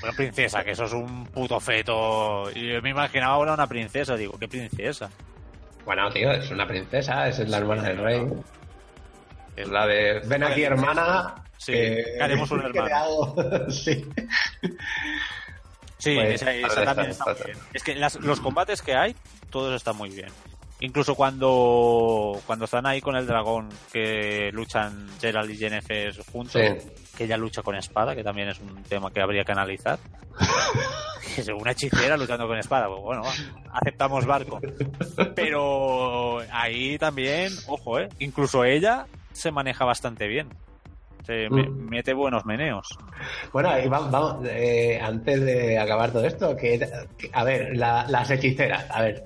Una 0.02 0.12
princesa, 0.12 0.64
que 0.64 0.70
eso 0.72 0.84
es 0.84 0.92
un 0.92 1.26
puto 1.26 1.60
feto. 1.60 2.50
Y 2.54 2.72
yo 2.72 2.82
me 2.82 2.90
imaginaba 2.90 3.34
ahora 3.34 3.54
una 3.54 3.66
princesa. 3.66 4.16
Digo, 4.16 4.38
¿qué 4.38 4.48
princesa? 4.48 5.10
Bueno, 5.84 6.10
tío, 6.10 6.30
es 6.32 6.50
una 6.50 6.66
princesa, 6.66 7.28
esa 7.28 7.42
es 7.42 7.48
la 7.48 7.58
hermana 7.58 7.82
del 7.82 7.98
rey. 7.98 8.26
Es 9.56 9.64
Es 9.66 9.68
la 9.68 9.86
de. 9.86 10.20
Ven 10.26 10.42
aquí, 10.44 10.62
hermana. 10.62 11.34
Sí, 11.56 11.72
que- 11.72 12.04
haremos 12.20 12.50
un 12.50 12.60
hermano. 12.64 12.94
hago". 12.94 13.36
sí. 13.70 14.06
Sí, 15.98 16.14
Pues, 16.14 16.34
esa, 16.40 16.52
esa 16.54 16.66
está- 16.68 16.84
también 16.84 17.10
está- 17.10 17.32
está 17.32 17.44
muy 17.44 17.52
bien. 17.52 17.66
Es 17.74 17.82
que 17.82 17.94
las- 17.96 18.14
los 18.20 18.40
combates 18.40 18.82
que 18.82 18.94
hay, 18.94 19.16
todos 19.50 19.74
están 19.74 19.96
muy 19.96 20.10
bien. 20.10 20.28
Incluso 20.80 21.14
cuando, 21.16 22.40
cuando 22.46 22.66
están 22.66 22.86
ahí 22.86 23.00
con 23.00 23.16
el 23.16 23.26
dragón, 23.26 23.68
que 23.92 24.50
luchan 24.52 25.08
Gerald 25.20 25.50
y 25.50 25.56
Jennifer 25.56 26.14
juntos, 26.30 26.52
Sí. 26.62 26.88
que 27.16 27.24
ella 27.24 27.36
lucha 27.36 27.62
con 27.62 27.74
espada, 27.74 28.14
que 28.14 28.22
también 28.22 28.48
es 28.48 28.60
un 28.60 28.82
tema 28.84 29.10
que 29.10 29.20
habría 29.20 29.44
que 29.44 29.52
analizar. 29.52 29.98
Es 31.36 31.46
una 31.48 31.70
hechicera 31.72 32.16
luchando 32.16 32.48
con 32.48 32.58
espada, 32.58 32.88
pues 32.88 33.00
bueno, 33.00 33.22
aceptamos 33.72 34.24
barco. 34.26 34.60
Pero 35.36 36.38
ahí 36.50 36.98
también, 36.98 37.52
ojo, 37.68 37.98
eh, 38.00 38.08
incluso 38.18 38.64
ella 38.64 39.06
se 39.32 39.50
maneja 39.52 39.84
bastante 39.84 40.26
bien. 40.26 40.48
Se 41.24 41.48
me- 41.50 41.68
Mm. 41.68 41.88
mete 41.90 42.12
buenos 42.14 42.44
meneos. 42.46 42.88
Bueno, 43.52 43.78
y 43.78 43.86
va- 43.88 44.08
vamos, 44.08 44.46
eh, 44.48 44.98
antes 45.00 45.40
de 45.42 45.78
acabar 45.78 46.10
todo 46.10 46.24
esto, 46.24 46.56
que, 46.56 46.78
que- 47.18 47.30
a 47.32 47.44
ver, 47.44 47.76
la- 47.76 48.06
las 48.08 48.30
hechiceras, 48.30 48.86
a 48.90 49.02
ver, 49.02 49.24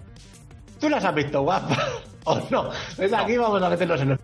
¿tú 0.83 0.89
las 0.91 1.03
has 1.05 1.15
visto 1.15 1.41
guapas 1.43 1.79
o 2.25 2.39
no? 2.51 2.69
Pues 2.97 3.11
aquí 3.15 3.39
vamos 3.39 3.63
a 3.63 3.71
meternos 3.71 4.01
en 4.03 4.11
el... 4.11 4.19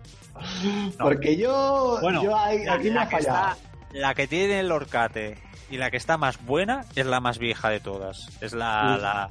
Porque 0.99 1.35
yo, 1.37 1.97
Bueno, 2.01 2.21
yo 2.23 2.37
ahí- 2.37 2.63
la- 2.65 2.73
aquí 2.75 2.89
me 2.89 2.95
la 2.95 3.01
ha 3.03 3.09
que 3.09 3.15
fallado. 3.17 3.53
está- 3.53 3.97
la 3.97 4.13
que 4.13 4.27
tiene 4.27 4.59
el 4.59 4.71
horcate 4.71 5.37
y 5.71 5.77
la 5.77 5.89
que 5.89 5.97
está 5.97 6.17
más 6.17 6.43
buena 6.45 6.85
es 6.95 7.05
la 7.05 7.19
más 7.19 7.39
vieja 7.39 7.69
de 7.69 7.79
todas. 7.79 8.27
Es 8.41 8.53
la, 8.53 8.95
Sí. 8.95 9.01
la, 9.01 9.29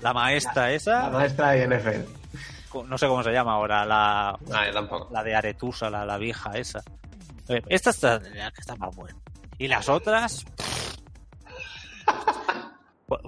la 0.00 0.12
maestra 0.14 0.62
La 0.68 0.72
esa, 0.72 1.10
maestra 1.10 1.50
de 1.50 1.66
NFL. 1.66 2.84
no 2.88 2.96
sé 2.96 3.06
cómo 3.06 3.22
se 3.22 3.32
llama 3.32 3.52
ahora, 3.54 3.84
la, 3.84 4.38
tampoco. 4.72 5.08
la 5.12 5.22
de 5.22 5.34
Aretusa, 5.34 5.90
la, 5.90 6.06
la 6.06 6.16
vieja 6.16 6.52
esa. 6.52 6.80
Eh, 7.48 7.60
Esta 7.68 7.90
está 7.90 8.18
la 8.18 8.50
que 8.50 8.60
está 8.60 8.76
más 8.76 8.94
buena. 8.94 9.18
Y 9.58 9.66
las 9.68 9.88
otras. 9.88 10.44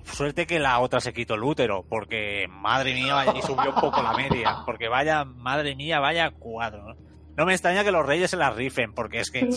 Suerte 0.05 0.47
que 0.47 0.59
la 0.59 0.79
otra 0.81 1.01
se 1.01 1.15
quitó 1.15 1.35
el 1.35 1.43
útero, 1.43 1.87
porque 1.89 2.47
madre 2.51 2.93
mía, 2.93 3.15
vaya- 3.15 3.33
y 3.39 3.41
subió 3.41 3.71
un 3.75 3.81
poco 3.81 4.03
la 4.03 4.13
media, 4.13 4.59
porque 4.67 4.89
vaya, 4.89 5.25
madre 5.25 5.75
mía, 5.75 6.01
vaya 6.01 6.31
cuadro. 6.33 6.95
¿no? 7.37 7.47
Me 7.47 7.53
extraña 7.55 7.83
que 7.83 7.91
los 7.91 8.05
reyes 8.05 8.31
se 8.31 8.37
las 8.37 8.55
rifen, 8.55 8.93
porque 8.93 9.21
es 9.21 9.31
que, 9.31 9.49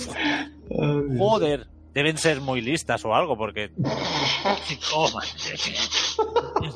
joder, 1.17 1.67
deben 1.93 2.17
ser 2.17 2.39
muy 2.39 2.61
listas 2.61 3.03
o 3.03 3.13
algo, 3.13 3.35
porque. 3.37 3.71
Oh, 4.95 5.09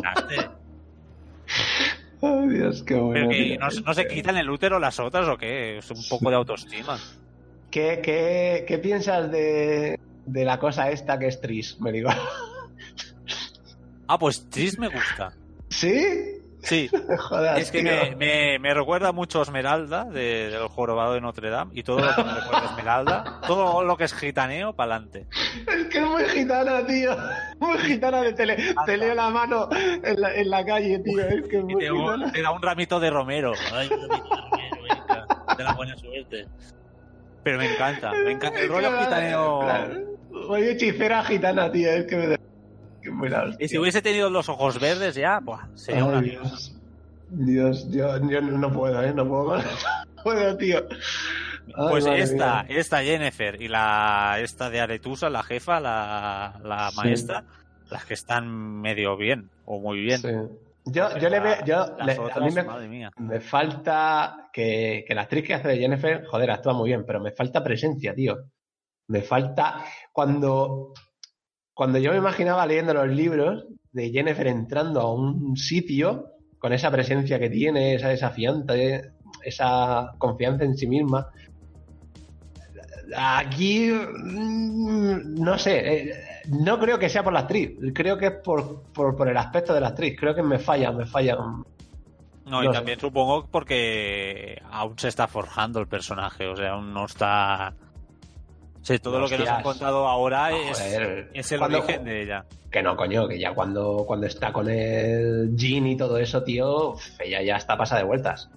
madre. 0.03 0.49
Ay, 2.21 2.47
Dios, 2.49 2.83
qué 2.83 2.95
bueno. 2.95 3.13
Pero 3.13 3.29
que 3.29 3.43
tío. 3.43 3.59
no, 3.59 3.67
no 3.85 3.93
se 3.93 4.07
quitan 4.07 4.35
el 4.37 4.49
útero 4.49 4.77
las 4.79 4.99
otras 4.99 5.25
o 5.29 5.37
qué? 5.37 5.77
Es 5.77 5.89
un 5.91 6.03
poco 6.09 6.29
de 6.29 6.35
autoestima. 6.35 6.99
¿Qué, 7.71 8.01
qué, 8.03 8.65
qué 8.67 8.77
piensas 8.79 9.31
de, 9.31 9.97
de 10.25 10.45
la 10.45 10.59
cosa 10.59 10.89
esta 10.91 11.17
que 11.17 11.27
es 11.27 11.39
Tris, 11.39 11.79
me 11.79 11.93
digo? 11.93 12.09
Ah, 14.07 14.17
pues 14.17 14.49
Tris 14.49 14.77
me 14.79 14.87
gusta. 14.87 15.33
¿Sí? 15.69 16.33
Sí, 16.63 16.89
Joder, 17.29 17.59
es 17.59 17.69
que 17.71 17.83
me, 17.83 18.15
me, 18.15 18.57
me 18.59 18.73
recuerda 18.73 19.11
mucho 19.11 19.39
a 19.39 19.43
Esmeralda 19.43 20.05
de- 20.05 20.49
del 20.49 20.67
jorobado 20.69 21.13
de 21.13 21.21
Notre 21.21 21.49
Dame 21.51 21.71
y 21.75 21.83
todo 21.83 21.99
lo 21.99 22.15
que 22.15 22.23
me 22.23 22.33
recuerda 22.33 22.61
a 22.61 22.65
Esmeralda, 22.71 23.41
todo 23.45 23.83
lo 23.83 23.95
que 23.95 24.05
es 24.05 24.13
gitaneo, 24.13 24.73
para 24.73 24.95
adelante. 24.95 25.27
Es 25.67 25.85
que 25.85 25.99
es 25.99 26.05
muy 26.05 26.23
gitana, 26.25 26.85
tío. 26.85 27.15
Muy 27.59 27.77
gitana 27.77 28.21
de 28.23 28.33
tele. 28.33 28.57
Te 28.85 28.97
leo 28.97 29.13
la 29.13 29.29
mano 29.29 29.69
en 29.71 30.19
la, 30.19 30.33
en 30.35 30.49
la 30.49 30.65
calle, 30.65 30.99
tío. 30.99 31.21
Es 31.27 31.47
que 31.47 31.57
es 31.57 31.63
muy 31.63 31.75
te, 31.75 31.91
gitana. 31.91 32.31
te 32.31 32.41
da 32.41 32.51
un 32.51 32.61
ramito 32.61 32.99
de 32.99 33.09
romero. 33.11 33.53
Ay, 33.71 33.87
un 33.91 34.09
ramito 34.09 34.35
de 34.35 34.41
romero, 34.41 34.77
venga, 34.83 35.55
de 35.57 35.63
la 35.63 35.73
buena 35.73 35.95
suerte. 35.95 36.47
Pero 37.43 37.57
me 37.59 37.71
encanta, 37.73 38.11
me 38.11 38.31
encanta. 38.31 38.59
El 38.59 38.67
rollo 38.69 38.99
gitaneo. 38.99 39.59
Oye, 40.49 40.71
hechicera 40.71 41.23
gitana, 41.23 41.71
tío. 41.71 41.89
Es 41.91 42.05
que 42.07 42.15
me 42.15 42.37
Y 43.59 43.67
si 43.67 43.77
hubiese 43.77 44.01
tenido 44.01 44.29
los 44.29 44.49
ojos 44.49 44.79
verdes 44.79 45.15
ya, 45.15 45.39
buah, 45.39 45.67
sería 45.75 46.05
una 46.05 46.21
Dios. 46.21 46.73
Dios, 47.29 47.89
yo, 47.91 48.17
yo 48.29 48.41
no 48.41 48.71
puedo, 48.71 49.01
¿eh? 49.03 49.13
No 49.13 49.27
puedo 49.27 49.45
más. 49.45 49.65
No 50.17 50.23
puedo, 50.23 50.57
tío. 50.57 50.79
Ay, 51.75 51.87
Pues 51.89 52.05
esta, 52.05 52.63
mía. 52.63 52.77
esta 52.79 53.03
Jennifer 53.03 53.61
y 53.61 53.67
la 53.67 54.37
esta 54.41 54.69
de 54.69 54.81
Aretusa, 54.81 55.29
la 55.29 55.43
jefa, 55.43 55.79
la, 55.79 56.59
la 56.63 56.89
Sí. 56.91 56.97
maestra, 56.97 57.43
las 57.89 58.03
que 58.05 58.13
están 58.15 58.47
medio 58.81 59.15
bien 59.15 59.49
o 59.65 59.79
muy 59.79 59.99
bien. 60.01 60.19
Sí. 60.21 60.29
Yo, 60.85 61.17
yo 61.17 61.29
le 61.29 61.39
veo. 61.39 61.55
Yo, 61.65 61.95
le- 62.03 62.13
a 62.13 62.21
otras, 62.21 62.39
mí 62.45 62.51
me, 62.51 62.63
madre 62.63 62.87
mía. 62.87 63.11
me 63.17 63.39
falta 63.39 64.49
que, 64.51 65.03
que 65.07 65.13
la 65.13 65.21
actriz 65.23 65.45
que 65.45 65.53
hace 65.53 65.67
de 65.67 65.77
Jennifer, 65.77 66.25
joder, 66.25 66.49
actúa 66.51 66.73
muy 66.73 66.89
bien, 66.89 67.03
pero 67.05 67.19
me 67.21 67.31
falta 67.31 67.63
presencia, 67.63 68.13
tío. 68.15 68.37
Me 69.07 69.21
falta. 69.21 69.83
Cuando, 70.11 70.93
cuando 71.77 71.99
yo 71.99 72.09
me 72.09 72.17
imaginaba 72.17 72.65
leyendo 72.65 72.91
los 72.95 73.07
libros 73.07 73.67
de 73.91 74.09
Jennifer 74.09 74.47
entrando 74.47 74.99
a 74.99 75.13
un 75.13 75.55
sitio 75.55 76.31
con 76.57 76.73
esa 76.73 76.89
presencia 76.89 77.37
que 77.37 77.51
tiene, 77.51 77.93
esa 77.93 78.07
desafiante, 78.07 79.11
esa 79.43 80.11
confianza 80.17 80.63
en 80.63 80.75
sí 80.75 80.87
misma. 80.87 81.27
Aquí, 83.15 83.91
mm, 83.91 85.35
no 85.39 85.59
sé, 85.59 86.09
eh, 86.09 86.13
no 86.49 86.79
creo 86.79 86.97
que 86.97 87.09
sea 87.09 87.23
por 87.23 87.33
la 87.33 87.41
actriz, 87.41 87.77
creo 87.93 88.17
que 88.17 88.25
es 88.25 88.33
por, 88.43 88.81
por, 88.91 89.15
por 89.15 89.29
el 89.29 89.37
aspecto 89.37 89.71
de 89.75 89.81
la 89.81 89.89
actriz, 89.89 90.17
creo 90.19 90.33
que 90.33 90.41
me 90.41 90.57
falla, 90.57 90.91
me 90.91 91.05
falla. 91.05 91.37
No, 92.47 92.63
y 92.63 92.71
también 92.71 92.99
supongo 92.99 93.45
porque 93.51 94.59
aún 94.71 94.97
se 94.97 95.09
está 95.09 95.27
forjando 95.27 95.79
el 95.79 95.87
personaje, 95.87 96.47
o 96.47 96.55
sea, 96.55 96.71
aún 96.71 96.91
no 96.91 97.05
está... 97.05 97.75
Sí, 98.87 98.99
todo 98.99 99.19
lo 99.19 99.27
que 99.27 99.37
nos 99.37 99.49
han 99.49 99.63
contado 99.63 100.07
ahora 100.07 100.49
es, 100.55 100.79
es, 101.33 101.51
el 101.51 101.61
origen 101.61 102.05
de 102.05 102.21
ella. 102.21 102.45
Que 102.71 102.81
no, 102.81 102.95
coño, 102.95 103.27
que 103.27 103.37
ya 103.37 103.53
cuando, 103.53 104.05
cuando 104.07 104.27
está 104.27 104.53
con 104.53 104.69
el 104.69 105.57
Jean 105.57 105.87
y 105.87 105.97
todo 105.97 106.17
eso, 106.17 106.41
tío, 106.41 106.95
ella 107.19 107.41
ya 107.41 107.57
está 107.57 107.75
pasada 107.75 107.99
de 107.99 108.07
vueltas. 108.07 108.49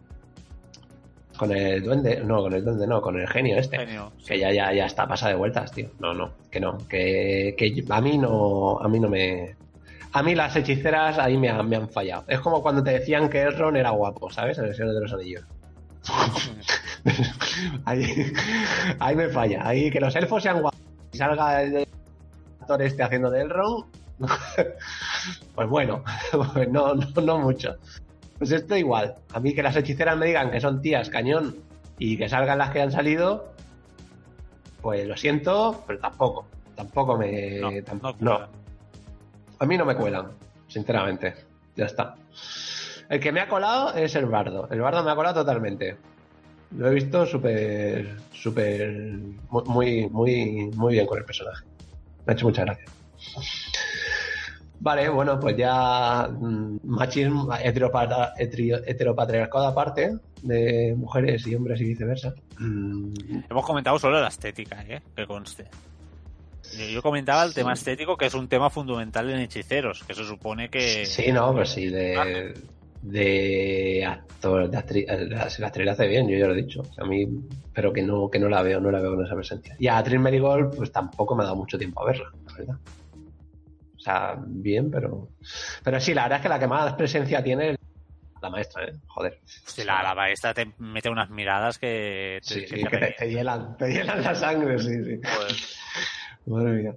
Con 1.36 1.50
el 1.50 1.82
duende, 1.82 2.20
no, 2.24 2.42
con 2.42 2.52
el 2.52 2.64
duende 2.64 2.86
no, 2.86 3.02
con 3.02 3.18
el 3.18 3.26
genio 3.26 3.58
este. 3.58 3.84
Que 4.24 4.38
ya, 4.38 4.52
ya, 4.52 4.72
ya 4.72 4.86
está 4.86 5.04
pasada 5.08 5.32
de 5.32 5.38
vueltas, 5.38 5.72
tío. 5.72 5.88
No, 5.98 6.14
no, 6.14 6.30
que 6.48 6.60
no, 6.60 6.78
que, 6.86 7.56
que 7.58 7.84
a 7.88 8.00
mí 8.00 8.16
no, 8.16 8.78
a 8.78 8.86
mí 8.86 9.00
no 9.00 9.08
me, 9.08 9.56
a 10.12 10.22
mí 10.22 10.36
las 10.36 10.54
hechiceras 10.54 11.18
ahí 11.18 11.36
me 11.36 11.48
han, 11.48 11.68
me 11.68 11.74
han 11.74 11.88
fallado. 11.88 12.22
Es 12.28 12.38
como 12.38 12.62
cuando 12.62 12.84
te 12.84 12.92
decían 12.92 13.28
que 13.28 13.42
Elrond 13.42 13.78
era 13.78 13.90
guapo, 13.90 14.30
¿sabes? 14.30 14.58
En 14.58 14.66
el 14.66 14.76
Señor 14.76 14.94
de 14.94 15.00
los 15.00 15.12
Anillos. 15.12 15.44
ahí, 17.84 18.32
ahí 18.98 19.16
me 19.16 19.28
falla. 19.28 19.66
Ahí 19.66 19.90
que 19.90 20.00
los 20.00 20.14
elfos 20.16 20.42
sean 20.42 20.60
guapos 20.60 20.80
y 21.12 21.18
salga 21.18 21.62
el 21.62 21.86
actor 22.60 22.82
este 22.82 23.02
haciendo 23.02 23.30
de 23.30 23.42
Elrond, 23.42 23.84
pues 25.54 25.68
bueno, 25.68 26.04
pues 26.54 26.68
no, 26.70 26.94
no, 26.94 27.20
no 27.22 27.38
mucho. 27.38 27.76
Pues 28.38 28.52
esto 28.52 28.76
igual. 28.76 29.14
A 29.32 29.40
mí 29.40 29.54
que 29.54 29.62
las 29.62 29.76
hechiceras 29.76 30.16
me 30.16 30.26
digan 30.26 30.50
que 30.50 30.60
son 30.60 30.80
tías 30.80 31.10
cañón 31.10 31.56
y 31.98 32.16
que 32.16 32.28
salgan 32.28 32.58
las 32.58 32.70
que 32.70 32.80
han 32.80 32.92
salido, 32.92 33.52
pues 34.80 35.06
lo 35.06 35.16
siento, 35.16 35.84
pero 35.86 35.98
tampoco. 35.98 36.46
Tampoco 36.74 37.18
me. 37.18 37.60
no. 38.20 38.40
A 39.58 39.66
mí 39.66 39.76
no 39.76 39.84
me 39.84 39.94
cuelan, 39.94 40.28
sinceramente. 40.66 41.34
Ya 41.76 41.84
está. 41.84 42.14
El 43.10 43.20
que 43.20 43.32
me 43.32 43.40
ha 43.40 43.48
colado 43.48 43.92
es 43.94 44.14
el 44.14 44.24
bardo. 44.24 44.66
El 44.70 44.80
bardo 44.80 45.04
me 45.04 45.10
ha 45.10 45.14
colado 45.14 45.40
totalmente. 45.42 45.98
Lo 46.76 46.88
he 46.88 46.94
visto 46.94 47.26
súper, 47.26 48.16
súper, 48.32 49.18
muy, 49.50 50.08
muy, 50.08 50.70
muy 50.74 50.92
bien 50.92 51.06
con 51.06 51.18
el 51.18 51.24
personaje. 51.24 51.64
Me 52.26 52.32
ha 52.32 52.34
hecho 52.34 52.46
mucha 52.46 52.64
gracia. 52.64 52.84
Vale, 54.78 55.08
bueno, 55.10 55.38
pues 55.38 55.56
ya 55.56 56.28
mm, 56.28 56.78
machismo, 56.84 57.48
heteropatriarcado 57.58 59.66
aparte, 59.66 60.16
de 60.42 60.94
mujeres 60.96 61.46
y 61.46 61.54
hombres 61.54 61.80
y 61.80 61.84
viceversa. 61.84 62.34
Mm. 62.58 63.12
Hemos 63.50 63.66
comentado 63.66 63.98
solo 63.98 64.20
la 64.20 64.28
estética, 64.28 64.82
¿eh? 64.88 65.02
Que 65.14 65.26
conste. 65.26 65.66
Yo 66.92 67.02
comentaba 67.02 67.44
el 67.44 67.52
tema 67.52 67.72
estético, 67.72 68.16
que 68.16 68.26
es 68.26 68.34
un 68.34 68.48
tema 68.48 68.70
fundamental 68.70 69.28
en 69.30 69.40
hechiceros, 69.40 70.04
que 70.04 70.14
se 70.14 70.24
supone 70.24 70.70
que... 70.70 71.04
Sí, 71.04 71.32
no, 71.32 71.52
pues 71.52 71.70
sí, 71.70 71.88
de, 71.88 72.54
de 73.02 74.04
actor, 74.04 74.70
de 74.70 74.76
actriz, 74.76 75.06
la, 75.08 75.42
actriz 75.42 75.86
la 75.86 75.92
hace 75.92 76.06
bien, 76.06 76.28
yo 76.28 76.36
ya 76.36 76.46
lo 76.46 76.52
he 76.52 76.62
dicho. 76.62 76.82
A 76.98 77.04
mí, 77.04 77.26
pero 77.72 77.92
que 77.92 78.02
no, 78.02 78.30
que 78.30 78.38
no 78.38 78.48
la 78.48 78.62
veo, 78.62 78.80
no 78.80 78.90
la 78.90 79.00
veo 79.00 79.14
con 79.14 79.24
esa 79.24 79.34
presencia. 79.34 79.76
Y 79.78 79.88
a 79.88 79.98
Actriz 79.98 80.20
Marigold, 80.20 80.76
pues 80.76 80.92
tampoco 80.92 81.34
me 81.34 81.42
ha 81.42 81.46
dado 81.46 81.56
mucho 81.56 81.78
tiempo 81.78 82.02
a 82.02 82.06
verla, 82.06 82.30
la 82.46 82.54
verdad. 82.54 82.76
O 83.96 84.00
sea, 84.00 84.36
bien, 84.46 84.90
pero. 84.90 85.28
Pero 85.82 86.00
sí, 86.00 86.14
la 86.14 86.22
verdad 86.22 86.38
es 86.38 86.42
que 86.42 86.48
la 86.48 86.58
que 86.58 86.66
más 86.66 86.94
presencia 86.94 87.42
tiene 87.42 87.70
es 87.70 87.78
la 88.40 88.48
maestra, 88.50 88.84
¿eh? 88.84 88.92
Joder. 89.06 89.38
Sí, 89.44 89.84
la, 89.84 90.02
la, 90.02 90.14
maestra 90.14 90.54
te 90.54 90.72
mete 90.78 91.10
unas 91.10 91.28
miradas 91.28 91.78
que 91.78 92.40
te, 92.46 92.54
sí, 92.54 92.66
sí, 92.66 92.84
que 92.84 92.98
te, 92.98 93.14
te, 93.18 93.30
hielan, 93.30 93.76
te 93.76 93.92
hielan 93.92 94.22
la 94.22 94.34
sangre, 94.34 94.78
sí, 94.78 95.04
sí. 95.04 95.20
Joder. 95.22 95.56
Madre 96.46 96.82
mía. 96.82 96.94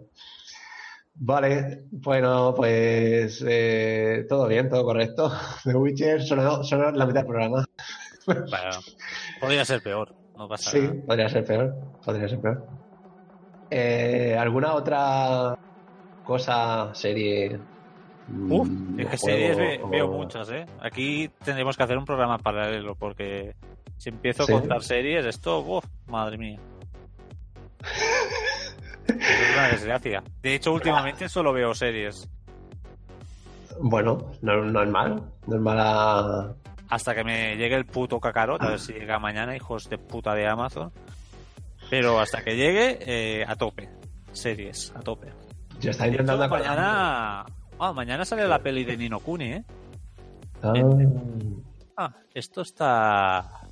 Vale, 1.16 1.84
bueno, 1.92 2.54
pues 2.56 3.44
eh, 3.48 4.26
todo 4.28 4.48
bien, 4.48 4.70
todo 4.70 4.84
correcto. 4.84 5.32
The 5.64 5.76
Witcher 5.76 6.22
solo, 6.24 6.64
solo 6.64 6.92
la 6.92 7.06
mitad 7.06 7.22
del 7.22 7.28
programa. 7.28 7.66
Bueno, 8.26 8.80
podría 9.42 9.66
ser 9.66 9.82
peor, 9.82 10.16
no 10.38 10.48
pasa 10.48 10.72
sí, 10.72 10.80
nada. 10.80 10.96
podría 11.06 11.28
ser 11.28 11.44
peor, 11.44 11.74
podría 12.06 12.30
ser 12.30 12.40
peor. 12.40 12.68
Eh, 13.70 14.38
¿Alguna 14.40 14.76
otra 14.76 15.54
cosa, 16.24 16.96
serie? 16.96 17.60
Uf, 18.50 18.70
mm, 18.70 19.00
es 19.00 19.10
que 19.10 19.18
series 19.18 19.58
veo 19.90 20.08
muchas, 20.08 20.50
¿eh? 20.52 20.66
Aquí 20.80 21.30
tendremos 21.44 21.76
que 21.76 21.84
hacer 21.84 21.98
un 21.98 22.06
programa 22.06 22.38
paralelo 22.38 22.96
porque 22.96 23.56
si 23.98 24.08
empiezo 24.10 24.44
a 24.44 24.48
contar 24.48 24.82
series, 24.84 25.26
esto, 25.26 25.60
uf, 25.60 25.86
madre 26.08 26.38
mía. 26.38 26.60
Es 29.08 29.54
una 29.54 29.68
desgracia. 29.70 30.24
De 30.42 30.56
hecho, 30.56 30.74
últimamente 30.74 31.28
solo 31.30 31.54
veo 31.54 31.74
series. 31.74 32.30
Bueno, 33.80 34.32
no, 34.42 34.64
es. 34.64 34.72
No 35.48 35.56
es 35.56 35.62
mala. 35.62 36.56
Hasta 36.90 37.16
que 37.16 37.24
me 37.24 37.56
llegue 37.56 37.76
el 37.76 37.86
puto 37.86 38.20
cacarot, 38.20 38.62
a 38.62 38.70
ver 38.70 38.80
si 38.80 38.94
llega 38.94 39.18
mañana, 39.20 39.56
hijos 39.56 39.90
de 39.90 39.98
puta 39.98 40.36
de 40.36 40.48
Amazon. 40.48 40.92
Pero 41.90 42.20
hasta 42.20 42.44
que 42.44 42.56
llegue, 42.56 43.00
eh, 43.02 43.46
a 43.48 43.56
tope. 43.56 43.90
Series, 44.32 44.94
a 44.96 45.00
tope. 45.00 45.32
Ya 45.80 45.92
está 45.92 46.08
intentando 46.08 46.48
mañana. 46.48 47.46
Ah, 47.80 47.94
mañana 47.94 48.26
sale 48.26 48.48
la 48.48 48.60
peli 48.60 48.84
de 48.84 48.96
Nino 48.96 49.20
Kuni, 49.20 49.54
¿eh? 49.54 49.64
Ah, 50.62 50.74
ah 51.98 52.16
esto 52.34 52.62
está. 52.62 53.68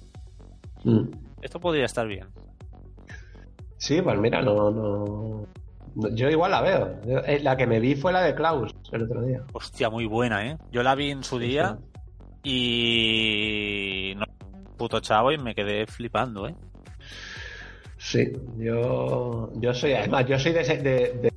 Mm. 0.84 1.10
Esto 1.41 1.60
podría 1.60 1.86
estar 1.86 2.08
bien. 2.08 2.28
Sí, 3.82 3.99
pues 3.99 4.20
mira, 4.20 4.44
no, 4.44 4.70
no. 4.70 5.48
Yo 6.14 6.30
igual 6.30 6.52
la 6.52 6.62
veo. 6.62 6.99
Eh, 7.26 7.40
la 7.41 7.58
que 7.58 7.66
me 7.66 7.80
vi 7.80 7.95
fue 7.95 8.14
la 8.14 8.22
de 8.22 8.36
Klaus 8.36 8.76
el 8.91 9.02
otro 9.02 9.24
día. 9.24 9.41
Hostia, 9.53 9.90
muy 9.90 10.06
buena, 10.06 10.45
¿eh? 10.45 10.58
Yo 10.72 10.84
la 10.84 10.94
vi 10.94 11.10
en 11.10 11.24
su 11.24 11.40
día 11.40 11.80
y. 12.44 14.14
No, 14.18 14.26
puto 14.78 14.99
chavo 14.99 15.32
y 15.32 15.40
me 15.40 15.56
quedé 15.56 15.88
flipando, 15.88 16.48
¿eh? 16.48 16.56
Sí, 17.98 18.32
yo. 18.60 19.52
Yo 19.56 19.74
soy. 19.74 19.94
Además, 19.94 20.28
yo 20.28 20.38
soy 20.38 20.52
de. 20.52 20.64
de, 20.64 20.84
de, 20.84 21.34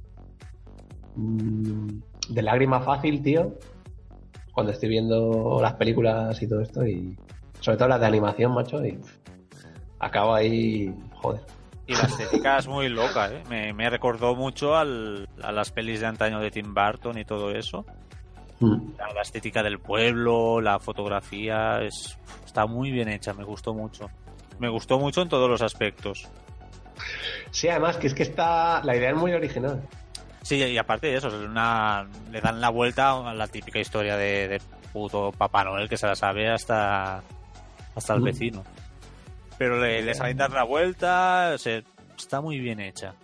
mm, 1.16 2.02
de 2.28 2.42
lágrima 2.42 2.82
fácil, 2.82 3.22
tío. 3.22 3.54
Cuando 4.52 4.70
estoy 4.70 4.90
viendo 4.90 5.60
las 5.62 5.72
películas 5.76 6.42
y 6.42 6.46
todo 6.46 6.60
esto. 6.60 6.86
Y. 6.86 7.16
Sobre 7.60 7.78
todo 7.78 7.88
las 7.88 8.00
de 8.00 8.06
animación, 8.06 8.52
macho. 8.52 8.84
Y. 8.84 8.98
Acabo 9.98 10.34
ahí. 10.34 10.94
Joder. 11.14 11.40
Y 11.86 11.94
la 11.94 12.04
estética 12.04 12.58
es 12.58 12.66
muy 12.66 12.88
loca, 12.88 13.30
¿eh? 13.30 13.74
Me, 13.74 13.90
recordó 13.90 14.34
mucho 14.34 14.74
al, 14.74 15.28
a 15.42 15.52
las 15.52 15.70
pelis 15.70 16.00
de 16.00 16.06
antaño 16.06 16.40
de 16.40 16.50
Tim 16.50 16.72
Burton 16.72 17.18
y 17.18 17.24
todo 17.24 17.50
eso. 17.50 17.84
Mm. 18.60 18.92
La, 19.14 19.20
estética 19.20 19.62
del 19.62 19.78
pueblo, 19.78 20.60
la 20.60 20.78
fotografía, 20.78 21.82
es, 21.82 22.18
está 22.44 22.66
muy 22.66 22.90
bien 22.90 23.08
hecha, 23.08 23.34
me 23.34 23.44
gustó 23.44 23.74
mucho. 23.74 24.08
Me 24.58 24.68
gustó 24.68 24.98
mucho 24.98 25.20
en 25.20 25.28
todos 25.28 25.50
los 25.50 25.60
aspectos. 25.60 26.26
Sí, 27.50 27.68
además 27.68 27.98
que 27.98 28.06
es 28.06 28.14
que 28.14 28.22
está, 28.22 28.82
la 28.82 28.96
idea 28.96 29.10
es 29.10 29.16
muy 29.16 29.32
original. 29.32 29.82
Sí, 30.40 30.56
y 30.56 30.78
aparte 30.78 31.08
de 31.08 31.16
eso, 31.16 31.28
una, 31.28 32.06
le 32.30 32.40
dan 32.40 32.60
la 32.60 32.70
vuelta 32.70 33.30
a 33.30 33.34
la 33.34 33.46
típica 33.48 33.78
historia 33.78 34.16
de, 34.16 34.60
puto 34.92 35.32
Papá 35.32 35.64
Noel 35.64 35.88
que 35.88 35.96
se 35.96 36.06
la 36.06 36.14
sabe 36.14 36.48
hasta, 36.48 37.22
hasta 37.94 38.14
el 38.14 38.20
mm. 38.20 38.24
vecino 38.24 38.64
pero 39.58 39.80
le, 39.80 40.02
le 40.02 40.14
saben 40.14 40.36
dar 40.36 40.50
la 40.50 40.64
vuelta, 40.64 41.52
o 41.54 41.58
sea, 41.58 41.82
está 42.16 42.40
muy 42.40 42.58
bien 42.58 42.80
hecha. 42.80 43.14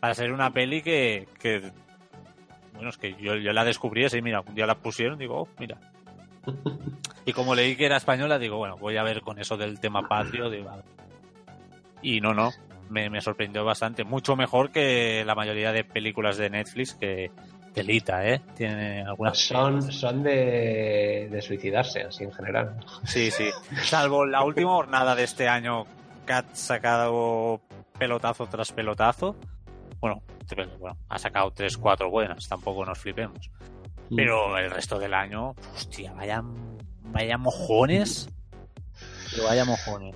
Para 0.00 0.14
ser 0.14 0.32
una 0.32 0.52
peli 0.52 0.82
que, 0.82 1.28
que 1.40 1.70
bueno, 2.74 2.90
es 2.90 2.98
que 2.98 3.14
yo, 3.14 3.36
yo 3.36 3.52
la 3.52 3.64
descubrí 3.64 4.04
así, 4.04 4.20
mira, 4.22 4.40
un 4.40 4.54
día 4.54 4.66
la 4.66 4.76
pusieron, 4.76 5.18
digo, 5.18 5.42
oh, 5.42 5.48
mira. 5.58 5.78
Y 7.24 7.32
como 7.32 7.56
leí 7.56 7.74
que 7.74 7.86
era 7.86 7.96
española, 7.96 8.38
digo, 8.38 8.56
bueno, 8.56 8.76
voy 8.76 8.96
a 8.96 9.02
ver 9.02 9.20
con 9.20 9.40
eso 9.40 9.56
del 9.56 9.80
tema 9.80 10.06
patrio, 10.06 10.48
digo, 10.48 10.70
y 12.00 12.20
no, 12.20 12.34
no, 12.34 12.52
me, 12.88 13.10
me 13.10 13.20
sorprendió 13.20 13.64
bastante, 13.64 14.04
mucho 14.04 14.36
mejor 14.36 14.70
que 14.70 15.24
la 15.24 15.34
mayoría 15.34 15.72
de 15.72 15.82
películas 15.82 16.36
de 16.36 16.50
Netflix 16.50 16.94
que, 16.94 17.32
Telita, 17.76 18.26
¿eh? 18.26 18.40
Tiene 18.56 19.02
algunas. 19.02 19.36
Son, 19.36 19.92
son 19.92 20.22
de, 20.22 21.28
de 21.30 21.42
suicidarse, 21.42 22.04
así 22.04 22.24
en 22.24 22.32
general. 22.32 22.82
Sí, 23.04 23.30
sí. 23.30 23.50
Salvo 23.82 24.24
la 24.24 24.42
última 24.42 24.70
jornada 24.70 25.14
de 25.14 25.24
este 25.24 25.46
año 25.46 25.84
que 26.26 26.32
ha 26.32 26.44
sacado 26.54 27.60
pelotazo 27.98 28.46
tras 28.46 28.72
pelotazo. 28.72 29.36
Bueno, 30.00 30.22
bueno 30.78 30.96
ha 31.10 31.18
sacado 31.18 31.50
tres, 31.50 31.76
cuatro 31.76 32.08
buenas, 32.10 32.48
tampoco 32.48 32.82
nos 32.86 32.98
flipemos. 32.98 33.50
Mm. 34.08 34.16
Pero 34.16 34.56
el 34.56 34.70
resto 34.70 34.98
del 34.98 35.12
año, 35.12 35.54
hostia, 35.74 36.14
vaya, 36.14 36.42
vaya 37.12 37.36
mojones. 37.36 38.30
Pero 39.32 39.44
vaya 39.44 39.66
mojones. 39.66 40.14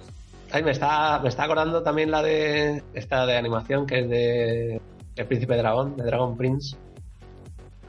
Ay, 0.51 0.63
me 0.63 0.71
está, 0.71 1.19
me 1.19 1.29
está 1.29 1.45
acordando 1.45 1.83
también 1.83 2.11
la 2.11 2.23
de 2.23 2.83
esta 2.95 3.27
de 3.27 3.37
animación 3.37 3.87
que 3.87 3.99
es 4.01 4.09
de 4.09 4.81
El 5.15 5.27
Príncipe 5.27 5.59
Dragón, 5.59 5.99
de 5.99 6.05
Dragon 6.05 6.39
Prince. 6.39 6.75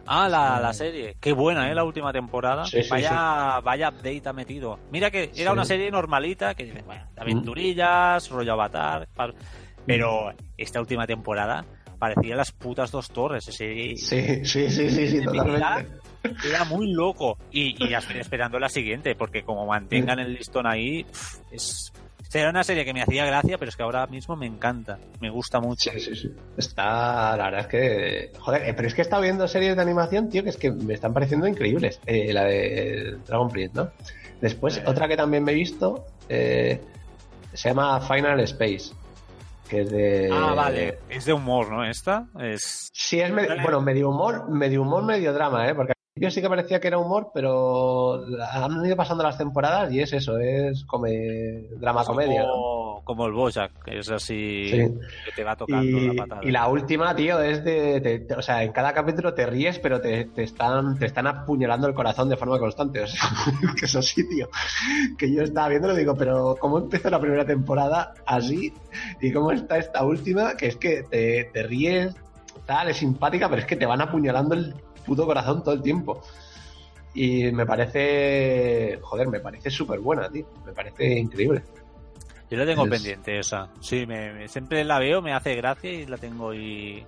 Ah, 0.06 0.28
la, 0.28 0.60
la 0.60 0.74
serie. 0.74 1.16
Qué 1.20 1.32
buena, 1.32 1.70
¿eh? 1.72 1.76
La 1.76 1.84
última 1.84 2.12
temporada. 2.12 2.66
Sí, 2.66 2.84
sí, 2.84 2.90
vaya, 2.90 3.60
vaya 3.62 3.90
update 3.90 4.22
ha 4.28 4.34
metido. 4.34 4.80
Mira 4.92 5.10
que 5.12 5.32
era 5.36 5.52
una 5.54 5.64
serie 5.66 5.92
normalita, 5.92 6.54
que 6.56 6.66
dices, 6.66 6.86
bueno, 6.86 7.06
de 7.16 7.22
aventurillas, 7.22 8.30
rollo 8.30 8.54
avatar. 8.54 9.08
pa- 9.14 9.32
Pero 9.86 10.34
esta 10.58 10.80
última 10.80 11.06
temporada 11.08 11.66
parecía 12.00 12.36
las 12.36 12.52
putas 12.52 12.92
dos 12.92 13.10
torres. 13.10 13.48
Ese, 13.48 13.96
Sí, 13.96 14.44
sí, 14.46 14.70
sí, 14.70 14.90
sí, 14.90 15.24
totalmente. 15.24 16.00
Era 16.48 16.64
muy 16.66 16.92
loco. 16.92 17.38
Y, 17.52 17.84
y 17.84 17.90
ya 17.90 18.00
estoy 18.00 18.18
esperando 18.20 18.60
la 18.60 18.70
siguiente, 18.70 19.16
porque 19.16 19.44
como 19.44 19.66
mantengan 19.66 20.20
el 20.20 20.34
listón 20.34 20.68
ahí, 20.68 21.04
pf, 21.04 21.40
es. 22.38 22.42
Será 22.42 22.50
una 22.50 22.64
serie 22.64 22.86
que 22.86 22.94
me 22.94 23.02
hacía 23.02 23.26
gracia, 23.26 23.58
pero 23.58 23.70
es 23.70 23.76
que 23.76 23.84
ahora 23.84 24.08
mismo 24.08 24.36
me 24.36 24.46
encanta. 24.46 24.98
Me 25.20 25.30
gusta 25.30 25.60
mucho. 25.60 25.92
Sí, 25.92 26.00
sí, 26.00 26.16
sí. 26.16 26.32
Está, 26.58 27.36
la 27.38 27.46
verdad 27.46 27.60
es 27.62 27.68
que. 27.68 28.32
Joder, 28.40 28.70
eh, 28.70 28.74
pero 28.74 28.88
es 28.88 28.94
que 28.94 29.02
he 29.02 29.04
estado 29.04 29.22
viendo 29.22 29.48
series 29.48 29.76
de 29.76 29.82
animación, 29.82 30.30
tío, 30.30 30.44
que 30.44 30.50
es 30.50 30.58
que 30.58 30.72
me 30.72 30.94
están 30.94 31.14
pareciendo 31.14 31.48
increíbles. 31.48 32.00
Eh, 32.06 32.32
la 32.34 32.46
de 32.46 33.18
Dragon 33.28 33.50
Prince, 33.50 33.74
¿no? 33.76 33.92
Después, 34.40 34.78
Eh. 34.78 34.84
otra 34.86 35.08
que 35.08 35.16
también 35.18 35.44
me 35.44 35.52
he 35.52 35.56
visto 35.56 36.06
eh, 36.30 36.82
se 37.54 37.70
llama 37.70 38.00
Final 38.02 38.40
Space. 38.42 38.94
Que 39.70 39.82
es 39.82 39.90
de. 39.92 40.30
Ah, 40.32 40.54
vale. 40.54 41.00
Es 41.10 41.26
de 41.26 41.34
humor, 41.34 41.70
¿no? 41.72 41.86
Esta 41.86 42.28
es. 42.40 42.90
Sí, 42.94 43.20
es 43.22 43.32
bueno, 43.34 43.82
medio 43.82 44.10
humor, 44.10 44.50
medio 44.50 44.82
humor, 44.82 45.04
medio 45.04 45.32
drama, 45.34 45.68
¿eh? 45.70 45.76
Porque 45.76 45.94
principio 46.14 46.32
sí 46.32 46.42
que 46.42 46.50
parecía 46.50 46.80
que 46.82 46.88
era 46.90 46.98
humor, 46.98 47.32
pero 47.34 48.22
han 48.52 48.86
ido 48.86 48.96
pasando 48.98 49.24
las 49.24 49.38
temporadas 49.38 49.94
y 49.94 50.02
es 50.02 50.12
eso, 50.12 50.38
es 50.38 50.84
come, 50.86 51.68
drama 51.80 52.04
comedia, 52.04 52.44
¿no? 52.44 53.00
como, 53.06 53.26
el 53.28 53.32
Bojack, 53.34 53.72
que 53.84 54.00
es 54.00 54.10
así 54.12 54.68
Sí. 54.70 54.78
que 55.26 55.32
te 55.36 55.44
va 55.46 55.56
tocando 55.56 55.86
Y, 55.86 56.08
la 56.14 56.24
patada. 56.24 56.42
y 56.44 56.52
la 56.52 56.68
última, 56.68 57.16
tío, 57.16 57.40
es 57.42 57.64
de, 57.64 58.00
te- 58.02 58.20
te- 58.20 58.36
O 58.36 58.42
sea, 58.42 58.62
en 58.64 58.72
cada 58.74 58.94
capítulo 58.94 59.34
te 59.34 59.46
ríes, 59.46 59.80
pero 59.80 60.00
te, 60.02 60.26
te 60.26 60.44
están, 60.44 61.00
te 61.00 61.06
están 61.06 61.28
apuñalando 61.28 61.88
el 61.88 61.94
corazón 61.94 62.28
de 62.30 62.36
forma 62.38 62.60
constante. 62.60 63.02
O 63.02 63.08
sea, 63.08 63.22
que 63.80 63.86
eso 63.86 64.02
sí, 64.02 64.28
tío. 64.28 64.50
Que 65.18 65.34
yo 65.34 65.42
estaba 65.44 65.70
viendo 65.70 65.92
y 65.94 65.98
digo, 65.98 66.16
pero 66.16 66.56
¿cómo 66.60 66.78
empezó 66.78 67.10
la 67.10 67.20
primera 67.22 67.46
temporada 67.46 68.14
así? 68.26 68.74
¿Y 69.22 69.32
cómo 69.32 69.52
está 69.52 69.78
esta 69.78 70.04
última? 70.06 70.56
Que 70.58 70.68
es 70.68 70.76
que 70.76 71.04
te, 71.04 71.46
te 71.54 71.64
ríes, 71.64 72.14
tal, 72.66 72.90
es 72.90 72.98
simpática, 72.98 73.48
pero 73.50 73.62
es 73.62 73.68
que 73.68 73.78
te 73.78 73.86
van 73.86 74.02
apuñalando 74.02 74.56
el 74.56 74.76
puto 75.12 75.26
corazón 75.26 75.62
todo 75.62 75.74
el 75.76 75.82
tiempo. 75.82 76.22
Y 77.14 77.52
me 77.52 77.66
parece. 77.66 78.98
Joder, 79.02 79.28
me 79.28 79.42
parece 79.42 79.70
súper 79.70 80.00
buena, 80.00 80.30
tío. 80.30 80.46
Me 80.66 80.72
parece 80.72 81.20
increíble. 81.20 81.62
Yo 82.50 82.58
la 82.58 82.66
tengo 82.66 82.86
es- 82.86 82.90
pendiente 82.90 83.38
esa. 83.40 83.68
Sí, 83.82 84.06
me, 84.06 84.32
me- 84.34 84.48
siempre 84.48 84.86
la 84.86 85.00
veo, 85.00 85.22
me 85.22 85.34
hace 85.34 85.56
gracia 85.56 85.92
y 85.92 86.06
la 86.06 86.18
tengo 86.18 86.52
ahí, 86.52 87.06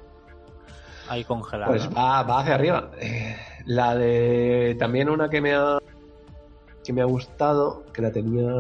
ahí 1.07 1.23
congelada. 1.23 1.67
Pues 1.71 1.87
va, 1.95 2.23
va 2.23 2.39
hacia 2.41 2.55
arriba. 2.55 2.91
Eh, 2.99 3.37
la 3.65 3.95
de 3.95 4.75
también 4.77 5.09
una 5.09 5.29
que 5.29 5.39
me 5.39 5.53
ha 5.55 5.77
que 6.83 6.91
me 6.91 7.01
ha 7.01 7.05
gustado, 7.05 7.85
que 7.93 8.01
la 8.01 8.11
tenía, 8.11 8.51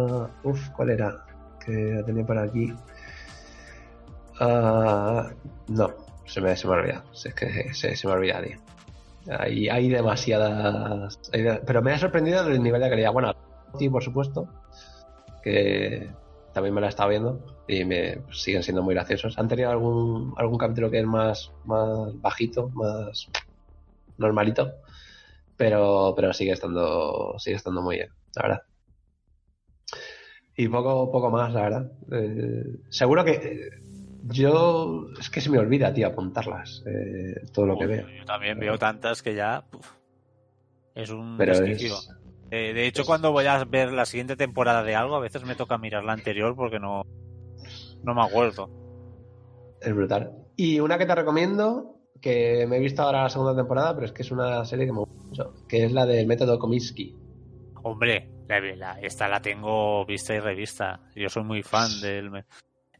uf, 0.43 0.69
¿cuál 0.69 0.91
era? 0.91 1.25
Que 1.65 1.71
la 1.73 2.05
tenía 2.05 2.25
por 2.25 2.37
aquí. 2.37 2.73
Ah, 4.39 5.29
no, 5.67 5.89
se 6.25 6.39
me, 6.41 6.55
se 6.55 6.67
me 6.67 6.73
ha 6.73 6.77
olvidado. 6.77 7.03
Si 7.13 7.27
Es 7.27 7.35
que 7.35 7.73
se, 7.73 7.95
se 7.97 8.07
me 8.07 8.13
ha 8.13 8.15
olvidado, 8.15 8.43
tío. 8.45 8.57
Hay, 9.27 9.89
demasiadas. 9.89 11.19
pero 11.65 11.81
me 11.81 11.93
ha 11.93 11.97
sorprendido 11.97 12.47
el 12.47 12.61
nivel 12.61 12.81
de 12.81 12.89
calidad. 12.89 13.13
Bueno, 13.13 13.33
sí, 13.77 13.89
por 13.89 14.03
supuesto. 14.03 14.47
Que 15.41 16.09
también 16.53 16.73
me 16.73 16.81
la 16.81 16.87
he 16.87 16.89
estado 16.89 17.09
viendo. 17.09 17.63
Y 17.67 17.85
me 17.85 18.17
pues, 18.17 18.41
siguen 18.41 18.63
siendo 18.63 18.83
muy 18.83 18.93
graciosos. 18.93 19.37
Han 19.37 19.47
tenido 19.47 19.71
algún, 19.71 20.33
algún 20.37 20.57
capítulo 20.57 20.91
que 20.91 20.99
es 20.99 21.05
más, 21.05 21.51
más 21.65 22.21
bajito, 22.21 22.69
más 22.69 23.29
normalito. 24.17 24.73
Pero, 25.55 26.13
pero 26.15 26.33
sigue 26.33 26.51
estando. 26.51 27.35
Sigue 27.37 27.55
estando 27.55 27.81
muy 27.81 27.97
bien, 27.97 28.09
la 28.35 28.41
verdad. 28.41 28.61
Y 30.55 30.67
poco, 30.67 31.11
poco 31.11 31.31
más, 31.31 31.53
la 31.53 31.61
verdad. 31.61 31.91
Eh, 32.11 32.79
seguro 32.89 33.23
que. 33.23 33.69
Eh, 34.23 34.27
yo. 34.33 35.07
Es 35.19 35.29
que 35.29 35.41
se 35.41 35.49
me 35.49 35.59
olvida, 35.59 35.93
tío, 35.93 36.07
apuntarlas. 36.07 36.83
eh, 36.85 37.45
todo 37.53 37.65
lo 37.65 37.77
que 37.77 37.85
veo. 37.87 38.07
Yo 38.09 38.25
también 38.25 38.59
veo 38.59 38.77
tantas 38.77 39.21
que 39.21 39.35
ya 39.35 39.65
puf, 39.69 39.87
es 40.95 41.09
un 41.09 41.37
Pero 41.37 41.59
desquicio. 41.59 41.93
es. 41.95 42.09
Eh, 42.51 42.73
de 42.73 42.85
hecho, 42.87 43.01
es- 43.01 43.07
cuando 43.07 43.31
voy 43.31 43.45
a 43.47 43.63
ver 43.65 43.91
la 43.91 44.05
siguiente 44.05 44.35
temporada 44.35 44.83
de 44.83 44.95
algo, 44.95 45.15
a 45.15 45.19
veces 45.19 45.43
me 45.43 45.55
toca 45.55 45.77
mirar 45.77 46.03
la 46.03 46.13
anterior 46.13 46.55
porque 46.55 46.79
no, 46.79 47.01
no 48.03 48.13
me 48.13 48.21
acuerdo. 48.21 48.69
Es 49.81 49.93
brutal. 49.93 50.31
Y 50.55 50.79
una 50.79 50.97
que 50.97 51.05
te 51.05 51.15
recomiendo, 51.15 51.97
que 52.21 52.65
me 52.67 52.77
he 52.77 52.79
visto 52.79 53.01
ahora 53.01 53.23
la 53.23 53.29
segunda 53.29 53.55
temporada, 53.55 53.93
pero 53.95 54.05
es 54.05 54.11
que 54.13 54.21
es 54.21 54.31
una 54.31 54.63
serie 54.65 54.85
que 54.85 54.93
me 54.93 54.99
gusta 54.99 55.23
mucho, 55.25 55.53
que 55.67 55.83
es 55.83 55.91
la 55.91 56.05
del 56.05 56.27
método 56.27 56.59
Kominsky. 56.59 57.17
Hombre, 57.81 58.29
la, 58.47 58.59
la- 58.61 58.99
esta 59.01 59.27
la 59.27 59.41
tengo 59.41 60.05
vista 60.05 60.33
y 60.35 60.39
revista. 60.39 61.01
Yo 61.15 61.27
soy 61.29 61.43
muy 61.43 61.63
fan 61.63 61.89
del 62.01 62.29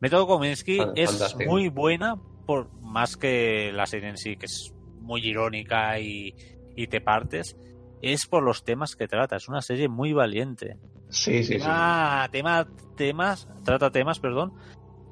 método 0.04 0.28
Kominsky. 0.28 0.80
Es 0.96 1.36
muy 1.48 1.70
buena 1.70 2.18
por 2.46 2.70
más 2.82 3.16
que 3.18 3.72
la 3.74 3.86
serie 3.86 4.10
en 4.10 4.18
sí, 4.18 4.36
que 4.36 4.46
es 4.48 4.74
muy 5.00 5.26
irónica 5.26 5.98
y, 6.00 6.36
y 6.76 6.88
te 6.88 7.00
partes. 7.02 7.56
Es 8.02 8.28
por 8.28 8.44
los 8.44 8.64
temas 8.66 8.96
que 8.98 9.08
trata. 9.08 9.38
Es 9.38 9.48
una 9.48 9.62
serie 9.62 9.88
muy 9.88 10.12
valiente. 10.12 10.78
Sí, 11.10 11.44
sí, 11.44 11.54
sí. 11.54 11.60
tema, 11.60 12.28
tema- 12.32 12.68
temas, 12.98 13.48
trata 13.64 13.92
temas, 13.92 14.20
perdón, 14.20 14.54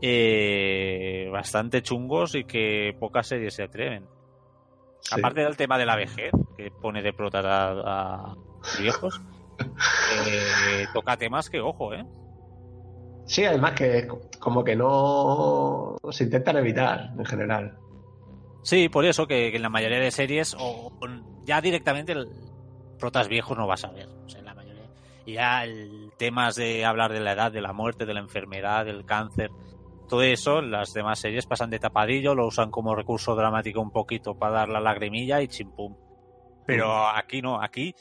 eh, 0.02 1.30
bastante 1.32 1.82
chungos 1.82 2.36
y 2.36 2.44
que 2.44 2.94
pocas 3.00 3.28
series 3.28 3.56
se 3.56 3.64
atreven. 3.64 4.06
Sí. 5.00 5.16
Aparte 5.18 5.42
del 5.42 5.56
tema 5.58 5.78
de 5.78 5.86
la 5.86 5.96
vejez, 5.96 6.32
que 6.58 6.70
pone 6.70 7.02
de 7.02 7.14
prota 7.14 7.40
a, 7.40 8.32
a 8.32 8.36
viejos, 8.80 9.22
eh, 10.28 10.86
toca 10.94 11.16
temas 11.18 11.50
que, 11.50 11.60
ojo, 11.62 11.94
¿eh? 11.94 12.06
Sí, 13.32 13.46
además 13.46 13.72
que 13.76 14.10
como 14.40 14.62
que 14.62 14.76
no 14.76 15.96
se 16.10 16.26
intentan 16.26 16.58
evitar 16.58 17.12
en 17.18 17.24
general. 17.24 17.78
Sí, 18.62 18.90
por 18.90 19.06
eso 19.06 19.26
que, 19.26 19.52
que 19.52 19.56
en 19.56 19.62
la 19.62 19.70
mayoría 19.70 20.00
de 20.00 20.12
series, 20.12 20.54
o, 20.54 20.92
o 21.00 21.08
ya 21.46 21.62
directamente 21.62 22.12
el 22.12 22.28
protas 23.00 23.30
viejos 23.30 23.58
no 23.58 23.68
vas 23.68 23.86
a 23.86 23.92
ver. 23.92 24.10
O 24.26 24.28
sea, 24.28 24.40
en 24.40 24.48
la 24.48 24.54
mayoría. 24.54 24.90
Y 25.26 25.34
ya 25.36 25.64
el 25.64 26.12
temas 26.18 26.56
de 26.56 26.84
hablar 26.84 27.14
de 27.14 27.22
la 27.22 27.32
edad, 27.32 27.54
de 27.54 27.62
la 27.62 27.72
muerte, 27.72 28.06
de 28.06 28.14
la 28.14 28.20
enfermedad, 28.20 28.84
del 28.84 29.06
cáncer, 29.06 29.50
todo 30.10 30.24
eso, 30.24 30.62
las 30.62 30.92
demás 30.92 31.20
series 31.20 31.46
pasan 31.46 31.70
de 31.70 31.80
tapadillo, 31.80 32.36
lo 32.36 32.48
usan 32.48 32.70
como 32.70 32.96
recurso 32.96 33.34
dramático 33.34 33.80
un 33.80 33.92
poquito 33.92 34.38
para 34.38 34.56
dar 34.56 34.68
la 34.68 34.82
lagrimilla 34.82 35.42
y 35.42 35.48
chimpum. 35.48 35.96
Pero 36.66 37.08
aquí 37.08 37.42
no, 37.42 37.62
aquí 37.62 37.96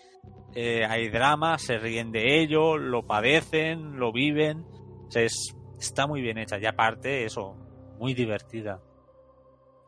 eh, 0.57 0.85
hay 0.85 1.09
drama, 1.09 1.57
se 1.57 1.79
ríen 1.79 2.11
de 2.11 2.43
ello, 2.43 2.79
lo 2.79 3.07
padecen, 3.07 4.01
lo 4.01 4.11
viven. 4.11 4.67
O 5.11 5.13
sea, 5.13 5.23
es, 5.23 5.57
está 5.77 6.07
muy 6.07 6.21
bien 6.21 6.39
hecha 6.39 6.57
y 6.57 6.67
aparte, 6.67 7.25
eso, 7.25 7.57
muy 7.99 8.15
divertida. 8.15 8.81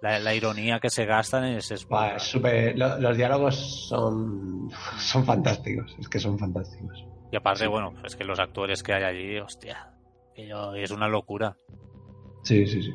La, 0.00 0.18
la 0.18 0.34
ironía 0.34 0.80
que 0.80 0.90
se 0.90 1.04
gastan 1.06 1.44
es, 1.44 1.70
es 1.70 1.86
súper- 2.18 2.76
lo- 2.76 2.98
los 2.98 3.16
diálogos 3.16 3.54
son, 3.88 4.68
son 4.98 5.24
fantásticos, 5.24 5.94
es 6.00 6.08
que 6.08 6.18
son 6.18 6.36
fantásticos. 6.40 7.06
Y 7.30 7.36
aparte, 7.36 7.64
Sí. 7.64 7.70
bueno, 7.70 7.94
es 8.04 8.16
que 8.16 8.24
los 8.24 8.40
actores 8.40 8.82
que 8.82 8.94
hay 8.94 9.04
allí, 9.04 9.38
hostia, 9.38 9.94
es 10.34 10.90
una 10.90 11.06
locura. 11.06 11.56
Sí, 12.42 12.66
sí, 12.66 12.82
sí. 12.82 12.94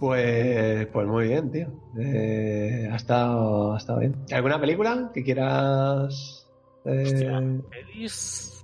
Pues, 0.00 0.86
pues 0.88 1.06
muy 1.06 1.28
bien, 1.28 1.50
tío. 1.52 1.68
Eh, 1.98 2.88
ha, 2.90 2.96
estado, 2.96 3.74
ha 3.74 3.78
estado 3.78 4.00
bien. 4.00 4.16
¿Alguna 4.32 4.60
película 4.60 5.10
que 5.14 5.22
quieras... 5.22 6.48
eh, 6.84 7.02
Hostia. 7.04 7.42
Pelis, 7.70 8.59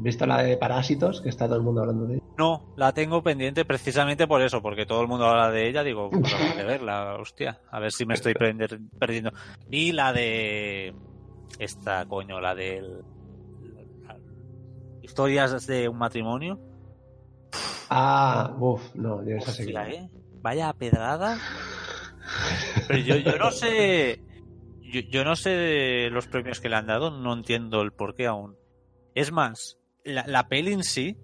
¿Visto 0.00 0.26
la 0.26 0.42
de 0.42 0.56
Parásitos? 0.56 1.20
Que 1.20 1.28
está 1.28 1.46
todo 1.46 1.56
el 1.56 1.62
mundo 1.62 1.80
hablando 1.80 2.06
de 2.06 2.14
ella. 2.14 2.24
No, 2.38 2.72
la 2.76 2.92
tengo 2.92 3.22
pendiente 3.22 3.64
precisamente 3.64 4.26
por 4.28 4.40
eso, 4.42 4.62
porque 4.62 4.86
todo 4.86 5.02
el 5.02 5.08
mundo 5.08 5.26
habla 5.26 5.50
de 5.50 5.68
ella, 5.68 5.82
digo, 5.82 6.08
pues 6.08 6.32
habrá 6.32 6.54
que 6.54 6.62
verla, 6.62 7.16
hostia, 7.18 7.60
a 7.70 7.80
ver 7.80 7.90
si 7.90 8.06
me 8.06 8.14
estoy 8.14 8.32
prender- 8.34 8.78
perdiendo. 8.98 9.32
Vi 9.66 9.90
la 9.90 10.12
de 10.12 10.94
esta, 11.58 12.06
coño, 12.06 12.40
la 12.40 12.54
del 12.54 13.02
historias 15.02 15.66
de 15.66 15.88
un 15.88 15.98
matrimonio. 15.98 16.60
Ah, 17.90 18.54
uff, 18.60 18.94
no, 18.94 19.24
yo 19.24 19.36
esa 19.36 19.50
no. 19.64 19.80
¿eh? 19.88 20.10
Vaya 20.42 20.72
pedrada. 20.74 21.38
Pero 22.86 23.00
yo, 23.00 23.16
yo 23.16 23.36
no 23.38 23.50
sé. 23.50 24.22
Yo, 24.82 25.00
yo 25.10 25.24
no 25.24 25.34
sé 25.36 25.50
de 25.50 26.10
los 26.10 26.26
premios 26.28 26.60
que 26.60 26.68
le 26.68 26.76
han 26.76 26.86
dado, 26.86 27.10
no 27.10 27.32
entiendo 27.32 27.80
el 27.82 27.92
por 27.92 28.14
qué 28.14 28.26
aún. 28.26 28.56
Es 29.14 29.32
más, 29.32 29.78
la, 30.08 30.24
la 30.26 30.48
peli 30.48 30.72
en 30.72 30.82
sí, 30.82 31.16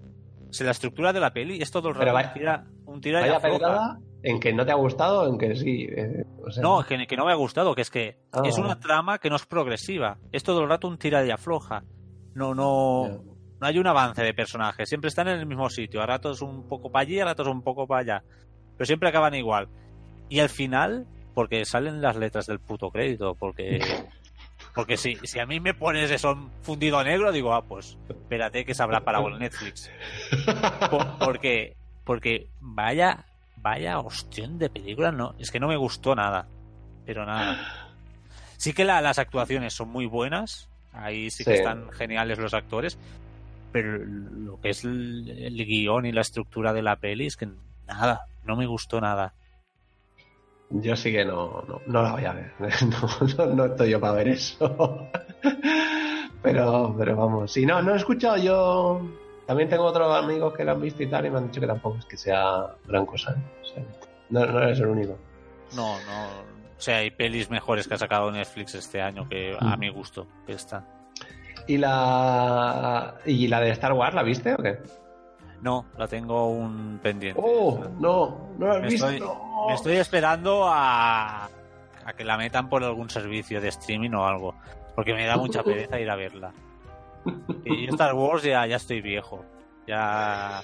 o 0.48 0.52
sea, 0.52 0.66
la 0.66 0.73
estructura 0.73 1.12
de 1.12 1.20
la 1.20 1.32
peli 1.32 1.61
es 1.61 1.70
todo 1.70 1.89
el 1.89 1.94
rato 1.94 2.12
vaya- 2.12 2.28
un 2.28 2.35
tira, 2.35 2.65
un 2.86 3.01
tira 3.01 3.20
Vaya 3.20 3.32
en 4.23 4.40
que 4.40 4.52
no 4.55 4.65
te 4.65 4.73
ha 4.73 4.77
gustado 4.77 5.28
en 5.28 5.36
que 5.39 5.55
sí. 5.56 5.86
eh, 5.90 6.24
o 6.43 6.51
sea, 6.51 6.62
No, 6.62 6.82
que, 6.86 7.06
que 7.06 7.16
no 7.16 7.27
me 7.27 7.32
ha 7.32 7.36
gustado, 7.36 7.74
que 7.74 7.82
es 7.82 7.90
que 7.90 8.16
Ah, 8.32 8.43
es 8.44 8.56
una 8.59 8.78
trama 8.81 9.19
que 9.19 9.28
no 9.28 9.36
es 9.36 9.44
progresiva. 9.47 10.19
Es 10.32 10.43
todo 10.43 10.62
el 10.62 10.69
rato 10.69 10.89
un 10.89 10.97
tira 10.98 11.24
y 11.27 11.31
afloja. 11.31 11.82
No, 12.35 12.55
no, 12.55 13.06
ya. 13.09 13.19
no 13.61 13.66
hay 13.66 13.78
un 13.78 13.86
avance 13.86 14.23
de 14.23 14.32
personajes, 14.35 14.89
siempre 14.89 15.09
están 15.09 15.28
en 15.28 15.39
el 15.39 15.47
mismo 15.47 15.69
sitio, 15.70 16.01
a 16.02 16.06
ratos 16.06 16.40
un 16.43 16.66
poco 16.66 16.90
para 16.90 17.02
allí, 17.02 17.20
a 17.20 17.24
ratos 17.27 17.47
un 17.48 17.62
poco 17.62 17.86
para 17.86 18.01
allá, 18.01 18.24
pero 18.77 18.86
siempre 18.86 19.09
acaban 19.09 19.35
igual. 19.35 19.69
Y 20.28 20.40
al 20.40 20.48
final, 20.48 21.06
porque 21.35 21.65
salen 21.65 22.01
las 22.01 22.16
letras 22.16 22.47
del 22.47 22.61
puto 22.61 22.90
crédito, 22.90 23.35
porque 23.39 23.78
porque 24.74 24.96
si, 24.96 25.16
si 25.22 25.38
a 25.38 25.46
mí 25.46 25.60
me 25.60 25.72
pones 25.72 26.10
eso 26.10 26.51
fundido 26.62 26.98
a 26.98 27.05
negro, 27.05 27.30
digo, 27.30 27.55
ah, 27.55 27.64
pues 27.64 27.96
espérate 28.09 28.64
que 28.64 28.74
parado 28.74 29.28
el 29.28 29.38
Netflix. 29.38 29.90
porque, 31.24 31.76
porque 32.05 32.48
vaya, 32.60 33.24
vaya 33.56 34.01
hostión 34.01 34.59
de 34.59 34.68
película, 34.68 35.12
no, 35.12 35.36
es 35.38 35.52
que 35.52 35.60
no 35.60 35.68
me 35.68 35.76
gustó 35.76 36.16
nada, 36.16 36.48
pero 37.06 37.24
nada. 37.24 37.92
Sí 38.56 38.72
que 38.72 38.84
las 38.84 39.18
actuaciones 39.18 39.74
son 39.74 39.90
muy 39.90 40.06
buenas, 40.06 40.68
ahí 40.92 41.30
sí 41.30 41.44
que 41.44 41.55
están 41.55 41.90
geniales 41.92 42.38
los 42.38 42.55
actores, 42.55 42.98
pero 43.70 43.98
lo 43.98 44.60
que 44.60 44.70
es 44.70 44.84
el, 44.84 45.28
el, 45.28 45.66
guion 45.66 46.06
y 46.06 46.12
la 46.12 46.22
estructura 46.22 46.72
de 46.72 46.82
la 46.82 46.96
peli 46.96 47.26
es 47.26 47.36
que 47.36 47.48
nada, 47.86 48.26
no 48.44 48.56
me 48.56 48.66
gustó 48.66 49.01
nada. 49.01 49.34
Yo 50.80 50.96
sí 50.96 51.12
que 51.12 51.24
no, 51.24 51.62
no, 51.68 51.80
no 51.86 52.02
la 52.02 52.12
voy 52.12 52.24
a 52.24 52.32
ver. 52.32 52.52
No, 53.38 53.46
no, 53.46 53.64
estoy 53.66 53.90
yo 53.90 54.01
para 54.01 54.14
ver 54.14 54.28
eso. 54.28 55.09
pero, 56.42 56.94
pero 56.98 57.16
vamos, 57.16 57.52
si 57.52 57.64
no, 57.64 57.80
no 57.80 57.94
he 57.94 57.96
escuchado 57.96 58.36
yo. 58.36 59.01
También 59.46 59.68
tengo 59.68 59.84
otros 59.84 60.12
amigos 60.16 60.55
que 60.55 60.64
la 60.64 60.72
han 60.72 60.80
visto 60.80 61.02
y 61.02 61.06
tal, 61.06 61.26
y 61.26 61.30
me 61.30 61.38
han 61.38 61.46
dicho 61.46 61.60
que 61.60 61.66
tampoco 61.66 61.98
es 61.98 62.06
que 62.06 62.16
sea 62.16 62.66
gran 62.88 63.06
cosa. 63.06 63.32
¿eh? 63.32 63.62
O 63.62 63.66
sea, 63.66 63.84
no, 64.30 64.46
no 64.46 64.59
eres 64.62 64.80
el 64.80 64.86
único. 64.86 65.16
No, 65.76 65.96
no. 66.06 66.28
O 66.76 66.80
sea, 66.80 66.98
hay 66.98 67.10
pelis 67.10 67.51
mejores 67.51 67.86
que 67.86 67.94
ha 67.94 67.98
sacado 67.98 68.32
Netflix 68.32 68.74
este 68.74 69.01
año 69.01 69.28
que 69.28 69.56
a 69.59 69.76
mi 69.76 69.90
gusto 69.90 70.26
que 70.46 70.55
está. 70.55 70.84
¿Y 71.68 71.78
la, 71.78 73.14
¿Y 73.24 73.46
la 73.46 73.60
de 73.60 73.70
Star 73.70 73.92
Wars 73.92 74.14
la 74.14 74.22
viste 74.22 74.55
o 74.55 74.59
qué? 74.59 74.78
No, 75.65 75.86
la 75.97 76.07
tengo 76.07 76.51
un 76.51 77.01
pendiente. 77.03 77.41
Oh, 77.43 77.82
no, 77.99 78.51
no 78.59 78.66
la 78.66 78.74
has 78.74 78.82
me 78.82 78.89
visto. 78.89 79.09
Estoy, 79.09 79.28
me 79.66 79.74
estoy 79.74 79.97
esperando 79.97 80.69
a, 80.69 81.47
a 81.47 82.12
que 82.15 82.23
la 82.23 82.36
metan 82.36 82.69
por 82.69 82.85
algún 82.85 83.09
servicio 83.09 83.62
de 83.62 83.69
streaming 83.69 84.11
o 84.11 84.27
algo. 84.27 84.55
Porque 84.95 85.15
me 85.15 85.24
da 85.24 85.39
mucha 85.39 85.62
pereza 85.62 85.99
ir 85.99 86.11
a 86.11 86.16
verla. 86.16 86.53
Y 87.65 87.86
Star 87.86 88.12
Wars 88.12 88.43
ya, 88.43 88.66
ya 88.66 88.77
estoy 88.77 89.01
viejo. 89.01 89.43
Ya. 89.86 90.62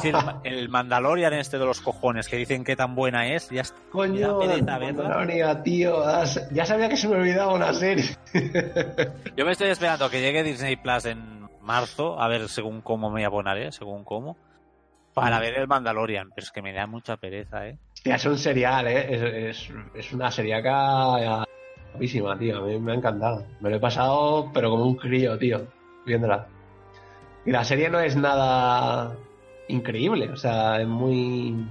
Sí, 0.00 0.10
el, 0.10 0.16
el 0.44 0.68
Mandalorian 0.68 1.32
este 1.32 1.58
de 1.58 1.64
los 1.64 1.80
cojones 1.80 2.28
que 2.28 2.36
dicen 2.36 2.62
que 2.62 2.76
tan 2.76 2.94
buena 2.94 3.26
es, 3.34 3.50
ya 3.50 3.62
Coño, 3.90 4.38
pereza. 4.38 4.78
Mandalorian, 4.78 5.62
tío. 5.64 6.04
Ya 6.52 6.64
sabía 6.64 6.88
que 6.88 6.96
se 6.96 7.08
me 7.08 7.16
olvidaba 7.16 7.54
una 7.54 7.72
serie. 7.74 8.16
Yo 9.36 9.44
me 9.44 9.50
estoy 9.50 9.70
esperando 9.70 10.04
a 10.04 10.10
que 10.12 10.20
llegue 10.20 10.44
Disney 10.44 10.76
Plus 10.76 11.06
en 11.06 11.37
marzo, 11.68 12.18
a 12.20 12.26
ver 12.28 12.48
según 12.48 12.80
cómo 12.80 13.10
me 13.10 13.24
abonaré, 13.24 13.70
según 13.70 14.02
cómo, 14.02 14.36
para 15.14 15.38
ver 15.38 15.58
el 15.58 15.68
Mandalorian. 15.68 16.30
Pero 16.34 16.44
es 16.44 16.50
que 16.50 16.62
me 16.62 16.72
da 16.72 16.86
mucha 16.86 17.18
pereza, 17.18 17.68
¿eh? 17.68 17.78
Es 18.04 18.24
un 18.24 18.38
serial, 18.38 18.88
¿eh? 18.88 19.06
Es, 19.14 19.68
es, 19.68 19.74
es 19.94 20.12
una 20.12 20.30
seriaca 20.30 21.44
guapísima, 21.92 22.38
tío. 22.38 22.58
A 22.58 22.66
mí 22.66 22.78
me 22.78 22.92
ha 22.92 22.94
encantado. 22.94 23.44
Me 23.60 23.70
lo 23.70 23.76
he 23.76 23.80
pasado, 23.80 24.50
pero 24.52 24.70
como 24.70 24.84
un 24.84 24.96
crío, 24.96 25.38
tío, 25.38 25.66
viéndola. 26.06 26.46
Y 27.44 27.50
la 27.50 27.64
serie 27.64 27.90
no 27.90 28.00
es 28.00 28.16
nada 28.16 29.14
increíble, 29.68 30.30
o 30.30 30.36
sea, 30.36 30.80
es 30.80 30.88
muy. 30.88 31.66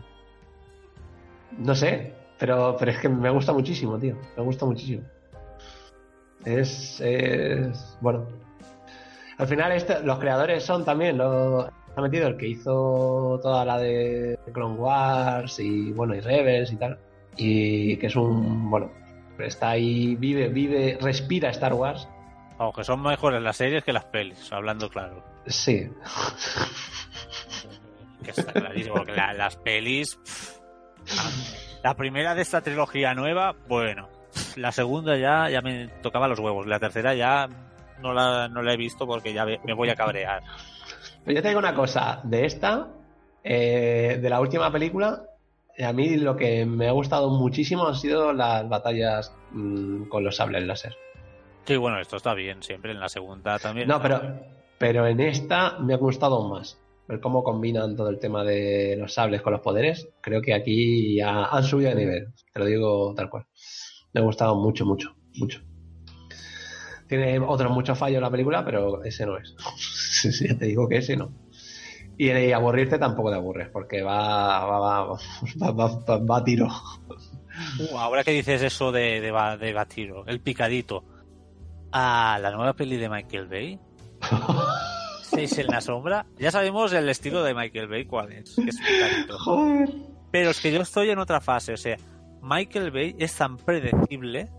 No 1.57 1.73
sé, 1.73 2.13
pero, 2.37 2.75
pero 2.77 2.91
es 2.91 2.99
que 2.99 3.09
me 3.09 3.29
gusta 3.29 3.53
muchísimo, 3.53 3.97
tío. 3.97 4.15
Me 4.35 4.43
gusta 4.43 4.65
muchísimo. 4.65 5.03
Es. 6.45 7.01
es 7.01 7.97
bueno. 8.01 8.46
Al 9.37 9.47
final, 9.47 9.71
este, 9.71 10.01
los 10.01 10.17
creadores 10.19 10.63
son 10.63 10.83
también 10.83 11.17
los. 11.17 11.67
Ha 11.95 12.01
metido 12.01 12.27
el 12.27 12.37
que 12.37 12.47
hizo 12.47 13.39
toda 13.41 13.65
la 13.65 13.79
de 13.79 14.37
Clone 14.53 14.75
Wars 14.75 15.59
y 15.59 15.91
bueno, 15.91 16.13
y 16.13 16.19
Rebels 16.19 16.71
y 16.71 16.75
tal. 16.75 16.99
Y 17.35 17.97
que 17.97 18.07
es 18.07 18.15
un. 18.15 18.69
Bueno, 18.69 18.91
está 19.39 19.71
ahí, 19.71 20.15
vive, 20.15 20.49
vive, 20.49 20.97
respira 21.01 21.49
Star 21.49 21.73
Wars. 21.73 22.07
Aunque 22.59 22.83
son 22.83 23.01
mejores 23.01 23.41
las 23.41 23.57
series 23.57 23.83
que 23.83 23.93
las 23.93 24.05
pelis, 24.05 24.51
hablando 24.51 24.89
claro. 24.89 25.23
Sí. 25.45 25.89
Que 28.23 28.31
está 28.31 28.51
clarísimo, 28.51 29.03
la, 29.05 29.31
las 29.33 29.55
pelis. 29.55 30.19
La 31.81 31.93
primera 31.93 32.35
de 32.35 32.41
esta 32.41 32.61
trilogía 32.61 33.13
nueva, 33.13 33.55
bueno. 33.69 34.09
La 34.57 34.71
segunda 34.73 35.15
ya, 35.15 35.49
ya 35.49 35.61
me 35.61 35.87
tocaba 36.01 36.27
los 36.27 36.39
huevos. 36.39 36.67
La 36.67 36.79
tercera 36.79 37.13
ya 37.13 37.47
no 38.01 38.13
la, 38.13 38.47
no 38.47 38.61
la 38.61 38.73
he 38.73 38.77
visto 38.77 39.05
porque 39.05 39.33
ya 39.33 39.45
me 39.45 39.73
voy 39.73 39.89
a 39.89 39.95
cabrear. 39.95 40.43
Pero 41.23 41.35
yo 41.35 41.41
te 41.41 41.49
digo 41.49 41.59
una 41.59 41.75
cosa, 41.75 42.21
de 42.23 42.45
esta, 42.45 42.87
eh, 43.43 44.19
de 44.21 44.29
la 44.29 44.39
última 44.39 44.71
película, 44.71 45.23
a 45.77 45.93
mí 45.93 46.17
lo 46.17 46.35
que 46.35 46.65
me 46.65 46.87
ha 46.87 46.91
gustado 46.91 47.29
muchísimo 47.29 47.87
han 47.87 47.95
sido 47.95 48.33
las 48.33 48.67
batallas 48.67 49.33
mmm, 49.51 50.05
con 50.05 50.23
los 50.23 50.37
sables 50.37 50.65
láser. 50.65 50.95
Sí, 51.65 51.75
bueno, 51.75 51.99
esto 51.99 52.15
está 52.15 52.33
bien 52.33 52.63
siempre, 52.63 52.91
en 52.91 52.99
la 52.99 53.09
segunda 53.09 53.59
también. 53.59 53.87
No, 53.87 54.01
pero, 54.01 54.21
pero 54.77 55.05
en 55.05 55.19
esta 55.19 55.77
me 55.79 55.93
ha 55.93 55.97
gustado 55.97 56.47
más. 56.47 56.79
Ver 57.09 57.19
cómo 57.19 57.43
combinan 57.43 57.95
todo 57.95 58.09
el 58.09 58.19
tema 58.19 58.43
de 58.43 58.95
los 58.97 59.13
sables 59.13 59.41
con 59.41 59.53
los 59.53 59.61
poderes. 59.61 60.09
Creo 60.21 60.41
que 60.41 60.53
aquí 60.53 61.15
ya 61.15 61.45
han 61.45 61.63
subido 61.63 61.89
de 61.89 61.95
nivel. 61.95 62.27
Te 62.53 62.59
lo 62.59 62.65
digo 62.65 63.13
tal 63.15 63.29
cual. 63.29 63.45
Me 64.13 64.21
ha 64.21 64.23
gustado 64.23 64.55
mucho, 64.55 64.85
mucho, 64.85 65.15
mucho. 65.35 65.61
Tiene 67.07 67.39
otros 67.39 67.71
muchos 67.71 67.97
fallos 67.97 68.21
la 68.21 68.29
película, 68.29 68.65
pero 68.65 69.03
ese 69.03 69.25
no 69.25 69.37
es. 69.37 69.55
sí, 69.77 70.47
ya 70.47 70.57
te 70.57 70.65
digo 70.65 70.87
que 70.87 70.97
ese 70.97 71.15
no. 71.15 71.31
Y, 72.17 72.31
y, 72.31 72.51
aburrirte 72.51 72.97
tampoco 72.97 73.29
te 73.29 73.35
aburres, 73.35 73.69
porque 73.69 74.01
va, 74.01 74.65
va, 74.65 74.79
va, 74.79 75.17
va, 75.61 75.71
va, 75.71 76.17
va 76.17 76.37
a 76.37 76.43
tiro. 76.43 76.67
Uh, 77.79 77.97
ahora 77.97 78.23
que 78.23 78.31
dices 78.31 78.61
eso 78.61 78.91
de, 78.91 79.21
de, 79.21 79.31
va, 79.31 79.57
de 79.57 79.73
va 79.73 79.85
tiro, 79.85 80.25
el 80.25 80.39
picadito. 80.39 81.03
Ah, 81.91 82.39
la 82.41 82.51
nueva 82.51 82.73
peli 82.73 82.97
de 82.97 83.09
Michael 83.09 83.47
Bay. 83.47 83.79
Seis 85.21 85.57
en 85.57 85.67
la 85.67 85.81
sombra. 85.81 86.25
Ya 86.37 86.51
sabemos 86.51 86.91
el 86.93 87.07
estilo 87.09 87.43
de 87.43 87.53
Michael 87.53 87.87
Bay 87.87 88.05
cuál 88.05 88.31
es. 88.31 88.55
Que 88.55 88.69
es 88.69 88.77
picadito. 88.77 89.37
Joder. 89.39 89.89
Pero 90.31 90.49
es 90.49 90.59
que 90.59 90.71
yo 90.71 90.81
estoy 90.81 91.09
en 91.09 91.19
otra 91.19 91.39
fase. 91.39 91.73
O 91.73 91.77
sea, 91.77 91.97
Michael 92.41 92.91
Bay 92.91 93.15
es 93.19 93.35
tan 93.35 93.57
predecible 93.57 94.49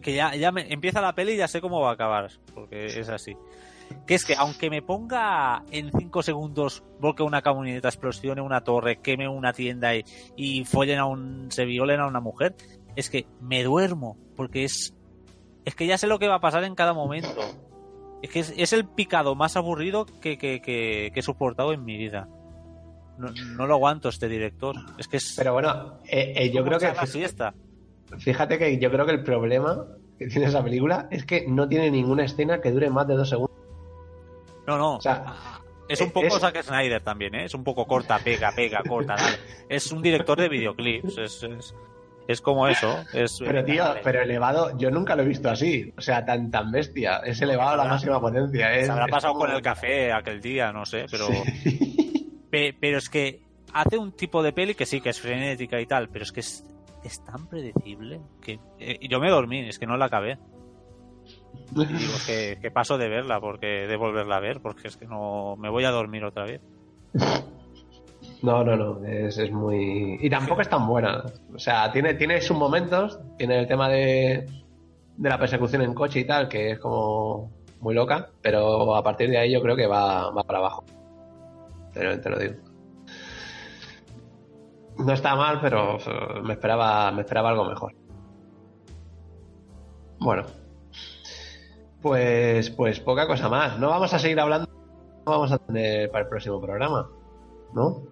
que 0.00 0.14
ya, 0.14 0.34
ya 0.34 0.52
me, 0.52 0.72
empieza 0.72 1.00
la 1.00 1.14
peli 1.14 1.32
y 1.32 1.36
ya 1.36 1.48
sé 1.48 1.60
cómo 1.60 1.80
va 1.80 1.90
a 1.90 1.94
acabar. 1.94 2.30
Porque 2.54 2.86
es 2.86 3.08
así. 3.08 3.36
Que 4.06 4.14
es 4.14 4.24
que 4.24 4.34
aunque 4.34 4.70
me 4.70 4.82
ponga 4.82 5.62
en 5.70 5.90
5 5.96 6.22
segundos, 6.22 6.82
volque 7.00 7.22
una 7.22 7.42
camioneta, 7.42 7.88
explosione 7.88 8.40
una 8.40 8.62
torre, 8.62 9.00
queme 9.00 9.28
una 9.28 9.52
tienda 9.52 9.94
y, 9.94 10.04
y 10.36 10.64
follen 10.64 10.98
a 10.98 11.06
un. 11.06 11.50
se 11.50 11.64
violen 11.64 12.00
a 12.00 12.06
una 12.06 12.20
mujer, 12.20 12.56
es 12.96 13.10
que 13.10 13.26
me 13.40 13.62
duermo. 13.62 14.16
Porque 14.36 14.64
es. 14.64 14.94
Es 15.64 15.74
que 15.74 15.86
ya 15.86 15.98
sé 15.98 16.06
lo 16.06 16.18
que 16.18 16.28
va 16.28 16.36
a 16.36 16.40
pasar 16.40 16.64
en 16.64 16.74
cada 16.74 16.92
momento. 16.92 17.40
Es 18.22 18.30
que 18.30 18.40
es, 18.40 18.54
es 18.56 18.72
el 18.72 18.86
picado 18.86 19.34
más 19.34 19.56
aburrido 19.56 20.06
que, 20.06 20.38
que, 20.38 20.60
que, 20.60 21.10
que, 21.12 21.20
he 21.20 21.22
soportado 21.22 21.72
en 21.72 21.84
mi 21.84 21.96
vida. 21.96 22.28
No, 23.18 23.28
no, 23.30 23.66
lo 23.66 23.74
aguanto 23.74 24.08
este 24.08 24.28
director. 24.28 24.76
Es 24.98 25.08
que 25.08 25.16
es. 25.18 25.34
Pero 25.36 25.52
bueno, 25.52 25.98
eh, 26.04 26.32
eh, 26.36 26.50
yo 26.52 26.64
creo 26.64 26.78
que. 26.78 26.92
La 26.92 27.06
siesta. 27.06 27.54
Fíjate 28.18 28.58
que 28.58 28.78
yo 28.78 28.90
creo 28.90 29.04
que 29.06 29.12
el 29.12 29.22
problema 29.22 29.86
que 30.18 30.26
tiene 30.28 30.46
esa 30.46 30.62
película 30.62 31.08
es 31.10 31.24
que 31.24 31.46
no 31.48 31.68
tiene 31.68 31.90
ninguna 31.90 32.24
escena 32.24 32.60
que 32.60 32.70
dure 32.70 32.88
más 32.90 33.06
de 33.06 33.14
dos 33.14 33.28
segundos. 33.28 33.56
No, 34.66 34.78
no. 34.78 34.96
O 34.96 35.00
sea, 35.00 35.24
es 35.88 36.00
un 36.00 36.10
poco 36.10 36.26
es- 36.28 36.38
Zack 36.40 36.62
Snyder 36.62 37.02
también, 37.02 37.34
¿eh? 37.34 37.44
Es 37.44 37.54
un 37.54 37.62
poco 37.64 37.86
corta, 37.86 38.18
pega, 38.18 38.52
pega, 38.54 38.82
corta, 38.88 39.14
dale. 39.16 39.36
Es 39.68 39.92
un 39.92 40.02
director 40.02 40.38
de 40.38 40.48
videoclips. 40.48 41.18
Es, 41.18 41.42
es, 41.42 41.74
es 42.26 42.40
como 42.40 42.66
eso. 42.66 42.96
Es, 43.12 43.38
Pero 43.38 43.64
tío, 43.64 43.84
dale. 43.84 44.00
pero 44.02 44.22
elevado, 44.22 44.76
yo 44.78 44.90
nunca 44.90 45.14
lo 45.14 45.22
he 45.22 45.26
visto 45.26 45.48
así. 45.50 45.92
O 45.96 46.00
sea, 46.00 46.24
tan 46.24 46.50
tan 46.50 46.72
bestia. 46.72 47.18
Es 47.18 47.40
elevado 47.42 47.70
a 47.70 47.76
la 47.76 47.84
máxima 47.84 48.20
potencia. 48.20 48.74
Es, 48.74 48.86
Se 48.86 48.92
habrá 48.92 49.06
pasado 49.06 49.34
como- 49.34 49.46
con 49.46 49.54
el 49.54 49.62
café 49.62 50.12
aquel 50.12 50.40
día, 50.40 50.72
no 50.72 50.84
sé, 50.86 51.06
pero, 51.10 51.26
Sí. 51.28 52.42
pe- 52.50 52.74
pero 52.80 52.98
es 52.98 53.08
que 53.08 53.42
hace 53.72 53.98
un 53.98 54.12
tipo 54.12 54.42
de 54.42 54.52
peli 54.52 54.74
que 54.74 54.86
sí, 54.86 55.00
que 55.00 55.10
es 55.10 55.20
frenética 55.20 55.80
y 55.80 55.86
tal, 55.86 56.08
pero 56.08 56.24
es 56.24 56.32
que 56.32 56.40
es, 56.40 56.64
es 57.06 57.24
tan 57.24 57.48
predecible 57.48 58.20
que 58.40 58.58
eh, 58.78 58.98
yo 59.08 59.20
me 59.20 59.30
dormí, 59.30 59.60
es 59.60 59.78
que 59.78 59.86
no 59.86 59.96
la 59.96 60.06
acabé. 60.06 60.38
Y 61.74 61.84
digo 61.84 62.12
que, 62.26 62.58
que 62.60 62.70
paso 62.70 62.96
de 62.96 63.08
verla, 63.08 63.40
porque 63.40 63.66
de 63.66 63.96
volverla 63.96 64.36
a 64.36 64.40
ver, 64.40 64.60
porque 64.60 64.86
es 64.86 64.96
que 64.96 65.06
no 65.06 65.56
me 65.56 65.68
voy 65.68 65.84
a 65.84 65.90
dormir 65.90 66.24
otra 66.24 66.44
vez. 66.44 66.60
No, 68.42 68.62
no, 68.62 68.76
no. 68.76 69.04
Es, 69.04 69.38
es 69.38 69.50
muy. 69.50 70.18
Y 70.20 70.30
tampoco 70.30 70.60
es 70.60 70.68
tan 70.68 70.86
buena. 70.86 71.24
O 71.54 71.58
sea, 71.58 71.90
tiene, 71.90 72.14
tiene 72.14 72.40
sus 72.40 72.56
momentos. 72.56 73.18
Tiene 73.36 73.58
el 73.58 73.66
tema 73.66 73.88
de, 73.88 74.46
de 75.16 75.28
la 75.28 75.38
persecución 75.38 75.82
en 75.82 75.94
coche 75.94 76.20
y 76.20 76.24
tal, 76.24 76.48
que 76.48 76.72
es 76.72 76.78
como 76.78 77.50
muy 77.80 77.94
loca. 77.94 78.28
Pero 78.42 78.94
a 78.94 79.02
partir 79.02 79.30
de 79.30 79.38
ahí 79.38 79.52
yo 79.52 79.60
creo 79.62 79.76
que 79.76 79.86
va, 79.86 80.30
va 80.30 80.44
para 80.44 80.58
abajo. 80.58 80.84
Te, 81.92 82.18
te 82.18 82.30
lo 82.30 82.38
digo. 82.38 82.54
No 84.98 85.12
está 85.12 85.34
mal, 85.36 85.60
pero 85.60 85.96
eh, 85.98 86.40
me 86.42 86.54
esperaba, 86.54 87.10
me 87.12 87.20
esperaba 87.22 87.50
algo 87.50 87.64
mejor. 87.64 87.92
Bueno. 90.18 90.44
Pues, 92.00 92.70
pues 92.70 93.00
poca 93.00 93.26
cosa 93.26 93.48
más. 93.48 93.78
No 93.78 93.88
vamos 93.90 94.12
a 94.14 94.18
seguir 94.18 94.38
hablando. 94.40 94.68
No 95.26 95.32
vamos 95.32 95.52
a 95.52 95.58
tener 95.58 96.10
para 96.10 96.24
el 96.24 96.28
próximo 96.28 96.60
programa. 96.60 97.08
¿No? 97.74 98.02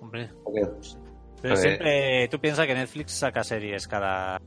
Hombre. 0.00 0.30
Porque- 0.42 0.66
Pero 1.42 1.56
siempre, 1.56 2.28
tú 2.28 2.38
piensas 2.40 2.66
que 2.66 2.74
Netflix 2.74 3.12
saca 3.12 3.44
series 3.44 3.86
cada, 3.86 4.40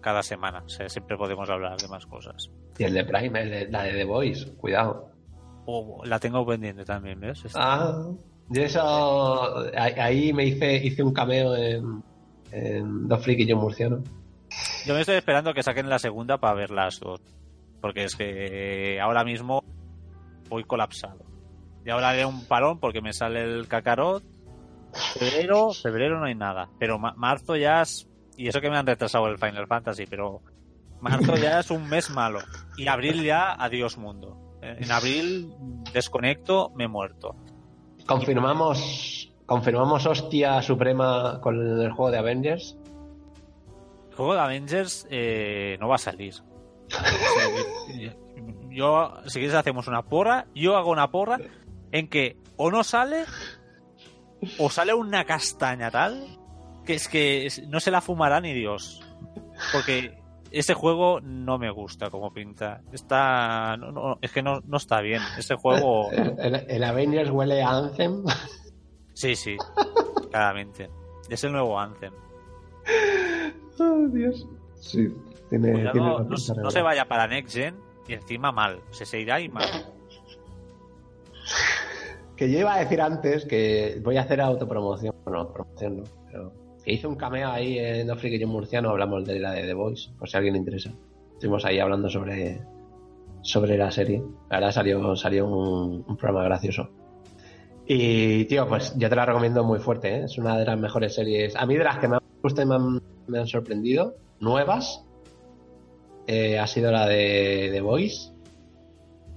cada 0.00 0.22
semana. 0.22 0.62
O 0.64 0.68
sea, 0.68 0.88
siempre 0.88 1.16
podemos 1.16 1.48
hablar 1.48 1.78
de 1.80 1.88
más 1.88 2.06
cosas. 2.06 2.50
Y 2.78 2.84
el 2.84 2.92
de 2.94 3.04
Prime, 3.04 3.42
el 3.42 3.50
de- 3.50 3.68
la 3.70 3.82
de 3.84 3.92
The 3.92 4.04
Voice. 4.04 4.52
Cuidado. 4.56 5.08
O 5.66 6.02
la 6.04 6.18
tengo 6.20 6.44
pendiente 6.44 6.84
también, 6.84 7.18
¿ves? 7.20 7.44
Esta- 7.46 7.58
Ah, 7.60 8.06
y 8.50 8.60
eso. 8.60 9.64
Ahí, 9.76 10.32
me 10.32 10.44
hice, 10.44 10.74
hice 10.76 11.02
un 11.02 11.12
cameo 11.12 11.54
en, 11.56 12.02
en 12.52 13.08
Dos 13.08 13.26
y 13.26 13.52
un 13.52 13.60
Murciano. 13.60 14.02
Yo 14.86 14.94
me 14.94 15.00
estoy 15.00 15.16
esperando 15.16 15.54
que 15.54 15.62
saquen 15.62 15.88
la 15.88 15.98
segunda 15.98 16.38
para 16.38 16.54
ver 16.54 16.70
las 16.70 17.00
dos. 17.00 17.20
Porque 17.80 18.04
es 18.04 18.16
que 18.16 19.00
ahora 19.00 19.24
mismo 19.24 19.62
voy 20.48 20.64
colapsado. 20.64 21.24
Y 21.84 21.90
ahora 21.90 22.10
haré 22.10 22.24
un 22.24 22.46
parón 22.46 22.78
porque 22.80 23.02
me 23.02 23.12
sale 23.12 23.42
el 23.42 23.66
cacarot. 23.68 24.22
Febrero, 25.18 25.72
febrero 25.72 26.18
no 26.18 26.26
hay 26.26 26.34
nada. 26.34 26.68
Pero 26.78 26.98
ma- 26.98 27.14
marzo 27.16 27.56
ya 27.56 27.82
es. 27.82 28.08
Y 28.36 28.48
eso 28.48 28.60
que 28.60 28.70
me 28.70 28.76
han 28.78 28.86
retrasado 28.86 29.26
el 29.26 29.38
Final 29.38 29.66
Fantasy, 29.66 30.06
pero 30.06 30.40
marzo 31.00 31.36
ya 31.36 31.60
es 31.60 31.70
un 31.70 31.88
mes 31.88 32.10
malo. 32.10 32.40
Y 32.76 32.88
abril 32.88 33.22
ya, 33.22 33.52
adiós 33.52 33.96
mundo. 33.98 34.58
En 34.62 34.90
abril 34.90 35.52
desconecto, 35.92 36.70
me 36.74 36.84
he 36.84 36.88
muerto. 36.88 37.36
Confirmamos. 38.06 39.30
Confirmamos 39.46 40.06
hostia 40.06 40.62
suprema 40.62 41.38
con 41.42 41.80
el 41.80 41.90
juego 41.92 42.10
de 42.10 42.18
Avengers. 42.18 42.76
El 44.10 44.16
juego 44.16 44.34
de 44.34 44.40
Avengers 44.40 45.06
eh, 45.10 45.76
no 45.80 45.88
va 45.88 45.96
a 45.96 45.98
salir. 45.98 46.34
Yo- 48.70 49.12
si 49.26 49.38
quieres, 49.38 49.54
hacemos 49.54 49.86
una 49.88 50.02
porra. 50.02 50.46
Yo 50.54 50.76
hago 50.76 50.90
una 50.90 51.10
porra 51.10 51.38
en 51.92 52.08
que 52.08 52.36
o 52.56 52.70
no 52.70 52.84
sale 52.84 53.24
o 54.58 54.70
sale 54.70 54.94
una 54.94 55.24
castaña 55.24 55.90
tal 55.90 56.38
que 56.84 56.94
es 56.94 57.08
que 57.08 57.48
no 57.68 57.80
se 57.80 57.90
la 57.90 58.00
fumará 58.00 58.40
ni 58.40 58.52
Dios. 58.52 59.00
Porque 59.72 60.18
ese 60.58 60.74
juego 60.74 61.20
no 61.20 61.58
me 61.58 61.70
gusta 61.70 62.10
como 62.10 62.32
pinta. 62.32 62.82
Está. 62.92 63.76
no, 63.76 63.90
no, 63.92 64.18
es 64.20 64.32
que 64.32 64.42
no, 64.42 64.60
no 64.66 64.76
está 64.76 65.00
bien. 65.00 65.20
Ese 65.38 65.54
juego. 65.56 66.10
El, 66.12 66.38
el- 66.38 66.66
el 66.68 66.84
Avengers 66.84 67.30
huele 67.30 67.62
a 67.62 67.70
Anthem. 67.70 68.24
Sí, 69.12 69.36
sí. 69.36 69.56
Claramente. 70.30 70.90
Es 71.28 71.42
el 71.44 71.52
nuevo 71.52 71.78
Anthem. 71.78 72.12
Oh, 73.78 74.06
Dios. 74.12 74.46
Sí, 74.80 75.08
tiene. 75.48 75.72
Cuidado, 75.72 76.26
tiene 76.26 76.62
no, 76.62 76.70
se 76.70 76.82
vaya 76.82 77.06
para 77.06 77.26
Next 77.26 77.54
Gen 77.56 77.76
y 78.06 78.12
encima 78.14 78.52
mal. 78.52 78.80
Se, 78.90 79.06
se 79.06 79.20
irá 79.20 79.40
y 79.40 79.48
mal. 79.48 79.64
Que 82.36 82.50
yo 82.50 82.58
iba 82.58 82.74
a 82.74 82.78
decir 82.80 83.00
antes 83.00 83.44
que 83.44 84.00
voy 84.02 84.16
a 84.16 84.22
hacer 84.22 84.40
autopromoción. 84.40 85.14
Bueno, 85.24 85.52
promoción 85.52 85.98
no, 85.98 86.04
pero 86.26 86.52
que 86.84 86.92
hice 86.92 87.06
un 87.06 87.16
cameo 87.16 87.50
ahí 87.50 87.78
en 87.78 88.08
y 88.08 88.44
un 88.44 88.50
Murciano. 88.50 88.90
Hablamos 88.90 89.24
de 89.24 89.40
la 89.40 89.52
de 89.52 89.62
The 89.62 89.74
Voice, 89.74 90.10
por 90.18 90.28
si 90.28 90.36
alguien 90.36 90.54
le 90.54 90.58
interesa. 90.58 90.92
Estuvimos 91.32 91.64
ahí 91.64 91.78
hablando 91.78 92.10
sobre, 92.10 92.60
sobre 93.42 93.78
la 93.78 93.90
serie. 93.90 94.22
La 94.50 94.58
verdad 94.58 94.72
salió, 94.72 95.16
salió 95.16 95.46
un, 95.46 96.04
un 96.06 96.16
programa 96.16 96.44
gracioso. 96.44 96.90
Y, 97.86 98.44
tío, 98.46 98.66
pues 98.68 98.94
yo 98.96 99.08
te 99.08 99.16
la 99.16 99.26
recomiendo 99.26 99.64
muy 99.64 99.78
fuerte. 99.78 100.16
¿eh? 100.16 100.24
Es 100.24 100.38
una 100.38 100.58
de 100.58 100.64
las 100.64 100.78
mejores 100.78 101.14
series. 101.14 101.56
A 101.56 101.66
mí, 101.66 101.76
de 101.76 101.84
las 101.84 101.98
que 101.98 102.08
me 102.08 102.16
han 102.16 102.22
gustado 102.42 102.76
y 102.76 103.30
me 103.30 103.38
han, 103.38 103.46
sorprendido, 103.46 104.16
nuevas, 104.40 105.04
eh, 106.26 106.58
ha 106.58 106.66
sido 106.66 106.90
la 106.92 107.06
de 107.06 107.70
The 107.72 107.80
Voice 107.80 108.32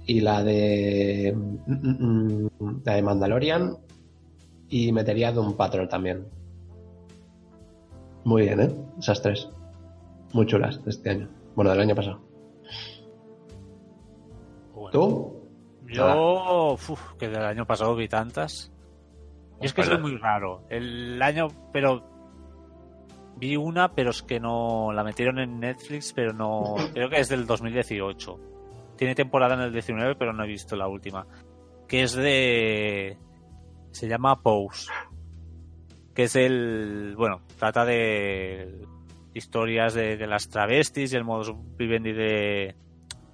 y 0.06 0.20
la 0.20 0.42
de 0.42 1.34
mm, 1.34 1.72
mm, 1.72 2.50
mm, 2.58 2.82
la 2.84 2.94
de 2.94 3.02
Mandalorian 3.02 3.76
y 4.70 4.92
metería 4.92 5.32
Doom 5.32 5.54
Patrol 5.54 5.88
también. 5.88 6.37
Muy 8.28 8.42
bien, 8.42 8.60
¿eh? 8.60 8.70
Esas 8.98 9.22
tres. 9.22 9.48
Muy 10.34 10.44
chulas 10.44 10.84
de 10.84 10.90
este 10.90 11.08
año. 11.08 11.30
Bueno, 11.54 11.70
del 11.70 11.80
año 11.80 11.94
pasado. 11.94 12.20
Bueno. 14.74 14.90
¿Tú? 14.90 15.48
Yo, 15.86 16.74
uf, 16.74 17.14
que 17.18 17.26
del 17.26 17.42
año 17.42 17.64
pasado 17.64 17.96
vi 17.96 18.06
tantas. 18.06 18.70
Y 19.62 19.64
es 19.64 19.72
que 19.72 19.82
soy 19.82 19.96
muy 19.96 20.18
raro. 20.18 20.60
El 20.68 21.22
año, 21.22 21.48
pero 21.72 22.04
vi 23.38 23.56
una, 23.56 23.94
pero 23.94 24.10
es 24.10 24.22
que 24.22 24.38
no 24.38 24.92
la 24.92 25.02
metieron 25.04 25.38
en 25.38 25.58
Netflix, 25.58 26.12
pero 26.12 26.34
no. 26.34 26.74
Creo 26.92 27.08
que 27.08 27.20
es 27.20 27.30
del 27.30 27.46
2018. 27.46 28.38
Tiene 28.96 29.14
temporada 29.14 29.54
en 29.54 29.62
el 29.62 29.72
19, 29.72 30.16
pero 30.16 30.34
no 30.34 30.44
he 30.44 30.48
visto 30.48 30.76
la 30.76 30.86
última. 30.86 31.26
Que 31.88 32.02
es 32.02 32.12
de. 32.12 33.16
Se 33.90 34.06
llama 34.06 34.42
Pose. 34.42 34.90
Que 36.18 36.24
es 36.24 36.34
el. 36.34 37.14
Bueno, 37.16 37.42
trata 37.60 37.84
de 37.84 38.84
historias 39.34 39.94
de, 39.94 40.16
de 40.16 40.26
las 40.26 40.48
travestis 40.48 41.12
y 41.12 41.16
el 41.16 41.22
modus 41.22 41.52
vivendi 41.76 42.10
de, 42.12 42.74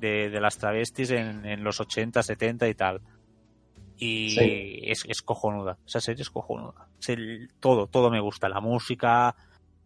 de, 0.01 0.29
de 0.29 0.39
las 0.39 0.59
travestis 0.59 1.11
en, 1.13 1.47
en 1.47 1.65
los 1.65 1.81
80, 1.81 2.23
70 2.23 2.69
y 2.69 2.75
tal. 2.75 3.01
Y 3.97 4.29
Sí. 4.33 4.81
es, 4.83 5.03
es 5.09 5.23
cojonuda. 5.23 5.79
Esa 5.87 6.01
serie 6.01 6.21
es 6.21 6.29
cojonuda. 6.29 6.89
Es 7.01 7.09
el- 7.09 7.49
todo, 7.59 7.87
todo 7.87 8.11
me 8.11 8.21
gusta. 8.21 8.51
La 8.51 8.61
música, 8.61 9.35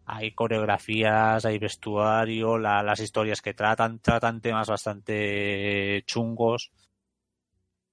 hay 0.05 0.31
coreografías, 0.33 1.45
hay 1.45 1.57
vestuario, 1.57 2.57
la- 2.57 2.83
las 2.83 2.99
historias 2.99 3.41
que 3.41 3.53
tratan, 3.53 3.99
tratan 3.99 4.41
temas 4.41 4.67
bastante 4.67 6.03
chungos. 6.05 6.69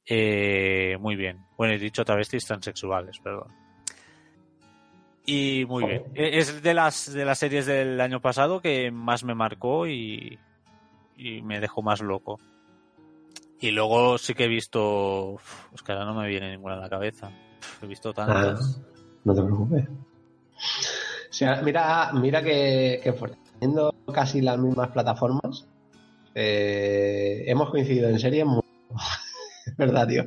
Eh, 0.04 0.96
muy 0.98 1.14
bien. 1.14 1.44
Bueno, 1.56 1.74
he 1.74 1.78
dicho 1.78 2.04
travestis 2.04 2.44
transexuales, 2.44 3.20
perdón. 3.20 3.52
Y 5.26 5.64
muy 5.66 5.84
bien. 5.84 6.02
E- 6.14 6.38
Es 6.38 6.62
de 6.62 6.72
las, 6.74 7.12
de 7.12 7.24
las 7.24 7.38
series 7.38 7.66
del 7.66 8.00
año 8.00 8.20
pasado 8.20 8.60
que 8.60 8.90
más 8.92 9.24
me 9.24 9.34
marcó 9.34 9.86
y, 9.88 10.38
y 11.16 11.42
me 11.42 11.60
dejó 11.60 11.82
más 11.82 12.00
loco. 12.00 12.38
Y 13.60 13.70
luego 13.72 14.18
sí 14.18 14.34
que 14.34 14.44
he 14.44 14.48
visto. 14.48 15.30
uf, 15.32 15.72
Es 15.74 15.82
que 15.82 15.92
ahora 15.92 16.04
no 16.04 16.14
me 16.14 16.28
viene 16.28 16.50
ninguna 16.50 16.74
a 16.74 16.80
la 16.80 16.88
cabeza. 16.88 17.28
Uf, 17.58 17.82
He 17.82 17.86
visto 17.86 18.10
Ah, 18.10 18.14
tantas. 18.14 18.80
no 19.24 19.34
te 19.34 19.42
preocupes. 19.42 19.88
O 19.88 21.32
sea, 21.32 21.60
mira, 21.62 22.12
mira 22.14 22.42
que, 22.42 23.00
que 23.02 23.12
fuerte. 23.12 23.36
Teniendo 23.58 23.92
casi 24.14 24.40
las 24.42 24.58
mismas 24.58 24.88
plataformas, 24.90 25.66
eh, 26.34 27.44
hemos 27.46 27.70
coincidido 27.70 28.08
en 28.08 28.18
series 28.18 28.46
muy... 28.46 28.62
es 29.66 29.76
verdad, 29.76 30.06
tío. 30.06 30.24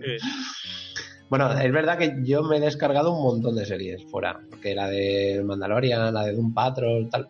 Bueno, 1.29 1.51
es 1.53 1.71
verdad 1.71 1.97
que 1.97 2.15
yo 2.23 2.41
me 2.43 2.57
he 2.57 2.59
descargado 2.59 3.11
un 3.15 3.21
montón 3.23 3.55
de 3.55 3.65
series 3.65 4.03
fuera, 4.05 4.39
porque 4.49 4.73
la 4.73 4.87
de 4.89 5.41
Mandalorian, 5.45 6.13
la 6.13 6.25
de 6.25 6.33
Doom 6.33 6.53
Patrol, 6.53 7.07
tal, 7.09 7.27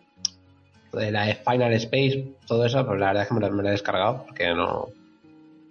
de 0.92 1.10
la 1.12 1.26
de 1.26 1.34
Final 1.34 1.72
Space, 1.74 2.32
todo 2.46 2.64
eso, 2.64 2.84
pues 2.86 2.98
la 2.98 3.08
verdad 3.08 3.22
es 3.24 3.28
que 3.28 3.34
me 3.34 3.62
la, 3.62 3.68
he 3.68 3.72
descargado, 3.72 4.24
porque 4.26 4.54
no, 4.54 4.88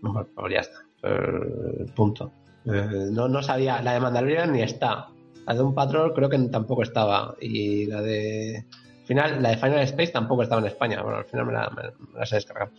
pues, 0.01 0.53
ya 0.53 0.59
está, 0.59 0.77
Eh, 1.03 1.85
punto. 1.95 2.31
Eh, 2.65 3.07
no, 3.11 3.27
no 3.27 3.41
sabía, 3.41 3.81
la 3.81 3.93
de 3.93 3.99
Mandalorian 3.99 4.51
ni 4.53 4.61
está, 4.61 5.07
la 5.47 5.53
de 5.53 5.59
Doom 5.59 5.73
Patrol 5.73 6.13
creo 6.13 6.29
que 6.29 6.37
tampoco 6.49 6.83
estaba, 6.83 7.35
y 7.41 7.85
la 7.87 8.01
de 8.01 8.63
final, 9.05 9.41
la 9.41 9.49
de 9.49 9.57
Final 9.57 9.79
Space 9.79 10.11
tampoco 10.11 10.43
estaba 10.43 10.61
en 10.61 10.67
España, 10.67 11.01
bueno, 11.01 11.17
al 11.17 11.25
final 11.25 11.45
me, 11.47 11.53
la, 11.53 11.69
me- 11.71 12.17
me 12.19 12.23
he 12.23 12.35
descargado. 12.35 12.71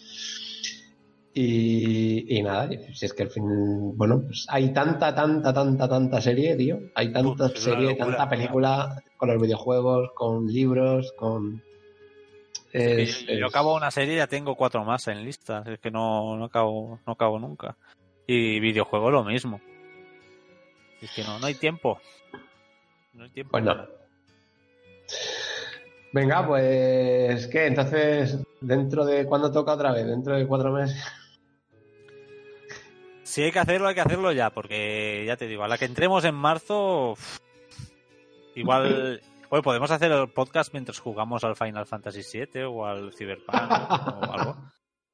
Y, 1.33 2.37
y 2.39 2.43
nada, 2.43 2.69
si 2.93 3.07
es 3.07 3.13
que 3.15 3.23
al 3.23 3.31
fin, 3.31 3.45
bueno, 3.97 4.23
pues 4.27 4.47
hay 4.49 4.73
tanta, 4.73 5.15
tanta, 5.15 5.53
tanta, 5.55 5.89
tanta 5.89 6.21
serie, 6.21 6.57
tío. 6.57 6.81
Hay 6.97 7.13
tanta 7.13 7.47
Uf, 7.47 7.57
serie, 7.57 7.91
locura, 7.91 8.07
tanta 8.17 8.29
película 8.29 9.03
con 9.17 9.29
los 9.33 9.41
videojuegos, 9.41 10.11
con 10.15 10.47
libros, 10.49 11.13
con. 11.17 11.63
Es, 12.73 13.27
yo, 13.27 13.35
yo 13.35 13.47
es- 13.47 13.53
acabo 13.53 13.77
una 13.77 13.91
serie 13.93 14.15
y 14.15 14.17
ya 14.19 14.27
tengo 14.27 14.57
cuatro 14.57 14.85
más 14.85 15.07
en 15.09 15.25
lista. 15.25 15.63
Es 15.67 15.79
que 15.79 15.91
no, 15.93 16.37
no 16.37 16.47
acabo, 16.47 16.99
no 17.07 17.13
acabo 17.13 17.39
nunca. 17.39 17.77
Y 18.27 18.59
videojuego 18.59 19.11
lo 19.11 19.23
mismo. 19.25 19.61
Es 21.01 21.11
que 21.13 21.23
no, 21.23 21.39
no 21.39 21.47
hay 21.47 21.55
tiempo. 21.55 22.01
No 23.15 23.25
hay 23.25 23.31
tiempo. 23.31 23.53
Pues 23.53 23.65
no. 23.65 23.77
Venga, 26.13 26.45
pues, 26.47 27.47
¿qué? 27.47 27.67
Entonces, 27.67 28.37
¿dentro 28.61 29.05
de 29.05 29.25
cuándo 29.27 29.53
toca 29.53 29.75
otra 29.75 29.93
vez? 29.93 30.07
¿Dentro 30.07 30.37
de 30.37 30.47
cuatro 30.47 30.73
meses? 30.73 31.01
Si 33.31 33.43
hay 33.45 33.53
que 33.53 33.61
hacerlo, 33.61 33.87
hay 33.87 33.95
que 33.95 34.01
hacerlo 34.01 34.33
ya, 34.33 34.51
porque 34.51 35.25
ya 35.25 35.37
te 35.37 35.47
digo, 35.47 35.63
a 35.63 35.69
la 35.69 35.79
que 35.79 35.85
entremos 35.85 36.25
en 36.25 36.35
marzo, 36.35 37.13
uf, 37.13 37.39
igual, 38.57 39.21
bueno, 39.51 39.63
podemos 39.63 39.89
hacer 39.93 40.11
el 40.11 40.29
podcast 40.31 40.73
mientras 40.73 40.99
jugamos 40.99 41.45
al 41.45 41.55
Final 41.55 41.87
Fantasy 41.87 42.23
VII 42.23 42.65
o 42.65 42.87
al 42.87 43.13
Cyberpunk 43.15 43.71
o 43.71 44.33
algo. 44.33 44.57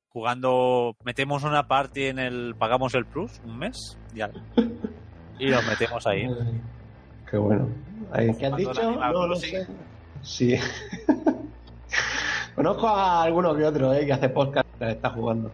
Jugando, 0.09 0.97
metemos 1.05 1.45
una 1.45 1.69
party 1.69 2.05
en 2.07 2.19
el, 2.19 2.55
pagamos 2.59 2.95
el 2.95 3.05
plus, 3.05 3.39
un 3.45 3.59
mes, 3.59 3.99
ya. 4.15 4.31
Y 5.39 5.49
los 5.49 5.67
metemos 5.67 6.07
ahí. 6.07 6.27
Qué 7.31 7.37
bueno. 7.37 7.69
¿Qué 8.39 8.47
has 8.47 8.57
dicho? 8.57 8.81
Animal 8.81 9.13
No, 9.13 9.27
no 9.27 9.35
Crossing. 9.35 9.51
sé. 9.51 9.67
Sí. 10.23 10.57
Conozco 12.55 12.89
a 12.89 13.25
alguno 13.25 13.55
que 13.55 13.65
otro, 13.65 13.93
¿eh? 13.93 14.07
Que 14.07 14.13
hace 14.15 14.31
podcast 14.31 14.67
que 14.79 14.89
está 14.91 15.11
jugando. 15.11 15.53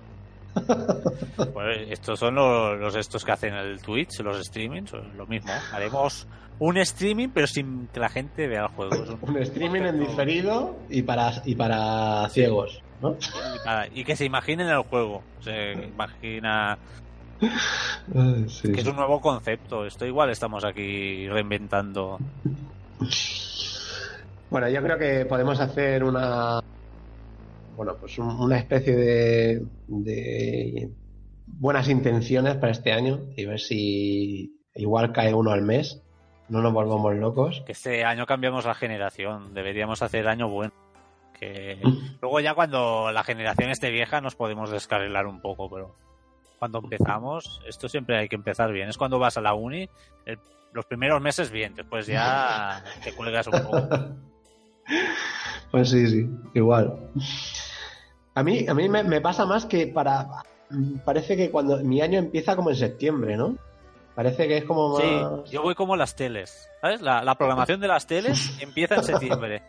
Pues 1.53 1.79
estos 1.91 2.19
son 2.19 2.35
los, 2.35 2.79
los 2.79 2.95
estos 2.97 3.25
que 3.25 3.33
hacen 3.33 3.55
el 3.55 3.81
Twitch, 3.81 4.21
los 4.21 4.39
streamings, 4.45 4.93
lo 5.17 5.27
mismo. 5.27 5.53
Haremos 5.73 6.27
un 6.59 6.77
streaming, 6.79 7.29
pero 7.33 7.47
sin 7.47 7.89
que 7.89 8.01
la 8.01 8.09
gente 8.09 8.47
vea 8.47 8.63
el 8.63 8.69
juego. 8.69 9.19
Un 9.23 9.37
streaming 9.39 9.83
en 9.83 10.01
diferido 10.01 10.77
y 10.91 11.03
para, 11.03 11.33
y 11.45 11.55
para 11.55 12.29
ciegos, 12.31 12.83
¿no? 13.01 13.17
Y, 13.17 13.65
para- 13.65 13.87
y 13.89 14.05
que 14.05 14.15
se 14.17 14.25
imaginen 14.25 14.69
el 14.69 14.83
juego. 14.83 15.23
Se 15.41 15.73
imagina 15.73 16.79
Ay, 18.15 18.47
sí, 18.49 18.71
que 18.73 18.81
es 18.83 18.87
un 18.87 18.97
nuevo 18.97 19.21
concepto. 19.21 19.85
Esto 19.87 20.07
igual 20.07 20.31
estamos 20.31 20.65
aquí 20.65 21.29
reinventando. 21.29 22.19
Bueno, 24.51 24.69
yo 24.69 24.83
creo 24.83 24.99
que 24.99 25.25
podemos 25.27 25.59
hacer 25.61 26.05
una. 26.05 26.61
Bueno, 27.77 27.97
pues 27.99 28.19
un- 28.19 28.41
una 28.41 28.59
especie 28.59 28.95
de, 28.95 29.63
de 29.89 30.91
buenas 31.47 31.89
intenciones 31.89 32.57
para 32.57 32.73
este 32.73 32.93
año 32.93 33.21
y 33.37 33.45
ver 33.47 33.61
si 33.61 34.61
igual 34.75 35.13
cae 35.13 35.35
uno 35.35 35.51
al 35.53 35.63
mes. 35.63 36.03
No 36.49 36.61
nos 36.61 36.73
volvamos 36.73 37.15
locos. 37.15 37.63
Que 37.65 37.73
este 37.73 38.05
año 38.05 38.27
cambiamos 38.27 38.65
la 38.67 38.75
generación. 38.75 39.55
Deberíamos 39.55 40.03
hacer 40.03 40.29
año 40.29 40.49
bueno. 40.49 40.73
Que 41.39 41.79
luego 42.21 42.41
ya 42.41 42.55
cuando 42.55 43.11
la 43.11 43.25
generación 43.25 43.71
esté 43.71 43.91
vieja 43.91 44.21
nos 44.21 44.35
podemos 44.37 44.71
descarrilar 44.71 45.27
un 45.27 45.41
poco, 45.41 45.71
pero 45.71 45.97
cuando 46.59 46.79
empezamos, 46.79 47.61
esto 47.67 47.89
siempre 47.89 48.19
hay 48.19 48.29
que 48.29 48.37
empezar 48.37 48.71
bien. 48.73 48.89
Es 48.89 48.99
cuando 48.99 49.19
vas 49.19 49.37
a 49.37 49.41
la 49.41 49.55
uni, 49.55 49.89
el- 50.27 50.39
los 50.73 50.87
primeros 50.87 51.21
meses 51.21 51.51
bien, 51.51 51.75
después 51.75 52.07
ya 52.07 52.83
te 53.05 53.13
cuelgas 53.15 53.47
un 53.47 53.63
poco. 53.63 53.89
Pues 55.71 55.91
sí, 55.91 56.07
sí, 56.07 56.31
igual. 56.55 57.11
A 58.35 58.43
mí, 58.43 58.67
a 58.69 58.75
mí 58.75 58.89
me, 58.89 59.03
me 59.03 59.21
pasa 59.21 59.47
más 59.47 59.67
que 59.67 59.87
para. 59.87 60.29
Parece 61.05 61.37
que 61.37 61.51
cuando 61.51 61.79
mi 61.79 62.01
año 62.01 62.19
empieza 62.19 62.57
como 62.57 62.71
en 62.71 62.77
septiembre, 62.77 63.37
¿no? 63.37 63.57
Parece 64.15 64.47
que 64.47 64.59
es 64.59 64.65
como 64.65 64.99
más. 64.99 65.03
Sí, 65.03 65.53
yo 65.53 65.63
voy 65.63 65.75
como 65.75 65.97
las 65.97 66.15
teles, 66.15 66.69
¿sabes? 66.81 67.01
La, 67.01 67.23
la 67.23 67.37
programación 67.37 67.81
de 67.81 67.89
las 67.89 68.07
teles 68.07 68.59
empieza 68.61 68.97
en 68.97 69.05
septiembre. 69.05 69.63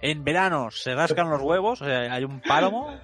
En 0.00 0.22
verano 0.22 0.70
se 0.70 0.94
rascan 0.94 1.28
los 1.28 1.42
huevos, 1.42 1.82
o 1.82 1.84
sea, 1.84 2.12
hay 2.12 2.24
un 2.24 2.40
páramo. 2.40 2.96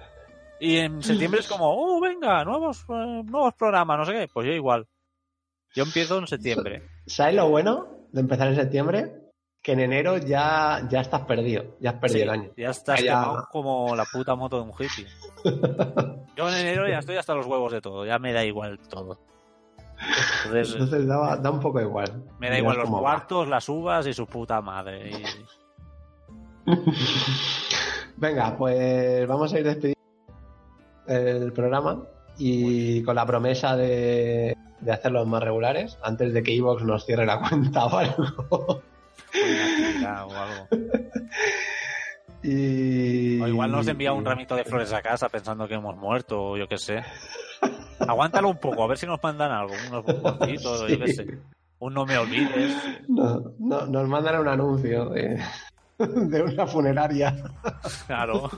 Y 0.59 0.77
en 0.77 1.03
septiembre 1.03 1.41
es 1.41 1.47
como, 1.49 1.65
oh, 1.69 1.99
venga, 1.99 2.45
nuevos, 2.45 2.85
eh, 2.87 3.21
nuevos 3.25 3.53
programas, 3.55 3.97
no 3.97 4.05
sé 4.05 4.13
qué. 4.13 4.27
Pues 4.33 4.47
yo 4.47 4.53
igual. 4.53 4.87
Yo 5.73 5.83
empiezo 5.83 6.17
en 6.17 6.27
septiembre. 6.27 6.83
¿Sabes 7.05 7.35
lo 7.35 7.49
bueno 7.49 7.87
de 8.13 8.21
empezar 8.21 8.47
en 8.47 8.55
septiembre? 8.55 9.24
Que 9.65 9.71
en 9.71 9.79
enero 9.79 10.17
ya, 10.17 10.85
ya 10.89 11.01
estás 11.01 11.21
perdido, 11.21 11.63
ya 11.79 11.89
has 11.91 11.95
perdido 11.95 12.17
Sí, 12.19 12.23
el 12.23 12.29
año. 12.29 12.49
Ya 12.55 12.69
estás 12.69 13.01
Ya- 13.03 13.47
como 13.51 13.95
la 13.95 14.05
puta 14.05 14.35
moto 14.35 14.57
de 14.57 14.61
un 14.63 14.69
hippie. 14.71 15.07
Yo 16.37 16.47
en 16.49 16.55
enero 16.55 16.87
ya 16.87 16.99
estoy 16.99 17.15
hasta 17.17 17.33
los 17.33 17.47
huevos 17.47 17.71
de 17.71 17.81
todo, 17.81 18.05
ya 18.05 18.19
me 18.19 18.31
da 18.31 18.43
igual 18.45 18.77
todo. 18.87 19.17
Entonces, 20.45 20.73
Entonces 20.73 21.07
da, 21.07 21.37
da 21.37 21.49
un 21.49 21.59
poco 21.59 21.81
igual. 21.81 22.23
me 22.37 22.49
da 22.51 22.57
igual 22.59 22.77
los 22.77 22.89
cuartos, 22.89 23.47
las 23.47 23.67
uvas 23.69 24.05
y 24.05 24.13
su 24.13 24.27
puta 24.27 24.61
madre. 24.61 25.09
Y- 25.09 25.23
Venga, 28.17 28.55
pues 28.57 29.27
vamos 29.27 29.51
a 29.53 29.59
ir 29.59 29.65
despidiendo 29.65 29.95
el 31.07 31.51
programa 31.53 32.03
y 32.37 33.01
con 33.03 33.15
la 33.15 33.25
promesa 33.25 33.75
de, 33.75 34.55
de 34.79 34.91
hacerlos 34.91 35.25
más 35.27 35.41
regulares 35.43 35.97
antes 36.03 36.33
de 36.33 36.43
que 36.43 36.55
Evox 36.55 36.83
nos 36.83 37.05
cierre 37.05 37.25
la 37.25 37.39
cuenta 37.39 37.85
o 37.85 37.97
algo. 37.97 38.81
Una 40.01 40.25
o 40.25 40.31
algo. 40.31 40.67
y... 42.43 43.41
O 43.41 43.47
igual 43.47 43.71
nos 43.71 43.87
envía 43.87 44.13
un 44.13 44.25
ramito 44.25 44.55
de 44.55 44.63
flores 44.63 44.93
a 44.93 45.01
casa 45.01 45.29
pensando 45.29 45.67
que 45.67 45.75
hemos 45.75 45.95
muerto 45.95 46.41
o 46.41 46.57
yo 46.57 46.67
qué 46.67 46.77
sé. 46.77 47.01
Aguántalo 47.99 48.49
un 48.49 48.57
poco, 48.57 48.83
a 48.83 48.87
ver 48.87 48.97
si 48.97 49.05
nos 49.05 49.21
mandan 49.23 49.51
algo, 49.51 49.73
unos 49.89 50.05
bomboncitos 50.05 50.81
o 50.81 50.87
yo 50.87 50.99
qué 50.99 51.13
sé. 51.13 51.37
Un 51.79 51.93
no 51.93 52.05
me 52.05 52.17
olvides. 52.17 52.75
No, 53.07 53.53
no, 53.59 53.85
nos 53.85 54.07
mandan 54.07 54.39
un 54.39 54.47
anuncio 54.47 55.09
de, 55.09 55.41
de 55.97 56.43
una 56.43 56.65
funeraria. 56.67 57.35
Claro. 58.07 58.49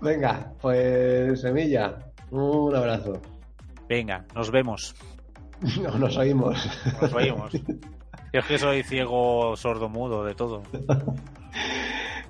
Venga, 0.00 0.52
pues 0.60 1.40
Semilla, 1.40 1.98
un 2.30 2.74
abrazo. 2.74 3.20
Venga, 3.88 4.24
nos 4.34 4.50
vemos. 4.50 4.94
No, 5.80 5.96
nos 5.98 6.16
oímos. 6.18 6.68
Nos 7.00 7.12
oímos. 7.14 7.52
Yo 8.34 8.40
es 8.40 8.46
que 8.46 8.58
soy 8.58 8.82
ciego, 8.82 9.56
sordo, 9.56 9.88
mudo, 9.88 10.24
de 10.24 10.34
todo. 10.34 10.64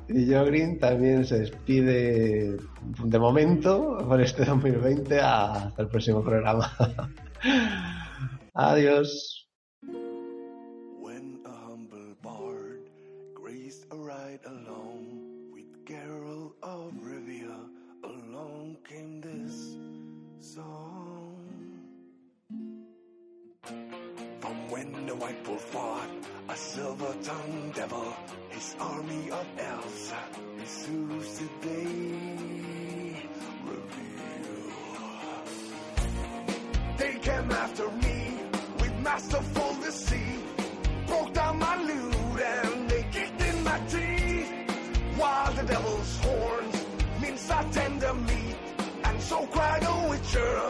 Y 0.06 0.26
yo 0.26 0.44
Green 0.44 0.78
también 0.78 1.24
se 1.24 1.38
despide 1.38 2.58
de 3.04 3.18
momento 3.18 3.96
por 4.06 4.20
este 4.20 4.44
2020 4.44 5.18
hasta 5.18 5.80
el 5.80 5.88
próximo 5.88 6.22
programa. 6.22 6.70
Adiós. 8.52 9.33
The 50.34 50.63